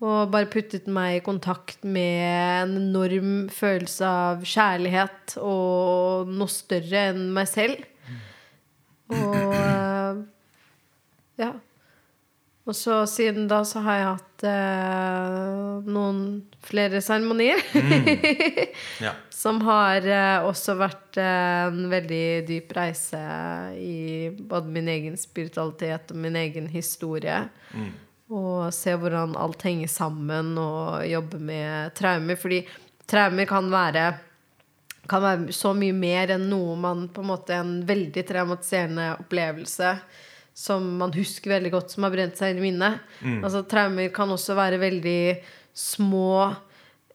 Og 0.00 0.30
bare 0.32 0.48
puttet 0.48 0.86
meg 0.88 1.18
i 1.18 1.24
kontakt 1.24 1.82
med 1.84 2.22
en 2.64 2.76
enorm 2.78 3.32
følelse 3.52 4.08
av 4.08 4.44
kjærlighet 4.48 5.36
og 5.44 6.30
noe 6.32 6.52
større 6.52 7.10
enn 7.10 7.26
meg 7.36 7.50
selv. 7.50 7.82
Og 9.12 9.52
eh, 9.58 10.22
ja. 11.42 11.52
Og 12.68 12.76
så 12.76 13.00
siden 13.08 13.48
da 13.50 13.62
så 13.66 13.80
har 13.82 13.96
jeg 13.98 14.08
hatt 14.08 14.44
eh, 14.46 15.88
noen 15.90 16.20
flere 16.64 17.00
seremonier. 17.04 17.62
Ja. 19.00 19.14
Som 19.40 19.62
har 19.64 20.04
eh, 20.04 20.44
også 20.44 20.76
vært 20.76 21.16
eh, 21.18 21.70
en 21.70 21.88
veldig 21.90 22.24
dyp 22.48 22.74
reise 22.76 23.20
i 23.80 24.28
både 24.36 24.68
min 24.72 24.90
egen 24.92 25.16
spiritualitet 25.18 26.12
og 26.12 26.20
min 26.20 26.36
egen 26.36 26.68
historie. 26.70 27.46
Og 28.30 28.70
se 28.74 28.94
hvordan 28.94 29.34
alt 29.38 29.62
henger 29.66 29.90
sammen, 29.90 30.54
og 30.60 31.02
jobbe 31.08 31.40
med 31.42 31.94
traumer. 31.98 32.38
Fordi 32.38 32.62
traumer 33.10 33.48
kan 33.50 33.70
være 33.72 34.08
kan 35.10 35.22
være 35.24 35.54
så 35.56 35.72
mye 35.74 35.94
mer 35.96 36.30
enn 36.36 36.44
noe 36.50 36.76
man 36.78 37.06
på 37.10 37.22
en 37.24 37.30
måte 37.32 37.56
En 37.56 37.80
veldig 37.88 38.22
traumatiserende 38.28 39.14
opplevelse 39.18 39.94
som 40.60 40.84
man 41.00 41.12
husker 41.14 41.54
veldig 41.54 41.70
godt, 41.72 41.92
som 41.94 42.04
har 42.04 42.12
brent 42.12 42.36
seg 42.36 42.52
inn 42.52 42.60
i 42.60 42.66
minnet. 42.66 42.98
Altså, 43.40 43.62
traumer 43.64 44.10
kan 44.12 44.30
også 44.34 44.56
være 44.58 44.80
veldig 44.82 45.20
små 45.78 46.50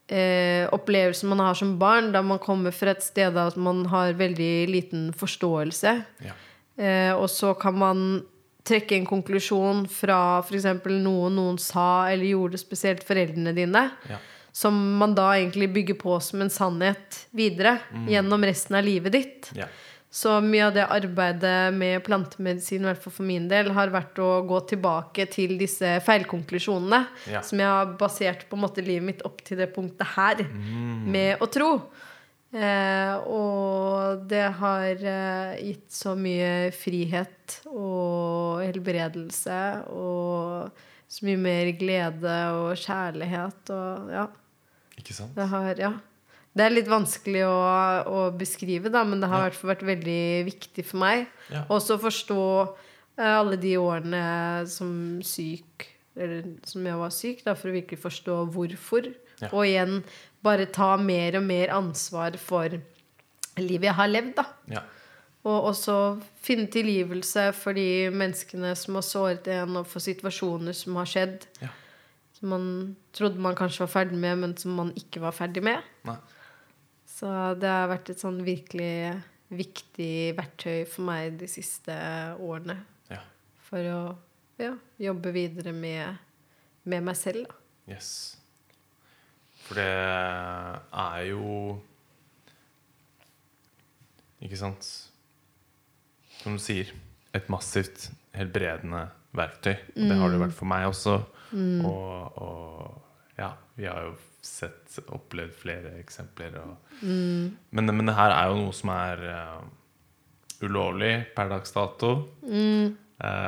eh, 0.07 0.65
opplevelser 0.73 1.29
man 1.29 1.43
har 1.43 1.57
som 1.59 1.75
barn, 1.77 2.11
da 2.15 2.23
man 2.25 2.41
kommer 2.41 2.73
fra 2.73 2.95
et 2.95 3.05
sted 3.05 3.35
der 3.35 3.59
man 3.61 3.83
har 3.91 4.15
veldig 4.17 4.53
liten 4.71 5.09
forståelse. 5.19 5.93
Ja. 6.25 6.37
Eh, 6.75 7.11
og 7.13 7.27
så 7.29 7.53
kan 7.59 7.77
man 7.77 8.01
trekke 8.65 8.97
en 8.97 9.05
konklusjon 9.05 9.83
fra 9.91 10.39
f.eks. 10.41 10.65
noe 10.89 11.29
noen 11.33 11.57
sa 11.61 12.07
eller 12.11 12.25
gjorde, 12.33 12.57
spesielt 12.61 13.03
foreldrene 13.05 13.53
dine, 13.55 13.91
Ja. 14.09 14.17
som 14.51 14.73
man 14.97 15.13
da 15.15 15.31
egentlig 15.35 15.71
bygger 15.73 15.97
på 15.99 16.19
som 16.21 16.41
en 16.41 16.49
sannhet 16.49 17.25
videre 17.35 17.79
gjennom 18.07 18.41
resten 18.47 18.75
av 18.79 18.83
livet 18.87 19.11
ditt. 19.11 19.51
Ja. 19.55 19.65
Så 20.15 20.37
mye 20.39 20.67
av 20.69 20.73
det 20.73 20.85
arbeidet 20.87 21.73
med 21.75 21.99
plantemedisin, 22.05 22.85
i 22.85 22.87
hvert 22.87 23.01
fall 23.03 23.11
for 23.17 23.23
min 23.27 23.49
del, 23.51 23.67
har 23.75 23.89
vært 23.91 24.15
å 24.23 24.47
gå 24.47 24.61
tilbake 24.69 25.25
til 25.29 25.57
disse 25.59 25.97
feilkonklusjonene 26.05 27.01
Ja. 27.33 27.41
som 27.41 27.59
jeg 27.59 27.67
har 27.67 27.85
basert 27.99 28.47
på 28.49 28.55
en 28.55 28.63
måte 28.63 28.81
livet 28.85 29.03
mitt 29.03 29.21
opp 29.27 29.43
til 29.43 29.57
det 29.57 29.73
punktet 29.75 30.07
her, 30.15 30.35
med 31.05 31.37
å 31.43 31.51
tro. 31.51 31.81
Eh, 32.55 33.15
og 33.27 34.21
det 34.31 34.45
har 34.61 35.01
eh, 35.03 35.57
gitt 35.59 35.89
så 35.91 36.13
mye 36.15 36.69
frihet 36.71 37.57
og 37.67 38.61
helbredelse 38.63 39.57
og 39.91 40.69
så 41.11 41.25
mye 41.27 41.41
mer 41.41 41.71
glede 41.75 42.35
og 42.55 42.71
kjærlighet 42.79 43.71
og 43.75 44.13
ja. 44.15 44.23
Ikke 44.95 45.13
sant? 45.17 45.35
Det 45.35 45.49
har, 45.51 45.73
ja. 45.83 45.91
Det 46.55 46.63
er 46.63 46.71
litt 46.77 46.87
vanskelig 46.87 47.41
å, 47.43 47.57
å 48.07 48.19
beskrive, 48.39 48.87
da, 48.93 49.01
men 49.03 49.19
det 49.19 49.27
har 49.27 49.41
i 49.41 49.43
Ja. 49.43 49.49
hvert 49.49 49.59
fall 49.59 49.73
vært 49.73 49.83
veldig 49.89 50.21
viktig 50.47 50.85
for 50.87 51.01
meg. 51.03 51.25
Ja. 51.51 51.65
Også 51.75 51.97
forstå 51.99 52.39
eh, 53.19 53.33
alle 53.35 53.59
de 53.59 53.73
årene 53.81 54.23
som 54.71 55.19
syk, 55.27 55.89
eller 56.15 56.47
som 56.63 56.87
jeg 56.87 56.95
var 57.03 57.11
syk, 57.11 57.43
da, 57.43 57.57
for 57.59 57.67
å 57.73 57.75
virkelig 57.75 57.99
forstå 57.99 58.39
hvorfor. 58.55 59.11
Ja. 59.43 59.49
Og 59.51 59.65
igjen 59.67 59.97
bare 60.45 60.67
ta 60.73 60.93
mer 61.01 61.39
og 61.39 61.47
mer 61.47 61.73
ansvar 61.75 62.37
for 62.41 62.77
livet 63.59 63.89
jeg 63.89 63.97
har 63.97 64.11
levd, 64.11 64.35
da. 64.37 64.45
Ja. 64.71 64.83
Og 65.45 65.69
også 65.71 65.95
finne 66.41 66.65
tilgivelse 66.73 67.51
for 67.53 67.77
de 67.77 68.09
menneskene 68.13 68.73
som 68.77 68.97
har 68.97 69.05
såret 69.05 69.49
en, 69.53 69.81
og 69.81 69.89
for 69.89 70.01
situasjoner 70.01 70.73
som 70.77 70.97
har 70.97 71.09
skjedd. 71.09 71.45
Ja. 71.61 71.69
Som 72.35 72.51
man 72.51 72.65
trodde 73.15 73.41
man 73.41 73.57
kanskje 73.57 73.85
var 73.85 73.93
ferdig 73.93 74.17
med, 74.19 74.41
men 74.41 74.57
som 74.57 74.73
man 74.77 74.91
ikke 74.97 75.21
var 75.23 75.35
ferdig 75.37 75.63
med. 75.63 75.85
Nei. 76.07 76.17
Så 77.15 77.29
det 77.61 77.69
har 77.71 77.87
vært 77.87 78.09
et 78.11 78.19
sånn 78.19 78.41
virkelig 78.43 79.21
viktig 79.55 80.33
verktøy 80.35 80.85
for 80.89 81.05
meg 81.07 81.37
de 81.39 81.47
siste 81.49 81.95
årene. 82.41 82.79
Ja. 83.11 83.21
For 83.67 83.91
å 83.91 83.99
ja, 84.59 84.73
jobbe 85.01 85.31
videre 85.35 85.71
med, 85.75 86.17
med 86.83 87.05
meg 87.05 87.19
selv, 87.19 87.45
da. 87.47 87.61
Yes. 87.95 88.09
For 89.65 89.79
det 89.79 89.85
er 89.85 91.21
jo 91.31 91.79
Ikke 94.45 94.59
sant? 94.59 94.85
Som 96.43 96.59
du 96.59 96.61
sier, 96.61 96.91
et 97.33 97.47
massivt 97.49 98.11
helbredende 98.35 99.07
verktøy. 99.33 99.73
Og 99.95 100.03
det 100.11 100.17
har 100.19 100.29
det 100.29 100.41
vært 100.43 100.53
for 100.53 100.69
meg 100.69 100.85
også. 100.91 101.15
Og, 101.55 102.37
og 102.43 103.39
ja, 103.39 103.49
vi 103.79 103.87
har 103.89 104.03
jo 104.05 104.11
sett, 104.45 104.99
opplevd 105.09 105.55
flere 105.57 105.95
eksempler. 106.03 106.59
Og, 106.61 106.91
men, 107.01 107.89
men 107.89 108.05
det 108.11 108.17
her 108.19 108.35
er 108.35 108.51
jo 108.51 108.59
noe 108.59 108.75
som 108.75 108.91
er 108.93 109.23
uh, 109.25 109.65
ulovlig 110.61 111.13
per 111.35 111.49
dags 111.51 111.73
dato. 111.75 112.11
Eh, 112.45 112.93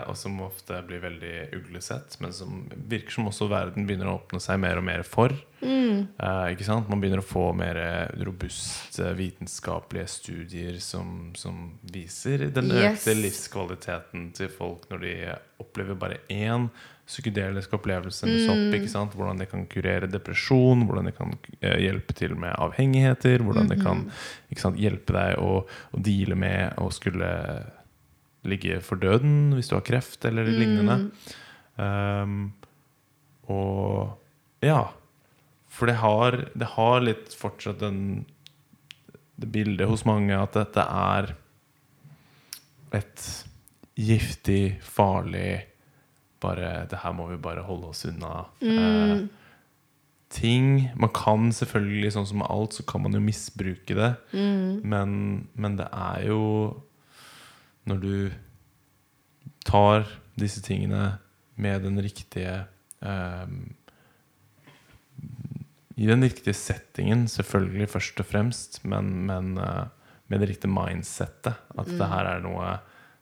og 0.08 0.16
som 0.16 0.38
ofte 0.46 0.78
blir 0.88 1.02
veldig 1.04 1.34
uglesett, 1.58 2.16
men 2.24 2.32
som 2.34 2.62
virker 2.88 3.12
som 3.18 3.28
også 3.28 3.50
verden 3.52 3.84
begynner 3.88 4.08
å 4.08 4.18
åpne 4.22 4.40
seg 4.40 4.62
mer 4.64 4.80
og 4.80 4.86
mer 4.88 5.04
for. 5.04 5.34
Eh, 5.60 6.46
ikke 6.54 6.64
sant? 6.68 6.88
Man 6.88 7.02
begynner 7.02 7.20
å 7.20 7.26
få 7.28 7.50
mer 7.58 7.80
robuste 8.24 9.10
vitenskapelige 9.18 10.08
studier 10.08 10.78
som, 10.80 11.34
som 11.36 11.74
viser 11.82 12.48
den 12.54 12.72
Yes. 12.72 13.02
økte 13.04 13.18
livskvaliteten 13.18 14.30
til 14.38 14.48
folk 14.54 14.88
når 14.92 15.04
de 15.04 15.16
opplever 15.64 15.98
bare 16.00 16.22
én 16.32 16.70
psykedelisk 17.08 17.72
opplevelse 17.78 18.28
med 18.28 18.42
sopp. 18.44 18.74
ikke 18.76 18.92
sant? 18.92 19.14
Hvordan 19.16 19.38
det 19.40 19.50
kan 19.50 19.66
kurere 19.72 20.10
depresjon, 20.12 20.84
hvordan 20.88 21.06
det 21.08 21.16
kan 21.18 21.32
eh, 21.62 21.78
hjelpe 21.86 22.14
til 22.16 22.36
med 22.36 22.56
avhengigheter, 22.60 23.40
hvordan 23.44 23.68
det 23.72 23.80
kan 23.84 24.06
ikke 24.52 24.62
sant, 24.64 24.80
hjelpe 24.80 25.16
deg 25.16 25.40
å, 25.40 25.62
å 25.64 26.02
deale 26.04 26.36
med 26.36 26.76
å 26.84 26.90
skulle 26.92 27.30
ligge 28.48 28.80
for 28.86 29.00
døden 29.02 29.56
hvis 29.56 29.72
du 29.72 29.78
har 29.78 29.86
kreft 29.88 30.26
eller 30.28 30.48
lignende. 30.50 31.10
Um, 31.78 32.54
og 33.50 34.18
ja. 34.66 34.88
For 35.68 35.90
det 35.90 36.00
har, 36.02 36.40
det 36.58 36.72
har 36.74 37.04
litt 37.04 37.34
fortsatt 37.38 37.82
den, 37.84 38.26
det 39.38 39.50
bildet 39.54 39.90
hos 39.90 40.06
mange 40.10 40.38
at 40.38 40.56
dette 40.58 40.84
er 40.84 41.34
et 42.98 43.26
giftig, 43.98 44.78
farlig 44.86 45.66
Bare 46.38 46.86
Det 46.86 47.00
her 47.02 47.16
må 47.18 47.26
vi 47.32 47.40
bare 47.42 47.64
holde 47.66 47.90
oss 47.90 48.04
unna. 48.06 48.46
Eh, 48.62 49.24
ting 50.30 50.92
Man 50.94 51.10
kan 51.10 51.50
selvfølgelig, 51.50 52.12
sånn 52.14 52.28
som 52.30 52.44
alt, 52.46 52.78
så 52.78 52.86
kan 52.86 53.02
man 53.02 53.18
jo 53.18 53.22
misbruke 53.24 53.98
det. 53.98 54.12
Men, 54.86 55.48
men 55.58 55.80
det 55.80 55.88
er 55.90 56.28
jo 56.30 56.42
Når 57.88 58.02
du 58.04 58.14
tar 59.68 60.08
disse 60.40 60.62
tingene 60.66 61.18
med 61.58 61.84
den 61.88 62.00
riktige 62.04 62.66
eh, 63.02 63.46
I 65.98 66.06
den 66.06 66.22
riktige 66.22 66.54
settingen, 66.54 67.26
selvfølgelig 67.32 67.90
først 67.90 68.20
og 68.22 68.28
fremst, 68.30 68.84
men, 68.86 69.26
men 69.30 69.56
eh, 69.58 69.88
med 70.28 70.44
det 70.44 70.52
riktige 70.52 70.72
mindsettet. 70.72 71.56
At 71.74 71.90
det 71.90 72.12
her 72.12 72.30
er 72.36 72.44
noe 72.44 72.76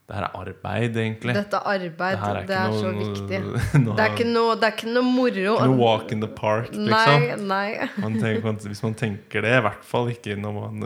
Det 0.06 0.14
her 0.14 0.24
er 0.28 0.36
arbeid, 0.38 0.98
egentlig. 1.02 1.34
Dette 1.34 1.58
arbeid, 1.66 2.20
Det 2.22 2.28
er 2.30 2.46
det 2.46 2.56
er 2.56 2.68
ikke 2.70 2.82
så 2.84 2.90
viktig. 3.00 3.40
noe- 3.86 3.96
Det 3.98 4.04
er 4.04 4.12
ikke 4.14 4.28
noe, 4.30 4.56
det 4.62 4.68
er 4.68 4.76
ikke 4.76 4.92
noe 4.94 5.04
moro. 5.08 5.54
Ikke 5.56 5.70
noe 5.72 5.80
walk 5.80 6.12
in 6.14 6.22
the 6.22 6.30
park, 6.30 6.68
liksom. 6.76 7.26
Nei, 7.26 7.38
nei. 7.42 7.88
Man 8.04 8.20
tenker, 8.22 8.60
hvis 8.68 8.84
man 8.86 8.94
tenker 9.00 9.42
det, 9.48 9.56
i 9.58 9.64
hvert 9.66 9.88
fall 9.90 10.12
ikke 10.14 10.36
når 10.38 10.54
man 10.60 10.86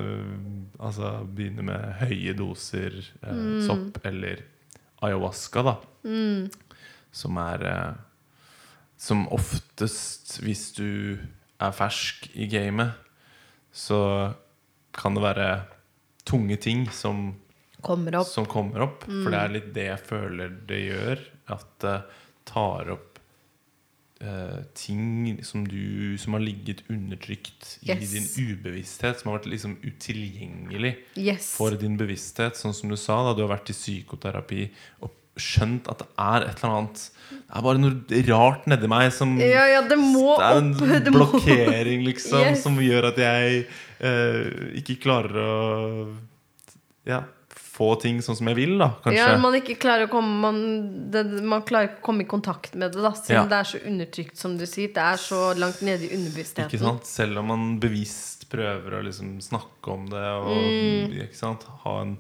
altså, 0.80 1.12
begynner 1.36 1.68
med 1.68 2.00
høye 2.00 2.34
doser 2.40 2.96
øh, 3.28 3.60
sopp 3.68 4.00
eller 4.08 4.40
ayahuasca, 5.04 5.66
da. 5.68 5.76
Som 7.12 7.38
er 7.44 7.68
eh, 7.68 7.92
Som 9.00 9.28
oftest, 9.36 10.38
hvis 10.44 10.64
du 10.80 11.18
er 11.60 11.72
fersk 11.76 12.30
i 12.40 12.48
gamet, 12.52 12.96
så 13.72 14.32
kan 14.96 15.16
det 15.16 15.24
være 15.24 15.50
tunge 16.28 16.56
ting 16.60 16.88
som 16.92 17.34
Kommer 17.82 18.16
opp. 18.22 18.28
som 18.28 18.46
kommer 18.50 18.82
opp. 18.88 19.04
For 19.08 19.30
det 19.32 19.40
er 19.40 19.54
litt 19.54 19.70
det 19.76 19.86
jeg 19.90 20.02
føler 20.10 20.50
det 20.68 20.80
gjør. 20.88 21.22
At 21.56 21.68
det 21.84 21.98
tar 22.50 22.90
opp 22.96 23.20
eh, 24.22 24.58
ting 24.76 25.38
som 25.46 25.64
du 25.68 26.18
Som 26.20 26.34
har 26.36 26.42
ligget 26.44 26.84
undertrykt 26.90 27.78
i 27.88 27.94
din 27.96 28.26
ubevissthet, 28.50 29.20
som 29.22 29.32
har 29.32 29.40
vært 29.40 29.48
liksom 29.54 29.78
utilgjengelig 29.86 30.96
Yes. 31.16 31.54
for 31.56 31.72
din 31.80 31.96
bevissthet. 31.98 32.58
Sånn 32.60 32.74
som 32.76 32.90
du 32.92 32.98
sa, 33.00 33.22
da 33.30 33.34
du 33.38 33.46
har 33.48 33.54
vært 33.58 33.72
i 33.72 33.78
psykoterapi 33.78 34.70
og 35.06 35.16
skjønt 35.40 35.88
at 35.88 36.02
det 36.04 36.08
er 36.20 36.50
et 36.50 36.58
eller 36.66 36.74
annet 36.82 37.04
Det 37.30 37.56
er 37.56 37.62
bare 37.64 37.80
noe 37.80 38.24
rart 38.28 38.66
nedi 38.68 38.88
meg 38.92 39.14
som 39.16 39.38
Ja, 39.40 39.64
ja, 39.72 39.82
det 39.88 39.96
er 39.96 40.58
en 40.58 40.74
opp. 40.76 41.14
Blokkering, 41.16 42.04
liksom, 42.04 42.42
Yes. 42.50 42.64
som 42.66 42.76
gjør 42.84 43.08
at 43.14 43.22
jeg 43.24 43.62
eh, 44.04 44.74
ikke 44.82 44.98
klarer 45.06 45.40
å 45.40 45.54
ja, 47.08 47.22
få 47.80 47.88
ting 48.04 48.20
sånn 48.26 48.36
som 48.36 48.50
jeg 48.52 48.58
vil, 48.60 48.74
da, 48.82 48.90
kanskje. 49.04 49.22
Ja, 49.24 49.38
man 49.40 49.56
ikke 49.56 49.78
klarer 49.80 50.10
å 50.10 50.12
komme 50.12 50.36
man, 50.44 50.58
det, 51.14 51.24
man 51.48 51.64
klarer 51.68 51.90
ikke 51.94 52.02
å 52.04 52.08
komme 52.10 52.26
i 52.26 52.30
kontakt 52.30 52.76
med 52.76 52.92
det, 52.94 53.02
da, 53.06 53.14
siden 53.16 53.38
Ja. 53.40 53.46
det 53.48 53.60
er 53.64 53.70
så 53.72 53.80
undertrykt, 53.88 54.36
som 54.38 54.58
du 54.60 54.66
sier. 54.68 54.92
Det 54.96 55.06
er 55.06 55.22
så 55.24 55.40
langt 55.58 55.80
nede 55.88 56.06
i 56.10 56.12
underbevisstheten. 56.18 56.68
Ikke 56.70 56.84
sant? 56.84 57.08
Selv 57.08 57.40
om 57.40 57.48
man 57.54 57.66
bevisst 57.80 58.46
prøver 58.52 59.00
å 59.00 59.04
liksom 59.06 59.38
snakke 59.46 59.94
om 59.96 60.06
det 60.12 60.26
og 60.44 60.52
Mm. 60.60 61.16
ikke 61.24 61.36
sant? 61.40 61.64
ha 61.86 62.02
en 62.04 62.18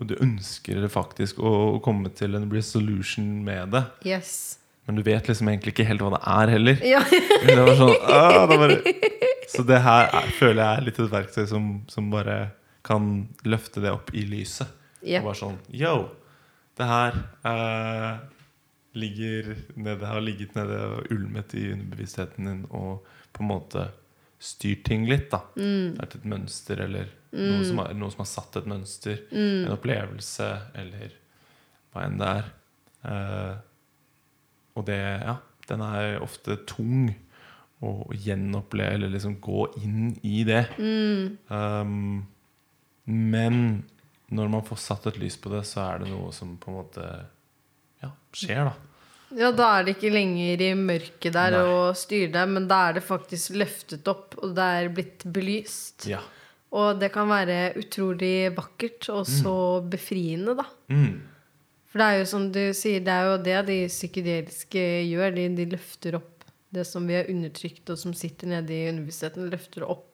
Og 0.00 0.06
du 0.08 0.14
ønsker 0.16 0.80
det 0.80 0.88
faktisk 0.94 1.38
å, 1.44 1.50
å 1.76 1.80
komme 1.84 2.08
til 2.16 2.32
en 2.38 2.46
resolution 2.50 3.44
med 3.44 3.74
det. 3.74 3.82
Yes. 4.08 4.56
Men 4.86 4.96
du 4.96 5.02
vet 5.04 5.26
liksom 5.28 5.50
egentlig 5.52 5.74
ikke 5.74 5.84
helt 5.90 6.00
hva 6.00 6.14
det 6.14 6.20
er 6.24 6.52
heller. 6.54 6.78
Ja. 6.88 7.02
Det 7.44 7.56
var 7.58 7.76
sånn, 7.76 7.92
det 8.48 8.58
bare... 8.62 8.78
Så 9.50 9.64
det 9.66 9.80
her 9.84 10.08
er, 10.08 10.30
føler 10.38 10.62
jeg 10.62 10.78
er 10.78 10.86
litt 10.86 10.98
et 11.02 11.10
verktøy 11.12 11.44
som, 11.50 11.66
som 11.90 12.08
bare 12.12 12.38
kan 12.86 13.28
løfte 13.44 13.82
det 13.84 13.92
opp 13.92 14.12
i 14.16 14.24
lyset. 14.28 14.68
Yeah. 15.02 15.22
Og 15.22 15.30
bare 15.30 15.40
sånn 15.40 15.58
Yo, 15.72 15.94
det 16.76 16.88
her 16.88 17.16
eh, 17.48 18.18
ligger 19.00 19.54
nede, 19.76 20.06
har 20.06 20.20
ligget 20.24 20.54
nede 20.58 20.80
og 20.96 21.12
ulmet 21.14 21.54
i 21.56 21.70
underbevisstheten 21.74 22.48
din 22.48 22.62
og 22.68 23.06
på 23.32 23.44
en 23.44 23.50
måte 23.50 23.86
styrt 24.40 24.84
ting 24.88 25.06
litt. 25.08 25.30
da 25.30 25.42
Mm. 25.56 25.96
Vært 25.98 26.16
et 26.16 26.24
mønster 26.24 26.80
eller 26.80 27.10
noe, 27.32 27.64
som 27.64 27.78
har, 27.78 27.92
noe 27.94 28.10
som 28.10 28.24
har 28.24 28.30
satt 28.30 28.56
et 28.56 28.66
mønster. 28.66 29.20
Mm. 29.30 29.66
En 29.66 29.74
opplevelse 29.76 30.48
eller 30.80 31.12
hva 31.92 32.06
enn 32.06 32.18
det 32.20 32.30
er. 32.40 32.50
Eh, 33.04 33.56
og 34.78 34.86
det, 34.86 35.00
ja, 35.26 35.36
den 35.68 35.84
er 35.84 36.20
ofte 36.24 36.56
tung 36.68 37.10
å 37.80 37.92
gjenoppleve 38.12 38.96
eller 38.98 39.12
liksom 39.12 39.38
gå 39.40 39.66
inn 39.80 40.12
i 40.26 40.42
det. 40.44 40.66
Mm. 40.78 41.38
Um, 41.48 42.26
men 43.08 43.82
når 44.30 44.50
man 44.52 44.64
får 44.66 44.78
satt 44.82 45.08
et 45.10 45.18
lys 45.20 45.36
på 45.40 45.50
det, 45.52 45.64
så 45.66 45.82
er 45.88 46.02
det 46.02 46.12
noe 46.12 46.30
som 46.34 46.54
på 46.60 46.70
en 46.70 46.78
måte 46.78 47.06
ja, 48.02 48.12
skjer, 48.36 48.70
da. 48.70 48.74
Ja, 49.38 49.52
da 49.54 49.68
er 49.76 49.86
det 49.86 49.94
ikke 49.96 50.10
lenger 50.10 50.62
i 50.66 50.70
mørket 50.74 51.34
der 51.36 51.54
Nei. 51.54 51.62
og 51.70 51.98
styrer 51.98 52.32
deg, 52.34 52.52
men 52.56 52.66
da 52.70 52.80
er 52.88 52.98
det 52.98 53.06
faktisk 53.06 53.54
løftet 53.58 54.08
opp, 54.10 54.34
og 54.42 54.54
det 54.56 54.68
er 54.80 54.90
blitt 54.94 55.26
belyst. 55.30 56.08
Ja. 56.10 56.22
Og 56.74 56.98
det 57.02 57.10
kan 57.14 57.30
være 57.30 57.72
utrolig 57.78 58.50
vakkert 58.54 59.08
og 59.10 59.24
så 59.26 59.54
befriende, 59.90 60.54
da. 60.58 60.66
Mm. 60.90 61.22
For 61.90 61.98
det 61.98 62.06
er 62.06 62.18
jo 62.20 62.26
som 62.30 62.44
du 62.54 62.62
sier, 62.78 63.02
det 63.02 63.14
er 63.14 63.26
jo 63.26 63.38
det 63.42 63.56
de 63.66 63.78
psykedeliske 63.90 64.84
gjør. 65.10 65.34
De, 65.34 65.46
de 65.58 65.66
løfter 65.72 66.18
opp 66.20 66.46
det 66.70 66.84
som 66.86 67.06
vi 67.10 67.16
har 67.18 67.30
undertrykt, 67.30 67.90
og 67.90 67.98
som 67.98 68.14
sitter 68.14 68.52
nede 68.52 68.74
i 68.74 68.86
underbevisstheten, 68.92 69.50
løfter 69.50 69.86
opp 69.90 70.09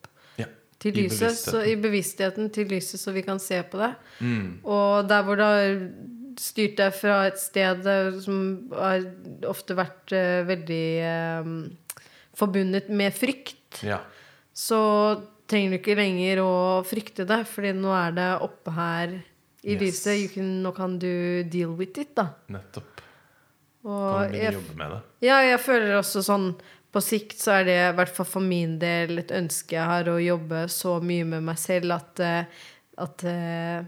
ja. 0.84 1.02
lyset, 1.02 1.32
I 1.32 1.50
så, 1.50 1.62
i 1.64 1.76
bevisstheten 1.80 2.50
til 2.52 2.68
lyset, 2.68 3.00
så 3.00 3.12
vi 3.14 3.22
kan 3.26 3.38
se 3.42 3.62
på 3.70 3.78
det. 3.80 3.92
Mm. 4.20 4.48
Og 4.64 5.08
der 5.08 5.22
hvor 5.26 5.36
det 5.40 5.46
har 5.52 5.78
styrt 6.38 6.76
deg 6.76 6.92
fra 6.92 7.22
et 7.30 7.38
sted 7.40 7.86
som 8.20 8.68
har 8.76 9.06
ofte 9.48 9.76
vært 9.78 10.12
uh, 10.12 10.42
veldig 10.48 10.84
uh, 11.00 12.02
forbundet 12.36 12.90
med 12.92 13.14
frykt, 13.16 13.80
ja. 13.86 14.02
så 14.52 14.80
trenger 15.48 15.76
du 15.76 15.78
ikke 15.80 15.96
lenger 15.96 16.42
å 16.42 16.52
frykte 16.84 17.24
det, 17.28 17.40
fordi 17.48 17.72
nå 17.78 17.94
er 17.96 18.12
det 18.18 18.30
oppe 18.44 18.74
her 18.76 19.16
i 19.66 19.74
Yes. 19.74 19.80
lyset. 19.80 20.20
You 20.20 20.28
can, 20.30 20.50
nå 20.62 20.70
kan 20.76 20.98
du 20.98 21.42
deal 21.50 21.72
with 21.74 21.98
it, 21.98 22.12
da. 22.14 22.28
Nettopp. 22.54 23.00
Og 23.86 24.12
Kan 24.12 24.32
begynne 24.32 24.50
å 24.50 24.58
jobbe 24.60 24.76
med 24.78 24.92
det. 24.92 25.00
ja, 25.26 25.36
jeg 25.46 25.58
føler 25.62 25.96
også 26.00 26.22
sånn 26.26 26.46
På 26.96 27.02
sikt 27.04 27.36
så 27.42 27.58
er 27.58 27.66
det 27.68 27.74
i 27.76 27.92
hvert 27.98 28.14
fall 28.16 28.28
for 28.30 28.40
min 28.44 28.78
del 28.80 29.20
et 29.20 29.34
ønske 29.36 29.76
jeg 29.76 29.84
har 29.90 30.08
å 30.08 30.16
jobbe 30.22 30.62
så 30.72 30.94
mye 31.04 31.26
med 31.28 31.44
meg 31.50 31.58
selv 31.60 31.92
at, 31.98 32.22
eh, 32.24 32.64
at 33.04 33.24
eh, 33.28 33.84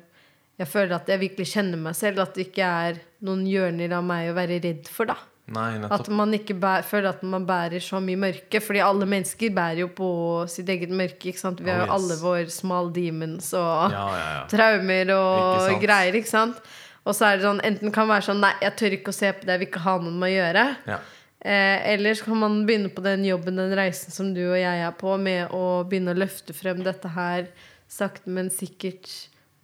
jeg 0.61 0.69
føler 0.69 0.93
at 0.99 1.09
jeg 1.09 1.23
virkelig 1.23 1.47
kjenner 1.55 1.81
meg 1.81 1.97
selv. 1.97 2.21
At 2.21 2.35
det 2.37 2.49
ikke 2.51 2.69
er 2.69 3.01
noen 3.25 3.47
hjørner 3.49 3.95
av 3.97 4.05
meg 4.05 4.29
å 4.29 4.37
være 4.37 4.59
redd 4.61 4.91
for, 4.93 5.09
da. 5.09 5.17
Nei, 5.49 5.79
At 5.89 6.11
man 6.13 6.35
ikke 6.37 6.53
bærer, 6.61 6.85
føler 6.85 7.09
at 7.15 7.23
man 7.25 7.47
bærer 7.49 7.81
så 7.81 7.97
mye 8.05 8.19
mørke. 8.21 8.61
Fordi 8.61 8.83
alle 8.85 9.07
mennesker 9.09 9.55
bærer 9.57 9.81
jo 9.87 9.89
på 9.97 10.09
sitt 10.53 10.69
eget 10.69 10.91
mørke. 10.93 11.33
Vi 11.33 11.39
har 11.41 11.55
Oh, 11.55 11.87
jo 11.87 11.87
yes. 11.87 11.95
alle 11.97 12.19
våre 12.21 12.51
small 12.53 12.91
demons 12.93 13.49
og 13.57 13.95
Ja, 13.95 14.03
ja, 14.13 14.27
ja. 14.35 14.43
traumer 14.53 15.15
og 15.17 15.71
Ikke 15.73 15.87
greier. 15.87 16.19
ikke 16.21 16.29
sant? 16.35 16.61
Og 17.09 17.17
så 17.17 17.31
er 17.31 17.39
det 17.41 17.47
sånn, 17.49 17.63
enten 17.65 17.95
kan 17.95 18.11
være 18.11 18.27
sånn 18.29 18.43
Nei, 18.45 18.53
jeg 18.61 18.77
tør 18.77 18.99
ikke 18.99 19.15
å 19.15 19.17
se 19.17 19.31
på 19.33 19.47
det, 19.47 19.55
jeg 19.55 19.63
vil 19.63 19.71
ikke 19.71 19.87
ha 19.87 19.95
noe 20.03 20.13
med 20.13 20.29
å 20.29 20.35
gjøre. 20.35 20.67
ja. 20.93 20.99
Eh, 21.41 21.93
eller 21.93 22.15
så 22.19 22.25
kan 22.25 22.41
man 22.43 22.61
begynne 22.67 22.91
på 22.91 23.03
den 23.05 23.25
jobben, 23.25 23.61
den 23.61 23.75
reisen 23.79 24.15
som 24.15 24.33
du 24.35 24.43
og 24.49 24.59
jeg 24.59 24.85
er 24.85 24.95
på, 24.99 25.15
med 25.23 25.53
å 25.55 25.83
begynne 25.87 26.15
å 26.15 26.19
løfte 26.19 26.57
frem 26.57 26.83
dette 26.87 27.13
her 27.15 27.47
sakte, 27.89 28.31
men 28.31 28.51
sikkert. 28.53 29.11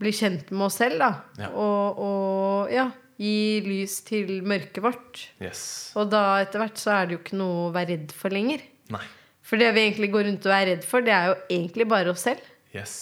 Bli 0.03 0.11
kjent 0.15 0.51
med 0.51 0.67
oss 0.67 0.79
selv, 0.81 0.99
da. 1.03 1.11
Ja. 1.39 1.51
Og, 1.55 1.99
og 2.03 2.73
ja, 2.75 2.89
gi 3.21 3.61
lys 3.65 4.01
til 4.07 4.41
mørket 4.47 4.83
vårt. 4.83 5.21
Yes. 5.43 5.93
Og 5.99 6.11
da 6.13 6.41
etter 6.43 6.63
hvert 6.63 6.81
så 6.81 6.95
er 6.97 7.07
det 7.07 7.17
jo 7.17 7.23
ikke 7.23 7.39
noe 7.39 7.69
å 7.69 7.75
være 7.75 7.95
redd 7.95 8.15
for 8.17 8.35
lenger. 8.35 8.65
Nei. 8.95 9.05
For 9.45 9.61
det 9.61 9.71
vi 9.77 9.85
egentlig 9.85 10.11
går 10.15 10.27
rundt 10.29 10.49
og 10.49 10.57
er 10.57 10.67
redd 10.73 10.87
for, 10.89 11.05
det 11.05 11.15
er 11.15 11.31
jo 11.31 11.37
egentlig 11.53 11.87
bare 11.91 12.15
oss 12.15 12.25
selv. 12.27 12.43
Yes. 12.75 12.97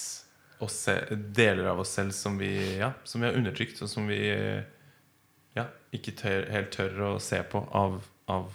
Se, 0.71 0.95
deler 1.35 1.73
av 1.73 1.81
oss 1.83 1.91
selv 1.97 2.15
som 2.15 2.37
vi, 2.39 2.53
ja, 2.79 2.93
som 3.09 3.23
vi 3.23 3.27
har 3.27 3.39
undertrykt, 3.39 3.81
og 3.83 3.89
som 3.91 4.07
vi 4.07 4.21
ja, 5.57 5.65
ikke 5.97 6.15
tør, 6.21 6.45
helt 6.55 6.71
tør 6.77 7.01
å 7.09 7.13
se 7.23 7.41
på 7.51 7.65
av, 7.75 7.97
av 8.31 8.53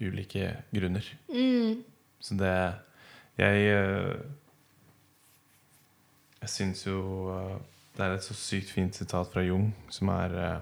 ulike 0.00 0.52
grunner. 0.74 1.06
Så 2.20 2.34
det 2.38 2.52
Jeg 3.38 3.66
eh, 3.70 4.20
Jeg 6.40 6.50
syns 6.50 6.86
jo 6.86 7.00
eh, 7.34 7.56
det 7.98 8.06
er 8.06 8.14
et 8.14 8.22
så 8.22 8.34
sykt 8.34 8.70
fint 8.70 8.94
sitat 8.94 9.30
fra 9.32 9.42
Jung 9.42 9.72
som 9.90 10.10
er 10.14 10.34
eh, 10.38 10.60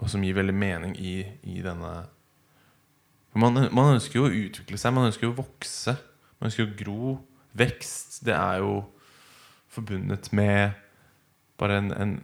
Og 0.00 0.10
som 0.12 0.24
gir 0.24 0.36
veldig 0.36 0.54
mening 0.54 0.96
i, 1.00 1.22
i 1.48 1.62
denne 1.64 1.94
man, 3.36 3.52
man 3.72 3.94
ønsker 3.96 4.16
jo 4.16 4.26
å 4.28 4.32
utvikle 4.32 4.78
seg, 4.80 4.94
man 4.96 5.10
ønsker 5.10 5.26
jo 5.26 5.34
å 5.34 5.40
vokse. 5.42 5.92
Man 6.38 6.48
ønsker 6.48 6.62
jo 6.62 6.70
å 6.70 6.76
gro. 6.78 7.10
Vekst, 7.56 8.22
det 8.24 8.32
er 8.32 8.62
jo 8.62 8.78
forbundet 9.68 10.30
med 10.32 10.72
bare 11.60 11.76
en, 11.82 11.90
en 11.92 12.14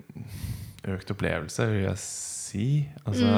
økt 0.93 1.13
opplevelse, 1.13 1.67
vil 1.69 1.85
jeg 1.85 2.01
si. 2.01 2.67
Altså, 3.05 3.29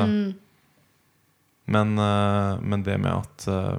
men, 1.64 1.98
eh, 1.98 2.60
men 2.60 2.82
det 2.86 2.98
med 3.00 3.22
at 3.22 3.46
eh, 3.48 3.78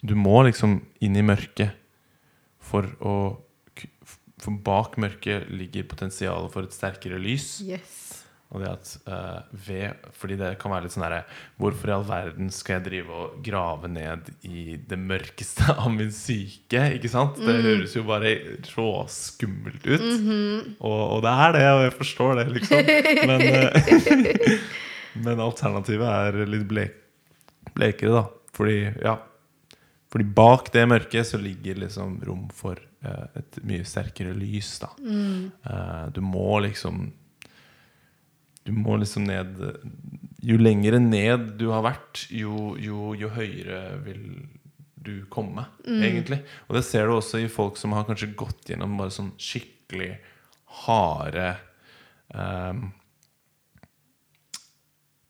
du 0.00 0.14
må 0.18 0.42
liksom 0.46 0.80
inn 1.02 1.16
i 1.18 1.26
mørket 1.26 1.76
for 2.68 2.90
å 3.00 3.18
For 4.38 4.54
bak 4.54 4.94
mørket 5.02 5.48
ligger 5.50 5.88
potensialet 5.90 6.52
for 6.52 6.62
et 6.62 6.74
sterkere 6.74 7.18
lys. 7.18 7.56
Yes. 7.66 7.96
Og 8.48 8.62
det 8.62 8.68
at 8.70 8.90
uh, 9.10 9.40
ved, 9.66 10.06
Fordi 10.16 10.38
det 10.40 10.54
kan 10.60 10.72
være 10.72 10.86
litt 10.86 10.94
sånn 10.94 11.04
herre 11.04 11.24
Hvorfor 11.60 11.90
i 11.90 11.94
all 11.98 12.06
verden 12.08 12.48
skal 12.54 12.78
jeg 12.78 12.86
drive 12.86 13.12
og 13.12 13.42
grave 13.44 13.90
ned 13.92 14.30
i 14.48 14.78
det 14.88 14.96
mørkeste 14.96 15.68
av 15.82 15.90
min 15.92 16.12
syke? 16.14 16.86
Ikke 16.96 17.10
sant? 17.12 17.36
Det 17.42 17.58
høres 17.66 17.96
jo 17.98 18.06
bare 18.08 18.36
råskummelt 18.72 19.84
ut. 19.84 20.06
og, 20.78 21.00
og 21.18 21.24
det 21.26 21.34
er 21.44 21.56
det, 21.58 21.66
og 21.74 21.84
jeg 21.88 21.96
forstår 21.98 22.40
det, 22.40 22.46
liksom. 22.56 22.92
Men, 23.32 23.48
eh, 23.50 24.54
men 25.16 25.40
alternativet 25.42 26.08
er 26.08 26.50
litt 26.50 26.66
blek, 26.68 26.98
blekere, 27.74 28.20
da. 28.20 28.24
Fordi, 28.58 28.78
ja 29.04 29.14
Fordi 30.10 30.24
bak 30.34 30.72
det 30.74 30.86
mørket 30.88 31.28
så 31.28 31.38
ligger 31.38 31.78
liksom 31.84 32.18
rom 32.26 32.48
for 32.54 32.80
eh, 32.80 33.38
et 33.38 33.58
mye 33.68 33.86
sterkere 33.86 34.34
lys, 34.36 34.78
da. 34.82 34.92
Eh, 35.68 36.04
du 36.14 36.20
må 36.24 36.58
liksom 36.64 37.06
du 38.68 38.74
må 38.76 38.98
liksom 39.00 39.24
ned 39.24 39.60
Jo 40.44 40.58
lengre 40.60 40.98
ned 41.00 41.54
du 41.60 41.70
har 41.72 41.86
vært, 41.86 42.26
jo, 42.34 42.74
jo, 42.76 43.14
jo 43.16 43.30
høyere 43.32 43.98
vil 44.04 44.24
du 45.08 45.22
komme, 45.32 45.64
egentlig. 45.86 46.42
Og 46.68 46.76
det 46.76 46.82
ser 46.84 47.06
du 47.08 47.14
også 47.14 47.40
i 47.40 47.48
folk 47.48 47.78
som 47.80 47.94
har 47.96 48.04
kanskje 48.04 48.34
gått 48.36 48.68
gjennom 48.68 48.98
bare 48.98 49.14
sånn 49.14 49.30
skikkelig 49.40 50.10
harde 50.84 51.46
ehm, 52.34 52.88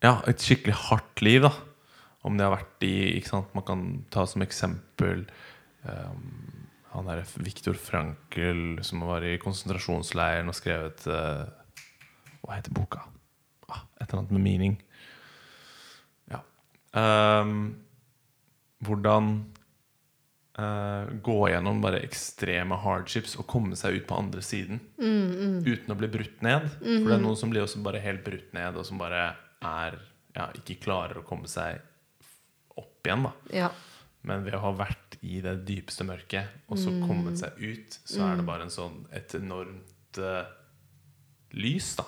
Ja, 0.03 0.19
et 0.31 0.39
skikkelig 0.43 0.77
hardt 0.87 1.23
liv, 1.25 1.43
da. 1.43 1.51
Om 2.23 2.37
det 2.37 2.45
har 2.45 2.55
vært 2.55 2.85
i 2.87 2.93
ikke 3.17 3.31
sant? 3.33 3.51
Man 3.55 3.65
kan 3.67 3.83
ta 4.11 4.25
som 4.27 4.43
eksempel 4.43 5.25
um, 5.83 6.59
han 6.93 7.07
derre 7.07 7.25
Viktor 7.45 7.77
Frankel 7.79 8.79
som 8.85 9.03
var 9.07 9.23
i 9.27 9.37
konsentrasjonsleiren 9.41 10.49
og 10.49 10.57
skrevet 10.57 11.05
uh, 11.07 11.45
Hva 12.41 12.57
heter 12.57 12.73
boka? 12.75 13.03
Ah, 13.69 13.85
et 13.99 14.07
eller 14.07 14.23
annet 14.23 14.33
med 14.33 14.45
meaning. 14.47 14.75
Ja. 16.31 16.41
Um, 16.97 17.75
hvordan 18.87 19.29
uh, 20.57 21.11
gå 21.23 21.37
gjennom 21.51 21.83
bare 21.83 22.01
ekstreme 22.07 22.79
hardships 22.81 23.35
og 23.37 23.47
komme 23.51 23.77
seg 23.79 23.99
ut 23.99 24.07
på 24.09 24.17
andre 24.17 24.41
siden 24.43 24.81
uten 24.97 25.93
å 25.93 25.99
bli 25.99 26.09
brutt 26.09 26.41
ned. 26.45 26.65
For 26.79 27.11
det 27.11 27.19
er 27.19 27.23
noen 27.27 27.37
som 27.39 27.53
blir 27.53 27.67
også 27.67 27.83
bare 27.85 28.01
helt 28.01 28.25
brutt 28.25 28.49
ned, 28.55 28.79
og 28.79 28.87
som 28.87 28.99
bare 29.01 29.27
er 29.65 29.99
ja, 30.35 30.49
ikke 30.55 30.79
klarer 30.83 31.21
å 31.21 31.27
komme 31.27 31.49
seg 31.51 31.81
opp 32.79 33.07
igjen. 33.07 33.27
da 33.27 33.61
Ja. 33.65 33.69
Men 34.27 34.43
ved 34.43 34.57
å 34.57 34.63
ha 34.65 34.73
vært 34.75 35.15
i 35.23 35.39
det 35.43 35.61
dypeste 35.67 36.03
mørket, 36.07 36.65
og 36.67 36.79
så 36.79 36.91
kommet 37.05 37.39
seg 37.39 37.55
ut, 37.59 37.99
så 38.03 38.25
er 38.27 38.39
det 38.39 38.47
bare 38.47 38.65
en 38.67 38.73
sånn, 38.73 38.97
et 39.15 39.31
enormt 39.37 40.19
uh, 40.19 40.43
lys, 41.55 41.93
da. 41.95 42.05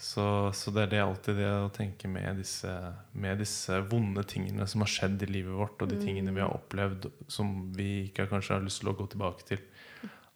Så, 0.00 0.24
så 0.56 0.72
det 0.74 0.86
er 0.86 0.90
det 0.90 1.02
alltid 1.04 1.36
det 1.38 1.50
å 1.54 1.68
tenke 1.72 2.08
med 2.10 2.40
disse, 2.40 2.72
med 3.12 3.38
disse 3.38 3.78
vonde 3.92 4.24
tingene 4.26 4.66
som 4.66 4.82
har 4.82 4.90
skjedd 4.90 5.22
i 5.26 5.28
livet 5.30 5.54
vårt, 5.60 5.84
og 5.84 5.92
de 5.92 6.00
tingene 6.00 6.34
vi 6.34 6.42
har 6.42 6.56
opplevd 6.56 7.10
som 7.30 7.52
vi 7.76 8.08
ikke 8.08 8.26
kanskje 8.32 8.56
har 8.56 8.64
lyst 8.64 8.82
til 8.82 8.90
å 8.90 8.96
gå 8.98 9.06
tilbake 9.12 9.46
til. 9.52 9.62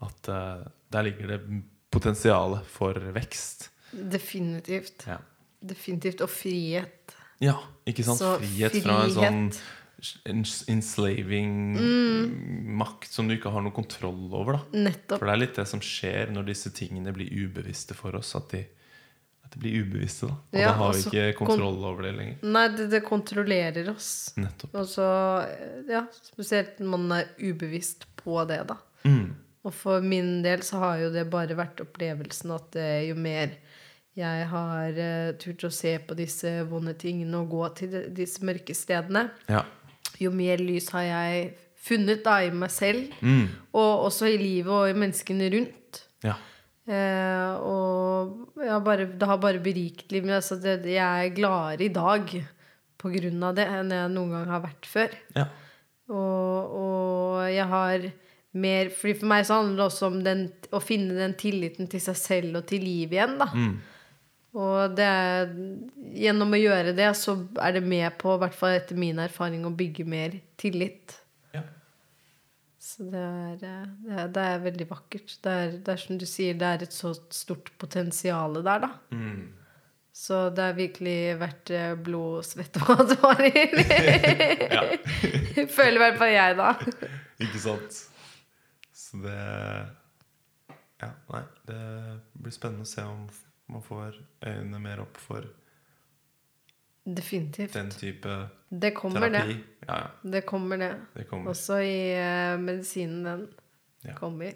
At 0.05 0.31
uh, 0.31 0.69
der 0.93 1.09
ligger 1.09 1.33
det 1.33 1.41
potensial 1.91 2.61
for 2.71 3.01
vekst. 3.17 3.71
Definitivt. 3.91 5.09
Ja, 5.09 5.19
Definitivt. 5.61 6.23
Og 6.25 6.31
frihet. 6.31 7.17
ja 7.43 7.57
ikke 7.89 8.05
sant? 8.07 8.21
Så 8.21 8.37
frihet 8.43 8.81
fra 8.85 9.03
en 9.07 9.17
sånn 9.17 9.43
enslaving 10.71 11.77
mm. 11.77 12.75
makt 12.79 13.11
som 13.11 13.29
du 13.29 13.35
ikke 13.35 13.51
har 13.51 13.65
noe 13.65 13.75
kontroll 13.75 14.29
over. 14.31 14.59
da 14.59 14.83
Nettopp. 14.87 15.19
For 15.19 15.27
det 15.27 15.35
er 15.35 15.41
litt 15.43 15.57
det 15.59 15.67
som 15.71 15.83
skjer 15.83 16.35
når 16.35 16.51
disse 16.53 16.71
tingene 16.75 17.15
blir 17.15 17.33
ubevisste 17.33 17.97
for 17.99 18.15
oss. 18.19 18.31
At 18.39 18.53
de, 18.55 18.63
at 19.43 19.57
de 19.57 19.63
blir 19.65 19.83
ubevisste. 19.83 20.31
da 20.31 20.37
Og 20.37 20.61
Ja, 20.61 20.69
da 20.71 20.77
har 20.79 20.95
vi 20.95 21.03
altså, 21.03 21.11
ikke 21.11 21.41
kontroll 21.41 21.83
over 21.83 22.07
det 22.07 22.15
lenger. 22.21 22.39
Nei, 22.47 22.65
det, 22.77 22.89
det 22.95 23.03
kontrollerer 23.09 23.91
oss. 23.91 24.13
Nettopp. 24.39 24.79
Og 24.79 24.87
så, 24.93 25.11
ja, 25.91 26.07
spesielt 26.31 26.79
når 26.79 26.95
man 26.95 27.19
er 27.19 27.35
ubevisst 27.43 28.07
på 28.23 28.39
det, 28.51 28.63
da. 28.71 28.79
Mm. 29.03 29.35
Og 29.67 29.75
for 29.75 30.05
min 30.05 30.39
del 30.45 30.63
så 30.63 30.79
har 30.85 31.03
jo 31.03 31.11
det 31.13 31.27
bare 31.33 31.59
vært 31.59 31.83
opplevelsen 31.83 32.55
at 32.55 32.79
eh, 32.79 33.09
jo 33.11 33.19
mer 33.19 33.59
jeg 34.19 34.47
har 34.51 34.99
uh, 34.99 35.33
turt 35.39 35.65
å 35.69 35.71
se 35.73 35.95
på 36.03 36.17
disse 36.19 36.51
vonde 36.71 36.95
tingene 36.99 37.39
og 37.45 37.51
gå 37.55 37.69
til 37.79 37.91
de, 37.93 38.03
disse 38.19 38.43
mørke 38.45 38.75
stedene, 38.75 39.29
Ja. 39.49 39.63
jo 40.19 40.31
mer 40.35 40.59
lys 40.59 40.91
har 40.95 41.07
jeg 41.07 41.53
funnet 41.89 42.25
da 42.27 42.41
i 42.43 42.51
meg 42.51 42.71
selv, 42.75 43.13
Mm. 43.23 43.47
og 43.73 44.07
også 44.11 44.27
i 44.33 44.37
livet 44.41 44.73
og 44.75 44.89
i 44.91 44.99
menneskene 44.99 45.51
rundt. 45.55 46.03
ja. 46.25 46.35
Uh, 46.89 47.53
og 47.69 48.85
bare, 48.85 49.05
det 49.21 49.27
har 49.29 49.37
bare 49.37 49.61
beriket 49.61 50.09
livet 50.11 50.25
mitt. 50.31 50.39
Altså 50.41 50.57
det, 50.57 50.79
jeg 50.89 51.27
er 51.27 51.35
gladere 51.37 51.85
i 51.85 51.89
dag 51.93 52.31
på 52.99 53.11
grunn 53.13 53.43
av 53.45 53.55
det 53.59 53.67
enn 53.69 53.91
jeg 53.93 54.11
noen 54.15 54.31
gang 54.33 54.47
har 54.55 54.63
vært 54.65 54.89
før. 54.89 55.13
ja. 55.37 55.45
Og, 56.09 56.73
og 56.81 57.43
jeg 57.53 57.67
har 57.69 58.07
mer 58.57 58.89
for 58.97 59.27
meg 59.29 59.45
så 59.45 59.59
handler 59.61 59.77
det 59.77 59.85
også 59.91 60.07
om 60.09 60.23
den, 60.25 60.47
å 60.73 60.81
finne 60.81 61.13
den 61.19 61.35
tilliten 61.37 61.87
til 61.93 62.01
seg 62.01 62.17
selv 62.17 62.57
og 62.63 62.67
til 62.71 62.81
livet 62.81 63.19
igjen, 63.19 63.37
da. 63.43 63.51
Mm. 63.53 63.75
Og 64.57 64.95
det 64.97 65.09
gjennom 66.17 66.55
å 66.57 66.61
gjøre 66.61 66.95
det, 66.97 67.09
så 67.19 67.35
er 67.61 67.77
det 67.77 67.83
med 67.85 68.09
på, 68.21 68.33
i 68.35 68.43
hvert 68.43 68.57
fall 68.57 68.79
etter 68.79 68.97
min 68.99 69.21
erfaring, 69.21 69.67
å 69.69 69.75
bygge 69.77 70.07
mer 70.09 70.39
tillit. 70.61 71.19
ja. 71.53 71.63
Så 72.81 73.05
det 73.13 73.21
er, 73.21 73.59
eh, 73.61 73.93
det 74.07 74.15
er, 74.17 74.33
det 74.33 74.47
er 74.55 74.65
veldig 74.65 74.89
vakkert. 74.89 75.37
Det 75.45 75.53
er, 75.53 75.77
det 75.85 75.93
er 75.93 76.01
som 76.01 76.19
du 76.19 76.25
sier, 76.27 76.57
det 76.57 76.67
er 76.67 76.87
et 76.87 76.97
så 76.97 77.13
stort 77.31 77.71
potensial 77.79 78.57
der, 78.63 78.87
da. 78.87 78.91
Mm. 79.13 79.55
Så 80.19 80.49
det 80.51 80.65
har 80.65 80.75
virkelig 80.75 81.37
vært 81.39 81.71
eh, 81.71 81.93
blod, 81.95 82.41
svette 82.49 82.81
og 82.83 83.05
advarer. 83.05 83.77
Føler 85.77 85.95
i 85.95 86.03
hvert 86.03 86.19
fall 86.19 86.33
jeg, 86.33 86.57
da. 86.59 86.73
Ikke 87.45 87.61
sant? 87.63 88.01
Så 88.97 89.21
det 89.23 89.37
Ja, 90.99 91.13
nei. 91.31 91.45
Det 91.69 91.85
blir 92.35 92.57
spennende 92.57 92.83
å 92.83 92.91
se 92.91 93.05
om 93.07 93.29
man 93.69 93.83
får 93.85 94.17
øynene 94.47 94.79
mer 94.81 95.01
opp 95.05 95.17
for 95.21 95.45
Definitivt. 97.09 97.73
den 97.73 97.91
type 97.91 98.49
Det 98.71 98.91
kommer, 98.97 99.21
terapi. 99.31 99.55
det. 99.55 99.87
Ja, 99.89 99.99
ja. 99.99 100.31
Det 100.31 100.43
kommer, 100.47 100.77
det. 100.77 100.91
Det 101.15 101.25
kommer. 101.29 101.51
Også 101.51 101.79
i 101.81 102.13
uh, 102.19 102.59
medisinen 102.61 103.25
den 103.25 103.47
Ja. 104.05 104.15
kommer. 104.15 104.53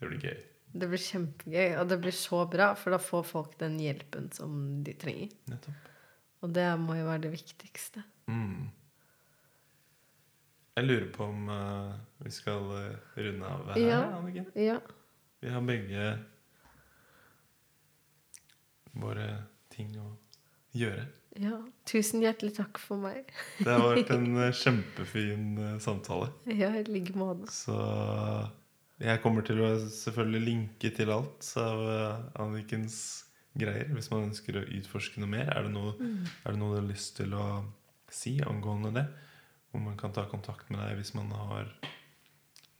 Det 0.00 0.08
blir 0.10 0.18
gøy. 0.20 0.40
Det 0.74 0.88
blir 0.90 0.98
kjempegøy, 0.98 1.76
og 1.78 1.88
det 1.88 2.00
blir 2.02 2.12
så 2.12 2.40
bra, 2.50 2.72
for 2.74 2.90
da 2.90 2.98
får 2.98 3.22
folk 3.24 3.58
den 3.60 3.78
hjelpen 3.78 4.26
som 4.34 4.82
de 4.84 4.92
trenger. 4.98 5.30
Nettopp. 5.46 5.86
Og 6.42 6.52
det 6.52 6.66
må 6.82 6.96
jo 6.98 7.04
være 7.06 7.22
det 7.22 7.30
viktigste. 7.32 8.02
Mm. 8.28 8.66
Jeg 10.76 10.84
lurer 10.88 11.06
på 11.14 11.24
om 11.30 11.48
uh, 11.48 11.94
vi 12.18 12.30
skal 12.34 12.66
eh, 12.80 12.96
runde 13.22 13.46
av 13.46 13.68
her, 13.70 13.78
Ja. 13.86 14.00
Anniken. 14.18 14.46
Ja. 14.58 14.80
Vi 15.40 15.48
har 15.54 15.60
begge 15.62 16.18
våre 19.00 19.28
ting 19.74 19.92
å 20.00 20.10
gjøre. 20.74 21.06
ja. 21.38 21.58
Tusen 21.84 22.22
hjertelig 22.24 22.54
takk 22.56 22.78
for 22.80 22.98
meg. 22.98 23.28
Det 23.58 23.70
har 23.70 23.84
vært 23.90 24.12
en 24.14 24.38
eh, 24.46 24.54
kjempefin 24.56 25.58
eh, 25.58 25.74
samtale. 25.82 26.30
Ja, 26.48 26.70
i 26.78 26.84
like 26.88 27.14
måte. 27.18 27.50
Så 27.52 27.74
jeg 29.02 29.20
kommer 29.24 29.44
til 29.46 29.60
å 29.60 29.74
selvfølgelig 29.90 30.46
linke 30.46 30.90
til 30.94 31.10
alt 31.14 31.46
av 31.60 31.82
eh, 31.90 32.24
Annikens 32.42 32.98
greier 33.54 33.90
hvis 33.94 34.10
man 34.10 34.28
ønsker 34.30 34.58
å 34.58 34.66
utforske 34.78 35.20
noe 35.22 35.30
mer. 35.30 35.50
Er 35.54 35.66
det 35.68 35.74
noe, 35.74 35.94
er 36.42 36.54
det 36.54 36.58
noe 36.60 36.74
du 36.74 36.80
har 36.80 36.88
lyst 36.88 37.16
til 37.20 37.34
å 37.38 37.46
si 38.10 38.36
angående 38.42 38.94
det? 38.96 39.04
Hvor 39.70 39.82
man 39.82 39.98
kan 39.98 40.14
ta 40.14 40.24
kontakt 40.30 40.70
med 40.70 40.80
deg 40.80 41.00
hvis 41.00 41.12
man 41.18 41.30
har 41.34 41.68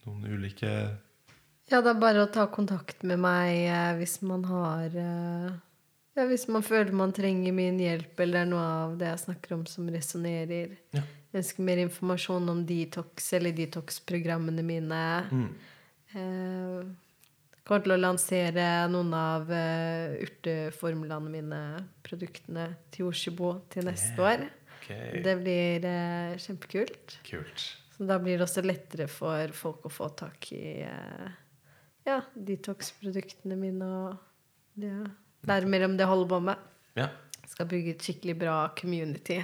noen 0.07 0.24
ulike 0.31 0.70
Ja, 1.70 1.81
det 1.81 1.91
er 1.95 2.01
bare 2.01 2.24
å 2.24 2.31
ta 2.31 2.47
kontakt 2.53 3.03
med 3.07 3.19
meg 3.23 3.66
eh, 3.66 3.93
hvis 3.99 4.20
man 4.27 4.45
har 4.47 4.95
eh, 4.95 5.55
Ja, 6.15 6.27
hvis 6.31 6.47
man 6.47 6.62
føler 6.62 6.95
man 6.95 7.12
trenger 7.15 7.55
min 7.55 7.78
hjelp, 7.82 8.19
eller 8.23 8.39
det 8.39 8.43
er 8.45 8.51
noe 8.53 8.65
av 8.65 8.99
det 9.01 9.09
jeg 9.11 9.23
snakker 9.24 9.57
om 9.57 9.65
som 9.66 9.89
resonnerer. 9.91 10.77
Ja. 10.95 11.03
Ønsker 11.35 11.66
mer 11.66 11.81
informasjon 11.82 12.53
om 12.53 12.61
detox 12.69 13.32
eller 13.35 13.55
detox-programmene 13.57 14.66
mine. 14.66 15.07
mm. 15.31 15.49
Eh, 16.15 16.85
kommer 17.65 17.85
til 17.85 17.95
å 17.95 18.01
lansere 18.01 18.65
noen 18.93 19.15
av 19.16 19.49
uh, 19.49 20.12
urteformlene 20.20 21.32
mine, 21.32 21.61
produktene, 22.05 22.69
til 22.93 23.09
Oshibo 23.09 23.55
til 23.73 23.89
neste 23.89 24.20
år. 24.20 24.45
Okay. 24.77 25.23
Det 25.24 25.35
blir 25.41 25.86
uh, 25.89 26.36
kjempekult. 26.45 27.16
kult. 27.24 27.65
Så 27.97 28.07
da 28.09 28.19
blir 28.20 28.36
det 28.36 28.45
også 28.45 28.65
lettere 28.65 29.09
for 29.09 29.57
folk 29.57 29.89
å 29.89 29.93
få 29.93 30.11
tak 30.19 30.51
i 30.53 30.85
uh, 30.85 31.28
ja, 32.05 32.20
detox-produktene 32.36 33.57
mine 33.57 33.89
og 33.89 34.19
det, 34.77 34.93
lære 34.93 35.24
mer 35.47 35.85
om 35.85 35.97
det 35.97 36.05
jeg 36.05 36.09
holder 36.12 36.29
på 36.29 36.41
med. 36.41 36.57
Ja. 36.97 37.09
Skal 37.49 37.66
bygge 37.71 37.91
et 37.95 38.03
skikkelig 38.03 38.39
bra 38.41 38.57
community 38.79 39.41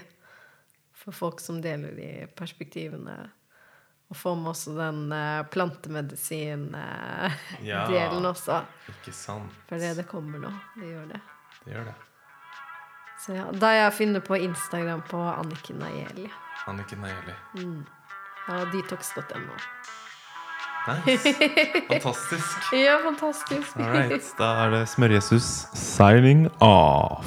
for 1.01 1.13
folk 1.17 1.41
som 1.41 1.61
deler 1.63 1.95
de 1.97 2.27
perspektivene. 2.37 3.31
Og 4.11 4.17
få 4.19 4.33
med 4.35 4.51
også 4.51 4.73
den 4.75 5.13
eh, 5.15 5.45
plantemedisin-delen 5.53 6.75
Ja. 7.63 7.85
også. 8.31 8.65
Ikke 8.91 9.13
sant? 9.15 9.53
For 9.69 9.77
det, 9.79 9.93
det 10.01 10.07
kommer 10.11 10.39
nå. 10.43 10.51
Det 10.77 10.89
gjør 10.91 11.07
det. 11.13 11.21
Det 11.65 11.73
gjør 11.77 11.85
det. 11.93 11.95
Så 13.21 13.35
ja, 13.37 13.45
Da 13.53 13.69
jeg 13.77 13.93
finner 13.93 14.21
på 14.25 14.35
Instagram 14.41 15.03
på 15.07 15.21
Anniken 15.21 15.83
Aieli. 15.87 16.27
Anniken 16.67 17.05
Aieli. 17.05 17.35
Ja, 18.49 18.65
detox.no. 18.73 19.57
Nice. 20.89 21.35
Fantastisk. 21.89 22.73
ja, 22.73 22.97
fantastisk. 23.05 23.77
All 23.77 23.93
right. 23.93 24.23
Da 24.39 24.45
er 24.65 24.71
det 24.71 24.89
Smørjesus 24.89 25.67
signing 25.75 26.49
off. 26.61 27.27